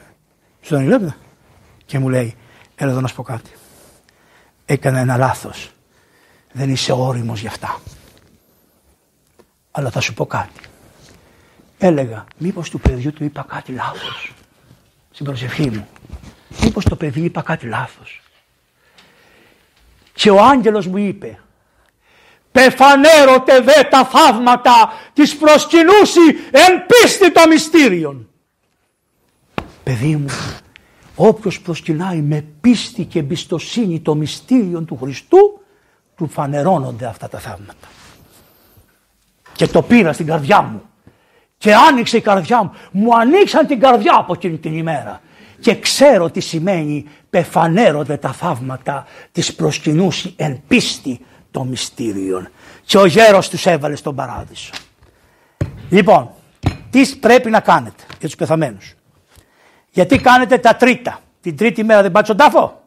στον 0.60 0.82
Ιλέπτα 0.82 1.16
και 1.86 1.98
μου 1.98 2.08
λέει, 2.08 2.36
έλα 2.74 2.90
εδώ 2.90 3.00
να 3.00 3.08
σου 3.08 3.14
πω 3.14 3.22
κάτι. 3.22 3.50
Έκανα 4.64 4.98
ένα 4.98 5.16
λάθος. 5.16 5.70
Δεν 6.52 6.70
είσαι 6.70 6.92
όριμος 6.92 7.40
γι' 7.40 7.46
αυτά. 7.46 7.80
Αλλά 9.70 9.90
θα 9.90 10.00
σου 10.00 10.14
πω 10.14 10.26
κάτι. 10.26 10.60
Έλεγα, 11.78 12.24
μήπως 12.38 12.70
του 12.70 12.80
παιδιού 12.80 13.12
του 13.12 13.24
είπα 13.24 13.44
κάτι 13.48 13.72
λάθος. 13.72 14.34
Στην 15.10 15.26
προσευχή 15.26 15.70
μου. 15.70 15.88
Μήπως 16.62 16.84
το 16.84 16.96
παιδί 16.96 17.20
είπα 17.20 17.42
κάτι 17.42 17.66
λάθος. 17.66 18.22
Και 20.14 20.30
ο 20.30 20.40
άγγελος 20.40 20.86
μου 20.86 20.96
είπε, 20.96 21.38
πεφανέρωτε 22.52 23.60
δε 23.60 23.82
τα 23.90 24.04
θαύματα 24.04 24.92
της 25.12 25.36
προσκυνούση 25.36 26.20
εν 26.50 26.86
πίστη 26.86 27.32
των 27.32 27.48
μυστήριων. 27.48 28.28
Παιδί 29.82 30.16
μου, 30.16 30.28
όποιος 31.14 31.60
προσκυνάει 31.60 32.20
με 32.20 32.44
πίστη 32.60 33.04
και 33.04 33.18
εμπιστοσύνη 33.18 34.00
των 34.00 34.18
μυστήριων 34.18 34.86
του 34.86 34.98
Χριστού, 35.02 35.60
του 36.16 36.28
φανερώνονται 36.28 37.06
αυτά 37.06 37.28
τα 37.28 37.38
θαύματα. 37.38 37.88
Και 39.52 39.66
το 39.66 39.82
πήρα 39.82 40.12
στην 40.12 40.26
καρδιά 40.26 40.62
μου. 40.62 40.82
Και 41.58 41.74
άνοιξε 41.74 42.16
η 42.16 42.20
καρδιά 42.20 42.62
μου. 42.62 42.72
Μου 42.90 43.16
ανοίξαν 43.16 43.66
την 43.66 43.80
καρδιά 43.80 44.14
από 44.16 44.32
εκείνη 44.32 44.58
την 44.58 44.76
ημέρα 44.76 45.20
και 45.60 45.74
ξέρω 45.74 46.30
τι 46.30 46.40
σημαίνει 46.40 47.04
πεφανέρονται 47.30 48.16
τα 48.16 48.32
θαύματα 48.32 49.06
της 49.32 49.54
προσκυνούση 49.54 50.34
εν 50.36 50.62
πίστη 50.68 51.20
των 51.50 51.68
μυστήριων. 51.68 52.48
Και 52.84 52.98
ο 52.98 53.06
γέρος 53.06 53.48
τους 53.48 53.66
έβαλε 53.66 53.96
στον 53.96 54.14
παράδεισο. 54.14 54.70
Λοιπόν, 55.90 56.30
τι 56.90 57.06
πρέπει 57.20 57.50
να 57.50 57.60
κάνετε 57.60 58.02
για 58.08 58.28
τους 58.28 58.36
πεθαμένους; 58.36 58.94
Γιατί 59.90 60.18
κάνετε 60.18 60.58
τα 60.58 60.76
τρίτα. 60.76 61.20
Την 61.40 61.56
τρίτη 61.56 61.84
μέρα 61.84 62.02
δεν 62.02 62.12
πάτε 62.12 62.24
στον 62.24 62.36
τάφο; 62.36 62.82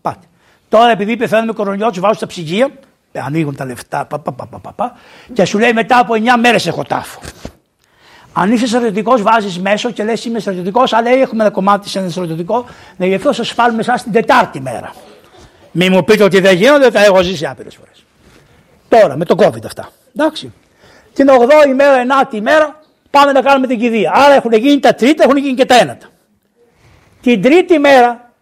Πάτε. 0.00 0.26
Τώρα 0.68 0.90
επειδή 0.90 1.16
πεθαίνουν 1.16 1.46
με 1.46 1.52
κορονοϊό 1.52 1.88
τους 1.88 2.00
βάζουν 2.00 2.16
στα 2.16 2.26
ψυγεία, 2.26 2.70
ανοίγουν 3.12 3.56
τα 3.56 3.64
λεφτά, 3.64 4.04
πα, 4.04 4.18
πα, 4.18 4.32
πα, 4.32 4.72
πα, 4.72 4.96
και 5.32 5.44
σου 5.44 5.58
λέει 5.58 5.72
μετά 5.72 5.98
από 5.98 6.14
9 6.14 6.18
μέρες 6.40 6.66
έχω 6.66 6.82
τάφο. 6.82 7.20
Αν 8.40 8.52
είσαι 8.52 8.66
στρατιωτικός, 8.66 9.22
βάζεις 9.22 9.58
μέσο 9.58 9.90
και 9.90 10.04
λες: 10.04 10.24
Είμαι 10.24 10.38
στρατιωτικός, 10.38 10.92
αλλά 10.92 11.10
έχουμε 11.10 11.42
ένα 11.42 11.52
κομμάτι 11.52 11.88
σε 11.88 11.98
ένα 11.98 12.08
στρατιωτικό, 12.08 12.64
να 12.96 13.06
γι' 13.06 13.14
αυτό 13.14 13.32
σας 13.32 13.50
φάλουμε 13.50 13.80
εσάς 13.80 14.02
την 14.02 14.12
Τετάρτη 14.12 14.60
μέρα. 14.60 14.94
Μη 15.72 15.88
μου 15.88 16.04
πείτε 16.04 16.24
ότι 16.24 16.40
δεν 16.40 16.56
γίνονται, 16.56 16.90
τα 16.90 17.04
έχω 17.04 17.22
ζήσει 17.22 17.46
άπειρες 17.46 17.74
φορές. 17.74 18.04
Τώρα 18.88 19.16
με 19.16 19.24
το 19.24 19.34
COVID 19.38 19.64
αυτά. 19.64 19.88
Εντάξει. 20.16 20.52
Την 21.12 21.28
8η 21.30 21.74
μέρα, 21.74 22.26
9η 22.30 22.40
μέρα, 22.40 22.80
πάμε 23.10 23.32
να 23.32 23.42
κάνουμε 23.42 23.66
την 23.66 23.78
κηδεία. 23.78 24.12
Άρα 24.14 24.34
έχουν 24.34 24.52
γίνει 24.52 24.80
τα 24.80 24.94
τρίτα, 24.94 25.24
έχουν 25.24 25.36
γίνει 25.36 25.54
και 25.54 25.64
τα 25.64 25.74
ένατα. 25.74 26.06
Την 27.20 27.42
τρίτη 27.42 27.78
μέρα 27.78 28.32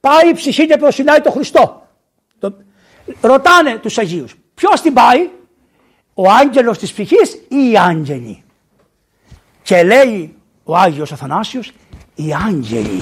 πάει 0.00 0.28
η 0.30 0.34
ψυχή 0.34 0.66
και 0.66 0.76
προσυνάει 0.76 1.20
το 1.20 1.30
Χριστό. 1.30 1.86
Το... 2.38 2.54
Ρωτάνε 3.20 3.76
τους 3.76 3.98
Αγίους, 3.98 4.34
ποιος 4.54 4.80
την 4.80 4.92
πάει, 4.92 5.28
ο 6.14 6.30
άγγελος 6.30 6.78
της 6.78 6.92
ψυχής 6.92 7.34
ή 7.48 7.70
οι 7.70 7.78
άγγελοι; 7.78 8.44
Και 9.70 9.82
λέει 9.82 10.36
ο 10.64 10.76
Άγιος 10.76 11.12
Αθανάσιος 11.12 11.72
οι 12.14 12.34
άγγελοι, 12.34 13.00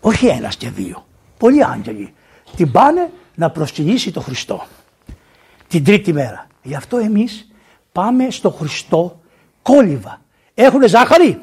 όχι 0.00 0.26
ένας 0.26 0.56
και 0.56 0.70
δύο, 0.70 1.06
πολλοί 1.38 1.64
άγγελοι, 1.64 2.14
την 2.56 2.70
πάνε 2.70 3.10
να 3.34 3.50
προσκυνήσει 3.50 4.12
το 4.12 4.20
Χριστό 4.20 4.66
την 5.68 5.84
τρίτη 5.84 6.12
μέρα. 6.12 6.46
Γι' 6.62 6.74
αυτό 6.74 6.96
εμείς 6.96 7.52
πάμε 7.92 8.30
στο 8.30 8.50
Χριστό 8.50 9.20
κόλληβα. 9.62 10.20
Έχουνε 10.54 10.86
ζάχαρη; 10.86 11.40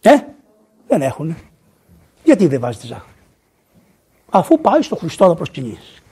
Ε, 0.00 0.16
δεν 0.88 1.02
έχουνε. 1.02 1.36
Γιατί 2.24 2.46
δεν 2.46 2.60
βάζετε 2.60 2.86
ζάχαρη; 2.86 3.12
Αφού 4.30 4.60
πάει 4.60 4.82
στο 4.82 4.96
Χριστό 4.96 5.26
να 5.26 5.34
προσκυνήσει. 5.34 6.02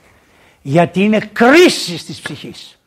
Γιατί 0.63 1.01
είναι 1.03 1.19
κρίση 1.19 2.05
της 2.05 2.21
ψυχής. 2.21 2.81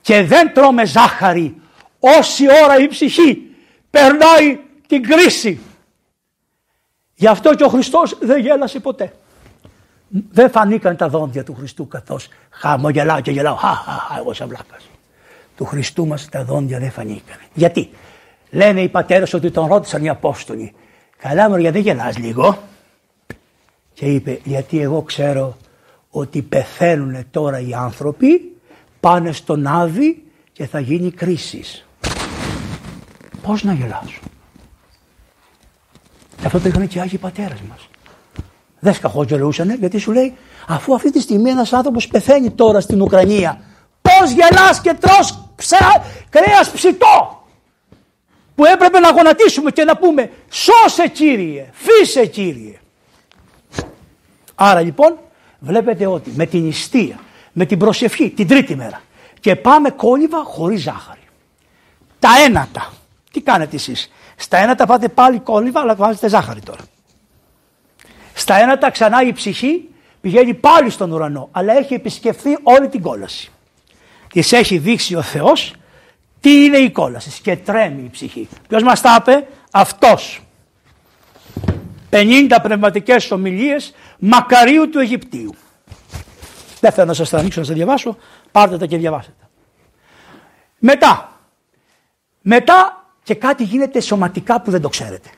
Και 0.00 0.22
δεν 0.22 0.52
τρώμε 0.54 0.84
ζάχαρη 0.84 1.60
όση 1.98 2.44
ώρα 2.64 2.78
η 2.78 2.88
ψυχή 2.88 3.42
περνάει 3.90 4.58
την 4.86 5.02
κρίση. 5.02 5.60
Γι' 7.14 7.26
αυτό 7.26 7.54
και 7.54 7.64
ο 7.64 7.68
Χριστός 7.68 8.18
δεν 8.20 8.40
γέλασε 8.40 8.80
ποτέ. 8.80 9.12
Δεν 10.08 10.50
φανήκαν 10.50 10.96
τα 10.96 11.08
δόντια 11.08 11.44
του 11.44 11.54
Χριστού 11.54 11.88
καθώς 11.88 12.28
χαμογελάω 12.50 13.20
και 13.20 13.30
γελάω. 13.30 13.54
Χα, 13.54 13.74
χα, 13.74 13.92
χα, 13.92 14.18
εγώ 14.18 14.32
σαν 14.32 14.48
βλάκας. 14.48 14.88
Του 15.56 15.64
Χριστού 15.64 16.06
μας 16.06 16.28
τα 16.28 16.44
δόντια 16.44 16.78
δεν 16.78 16.90
φανήκαν. 16.90 17.38
Γιατί; 17.54 17.90
Λένε 18.50 18.80
οι 18.80 18.88
πατέρες 18.88 19.34
ότι 19.34 19.50
τον 19.50 19.66
ρώτησαν 19.66 20.04
οι 20.04 20.08
Απόστολοι. 20.08 20.74
Καλά 21.18 21.48
μου 21.48 21.56
γιατί 21.56 21.80
γελάς 21.80 22.18
λίγο; 22.18 22.58
Και 23.92 24.06
είπε 24.06 24.40
γιατί 24.44 24.80
εγώ 24.80 25.02
ξέρω 25.02 25.56
ότι 26.10 26.42
πεθαίνουν 26.42 27.24
τώρα 27.30 27.60
οι 27.60 27.74
άνθρωποι 27.74 28.56
πάνε 29.00 29.32
στον 29.32 29.66
Άδη 29.66 30.22
και 30.52 30.66
θα 30.66 30.80
γίνει 30.80 31.10
κρίσης. 31.10 31.87
Πώς 33.48 33.62
να 33.62 33.72
γελάσω; 33.72 34.20
Και 36.40 36.46
αυτό 36.46 36.60
το 36.60 36.68
είχαν 36.68 36.88
και 36.88 36.98
οι 36.98 37.00
Άγιοι 37.00 37.18
Πατέρες 37.18 37.60
μας. 37.68 37.88
Δεν 38.78 38.94
σκαχόγελούσανε 38.94 39.74
γιατί 39.74 39.98
σου 39.98 40.12
λέει 40.12 40.36
αφού 40.66 40.94
αυτή 40.94 41.12
τη 41.12 41.20
στιγμή 41.20 41.50
ένας 41.50 41.72
άνθρωπος 41.72 42.08
πεθαίνει 42.08 42.50
τώρα 42.50 42.80
στην 42.80 43.02
Ουκρανία 43.02 43.60
πώς 44.02 44.30
γελάς 44.30 44.80
και 44.80 44.94
τρως 45.00 45.50
ψε... 45.56 45.76
κρέας 46.28 46.70
ψητό 46.70 47.44
που 48.54 48.64
έπρεπε 48.64 48.98
να 48.98 49.10
γονατίσουμε 49.10 49.70
και 49.70 49.84
να 49.84 49.96
πούμε 49.96 50.30
σώσε 50.50 51.08
Κύριε, 51.08 51.70
φύσε 51.72 52.26
Κύριε. 52.26 52.78
Άρα 54.54 54.80
λοιπόν 54.80 55.18
βλέπετε 55.58 56.06
ότι 56.06 56.32
με 56.36 56.46
την 56.46 56.68
ιστία, 56.68 57.18
με 57.52 57.66
την 57.66 57.78
προσευχή 57.78 58.30
την 58.30 58.48
τρίτη 58.48 58.76
μέρα 58.76 59.00
και 59.40 59.56
πάμε 59.56 59.90
κόλληβα 59.90 60.42
χωρίς 60.44 60.82
ζάχαρη. 60.82 61.20
Τα 62.18 62.30
ένατα 62.46 62.92
τι 63.32 63.40
κάνετε 63.40 63.76
εσείς; 63.76 64.10
Στα 64.36 64.58
ένα 64.58 64.74
τα 64.74 64.86
πάτε 64.86 65.08
πάλι 65.08 65.38
κόλληβα 65.38 65.80
αλλά 65.80 65.94
βάζετε 65.94 66.28
ζάχαρη 66.28 66.60
τώρα. 66.60 66.82
Στα 68.34 68.54
ένα 68.54 68.78
τα 68.78 68.90
ξανά 68.90 69.22
η 69.22 69.32
ψυχή 69.32 69.88
πηγαίνει 70.20 70.54
πάλι 70.54 70.90
στον 70.90 71.12
ουρανό 71.12 71.48
αλλά 71.52 71.76
έχει 71.76 71.94
επισκεφθεί 71.94 72.58
όλη 72.62 72.88
την 72.88 73.02
κόλαση. 73.02 73.50
Της 74.32 74.52
έχει 74.52 74.78
δείξει 74.78 75.14
ο 75.14 75.22
Θεός 75.22 75.74
τι 76.40 76.64
είναι 76.64 76.76
η 76.76 76.90
κόλαση 76.90 77.40
και 77.42 77.56
τρέμει 77.56 78.02
η 78.02 78.10
ψυχή. 78.10 78.48
Ποιος 78.68 78.82
μας 78.82 79.00
τα 79.00 79.16
είπε; 79.20 79.46
Αυτός. 79.70 80.42
50 82.10 82.58
πνευματικές 82.62 83.30
ομιλίες 83.30 83.94
μακαρίου 84.18 84.90
του 84.90 84.98
Αιγυπτίου. 84.98 85.54
Δεν 86.80 86.92
θέλω 86.92 87.06
να 87.06 87.12
σας 87.12 87.28
τα 87.30 87.38
ανοίξω 87.38 87.60
να 87.60 87.66
σας 87.66 87.74
διαβάσω, 87.74 88.16
πάρτε 88.52 88.78
τα 88.78 88.86
και 88.86 88.96
διαβάσετε. 88.96 89.48
Μετά, 90.78 91.40
μετά 92.40 92.97
και 93.28 93.34
κάτι 93.34 93.64
γίνεται 93.64 94.00
σωματικά 94.00 94.60
που 94.60 94.70
δεν 94.70 94.80
το 94.80 94.88
ξέρετε. 94.88 95.28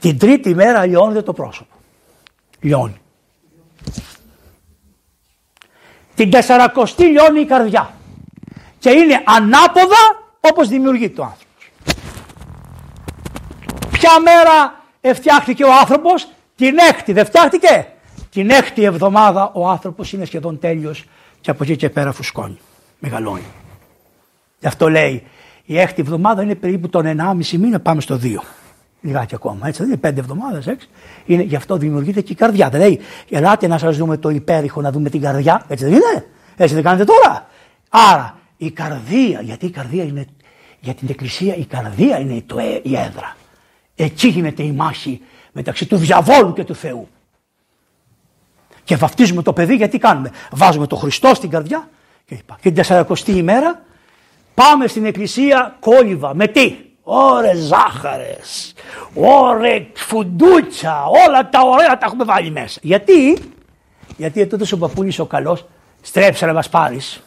Την 0.00 0.18
τρίτη 0.18 0.54
μέρα 0.54 0.86
λιώνεται 0.86 1.22
το 1.22 1.32
πρόσωπο. 1.32 1.74
Λιώνει. 2.60 3.00
Την 6.14 6.30
τεσσαρακοστή 6.30 7.04
λιώνει 7.04 7.40
η 7.40 7.44
καρδιά. 7.44 7.94
Και 8.78 8.90
είναι 8.90 9.22
ανάποδα 9.24 9.96
όπως 10.40 10.68
δημιουργεί 10.68 11.10
το 11.10 11.22
άνθρωπος. 11.22 11.70
Ποια 13.90 14.10
μέρα 14.20 14.84
φτιάχτηκε 15.14 15.64
ο 15.64 15.72
άνθρωπος, 15.72 16.28
την 16.56 16.78
έκτη 16.78 17.12
δεν 17.12 17.26
φτιάχτηκε; 17.26 17.86
Την 18.30 18.50
έκτη 18.50 18.84
εβδομάδα 18.84 19.50
ο 19.54 19.68
άνθρωπος 19.68 20.12
είναι 20.12 20.24
σχεδόν 20.24 20.58
τέλειος 20.58 21.04
και 21.40 21.50
από 21.50 21.62
εκεί 21.62 21.76
και 21.76 21.90
πέρα 21.90 22.12
φουσκώνει, 22.12 22.58
μεγαλώνει. 22.98 23.46
Γι' 24.60 24.66
αυτό 24.66 24.90
λέει 24.90 25.26
η 25.64 25.78
έκτη 25.78 26.00
εβδομάδα 26.00 26.42
είναι 26.42 26.54
περίπου 26.54 26.88
τον 26.88 27.04
1,5 27.40 27.58
μήνα, 27.58 27.80
πάμε 27.80 28.00
στο 28.00 28.18
2. 28.22 28.36
Λιγάκι 29.00 29.34
ακόμα, 29.34 29.66
έτσι 29.66 29.80
δεν 29.80 29.90
είναι 29.90 30.00
πέντε 30.00 30.20
εβδομάδες, 30.20 30.66
έξι. 30.66 30.88
Είναι, 31.26 31.42
γι' 31.42 31.56
αυτό 31.56 31.76
δημιουργείται 31.76 32.20
και 32.20 32.32
η 32.32 32.34
καρδιά. 32.34 32.68
Δεν 32.68 32.80
λέει, 32.80 33.00
ελάτε 33.30 33.66
να 33.66 33.78
σας 33.78 33.96
δούμε 33.96 34.16
το 34.16 34.28
υπέρηχο, 34.28 34.80
να 34.80 34.90
δούμε 34.90 35.10
την 35.10 35.20
καρδιά. 35.20 35.64
Έτσι 35.68 35.84
δεν 35.84 35.92
είναι. 35.92 36.26
Έτσι 36.56 36.74
δεν 36.74 36.82
κάνετε 36.82 37.04
τώρα. 37.04 37.48
Άρα 37.88 38.38
η 38.56 38.70
καρδία, 38.70 39.40
γιατί 39.40 39.66
η 39.66 39.70
καρδία 39.70 40.04
είναι, 40.04 40.26
για 40.80 40.94
την 40.94 41.08
εκκλησία 41.10 41.56
η 41.56 41.64
καρδία 41.64 42.18
είναι 42.18 42.42
το, 42.46 42.58
ε, 42.58 42.80
η 42.82 42.96
έδρα. 42.96 43.36
Εκεί 43.94 44.28
γίνεται 44.28 44.62
η 44.62 44.72
μάχη 44.72 45.20
μεταξύ 45.52 45.86
του 45.86 45.96
διαβόλου 45.96 46.52
και 46.52 46.64
του 46.64 46.74
Θεού. 46.74 47.08
Και 48.84 48.96
βαφτίζουμε 48.96 49.42
το 49.42 49.52
παιδί 49.52 49.74
γιατί 49.74 49.98
κάνουμε; 49.98 50.30
Βάζουμε 50.50 50.86
το 50.86 50.96
Χριστό 50.96 51.34
στην 51.34 51.50
καρδιά 51.50 51.88
και, 52.24 52.38
και 52.60 52.70
την 52.70 52.84
40η 52.86 53.28
ημέρα 53.28 53.82
πάμε 54.54 54.86
στην 54.86 55.04
εκκλησία 55.04 55.76
κόλληβα. 55.80 56.34
Με 56.34 56.46
τι; 56.46 56.76
Ωρε 57.06 57.54
ζάχαρες, 57.54 58.74
ωρε 59.14 59.86
φουντούτσα, 59.94 61.04
όλα 61.26 61.48
τα 61.48 61.60
ωραία 61.60 61.98
τα 61.98 62.06
έχουμε 62.06 62.24
βάλει 62.24 62.50
μέσα. 62.50 62.80
Γιατί, 62.82 63.38
γιατί 64.16 64.46
τότε 64.46 64.64
ο 64.74 64.76
παππούλης 64.76 65.18
ο 65.18 65.26
καλός 65.26 65.66
στρέψε 66.00 66.46
να 66.46 66.52
μας 66.52 66.68
πάρεις. 66.68 67.22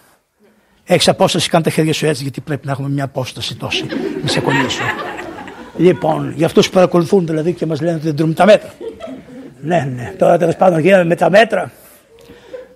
Έχεις 0.83 1.07
απόσταση, 1.07 1.49
κάνε 1.49 1.63
τα 1.63 1.69
χέρια 1.69 1.93
σου 1.93 2.05
έτσι, 2.05 2.23
γιατί 2.23 2.41
πρέπει 2.41 2.65
να 2.65 2.71
έχουμε 2.71 2.89
μια 2.89 3.03
απόσταση 3.03 3.55
τόση. 3.55 3.85
Μη 4.23 4.29
σε 4.29 4.39
κολλήσω. 4.39 4.83
λοιπόν, 5.77 6.33
για 6.35 6.45
αυτούς 6.45 6.67
που 6.67 6.73
παρακολουθούν 6.73 7.25
δηλαδή 7.25 7.53
και 7.53 7.65
μας 7.65 7.81
λένε 7.81 7.95
ότι 7.95 8.05
δεν 8.05 8.15
τρούμε 8.15 8.33
τα 8.33 8.45
μέτρα. 8.45 8.73
ναι, 9.61 9.91
ναι, 9.95 10.13
τώρα 10.17 10.37
τέλος 10.37 10.55
πάντων 10.55 10.79
γίναμε 10.79 11.03
με 11.03 11.15
τα 11.15 11.29
μέτρα. 11.29 11.71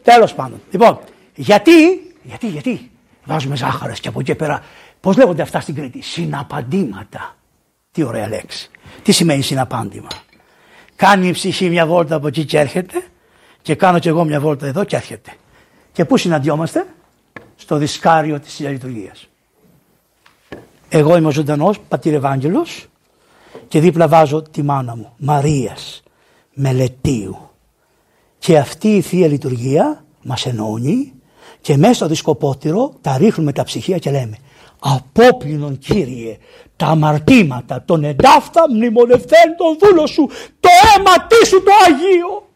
Τέλος 0.03 0.33
πάντων. 0.33 0.61
Λοιπόν, 0.71 0.99
γιατί, 1.35 1.71
γιατί, 2.23 2.47
γιατί; 2.47 2.90
Βάζουμε 3.25 3.55
ζάχαρες 3.55 3.99
και 3.99 4.07
από 4.07 4.19
εκεί 4.19 4.35
πέρα, 4.35 4.63
πώς 4.99 5.17
λέγονται 5.17 5.41
αυτά 5.41 5.59
στην 5.59 5.75
Κρήτη, 5.75 6.01
συναπαντήματα. 6.01 7.35
Τι 7.91 8.03
ωραία 8.03 8.27
λέξη. 8.27 8.69
Τι 9.03 9.11
σημαίνει 9.11 9.41
συναπάντημα; 9.41 10.07
Κάνει 10.95 11.27
η 11.27 11.31
ψυχή 11.31 11.69
μια 11.69 11.85
βόλτα 11.85 12.15
από 12.15 12.27
εκεί 12.27 12.45
και 12.45 12.59
έρχεται 12.59 13.03
και 13.61 13.75
κάνω 13.75 13.99
κι 13.99 14.07
εγώ 14.07 14.23
μια 14.23 14.39
βόλτα 14.39 14.67
εδώ 14.67 14.83
και 14.83 14.95
έρχεται. 14.95 15.33
Και 15.91 16.05
πού 16.05 16.17
συναντιόμαστε, 16.17 16.85
στο 17.55 17.77
δισκάριο 17.77 18.39
της 18.39 18.59
λειτουργίας. 18.59 19.27
Εγώ 20.89 21.17
είμαι 21.17 21.27
ο 21.27 21.31
ζωντανός 21.31 21.79
πατήρ 21.79 22.13
Ευάγγελος 22.13 22.87
και 23.67 23.79
δίπλα 23.79 24.07
βάζω 24.07 24.41
τη 24.41 24.63
μάνα 24.63 24.95
μου, 24.95 25.13
Μαρίας 25.17 26.03
Μελετίου. 26.53 27.49
Και 28.37 28.57
αυτή 28.57 28.95
η 28.95 29.01
Θεία 29.01 29.27
Λειτουργία 29.27 30.05
μας 30.23 30.45
ενώνει 30.45 31.13
και 31.61 31.77
μέσα 31.77 31.93
στο 31.93 32.07
δισκοπότηρο 32.07 32.93
τα 33.01 33.17
ρίχνουμε 33.17 33.51
τα 33.51 33.63
ψυχία 33.63 33.97
και 33.97 34.11
λέμε 34.11 34.37
Απόπληνον 34.79 35.77
Κύριε 35.77 36.37
τα 36.75 36.85
αμαρτήματα 36.85 37.83
των 37.85 38.03
εντάφτα 38.03 38.65
μνημονευθέν 38.69 39.55
τον 39.57 39.77
δούλο 39.79 40.07
σου 40.07 40.29
το 40.59 40.69
αίμα 40.95 41.27
τι 41.27 41.47
σου 41.47 41.63
το 41.63 41.71
Αγίο. 41.85 42.49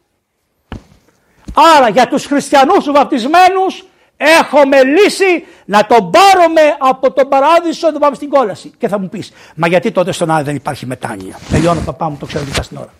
Άρα 1.76 1.90
για 1.90 2.07
τους 2.07 2.26
χριστιανούς 2.26 2.91
βαπτισμένους 2.91 3.84
Έχουμε 4.18 4.84
λύση 4.84 5.45
να 5.65 5.86
τον 5.86 6.11
πάρουμε 6.11 6.61
από 6.80 7.11
τον 7.11 7.27
παράδεισο 7.27 7.86
να 7.86 7.91
τον 7.91 8.02
πάμε 8.02 8.15
στην 8.15 8.30
κόλαση. 8.30 8.72
Και 8.77 8.88
θα 8.88 8.99
μου 8.99 9.10
πεις, 9.10 9.32
Μα 9.56 9.68
γιατί 9.68 9.91
τότε 9.91 10.11
στον 10.11 10.32
Άδη 10.32 10.44
δεν 10.44 10.56
υπάρχει 10.56 10.86
μετάνοια. 10.86 11.40
Τελειώνω, 11.49 11.82
παπά 11.86 12.10
μου, 12.10 12.18
το 12.19 12.26
ξέρω 12.26 12.44
δικά 12.44 12.61
στην 12.61 12.77
ώρα. 12.77 12.94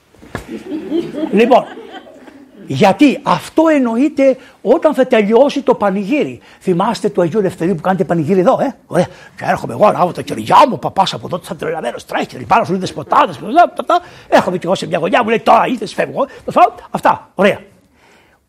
λοιπόν, 1.32 1.66
γιατί 2.68 3.20
αυτό 3.24 3.64
εννοείται 3.68 4.38
όταν 4.62 4.94
θα 4.94 5.08
τελειώσει 5.08 5.62
το 5.62 5.76
πανηγύρι. 5.76 6.40
Θυμάστε 6.60 7.10
του 7.10 7.22
Αγίου 7.22 7.40
Ελευθερίου 7.40 7.76
που 7.76 7.82
κάνετε 7.82 8.04
πανηγύρι 8.04 8.40
εδώ, 8.40 8.58
ε; 8.62 8.76
Ωραία. 8.88 9.08
Και 9.38 9.44
έρχομαι 9.48 9.74
εγώ, 9.74 9.92
ράβω 9.92 10.12
τα 10.12 10.22
κεριά 10.22 10.58
μου, 10.70 10.80
παπάς 10.80 11.14
από 11.14 11.28
εδώ, 11.28 11.40
σαν 11.44 11.58
τρελαμένος 11.58 12.06
τρέχει, 12.06 12.46
πάνω 12.46 12.64
σου 12.64 12.74
είδε 12.74 12.88
ποτάδε. 12.88 13.34
Έρχομαι 14.28 14.58
και 14.58 14.66
εγώ 14.66 14.76
σε 14.76 14.88
μια 14.88 14.98
γωνιά, 14.98 15.24
μου 15.24 15.30
λέει 15.30 15.40
τώρα 15.40 15.68
ήρθε, 15.68 15.88
φεύγω. 15.88 16.28
Αυτά. 16.92 17.30
Ωραία. 17.36 17.60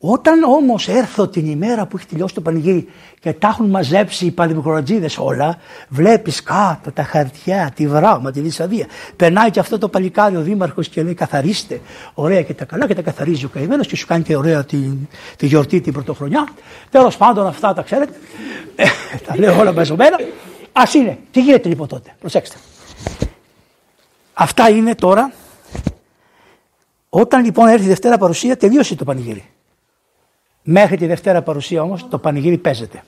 Όταν 0.09 0.43
όμως 0.43 0.89
έρθω 0.89 1.29
την 1.29 1.47
ημέρα 1.47 1.87
που 1.87 1.97
έχει 1.97 2.07
τελειώσει 2.07 2.35
το 2.35 2.41
πανηγύρι 2.41 2.89
και 3.21 3.33
τα 3.33 3.49
έχουν 3.49 3.71
μαζέψει 3.71 4.27
οι 4.27 4.31
πανδημικροτζίδε 4.31 5.09
όλα, 5.19 5.59
βλέπεις 5.89 6.43
κάτω 6.43 6.93
τα 6.93 7.03
χαρτιά, 7.03 7.73
τη 7.75 7.89
βράμα, 7.89 8.31
τη 8.31 8.41
δυσαδία. 8.41 8.87
Περνάει 9.17 9.51
και 9.51 9.61
αυτό 9.61 9.79
το 9.79 9.89
παλικάρι 9.89 10.37
ο 10.37 10.41
δήμαρχος 10.41 10.89
και 10.89 11.03
λέει 11.03 11.15
καθαρίστε. 11.15 11.81
Ωραία 12.15 12.43
και 12.43 12.55
τα 12.55 12.65
καλά 12.65 12.87
και 12.87 12.95
τα 12.95 13.03
καθαρίζει 13.03 13.45
ο 13.45 13.49
καημένος 13.49 13.87
και 13.87 13.97
σου 13.97 14.07
κάνει 14.07 14.23
και 14.23 14.37
ωραία 14.37 14.65
τη, 14.65 14.77
τη 15.37 15.47
γιορτή 15.47 15.81
την 15.81 15.93
πρωτοχρονιά. 15.93 16.49
Τέλος 16.91 17.17
πάντων 17.17 17.47
αυτά 17.47 17.75
τα 17.75 17.83
ξέρετε. 17.83 18.13
Ε, 18.77 18.85
τα 19.27 19.39
λέω 19.39 19.59
όλα 19.59 19.73
μαζεμένα. 19.73 20.17
Α 20.73 20.83
είναι. 20.95 21.19
Τι 21.31 21.41
γίνεται 21.41 21.69
λοιπόν 21.69 21.89
τότε. 21.89 22.15
Προσέξτε. 22.21 22.57
Αυτά 24.35 24.69
είναι 24.69 24.95
τώρα. 24.95 25.33
Όταν 27.09 27.45
λοιπόν 27.45 27.69
έρθει 27.69 27.85
η 27.85 27.89
Δευτέρα 27.89 28.19
παρουσία 28.19 28.57
τελείωσε 28.57 28.95
το 28.95 29.05
πανηγύρι. 29.05 29.45
Μέχρι 30.69 30.97
τη 30.97 31.07
Δευτέρα 31.07 31.43
παρουσία 31.43 31.83
όμως 31.83 32.09
το 32.09 32.19
πανηγύρι 32.19 32.59
παίζεται. 32.59 33.03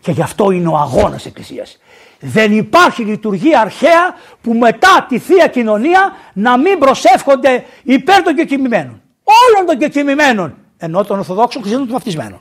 Και 0.00 0.10
γι' 0.10 0.22
αυτό 0.22 0.50
είναι 0.50 0.68
ο 0.68 0.76
αγώνας 0.76 1.26
Εκκλησίας. 1.26 1.78
Δεν 2.20 2.56
υπάρχει 2.56 3.02
λειτουργία 3.02 3.60
αρχαία 3.60 4.14
που 4.40 4.52
μετά 4.54 5.06
τη 5.08 5.18
Θεία 5.18 5.46
Κοινωνία 5.46 6.12
να 6.32 6.58
μην 6.58 6.78
προσεύχονται 6.78 7.64
υπέρ 7.82 8.22
των 8.22 8.34
κεκοιμημένων. 8.34 9.02
Όλων 9.24 9.66
των 9.66 9.78
κεκοιμημένων. 9.78 10.56
Ενώ 10.78 11.04
των 11.04 11.18
Ορθοδόξων 11.18 11.60
Χριστιανών 11.60 11.88
των 11.88 11.96
βαφτισμένων. 11.96 12.40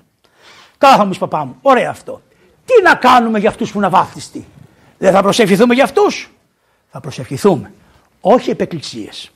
Καλά 0.78 0.96
θα 0.96 1.06
μου 1.06 1.14
παπά 1.20 1.46
μου. 1.46 1.58
Ωραία 1.62 1.90
αυτό. 1.90 2.22
Τι 2.66 2.84
να 2.84 2.96
κάνουμε 2.96 3.40
για 3.40 3.50
αυτούς 3.50 3.72
που 3.72 3.78
είναι 3.78 3.86
αβάφτιστοι; 3.86 4.46
Δεν 4.98 5.12
θα 5.12 5.22
προσευχηθούμε 5.22 5.74
για 5.74 5.84
αυτούς; 5.84 6.32
Θα 6.92 7.00
προσευχηθούμε. 7.00 7.74
Όχι 8.22 8.50
επεκκλησίες. 8.50 9.32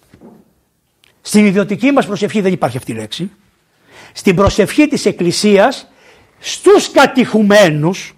Στην 1.22 1.45
ιδιωτική 1.45 1.91
μας 1.91 2.06
προσευχή 2.06 2.41
δεν 2.41 2.53
υπάρχει 2.53 2.77
αυτή 2.77 2.91
η 2.91 2.95
λέξη 2.95 3.31
στην 4.18 4.36
προσευχή 4.36 4.88
της 4.88 5.06
Εκκλησίας 5.06 5.88
στους 6.40 6.92
κατηχουμένους 6.92 8.16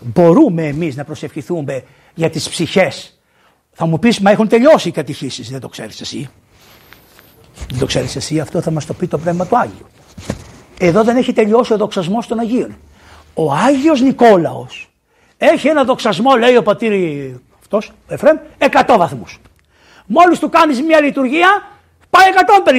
μπορούμε 0.00 0.66
εμείς 0.66 0.96
να 0.96 1.04
προσευχηθούμε 1.04 1.84
για 2.14 2.30
τις 2.30 2.48
ψυχές. 2.48 3.20
Θα 3.72 3.86
μου 3.86 3.98
πεις 3.98 4.20
μα 4.20 4.30
έχουν 4.30 4.48
τελειώσει 4.48 4.88
οι 4.88 4.90
κατηχήσεις, 4.90 5.50
δεν 5.50 5.60
το 5.60 5.68
ξέρεις 5.68 6.00
εσύ. 6.00 6.30
Δεν 7.68 7.78
το 7.78 7.86
ξέρεις 7.86 8.16
εσύ, 8.16 8.40
αυτό 8.40 8.60
θα 8.60 8.70
μας 8.70 8.86
το 8.86 8.94
πει 8.94 9.06
το 9.06 9.18
Πνεύμα 9.18 9.46
του 9.46 9.58
Άγιου. 9.58 9.86
Εδώ 10.78 11.04
δεν 11.04 11.16
έχει 11.16 11.32
τελειώσει 11.32 11.72
ο 11.72 11.76
δοξασμός 11.76 12.26
των 12.26 12.38
Αγίων. 12.38 12.76
Ο 13.34 13.52
Άγιος 13.52 14.00
Νικόλαος 14.00 14.90
έχει 15.36 15.68
ένα 15.68 15.84
δοξασμό 15.84 16.36
λέει 16.36 16.56
ο 16.56 16.62
πατήρ 16.62 16.92
αυτός, 17.60 17.88
ο 17.88 18.14
Εφραίμ, 18.14 18.36
100 18.58 18.96
βαθμούς. 18.98 19.40
Μόλις 20.06 20.38
του 20.38 20.48
κάνεις 20.48 20.82
μια 20.82 21.00
λειτουργία 21.00 21.69
Πάει 22.10 22.28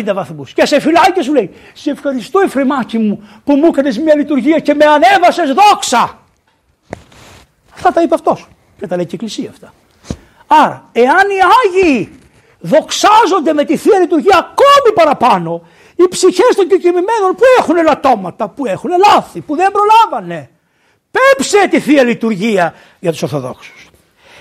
150 0.09 0.13
βαθμούς 0.13 0.53
και 0.53 0.65
σε 0.65 0.79
φυλάει 0.79 1.11
και 1.13 1.21
σου 1.21 1.33
λέει: 1.33 1.51
Σε 1.73 1.91
ευχαριστώ, 1.91 2.39
Εφρεμάκι 2.39 2.97
μου, 2.97 3.29
που 3.43 3.55
μου 3.55 3.65
έκανες 3.65 3.97
μια 3.97 4.15
λειτουργία 4.15 4.59
και 4.59 4.73
με 4.73 4.85
ανέβασες 4.85 5.53
δόξα. 5.53 6.19
Αυτά 7.73 7.91
τα 7.91 8.01
είπε 8.01 8.13
αυτός. 8.13 8.47
Και 8.79 8.87
τα 8.87 8.95
λέει 8.95 9.05
και 9.05 9.11
η 9.11 9.19
Εκκλησία 9.21 9.49
αυτά. 9.49 9.73
Άρα, 10.47 10.89
εάν 10.91 11.29
οι 11.29 11.39
Άγιοι 11.63 12.19
δοξάζονται 12.59 13.53
με 13.53 13.63
τη 13.63 13.77
θεία 13.77 13.99
λειτουργία 13.99 14.37
ακόμη 14.37 14.93
παραπάνω, 14.93 15.67
οι 15.95 16.07
ψυχές 16.09 16.55
των 16.55 16.67
κεκοιμημένων 16.67 17.35
που 17.35 17.43
έχουν 17.59 17.77
ελαττώματα, 17.77 18.49
που 18.49 18.65
έχουν 18.65 18.89
λάθη, 19.07 19.41
που 19.41 19.55
δεν 19.55 19.71
προλάβανε. 19.71 20.49
Πέψε 21.11 21.67
τη 21.67 21.79
θεία 21.79 22.03
λειτουργία 22.03 22.73
για 22.99 23.11
τους 23.11 23.21
Ορθοδόξους. 23.21 23.89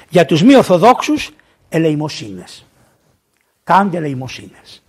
Για 0.09 0.25
τους 0.25 0.43
μη 0.43 0.57
Ορθοδόξους, 0.57 1.31
ελεημοσύνες 1.69 2.65
κάντε 3.71 3.97
ελεημοσύνες. 3.97 4.83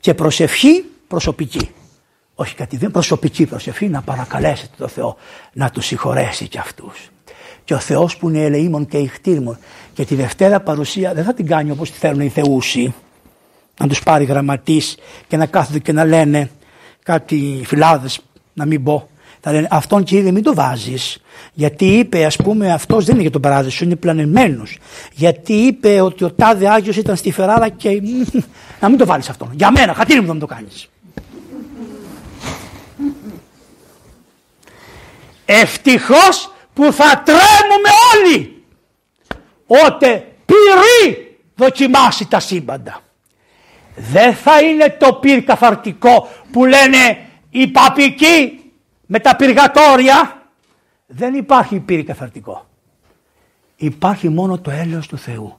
Και 0.00 0.14
προσευχή 0.14 0.84
προσωπική. 1.08 1.70
Όχι 2.34 2.54
κάτι 2.54 2.76
δεν 2.76 2.90
προσωπική 2.90 3.46
προσευχή 3.46 3.88
να 3.88 4.02
παρακαλέσετε 4.02 4.74
το 4.76 4.88
Θεό 4.88 5.16
να 5.52 5.70
τους 5.70 5.86
συγχωρέσει 5.86 6.48
και 6.48 6.58
αυτούς. 6.58 7.10
Και 7.64 7.74
ο 7.74 7.78
Θεός 7.78 8.16
που 8.16 8.28
είναι 8.28 8.44
ελεήμων 8.44 8.86
και 8.86 8.98
ηχτήρμων 8.98 9.58
και 9.94 10.04
τη 10.04 10.14
Δευτέρα 10.14 10.60
παρουσία 10.60 11.14
δεν 11.14 11.24
θα 11.24 11.34
την 11.34 11.46
κάνει 11.46 11.70
όπως 11.70 11.90
τη 11.90 11.98
θέλουν 11.98 12.20
οι 12.20 12.28
θεούσοι. 12.28 12.94
Να 13.80 13.88
τους 13.88 14.02
πάρει 14.02 14.24
γραμματής 14.24 14.96
και 15.28 15.36
να 15.36 15.46
κάθονται 15.46 15.78
και 15.78 15.92
να 15.92 16.04
λένε 16.04 16.50
κάτι 17.02 17.62
φυλάδες 17.64 18.20
να 18.52 18.66
μην 18.66 18.82
πω 18.82 19.08
θα 19.40 19.52
λένε 19.52 19.68
αυτόν 19.70 20.04
κύριε 20.04 20.30
μην 20.30 20.42
το 20.42 20.54
βάζεις. 20.54 21.21
Γιατί 21.52 21.84
είπε, 21.84 22.24
ας 22.24 22.36
πούμε, 22.36 22.72
αυτός 22.72 23.04
δεν 23.04 23.14
είναι 23.14 23.22
για 23.22 23.30
τον 23.30 23.40
παράδεισο, 23.40 23.84
είναι 23.84 23.96
πλανεμένο. 23.96 24.62
Γιατί 25.12 25.52
είπε 25.52 26.00
ότι 26.00 26.24
ο 26.24 26.32
τάδε 26.32 26.68
Άγιος 26.68 26.96
ήταν 26.96 27.16
στη 27.16 27.32
Φεράρα 27.32 27.68
και. 27.68 28.02
να 28.80 28.88
μην 28.88 28.98
το 28.98 29.06
βάλεις 29.06 29.28
αυτόν. 29.28 29.50
Για 29.52 29.70
μένα, 29.70 29.94
χατήρι 29.94 30.20
μου 30.20 30.26
να 30.26 30.32
μην 30.32 30.40
το 30.40 30.46
κάνεις. 30.46 30.88
Ευτυχώς 35.44 36.52
που 36.74 36.92
θα 36.92 37.22
τρέμουμε 37.24 37.90
όλοι. 38.14 38.62
Ότε 39.66 40.26
πυρή 40.46 41.36
δοκιμάσει 41.54 42.26
τα 42.26 42.40
σύμπαντα. 42.40 43.00
Δεν 43.96 44.34
θα 44.34 44.60
είναι 44.60 44.96
το 44.98 45.12
πυρ 45.12 45.42
καθαρτικό 45.42 46.28
που 46.52 46.64
λένε 46.64 47.18
οι 47.50 47.66
παπικοί 47.66 48.60
με 49.06 49.18
τα 49.18 49.36
πυργατόρια 49.36 50.41
δεν 51.14 51.34
υπάρχει 51.34 51.78
πύρη 51.78 52.04
καθαρτικό. 52.04 52.66
Υπάρχει 53.76 54.28
μόνο 54.28 54.58
το 54.58 54.70
έλεος 54.70 55.06
του 55.06 55.18
Θεού, 55.18 55.58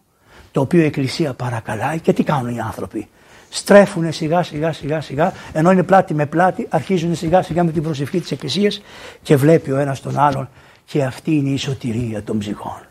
το 0.51 0.61
οποίο 0.61 0.81
η 0.81 0.85
Εκκλησία 0.85 1.33
παρακαλάει 1.33 1.99
και 1.99 2.13
τι 2.13 2.23
κάνουν 2.23 2.55
οι 2.55 2.59
άνθρωποι; 2.59 3.07
Στρέφουν 3.49 4.13
σιγά 4.13 4.43
σιγά 4.43 4.73
σιγά 4.73 5.01
σιγά, 5.01 5.33
ενώ 5.53 5.71
είναι 5.71 5.83
πλάτη 5.83 6.13
με 6.13 6.25
πλάτη, 6.25 6.67
αρχίζουν 6.69 7.15
σιγά 7.15 7.41
σιγά 7.41 7.63
με 7.63 7.71
την 7.71 7.83
προσευχή 7.83 8.19
της 8.19 8.31
Εκκλησίας 8.31 8.81
και 9.21 9.35
βλέπει 9.35 9.71
ο 9.71 9.77
ένας 9.77 10.01
τον 10.01 10.19
άλλον 10.19 10.49
και 10.85 11.03
αυτή 11.03 11.35
είναι 11.35 11.49
η 11.49 11.57
σωτηρία 11.57 12.23
των 12.23 12.37
ψυχών. 12.37 12.81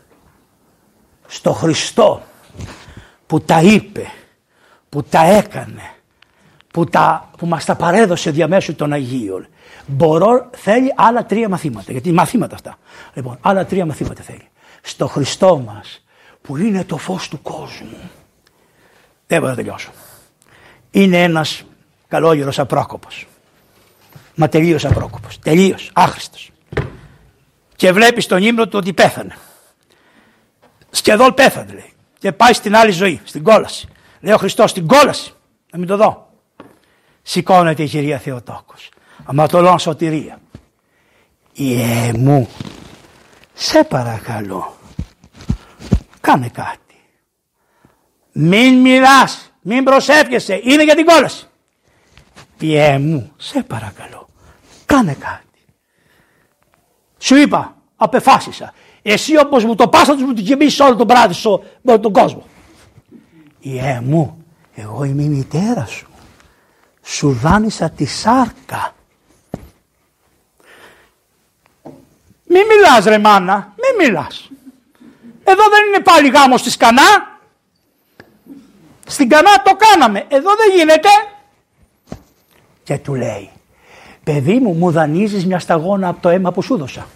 Στο 1.27 1.53
Χριστό 1.53 2.21
που 3.25 3.41
τα 3.41 3.61
είπε, 3.61 4.05
που 4.89 5.03
τα 5.03 5.23
έκανε, 5.23 5.92
που, 6.73 6.85
τα, 6.85 7.29
που 7.37 7.45
μας 7.45 7.65
τα 7.65 7.75
παρέδωσε 7.75 8.31
διαμέσου 8.31 8.75
των 8.75 8.93
Αγίων. 8.93 9.47
Μπορώ, 9.85 10.49
θέλει 10.51 10.93
άλλα 10.95 11.25
τρία 11.25 11.49
μαθήματα, 11.49 11.91
γιατί 11.91 12.11
μαθήματα 12.11 12.55
αυτά. 12.55 12.77
Λοιπόν, 13.13 13.37
άλλα 13.41 13.65
τρία 13.65 13.85
μαθήματα 13.85 14.23
θέλει. 14.23 14.47
Στο 14.81 15.07
Χριστό 15.07 15.57
μας, 15.65 16.03
που 16.41 16.57
είναι 16.57 16.83
το 16.83 16.97
φως 16.97 17.29
του 17.29 17.41
κόσμου. 17.41 17.97
Δεν 19.27 19.39
μπορώ 19.39 19.49
να 19.49 19.55
τελειώσω. 19.55 19.91
Είναι 20.91 21.23
ένας 21.23 21.63
καλόγερος 22.07 22.59
απρόκοπος. 22.59 23.27
Μα 24.35 24.49
τελείως 24.49 24.85
απρόκοπος. 24.85 25.39
Τελείως, 25.39 25.89
άχρηστος. 25.93 26.51
Και 27.75 27.91
βλέπεις 27.91 28.23
στον 28.23 28.43
ύμνο 28.43 28.67
του 28.67 28.77
ότι 28.77 28.93
πέθανε. 28.93 29.37
Σχεδόν 30.89 31.33
πέθανε 31.33 31.73
λέει. 31.73 31.93
Και 32.19 32.31
πάει 32.31 32.53
στην 32.53 32.75
άλλη 32.75 32.91
ζωή, 32.91 33.21
στην 33.23 33.43
κόλαση. 33.43 33.87
Λέει 34.19 34.33
ο 34.33 34.37
Χριστός, 34.37 34.69
στην 34.69 34.87
κόλαση. 34.87 35.33
Να 35.71 35.79
μην 35.79 35.87
το 35.87 35.97
δω. 35.97 36.31
Σηκώνεται 37.23 37.83
η 37.83 37.87
κυρία 37.87 38.17
Θεοτόκος. 38.17 38.89
Αματολών 39.25 39.79
σωτηρία. 39.79 40.39
Ιε 41.53 42.11
μου, 42.17 42.49
σε 43.53 43.83
παρακαλώ, 43.83 44.75
κάνε 46.21 46.49
κάτι. 46.49 46.77
Μην 48.31 48.81
μιλάς, 48.81 49.53
μην 49.61 49.83
προσεύχεσαι, 49.83 50.59
είναι 50.63 50.83
για 50.83 50.95
την 50.95 51.05
κόλαση. 51.05 51.47
Ιε 52.59 52.97
μου, 52.97 53.31
σε 53.37 53.63
παρακαλώ, 53.63 54.27
κάνε 54.85 55.13
κάτι. 55.13 55.65
Σου 57.17 57.35
είπα, 57.35 57.75
απεφάσισα. 57.95 58.73
Εσύ 59.01 59.37
όπως 59.37 59.65
μου 59.65 59.75
το 59.75 59.87
πας 59.87 60.07
θα 60.07 60.15
μου 60.15 60.33
την 60.33 60.43
γεμίσεις 60.43 60.79
όλο 60.79 60.95
τον 60.95 61.07
βράδυ 61.07 61.33
στο 61.33 61.63
τον 61.83 62.11
κόσμο. 62.11 62.43
Ιε 63.59 64.01
μου, 64.03 64.43
εγώ 64.75 65.03
είμαι 65.03 65.23
η 65.23 65.27
μητέρα 65.27 65.85
σου. 65.85 66.07
Σου 67.03 67.31
δάνεισα 67.31 67.89
τη 67.89 68.05
σάρκα. 68.05 68.95
Μη 72.45 72.59
μιλάς 72.69 73.05
ρε 73.05 73.17
μάνα, 73.17 73.73
μη 73.75 74.05
μιλάς. 74.05 74.49
Εδώ 75.43 75.63
δεν 75.69 75.87
είναι 75.87 76.03
πάλι 76.03 76.29
γάμος 76.29 76.59
στη 76.59 76.69
Σκανά. 76.69 77.39
Στην 79.05 79.29
Κανά 79.29 79.61
το 79.61 79.75
κάναμε, 79.75 80.25
εδώ 80.27 80.49
δεν 80.55 80.77
γίνεται. 80.77 81.09
Και 82.83 82.97
του 82.97 83.15
λέει, 83.15 83.49
παιδί 84.23 84.59
μου 84.59 84.73
μου 84.73 84.91
δανείζεις 84.91 85.45
μια 85.45 85.59
σταγόνα 85.59 86.07
από 86.07 86.21
το 86.21 86.29
αίμα 86.29 86.51
που 86.51 86.61
σου 86.61 86.77
δώσα. 86.77 87.07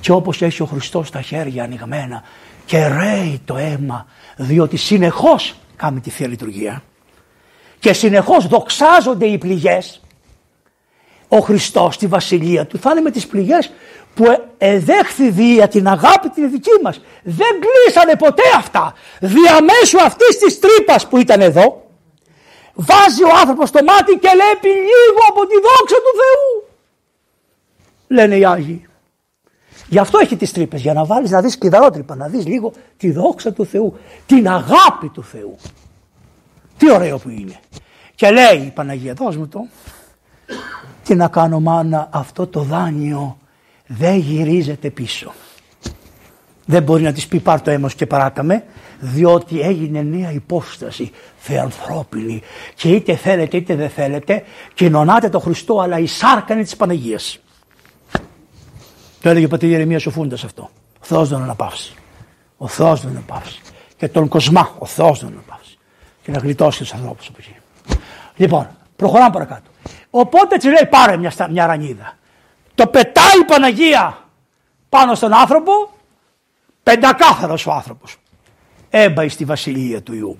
Και 0.00 0.12
όπως 0.12 0.42
έχει 0.42 0.62
ο 0.62 0.66
Χριστός 0.66 1.10
τα 1.10 1.20
χέρια 1.20 1.64
ανοιγμένα 1.64 2.22
και 2.64 2.86
ρέει 2.86 3.40
το 3.44 3.56
αίμα 3.56 4.06
διότι 4.36 4.76
συνεχώς 4.76 5.54
κάνει 5.76 6.00
τη 6.00 6.10
Θεία 6.10 6.28
Λειτουργία 6.28 6.82
και 7.78 7.92
συνεχώς 7.92 8.46
δοξάζονται 8.46 9.26
οι 9.26 9.38
πληγές 9.38 10.00
ο 11.28 11.38
Χριστός 11.38 11.94
στη 11.94 12.06
βασιλεία 12.06 12.66
του 12.66 12.78
θα 12.78 12.90
είναι 12.90 13.00
με 13.00 13.10
τις 13.10 13.26
πληγές 13.26 13.72
που 14.14 14.24
εδέχθη 14.58 15.30
δια 15.30 15.68
την 15.68 15.88
αγάπη 15.88 16.28
την 16.28 16.50
δική 16.50 16.78
μας. 16.82 17.00
Δεν 17.22 17.52
κλείσανε 17.60 18.16
ποτέ 18.16 18.42
αυτά. 18.56 18.94
Διαμέσου 19.20 20.00
αυτής 20.04 20.38
της 20.38 20.58
τρύπας 20.58 21.08
που 21.08 21.18
ήταν 21.18 21.40
εδώ 21.40 21.84
βάζει 22.74 23.24
ο 23.24 23.30
άνθρωπος 23.40 23.70
το 23.70 23.84
μάτι 23.84 24.18
και 24.18 24.28
λέει 24.34 24.72
λίγο 24.72 25.20
από 25.28 25.46
τη 25.46 25.54
δόξα 25.54 25.96
του 25.96 26.12
Θεού. 26.20 26.68
Λένε 28.08 28.36
οι 28.36 28.44
Άγιοι. 28.44 28.88
Γι' 29.94 30.00
αυτό 30.00 30.18
έχει 30.18 30.36
τις 30.36 30.52
τρύπες, 30.52 30.80
για 30.80 30.92
να 30.92 31.04
βάλεις 31.04 31.30
να 31.30 31.40
δεις 31.40 31.58
κλειδαρότρυπα, 31.58 32.16
να 32.16 32.28
δεις 32.28 32.46
λίγο 32.46 32.72
τη 32.96 33.10
δόξα 33.10 33.52
του 33.52 33.66
Θεού, 33.66 33.96
την 34.26 34.48
αγάπη 34.48 35.08
του 35.12 35.22
Θεού. 35.22 35.56
Τι 36.76 36.92
ωραίο 36.92 37.18
που 37.18 37.28
είναι. 37.28 37.60
Και 38.14 38.30
λέει 38.30 38.66
η 38.66 38.70
Παναγία, 38.74 39.14
δώσ' 39.14 39.36
μου 39.36 39.48
το. 39.48 39.66
Τι 41.04 41.14
να 41.14 41.28
κάνω 41.28 41.60
μάνα, 41.60 42.08
αυτό 42.12 42.46
το 42.46 42.60
δάνειο 42.60 43.38
δεν 43.86 44.16
γυρίζεται 44.16 44.90
πίσω. 44.90 45.32
Δεν 46.66 46.82
μπορεί 46.82 47.02
να 47.02 47.12
της 47.12 47.26
πει 47.26 47.40
πάρ 47.40 47.60
το 47.60 47.70
αίμα 47.70 47.90
και 47.96 48.06
παράταμε, 48.06 48.64
διότι 49.00 49.60
έγινε 49.60 50.02
νέα 50.02 50.32
υπόσταση 50.32 51.10
θεανθρώπινη 51.36 52.42
και 52.74 52.88
είτε 52.88 53.14
θέλετε 53.14 53.56
είτε 53.56 53.74
δεν 53.74 53.90
θέλετε 53.90 54.42
κοινωνάτε 54.74 55.28
το 55.28 55.38
Χριστό 55.38 55.78
αλλά 55.80 55.98
η 55.98 56.06
σάρκα 56.06 56.54
είναι 56.54 56.62
της 56.62 56.76
Παναγίας. 56.76 57.38
Το 59.24 59.30
έλεγε 59.30 59.44
ο 59.44 59.48
πατήρ 59.48 59.70
Ιερεμίας 59.70 60.06
ο 60.06 60.10
Φούντας 60.10 60.44
αυτό. 60.44 60.70
Ο 61.00 61.04
Θεός 61.04 61.28
δεν 61.28 61.42
αναπαύσει. 61.42 61.94
Ο 62.56 62.68
Θεός 62.68 63.00
δεν 63.00 63.10
αναπαύσει. 63.10 63.60
Και 63.96 64.08
τον 64.08 64.28
κοσμά 64.28 64.74
ο 64.78 64.86
Θεός 64.86 65.20
δεν 65.20 65.32
αναπαύσει. 65.32 65.78
Και 66.22 66.30
να 66.30 66.38
γλιτώσει 66.38 66.78
τους 66.78 66.92
ανθρώπους 66.92 67.28
από 67.28 67.36
εκεί. 67.40 67.56
Λοιπόν, 68.36 68.68
προχωράμε 68.96 69.30
παρακάτω. 69.30 69.70
Οπότε 70.10 70.54
έτσι 70.54 70.68
λέει 70.68 70.86
πάρε 70.90 71.16
μια, 71.16 71.32
μια 71.50 71.66
ρανίδα. 71.66 72.16
Το 72.74 72.86
πετάει 72.86 73.40
η 73.40 73.44
Παναγία 73.44 74.18
πάνω 74.88 75.14
στον 75.14 75.34
άνθρωπο, 75.34 75.72
πεντακάθαρος 76.82 77.66
ο 77.66 77.72
άνθρωπος. 77.72 78.16
Έμπαει 78.90 79.28
στη 79.28 79.44
βασιλεία 79.44 80.02
του 80.02 80.14
Ιού. 80.14 80.38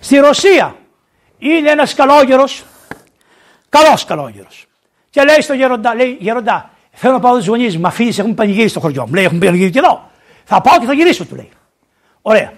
Στη 0.00 0.16
Ρωσία 0.16 0.76
είναι 1.38 1.70
ένας 1.70 1.94
καλόγερος, 1.94 2.64
καλός 3.68 4.04
καλόγερος. 4.04 4.66
Και 5.10 5.22
λέει 5.22 5.40
στο 5.40 5.54
γεροντά, 5.54 5.94
λέει 5.94 6.16
γεροντά, 6.20 6.70
Θέλω 6.98 7.12
να 7.12 7.20
πάω 7.20 7.38
του 7.38 7.44
γονείς 7.46 7.74
μου. 7.74 7.80
Μα 7.80 7.88
αφήνει, 7.88 8.14
έχουμε 8.18 8.34
πανηγύρι 8.34 8.68
στο 8.68 8.80
χωριό 8.80 9.06
μου. 9.06 9.14
Λέει: 9.14 9.24
Έχουμε 9.24 9.44
πανηγύρι 9.44 9.70
και 9.70 9.78
εδώ. 9.78 10.10
Θα 10.44 10.60
πάω 10.60 10.78
και 10.78 10.86
θα 10.86 10.92
γυρίσω, 10.92 11.24
του 11.24 11.34
λέει. 11.34 11.48
Ωραία. 12.22 12.52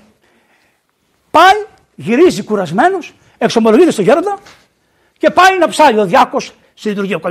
Πάει, 1.30 1.64
γυρίζει 1.94 2.42
κουρασμένος, 2.42 3.14
εξομολογείται 3.38 3.90
στο 3.90 4.02
γέροντα 4.02 4.38
και 5.18 5.30
πάει 5.30 5.58
να 5.58 5.68
ψάλει 5.68 5.98
ο 5.98 6.04
διάκος 6.04 6.52
στη 6.74 6.88
λειτουργία 6.88 7.18
που 7.20 7.28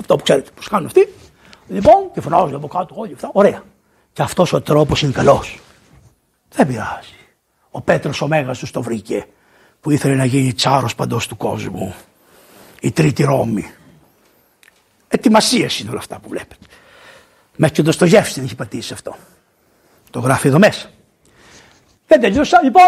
Αυτό 0.00 0.16
που 0.16 0.22
ξέρετε, 0.22 0.50
πώς 0.54 0.68
κάνουν 0.68 0.86
αυτοί. 0.86 1.08
Λοιπόν, 1.68 2.10
και 2.14 2.20
φωνάζουν 2.20 2.54
από 2.54 2.68
κάτω 2.68 2.94
όλοι 2.98 3.12
αυτά. 3.14 3.30
Ωραία. 3.32 3.62
Και 4.12 4.22
αυτός 4.22 4.52
ο 4.52 4.60
τρόπος 4.60 5.02
είναι 5.02 5.12
καλός. 5.12 5.58
Δεν 6.48 6.66
πειράζει. 6.66 7.14
Ο 7.70 7.80
Πέτρος 7.80 8.20
ο 8.20 8.28
Μέγα 8.28 8.52
τους 8.52 8.70
το 8.70 8.82
βρήκε 8.82 9.26
που 9.80 9.90
ήθελε 9.90 10.14
να 10.14 10.24
γίνει 10.24 10.52
τσάρος 10.52 10.94
παντός 10.94 11.26
του 11.26 11.36
κόσμου. 11.36 11.94
Η 12.80 12.90
τρίτη 12.90 13.22
Ρώμη. 13.22 13.70
Ετοιμασία 15.26 15.68
είναι 15.80 15.90
όλα 15.90 15.98
αυτά 15.98 16.18
που 16.18 16.28
βλέπετε. 16.28 16.66
Μέχρι 17.56 17.74
και 17.74 17.80
ο 17.80 17.84
Ντοστογεύση 17.84 18.34
δεν 18.34 18.44
έχει 18.44 18.54
πατήσει 18.54 18.92
αυτό. 18.92 19.16
Το 20.10 20.20
γράφει 20.20 20.48
εδώ 20.48 20.58
μέσα. 20.58 20.90
Δεν 22.06 22.20
τελειώσα 22.20 22.60
λοιπόν 22.62 22.86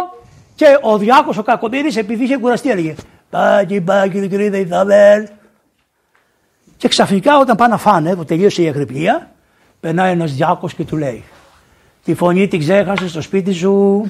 και 0.55 0.78
ο 0.82 0.98
Διάκος 0.98 1.39
ο 1.39 1.43
Κακομήρης 1.43 1.97
επειδή 1.97 2.24
είχε 2.24 2.36
κουραστεί 2.36 2.70
έλεγε 2.70 2.94
Πάκι, 3.31 3.81
πάκι, 3.81 4.28
κρίδα, 4.28 4.56
Ιθαβέλ. 4.56 5.28
Και 6.77 6.89
ξαφνικά 6.89 7.39
όταν 7.39 7.56
πάνε 7.56 7.73
να 7.73 7.78
φάνε, 7.78 8.16
που 8.16 8.24
τελείωσε 8.24 8.62
η 8.62 8.69
αγρυπνία, 8.69 9.31
περνάει 9.81 10.12
ένας 10.12 10.32
διάκος 10.35 10.74
και 10.74 10.85
του 10.85 10.97
λέει: 10.97 11.24
Τη 12.05 12.15
φωνή 12.15 12.48
την 12.48 12.59
ξέχασες 12.59 13.10
στο 13.10 13.20
σπίτι 13.20 13.52
σου. 13.52 14.05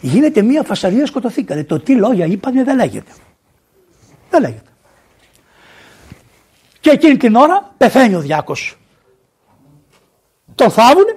Γίνεται 0.00 0.42
μια 0.42 0.62
φασαρία 0.62 1.06
σκοτωθήκανε. 1.06 1.64
Το 1.64 1.80
τι 1.80 1.94
λόγια 1.94 2.26
είπανε 2.26 2.64
δεν 2.64 2.76
λέγεται. 2.76 3.12
Δεν 4.30 4.40
λέγεται. 4.40 4.70
Και 6.80 6.90
εκείνη 6.90 7.16
την 7.16 7.34
ώρα 7.34 7.74
πεθαίνει 7.76 8.14
ο 8.14 8.20
διάκος. 8.20 8.78
Τον 10.54 10.70
θάβουνε 10.70 11.16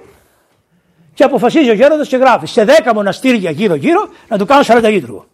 και 1.14 1.24
αποφασίζει 1.24 1.70
ο 1.70 1.74
γέροντας 1.74 2.08
και 2.08 2.16
γράφει 2.16 2.46
σε 2.46 2.64
δέκα 2.64 2.94
μοναστήρια 2.94 3.50
γύρω 3.50 3.74
γύρω 3.74 4.08
να 4.28 4.38
του 4.38 4.46
κάνουν 4.46 4.64
40 4.66 4.82
λίτρου. 4.82 5.24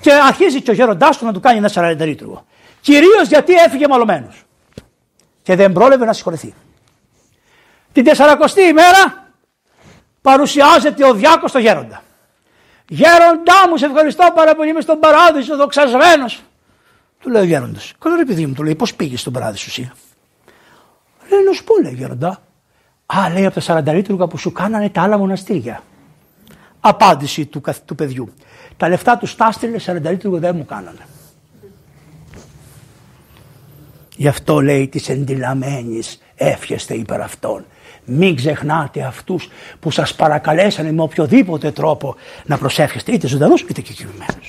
Και 0.00 0.12
αρχίζει 0.12 0.62
και 0.62 0.70
ο 0.70 0.74
γέροντάς 0.74 1.18
του 1.18 1.24
να 1.24 1.32
του 1.32 1.40
κάνει 1.40 1.58
ένα 1.58 1.70
40 1.74 1.96
λίτρου. 1.98 2.44
Κυρίως 2.80 3.28
γιατί 3.28 3.52
έφυγε 3.52 3.88
μαλωμένος. 3.88 4.44
Και 5.42 5.56
δεν 5.56 5.72
πρόλαβε 5.72 6.04
να 6.04 6.12
συγχωρεθεί. 6.12 6.54
Την 7.92 8.04
40η 8.06 8.68
ημέρα 8.68 9.32
παρουσιάζεται 10.22 11.06
ο 11.06 11.14
διάκος 11.14 11.50
στο 11.50 11.58
γέροντα. 11.58 12.02
Γέροντά 12.88 13.68
μου, 13.68 13.76
σε 13.76 13.86
ευχαριστώ 13.86 14.32
πάρα 14.34 14.54
πολύ, 14.54 14.70
είμαι 14.70 14.80
στον 14.80 14.98
παράδεισο, 14.98 15.56
δοξασμένος. 15.56 16.42
Του 17.20 17.30
λέει 17.30 17.42
ο 17.42 17.44
γέροντας. 17.44 17.92
Καλό 17.98 18.16
ρε 18.16 18.24
παιδί 18.24 18.46
μου, 18.46 18.54
του 18.54 18.62
λέει, 18.62 18.74
πώς 18.74 18.94
πήγες 18.94 19.20
στον 19.20 19.32
παράδεισο 19.32 19.66
εσύ; 19.68 19.92
Λέει, 21.30 21.44
να 21.44 21.52
σου 21.52 21.64
πω, 21.64 21.80
λέει 21.82 21.94
γέροντα. 21.94 22.42
Α, 23.06 23.30
λέει 23.32 23.46
από 23.46 23.60
τα 23.60 23.82
40 23.82 23.94
λίτρου 23.94 24.16
που 24.16 24.38
σου 24.38 24.52
κάνανε 24.52 24.90
τα 24.90 25.02
άλλα 25.02 25.18
μοναστήρια. 25.18 25.82
Απάντηση 26.80 27.46
του, 27.46 27.62
του 27.84 27.94
παιδιού. 27.94 28.32
Τα 28.76 28.88
λεφτά 28.88 29.18
τους 29.18 29.30
στάστρινε 29.30 29.78
40 29.86 30.00
λίτρου 30.10 30.38
δεν 30.38 30.56
μου 30.56 30.64
κάνανε. 30.64 31.06
Γι' 34.16 34.28
αυτό 34.28 34.60
λέει 34.60 34.88
της 34.88 35.08
εντυλαμένης 35.08 36.22
εύχεστε 36.34 36.94
υπέρ 36.94 37.20
αυτών. 37.20 37.66
Μην 38.04 38.36
ξεχνάτε 38.36 39.02
αυτούς 39.02 39.48
που 39.80 39.90
σας 39.90 40.14
παρακαλέσανε 40.14 40.92
με 40.92 41.02
οποιοδήποτε 41.02 41.70
τρόπο 41.70 42.16
να 42.44 42.58
προσεύχεστε 42.58 43.12
είτε 43.12 43.26
ζωντανούς 43.26 43.60
είτε 43.60 43.80
και 43.80 43.92
κοιμημένου. 43.92 44.40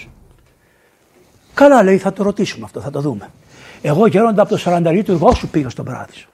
Καλά 1.54 1.84
λέει 1.84 1.98
θα 1.98 2.14
το 2.14 2.24
ρωτήσουμε 2.24 2.66
αυτό, 2.66 2.80
θα 2.82 2.90
το 2.90 3.02
δούμε. 3.02 3.30
Εγώ 3.82 4.08
γέροντα 4.08 4.42
από 4.42 4.56
το 4.56 4.62
40 4.66 5.08
εγώ 5.08 5.34
σου 5.34 5.48
πήγα 5.48 5.70
στον 5.70 5.86
παράδεισο. 5.86 6.28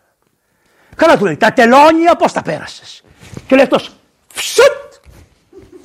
Καλά 0.96 1.18
του 1.18 1.26
λέει, 1.26 1.38
τα 1.38 1.54
τελώνια 1.54 2.16
πώς 2.16 2.32
τα 2.32 2.42
πέρασες; 2.42 3.04
Και 3.48 3.56
λέει 3.56 3.64
αυτός, 3.64 3.92
φσουτ! 4.28 4.94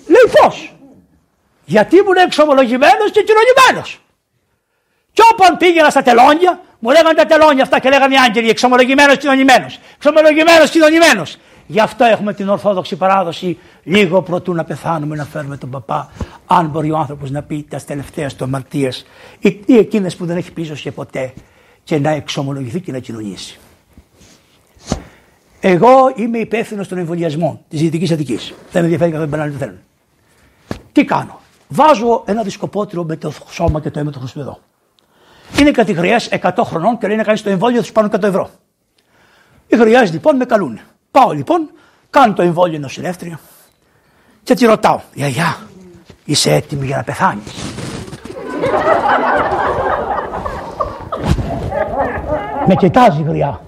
Λέει 0.06 0.32
πώς; 0.40 0.76
Γιατί 1.64 1.96
ήμουν 1.96 2.16
εξομολογημένος 2.16 3.10
και 3.12 3.22
κοινωνημένος. 3.22 4.00
Και 5.12 5.22
όποιον 5.32 5.56
πήγαινα 5.56 5.90
στα 5.90 6.02
τελώνια, 6.02 6.60
μου 6.78 6.90
λέγανε 6.90 7.15
τα 7.15 7.27
τελώνια 7.27 7.62
αυτά 7.62 7.78
και 7.78 7.89
λέγανε 7.89 8.15
οι 8.15 8.19
άγγελοι, 8.19 8.48
εξομολογημένος 8.48 9.16
κοινωνημένο. 9.16 9.66
Εξομολογημένος 9.97 10.70
κοινωνημένο. 10.70 11.23
Γι' 11.66 11.81
αυτό 11.81 12.05
έχουμε 12.05 12.35
την 12.35 12.48
ορθόδοξη 12.48 12.97
παράδοση 12.97 13.59
λίγο 13.82 14.23
προτού 14.23 14.55
να 14.55 14.65
πεθάνουμε 14.65 15.16
να 15.16 15.24
φέρουμε 15.24 15.57
τον 15.57 15.70
παπά. 15.70 16.11
Αν 16.47 16.66
μπορεί 16.66 16.90
ο 16.90 16.97
άνθρωπος 16.97 17.31
να 17.31 17.43
πει 17.43 17.66
τα 17.69 17.81
τελευταία 17.86 18.28
του 18.28 18.44
αμαρτίες 18.44 19.07
ή, 19.39 19.61
ή 19.66 19.77
εκείνες 19.77 20.16
που 20.16 20.27
δεν 20.27 20.36
έχει 20.36 20.53
πίσω 20.53 20.74
και 20.74 20.93
ποτέ 20.93 21.32
και 21.85 21.98
να 21.98 22.11
εξομολογηθεί 22.11 22.81
και 22.81 22.93
να 22.93 22.98
κοινωνήσει. 22.98 23.59
Εγώ 25.61 26.12
είμαι 26.15 26.39
υπεύθυνο 26.39 26.86
των 26.86 26.98
εμβολιασμών 26.98 27.61
της 27.69 27.81
Δυτική 27.81 28.12
Αττικής. 28.12 28.55
Δεν 28.73 28.82
με 28.82 28.89
ενδιαφέρει 28.89 29.11
καθόλου 29.11 29.31
δεν 29.31 29.59
θέλουν. 29.59 29.78
Τι 30.93 31.05
κάνω. 31.05 31.40
Βάζω 31.69 32.23
ένα 32.27 32.43
δισκοπότηρο 32.43 33.05
με 33.05 33.16
το 33.16 33.32
σώμα 33.48 33.81
και 33.81 33.90
το 33.90 33.98
αίμα 33.98 34.11
του 34.11 34.19
Χριστού 34.19 34.40
εδώ. 34.40 34.59
Είναι 35.60 35.70
κατηγορίε 35.70 36.16
100 36.43 36.51
χρονών 36.62 36.98
και 36.98 37.06
λένε 37.06 37.23
κάνεις 37.23 37.43
το 37.43 37.51
εμβόλιο, 37.51 37.81
θα 37.81 37.86
του 37.86 37.93
πάρουν 37.93 38.10
100 38.14 38.23
ευρώ. 38.23 38.51
Οι 39.66 39.77
χρειάζεται 39.77 40.12
λοιπόν 40.12 40.36
με 40.36 40.44
καλούν. 40.44 40.81
Πάω 41.10 41.32
λοιπόν, 41.32 41.70
κάνω 42.10 42.32
το 42.32 42.43
εμβόλιο 42.43 42.78
νοσηλεύτρια 42.78 43.40
και 44.43 44.55
τη 44.55 44.66
ρωτάω, 44.66 45.01
Γιαγιά, 45.12 45.56
είσαι 46.24 46.52
έτοιμη 46.52 46.86
για 46.86 46.97
να 46.97 47.02
πεθάνεις; 47.02 47.52
με 52.66 52.74
κοιτάζει 52.74 53.23
γριά. 53.23 53.60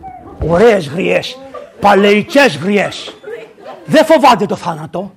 Ωραίες 0.48 0.88
γριές, 0.88 1.38
παλαιικές 1.80 2.56
γριές. 2.56 3.16
Δεν 3.84 4.04
φοβάται 4.04 4.46
το 4.46 4.56
θάνατο. 4.56 5.14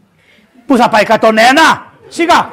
Πού 0.66 0.78
θα 0.78 0.90
πάει 0.90 1.04
101, 1.08 1.22
σιγά. 2.08 2.50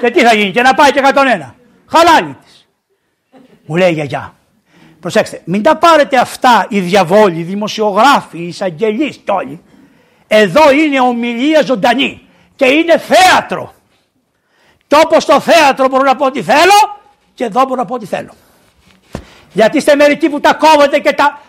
Και 0.00 0.10
τι 0.10 0.24
θα 0.24 0.34
γίνει 0.34 0.50
και 0.50 0.62
να 0.62 0.74
πάει 0.74 0.92
και 0.92 1.00
101. 1.00 1.54
Χαλάλι 1.86 2.36
της. 2.43 2.43
Μου 3.66 3.76
λέει 3.76 3.90
η 3.90 3.92
γιαγιά, 3.92 4.34
προσέξτε, 5.00 5.42
μην 5.44 5.62
τα 5.62 5.76
πάρετε 5.76 6.18
αυτά 6.18 6.66
οι 6.68 6.80
διαβόλοι, 6.80 7.38
οι 7.38 7.42
δημοσιογράφοι, 7.42 8.38
οι 8.38 8.46
εισαγγελείς 8.46 9.16
κι 9.16 9.30
όλοι. 9.30 9.62
Εδώ 10.26 10.72
είναι 10.72 11.00
ομιλία 11.00 11.62
ζωντανή 11.62 12.28
και 12.56 12.66
είναι 12.66 12.98
θέατρο. 12.98 13.74
Και 14.86 14.96
όπως 15.04 15.22
στο 15.22 15.40
θέατρο 15.40 15.88
μπορώ 15.88 16.02
να 16.02 16.16
πω 16.16 16.26
ό,τι 16.26 16.42
θέλω 16.42 16.98
και 17.34 17.44
εδώ 17.44 17.62
μπορώ 17.62 17.74
να 17.74 17.84
πω 17.84 17.94
ό,τι 17.94 18.06
θέλω. 18.06 18.34
Γιατί 19.52 19.76
είστε 19.76 19.94
μερικοί 19.94 20.28
που 20.28 20.40
τα 20.40 20.54
κόβετε 20.54 20.98
και 20.98 21.12
τα... 21.12 21.40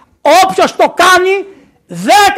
Όποιος 0.43 0.75
το 0.75 0.93
κάνει 0.95 1.45
10 1.89 1.95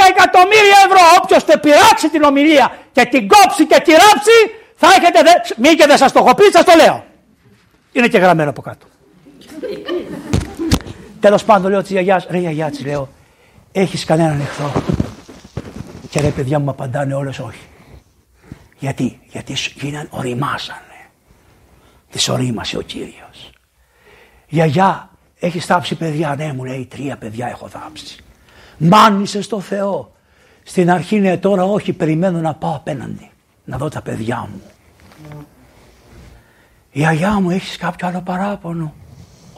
εκατομμύρια 0.10 0.78
ευρώ. 0.86 1.00
Όποιος 1.22 1.46
το 1.46 1.58
πειράξει 1.58 2.10
την 2.10 2.24
ομιλία 2.24 2.78
και 2.92 3.06
την 3.06 3.28
κόψει 3.28 3.66
και 3.66 3.80
τη 3.80 3.92
ράψει 3.92 4.38
θα 4.76 4.88
έχετε... 4.88 5.22
Δε... 5.22 5.32
Μη 5.56 5.76
και 5.76 5.86
δεν 5.88 5.98
σας 5.98 6.12
το 6.12 6.20
έχω 6.20 6.36
πει, 6.36 6.44
σας 6.52 6.64
το 6.64 6.74
λέω. 6.76 7.06
Είναι 7.92 8.08
και 8.08 8.18
γραμμένο 8.18 8.50
από 8.50 8.62
κάτω. 8.62 8.86
Τέλος 11.20 11.44
πάντων 11.44 11.72
λέω 11.72 11.82
της 11.82 11.90
γιαγιάς, 11.90 12.28
ρε 12.30 12.38
γιαγιά 12.38 12.70
της 12.70 12.86
λέω, 12.86 13.10
έχεις 13.72 14.06
κανέναν 14.06 14.40
εχθρό. 14.40 14.72
Και 16.10 16.22
ρε 16.22 16.30
παιδιά 16.30 16.60
μου 16.60 16.70
απαντάνε 16.70 17.14
όλες 17.14 17.40
όχι. 17.40 17.66
Γιατί, 18.80 19.20
γιατί 19.32 19.54
γίναν, 19.76 20.08
οριμάσανε. 20.10 20.82
Τις 22.10 22.30
ορίμασε 22.30 22.78
ο 22.78 22.82
Κύριος. 22.82 23.50
Γιαγιά, 24.48 25.10
έχεις 25.40 25.66
θάψει 25.66 25.96
παιδιά. 25.96 26.36
Ναι, 26.38 26.54
μου 26.54 26.64
λέει 26.64 26.86
τρία 26.86 27.18
παιδιά 27.18 27.48
έχω 27.48 27.68
θάψει. 27.68 28.24
Μάνισε 28.78 29.42
στο 29.42 29.60
Θεό. 29.60 30.12
Στην 30.64 30.92
αρχή 30.92 31.20
ναι, 31.20 31.38
τώρα 31.38 31.64
όχι, 31.64 31.94
περιμένω 31.94 32.40
να 32.40 32.54
πάω 32.54 32.76
απέναντι. 32.76 33.32
Να 33.64 33.78
δω 33.78 33.90
τα 33.90 34.02
παιδιά 34.02 34.50
μου. 34.52 34.62
Η 36.92 37.06
αγιά 37.06 37.40
μου 37.40 37.50
έχεις 37.50 37.78
κάποιο 37.78 38.08
άλλο 38.08 38.22
παράπονο. 38.22 38.94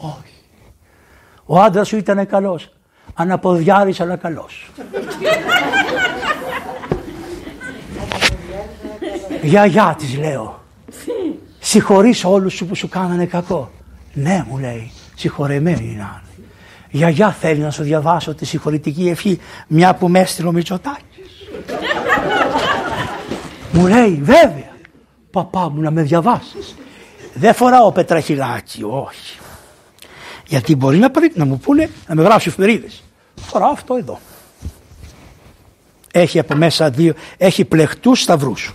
Όχι. 0.00 0.34
Ο 1.44 1.60
άντρας 1.60 1.88
σου 1.88 1.96
ήταν 1.96 2.26
καλός. 2.26 2.72
Αναποδιάρης 3.14 4.00
αλλά 4.00 4.16
καλός. 4.16 4.70
Γιαγιά 9.42 9.94
της 9.98 10.18
λέω. 10.18 10.62
Συγχωρείς 11.58 12.24
όλους 12.24 12.52
σου 12.54 12.66
που 12.66 12.74
σου 12.74 12.88
κάνανε 12.88 13.26
κακό. 13.26 13.70
Ναι 14.12 14.44
μου 14.48 14.58
λέει 14.58 14.92
συγχωρεμένοι 15.14 15.80
να 15.80 15.84
είναι. 15.84 16.22
Γιαγιά 16.90 17.30
θέλει 17.30 17.60
να 17.60 17.70
σου 17.70 17.82
διαβάσω 17.82 18.34
τη 18.34 18.44
συγχωρητική 18.44 19.08
ευχή 19.08 19.40
μια 19.66 19.94
που 19.94 20.08
με 20.08 20.18
έστειλε 20.18 20.48
ο 20.48 20.52
Μητσοτάκης. 20.52 21.50
μου 23.72 23.86
λέει 23.86 24.20
βέβαια 24.22 24.76
παπά 25.30 25.70
μου 25.70 25.80
να 25.80 25.90
με 25.90 26.02
διαβάσεις. 26.02 26.74
Δεν 27.34 27.54
φοράω 27.54 27.92
πετραχυλάκι, 27.92 28.82
όχι. 28.82 29.39
Γιατί 30.50 30.74
μπορεί 30.76 30.98
να, 30.98 31.10
να 31.34 31.44
μου 31.44 31.58
πούνε 31.58 31.90
να 32.06 32.14
με 32.14 32.22
γράψει 32.22 32.48
εφημερίδες. 32.48 33.02
Φοράω 33.36 33.70
αυτό 33.70 33.94
εδώ. 33.94 34.20
Έχει 36.12 36.38
από 36.38 36.54
μέσα 36.54 36.90
δύο, 36.90 37.14
έχει 37.36 37.64
πλεχτούς 37.64 38.20
σταυρούς. 38.20 38.74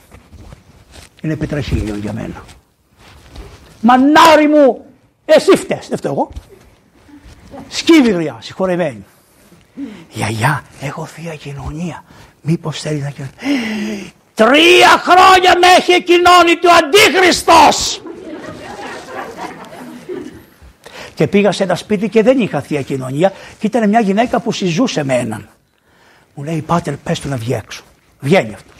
Είναι 1.21 1.35
πετραχύλιο 1.35 1.95
για 1.95 2.13
μένα. 2.13 2.45
Μανάρι 3.81 4.47
μου, 4.47 4.85
εσύ 5.25 5.55
φταίς, 5.55 5.87
δεν 5.87 5.97
φταίω 5.97 6.11
εγώ. 6.11 6.31
Σκύβη 7.67 8.11
γριά, 8.11 8.37
συγχωρεμένη. 8.41 9.05
Γιαγιά, 10.09 10.63
έχω 10.81 11.05
θεία 11.05 11.35
κοινωνία. 11.35 12.03
Μήπως 12.41 12.79
θέλει 12.79 12.99
να 12.99 13.09
κοινωνήσει. 13.09 14.13
Τρία 14.33 15.03
χρόνια 15.03 15.57
με 15.59 15.67
έχει 15.77 16.03
κοινώνει 16.03 16.55
του 16.61 16.71
Αντίχριστος. 16.71 18.01
Και 21.15 21.27
πήγα 21.27 21.51
σε 21.51 21.63
ένα 21.63 21.75
σπίτι 21.75 22.09
και 22.09 22.23
δεν 22.23 22.39
είχα 22.39 22.61
θεία 22.61 22.81
κοινωνία 22.81 23.33
και 23.59 23.67
ήταν 23.67 23.89
μια 23.89 23.99
γυναίκα 23.99 24.39
που 24.39 24.51
συζούσε 24.51 25.03
με 25.03 25.13
έναν. 25.13 25.49
Μου 26.33 26.43
λέει 26.43 26.61
πάτερ 26.61 26.95
πες 26.95 27.19
του 27.19 27.29
να 27.29 27.37
βγει 27.37 27.53
έξω. 27.53 27.83
Βγαίνει 28.19 28.53
αυτός. 28.53 28.75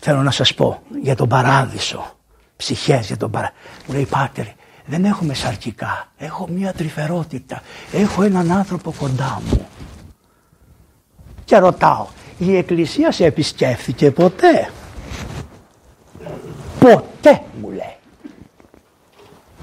Θέλω 0.00 0.22
να 0.22 0.30
σας 0.30 0.54
πω 0.54 0.82
για 1.02 1.14
τον 1.14 1.28
παράδεισο. 1.28 2.16
Ψυχές 2.56 3.06
για 3.06 3.16
τον 3.16 3.30
παράδεισο. 3.30 3.60
Μου 3.86 3.94
λέει 3.94 4.06
πάτερ 4.06 4.44
δεν 4.86 5.04
έχω 5.04 5.24
μεσαρκικά. 5.24 6.08
Έχω 6.18 6.48
μια 6.48 6.72
τρυφερότητα. 6.72 7.62
Έχω 7.92 8.22
έναν 8.22 8.52
άνθρωπο 8.52 8.94
κοντά 8.98 9.42
μου. 9.48 9.66
Και 11.44 11.58
ρωτάω, 11.58 12.06
η 12.38 12.56
Εκκλησία 12.56 13.12
σε 13.12 13.24
επισκέφθηκε 13.24 14.10
ποτέ; 14.10 14.70
Ποτέ 16.78 17.42
μου 17.60 17.70
λέει. 17.70 17.96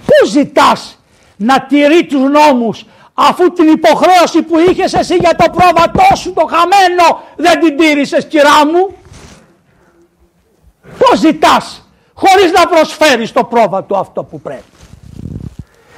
Πού 0.05 0.27
ζητάς 0.27 0.98
να 1.39 1.61
τηρεί 1.61 2.05
τους 2.05 2.29
νόμους 2.29 2.85
αφού 3.13 3.51
την 3.53 3.67
υποχρέωση 3.67 4.41
που 4.41 4.59
είχες 4.59 4.93
εσύ 4.93 5.15
για 5.15 5.35
το 5.35 5.49
πρόβατό 5.49 6.15
σου 6.15 6.33
το 6.33 6.45
χαμένο 6.45 7.23
δεν 7.35 7.59
την 7.59 7.77
τήρησες 7.77 8.25
κυρά 8.25 8.65
μου. 8.65 8.97
Πώς 10.97 11.19
ζητάς 11.19 11.89
χωρίς 12.13 12.51
να 12.51 12.67
προσφέρεις 12.67 13.31
το 13.31 13.43
πρόβατο 13.43 13.97
αυτό 13.97 14.23
που 14.23 14.41
πρέπει. 14.41 14.63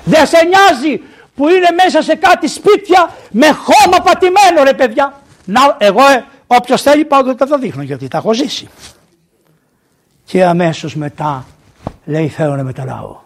Δεν 0.03 0.26
σε 0.26 0.38
νοιάζει 0.43 1.01
που 1.35 1.47
είναι 1.47 1.68
μέσα 1.84 2.01
σε 2.01 2.15
κάτι 2.15 2.47
σπίτια 2.47 3.09
με 3.31 3.47
χώμα 3.47 3.97
πατημένο 4.03 4.63
ρε 4.63 4.73
παιδιά. 4.73 5.22
Να, 5.45 5.76
εγώ 5.80 6.01
ε, 6.01 6.26
όποιος 6.47 6.81
θέλει 6.81 7.05
πάω 7.05 7.23
και 7.23 7.45
τα 7.45 7.57
δείχνω 7.57 7.81
γιατί 7.81 8.07
τα 8.07 8.18
έχω 8.18 8.34
ζήσει. 8.34 8.69
Και 10.26 10.45
αμέσως 10.45 10.95
μετά 10.95 11.45
λέει 12.05 12.27
θέλω 12.27 12.55
να 12.55 12.63
μεταλλάω. 12.63 13.20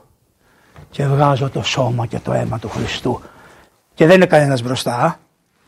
Και 0.95 1.05
βγάζω 1.05 1.49
το 1.49 1.63
σώμα 1.63 2.05
και 2.05 2.19
το 2.19 2.33
αίμα 2.33 2.59
του 2.59 2.69
Χριστού. 2.69 3.21
Και 3.93 4.05
δεν 4.05 4.15
είναι 4.15 4.25
κανένας 4.25 4.61
μπροστά. 4.61 5.19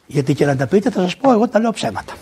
Γιατί 0.06 0.34
και 0.34 0.46
να 0.46 0.56
τα 0.56 0.68
πείτε 0.68 0.90
θα 0.90 1.02
σας 1.02 1.18
πω 1.18 1.32
εγώ 1.32 1.48
τα 1.48 1.60
λέω 1.60 1.72
ψέματα. 1.72 2.14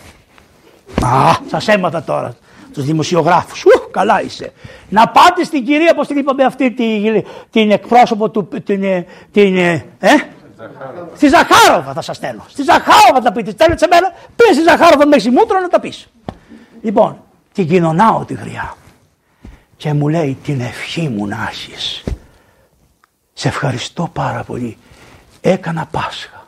Α, 1.02 1.36
σας 1.46 1.68
έμαθα 1.68 2.02
τώρα 2.02 2.34
τους 2.72 2.84
δημοσιογράφους. 2.84 3.64
Ου, 3.64 3.90
καλά 3.90 4.22
είσαι. 4.22 4.52
Να 4.88 5.08
πάτε 5.08 5.44
στην 5.44 5.64
κυρία, 5.64 5.94
πώς 5.94 6.06
την 6.06 6.16
είπαμε 6.16 6.44
αυτή, 6.44 6.70
την, 6.72 7.24
την 7.50 7.70
εκπρόσωπο 7.70 8.30
του. 8.30 8.48
Την, 8.64 8.82
ε, 8.82 9.06
την, 9.30 9.56
ε, 9.56 9.84
ε; 9.98 10.14
Στη 11.14 11.28
Ζαχάροβα 11.28 11.92
θα 11.92 12.00
σας 12.00 12.16
στέλνω. 12.16 12.44
Στη 12.48 12.62
Ζαχάροβα 12.62 13.20
θα 13.22 13.32
πείτε. 13.32 13.50
Στέλνετε 13.50 13.78
σε 13.78 13.86
μένα, 13.90 14.12
πει 14.36 14.54
στη 14.54 14.62
Ζαχάροβα 14.62 15.06
με 15.06 15.16
μούτρο 15.32 15.60
να 15.60 15.68
τα 15.68 15.80
πεις. 15.80 16.08
Λοιπόν, 16.82 17.22
την 17.52 17.68
κοινωνάω 17.68 18.24
τη 18.24 18.34
γριά. 18.34 18.76
Και 19.76 19.92
μου 19.92 20.08
λέει 20.08 20.38
την 20.42 20.60
ευχή 20.60 21.08
μου 21.08 21.26
να 21.26 21.48
έχεις. 21.50 22.04
Σε 23.38 23.48
ευχαριστώ 23.48 24.10
πάρα 24.12 24.42
πολύ. 24.42 24.76
Έκανα 25.40 25.86
Πάσχα. 25.90 26.46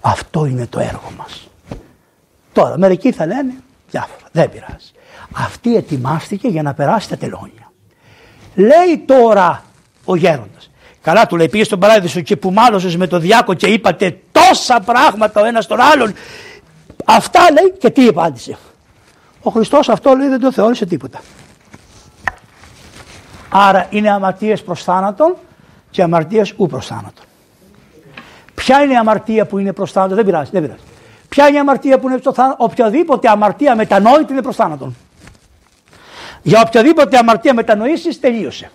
Αυτό 0.00 0.44
είναι 0.44 0.66
το 0.66 0.80
έργο 0.80 1.12
μας. 1.18 1.48
Τώρα, 2.52 2.78
μερικοί 2.78 3.12
θα 3.12 3.26
λένε 3.26 3.54
διάφορα, 3.90 4.28
δεν 4.32 4.50
πειράζει. 4.50 4.90
Αυτή 5.32 5.76
ετοιμάστηκε 5.76 6.48
για 6.48 6.62
να 6.62 6.74
περάσει 6.74 7.08
τα 7.08 7.16
τελώνια. 7.16 7.72
Λέει 8.54 9.04
τώρα 9.06 9.64
ο 10.04 10.16
γέροντας. 10.16 10.70
Καλά 11.02 11.26
του 11.26 11.36
λέει 11.36 11.48
πήγες 11.48 11.66
στον 11.66 11.78
παράδεισο 11.78 12.20
και 12.20 12.36
που 12.36 12.50
μάλωσες 12.50 12.96
με 12.96 13.06
το 13.06 13.18
διάκο 13.18 13.54
και 13.54 13.66
είπατε 13.66 14.20
τόσα 14.32 14.80
πράγματα 14.80 15.40
ο 15.40 15.44
ένας 15.44 15.66
τον 15.66 15.80
άλλον. 15.80 16.14
Αυτά 17.04 17.40
λέει 17.52 17.72
και 17.78 17.90
τι 17.90 18.06
απάντησε. 18.06 18.58
Ο 19.42 19.50
Χριστός 19.50 19.88
αυτό 19.88 20.14
λέει 20.14 20.28
δεν 20.28 20.40
το 20.40 20.52
θεώρησε 20.52 20.86
τίποτα. 20.86 21.20
Άρα 23.50 23.86
είναι 23.90 24.10
αμαρτίες 24.10 24.62
προς 24.62 24.82
θάνατον 24.82 25.36
και 25.90 26.02
αμαρτίες 26.02 26.54
ου 26.56 26.66
προς 26.66 26.86
θάνατον. 26.86 27.24
Ποια 28.54 28.82
είναι 28.82 28.92
η 28.92 28.96
αμαρτία 28.96 29.46
που 29.46 29.58
είναι 29.58 29.72
προς 29.72 29.92
θάνατον, 29.92 30.16
δεν 30.16 30.24
πειράζει, 30.24 30.50
δεν 30.50 30.62
πειράζει. 30.62 30.80
Ποια 31.28 31.46
είναι 31.48 31.56
η 31.56 31.60
αμαρτία 31.60 31.98
που 31.98 32.08
είναι 32.08 32.18
προς 32.18 32.34
θάνατον, 32.34 32.66
οποιαδήποτε 32.70 33.28
αμαρτία 33.28 33.74
μετανόητη 33.74 34.32
είναι 34.32 34.42
προς 34.42 34.56
θάνατον. 34.56 34.96
Για 36.42 36.62
οποιαδήποτε 36.66 37.18
αμαρτία 37.18 37.54
μετανοήσεις 37.54 38.20
τελείωσε. 38.20 38.70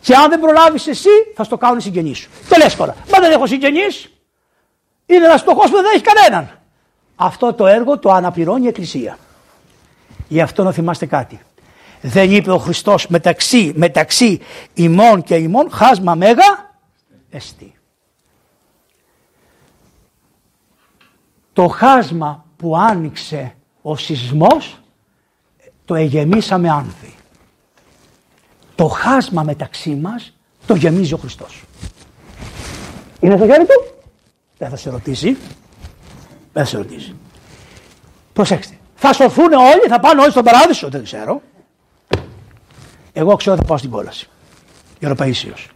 Και 0.00 0.14
αν 0.14 0.28
δεν 0.28 0.40
προλάβεις 0.40 0.86
εσύ, 0.86 1.08
θα 1.34 1.44
στο 1.44 1.56
κάνουν 1.56 1.78
οι 1.78 1.82
συγγενείς 1.82 2.18
σου. 2.18 2.28
Και 2.48 2.56
λες 2.56 2.76
τώρα, 2.76 2.94
μα 3.12 3.18
δεν 3.20 3.32
έχω 3.32 3.46
συγγενείς. 3.46 4.10
Είναι 5.06 5.24
ένας 5.24 5.40
φτωχός 5.40 5.70
που 5.70 5.76
δεν 5.76 5.84
έχει 5.94 6.02
κανέναν. 6.02 6.50
Αυτό 7.16 7.52
το 7.52 7.66
έργο 7.66 7.98
το 7.98 8.10
αναπληρώνει 8.10 8.64
η 8.64 8.68
Εκκλησία. 8.68 9.18
Γι' 10.28 10.40
αυτό 10.40 10.62
να 10.62 10.72
θυμάστε 10.72 11.06
κάτι. 11.06 11.40
Δεν 12.08 12.32
είπε 12.32 12.50
ο 12.50 12.58
Χριστός 12.58 13.06
μεταξύ, 13.06 13.72
μεταξύ 13.76 14.40
ημών 14.74 15.22
και 15.22 15.34
ημών 15.34 15.70
χάσμα 15.70 16.14
μέγα 16.14 16.74
εστί. 17.30 17.74
Το 21.52 21.66
χάσμα 21.66 22.44
που 22.56 22.76
άνοιξε 22.76 23.54
ο 23.82 23.96
σεισμός 23.96 24.80
το 25.84 25.94
εγεμίσαμε 25.94 26.70
άνθη. 26.70 27.14
Το 28.74 28.86
χάσμα 28.88 29.42
μεταξύ 29.42 29.94
μας 29.94 30.36
το 30.66 30.74
γεμίζει 30.74 31.12
ο 31.12 31.16
Χριστός. 31.16 31.62
Είναι 33.20 33.36
το 33.36 33.46
χέρι 33.46 33.64
του; 33.64 33.84
Δεν 34.58 34.70
θα 34.70 34.76
σε 34.76 34.90
ρωτήσει. 34.90 35.36
Δεν 36.52 36.64
θα 36.64 36.64
σε 36.64 36.76
ρωτήσει. 36.76 37.14
Προσέξτε. 38.32 38.78
Θα 38.94 39.12
σωθούν 39.12 39.52
όλοι, 39.52 39.88
θα 39.88 40.00
πάνε 40.00 40.20
όλοι 40.20 40.30
στον 40.30 40.44
παράδεισο. 40.44 40.88
Δεν 40.88 41.04
ξέρω. 41.04 41.42
Εγώ 43.18 43.36
ξέρω 43.36 43.56
θα 43.56 43.62
πάω 43.62 43.76
στην 43.76 43.90
κόλαση. 43.90 44.28
Γεροπαΐσιος. 45.00 45.68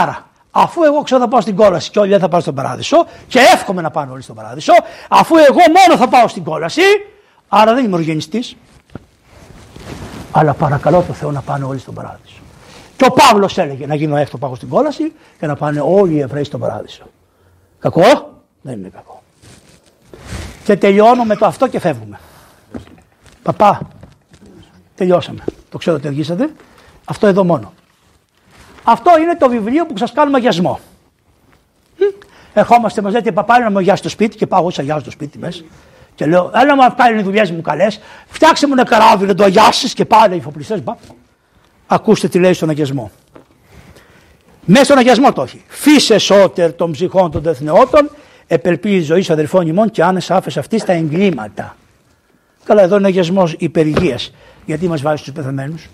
Άρα, 0.00 0.26
αφού 0.50 0.82
εγώ 0.82 1.02
ξέρω 1.02 1.20
θα 1.20 1.28
πάω 1.28 1.40
στην 1.40 1.56
κόλαση 1.56 1.90
και 1.90 1.98
όλοι 1.98 2.10
δεν 2.10 2.20
θα 2.20 2.28
πάω 2.28 2.40
στον 2.40 2.54
παράδεισο 2.54 3.06
και 3.28 3.38
εύχομαι 3.38 3.82
να 3.82 3.90
πάνε 3.90 4.12
όλοι 4.12 4.22
στον 4.22 4.34
παράδεισο, 4.34 4.72
αφού 5.08 5.36
εγώ 5.36 5.58
μόνο 5.58 5.98
θα 5.98 6.08
πάω 6.08 6.28
στην 6.28 6.44
κόλαση, 6.44 6.80
άρα 7.48 7.74
δεν 7.74 7.84
είμαι 7.84 7.96
ο 7.96 8.00
αλλά 10.32 10.54
παρακαλώ 10.54 11.02
το 11.02 11.12
Θεό 11.12 11.30
να 11.30 11.40
πάνε 11.40 11.64
όλοι 11.64 11.78
στον 11.78 11.94
παράδεισο. 11.94 12.40
Και 12.96 13.04
ο 13.04 13.10
Παύλος 13.12 13.58
έλεγε 13.58 13.86
να 13.86 13.94
γίνω 13.94 14.16
έκτο 14.16 14.38
πάγος 14.38 14.56
στην 14.56 14.68
κόλαση 14.68 15.12
και 15.38 15.46
να 15.46 15.56
πάνε 15.56 15.80
όλοι 15.80 16.14
οι 16.14 16.20
Εβραίοι 16.20 16.44
στον 16.44 16.60
παράδεισο. 16.60 17.04
Κακό, 17.78 18.32
δεν 18.62 18.78
είναι 18.78 18.88
κακό. 18.88 19.22
Και 20.64 20.76
τελειώνω 20.76 21.24
με 21.24 21.36
το 21.36 21.46
αυτό 21.46 21.68
και 21.68 21.78
φεύγουμε. 21.80 22.20
Παπά, 23.42 23.80
τελειώσαμε. 24.94 25.44
Το 25.70 25.78
ξέρω 25.78 25.96
ότι 25.96 26.06
αργήσατε. 26.06 26.50
Αυτό 27.04 27.26
εδώ 27.26 27.44
μόνο. 27.44 27.72
Αυτό 28.84 29.18
είναι 29.18 29.36
το 29.36 29.48
βιβλίο 29.48 29.86
που 29.86 29.96
σας 29.96 30.12
κάνουμε 30.12 30.36
αγιασμό. 30.36 30.80
Ερχόμαστε, 32.52 33.02
μας 33.02 33.12
λέτε 33.12 33.32
παπά 33.32 33.58
να 33.58 33.70
μου 33.70 33.78
αγιάσει 33.78 34.02
το 34.02 34.08
σπίτι 34.08 34.36
και 34.36 34.46
πάω 34.46 34.60
εγώ 34.60 34.70
αγιάζω 34.78 35.04
το 35.04 35.10
σπίτι 35.10 35.38
μέσα. 35.38 35.62
Και 36.14 36.26
λέω, 36.26 36.50
έλα 36.54 36.74
μου 36.74 36.94
κάνει 36.96 37.20
οι 37.20 37.22
δουλειές 37.22 37.50
μου 37.50 37.60
καλές. 37.60 38.00
Φτιάξε 38.26 38.66
μου 38.66 38.72
ένα 38.72 38.84
καράβι 38.84 39.26
να 39.26 39.34
το 39.34 39.44
αγιάσεις 39.44 39.94
και 39.94 40.04
πάνε 40.04 40.34
οι 40.34 40.40
φοπλιστές. 40.40 40.82
Ακούστε 41.86 42.28
τι 42.28 42.38
λέει 42.38 42.52
στον 42.52 42.68
αγιασμό. 42.68 43.10
Μέσα 44.64 44.84
στον 44.84 44.98
αγιασμό 44.98 45.32
το 45.32 45.42
έχει. 45.42 45.64
Φύσε 45.66 46.18
σώτερ 46.18 46.72
των 46.72 46.92
ψυχών 46.92 47.30
των 47.30 47.42
τεθνεώτων, 47.42 48.10
επελπίζει 48.46 49.04
ζωή 49.04 49.26
αδερφών 49.28 49.66
ημών 49.66 49.90
και 49.90 50.02
άνεσα 50.02 50.36
άφε 50.36 50.58
αυτής 50.58 50.82
στα 50.82 50.92
εγκλήματα. 50.92 51.76
Καλά, 52.64 52.82
εδώ 52.82 52.96
είναι 52.96 53.06
αγιασμός 53.06 53.54
υπερηγία. 53.58 54.18
Γιατί 54.68 54.88
μας 54.88 55.02
βάζεις 55.02 55.22
τους 55.22 55.32
πεθαμένους; 55.32 55.88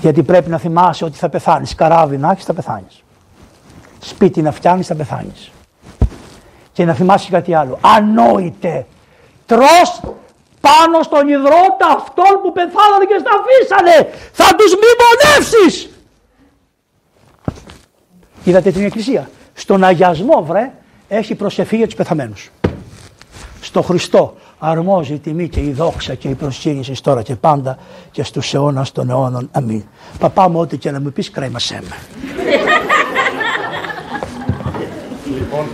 Γιατί 0.00 0.22
πρέπει 0.22 0.50
να 0.50 0.58
θυμάσαι 0.58 1.04
ότι 1.04 1.18
θα 1.18 1.28
πεθάνεις. 1.28 1.74
Καράβι 1.74 2.16
να 2.16 2.30
έχεις, 2.30 2.44
θα 2.44 2.54
πεθάνεις. 2.54 3.02
Σπίτι 4.00 4.42
να 4.42 4.52
φτιάχνεις, 4.52 4.86
θα 4.86 4.94
πεθάνεις. 4.94 5.50
Και 6.72 6.84
να 6.84 6.94
θυμάσαι 6.94 7.30
κάτι 7.30 7.54
άλλο. 7.54 7.78
Ανόητε. 7.80 8.86
Τρως 9.46 10.00
πάνω 10.60 11.02
στον 11.02 11.28
υδρότα 11.28 11.86
αυτόν 11.96 12.40
που 12.42 12.52
πεθάνανε 12.52 13.04
και 13.08 13.18
στα 13.20 13.30
αφήσανε. 13.38 14.18
Θα 14.32 14.54
τους 14.56 14.74
μνημονεύσεις. 14.74 15.90
Είδατε 18.44 18.70
την 18.70 18.84
εκκλησία. 18.84 19.30
Στον 19.54 19.84
αγιασμό 19.84 20.44
βρε 20.44 20.72
έχει 21.08 21.34
προσευχή 21.34 21.76
για 21.76 21.86
τους 21.86 21.94
πεθαμένους. 21.94 22.50
Στο 23.60 23.82
Χριστό 23.82 24.36
αρμόζει 24.58 25.14
η 25.14 25.18
τιμή 25.18 25.48
και 25.48 25.60
η 25.60 25.72
δόξα 25.72 26.14
και 26.14 26.28
η 26.28 26.34
προσκύνηση 26.34 27.02
τώρα 27.02 27.22
και 27.22 27.36
πάντα 27.36 27.78
και 28.10 28.22
στους 28.22 28.54
αιώνας 28.54 28.92
των 28.92 29.10
αιώνων. 29.10 29.48
Αμήν. 29.52 29.84
Παπά 30.18 30.48
μου 30.48 30.60
ό,τι 30.60 30.78
και 30.78 30.90
να 30.90 31.00
μου 31.00 31.12
πεις 31.12 31.30
κρέμασέ 31.30 31.82
με. 31.82 31.96
Λοιπόν, 35.36 35.66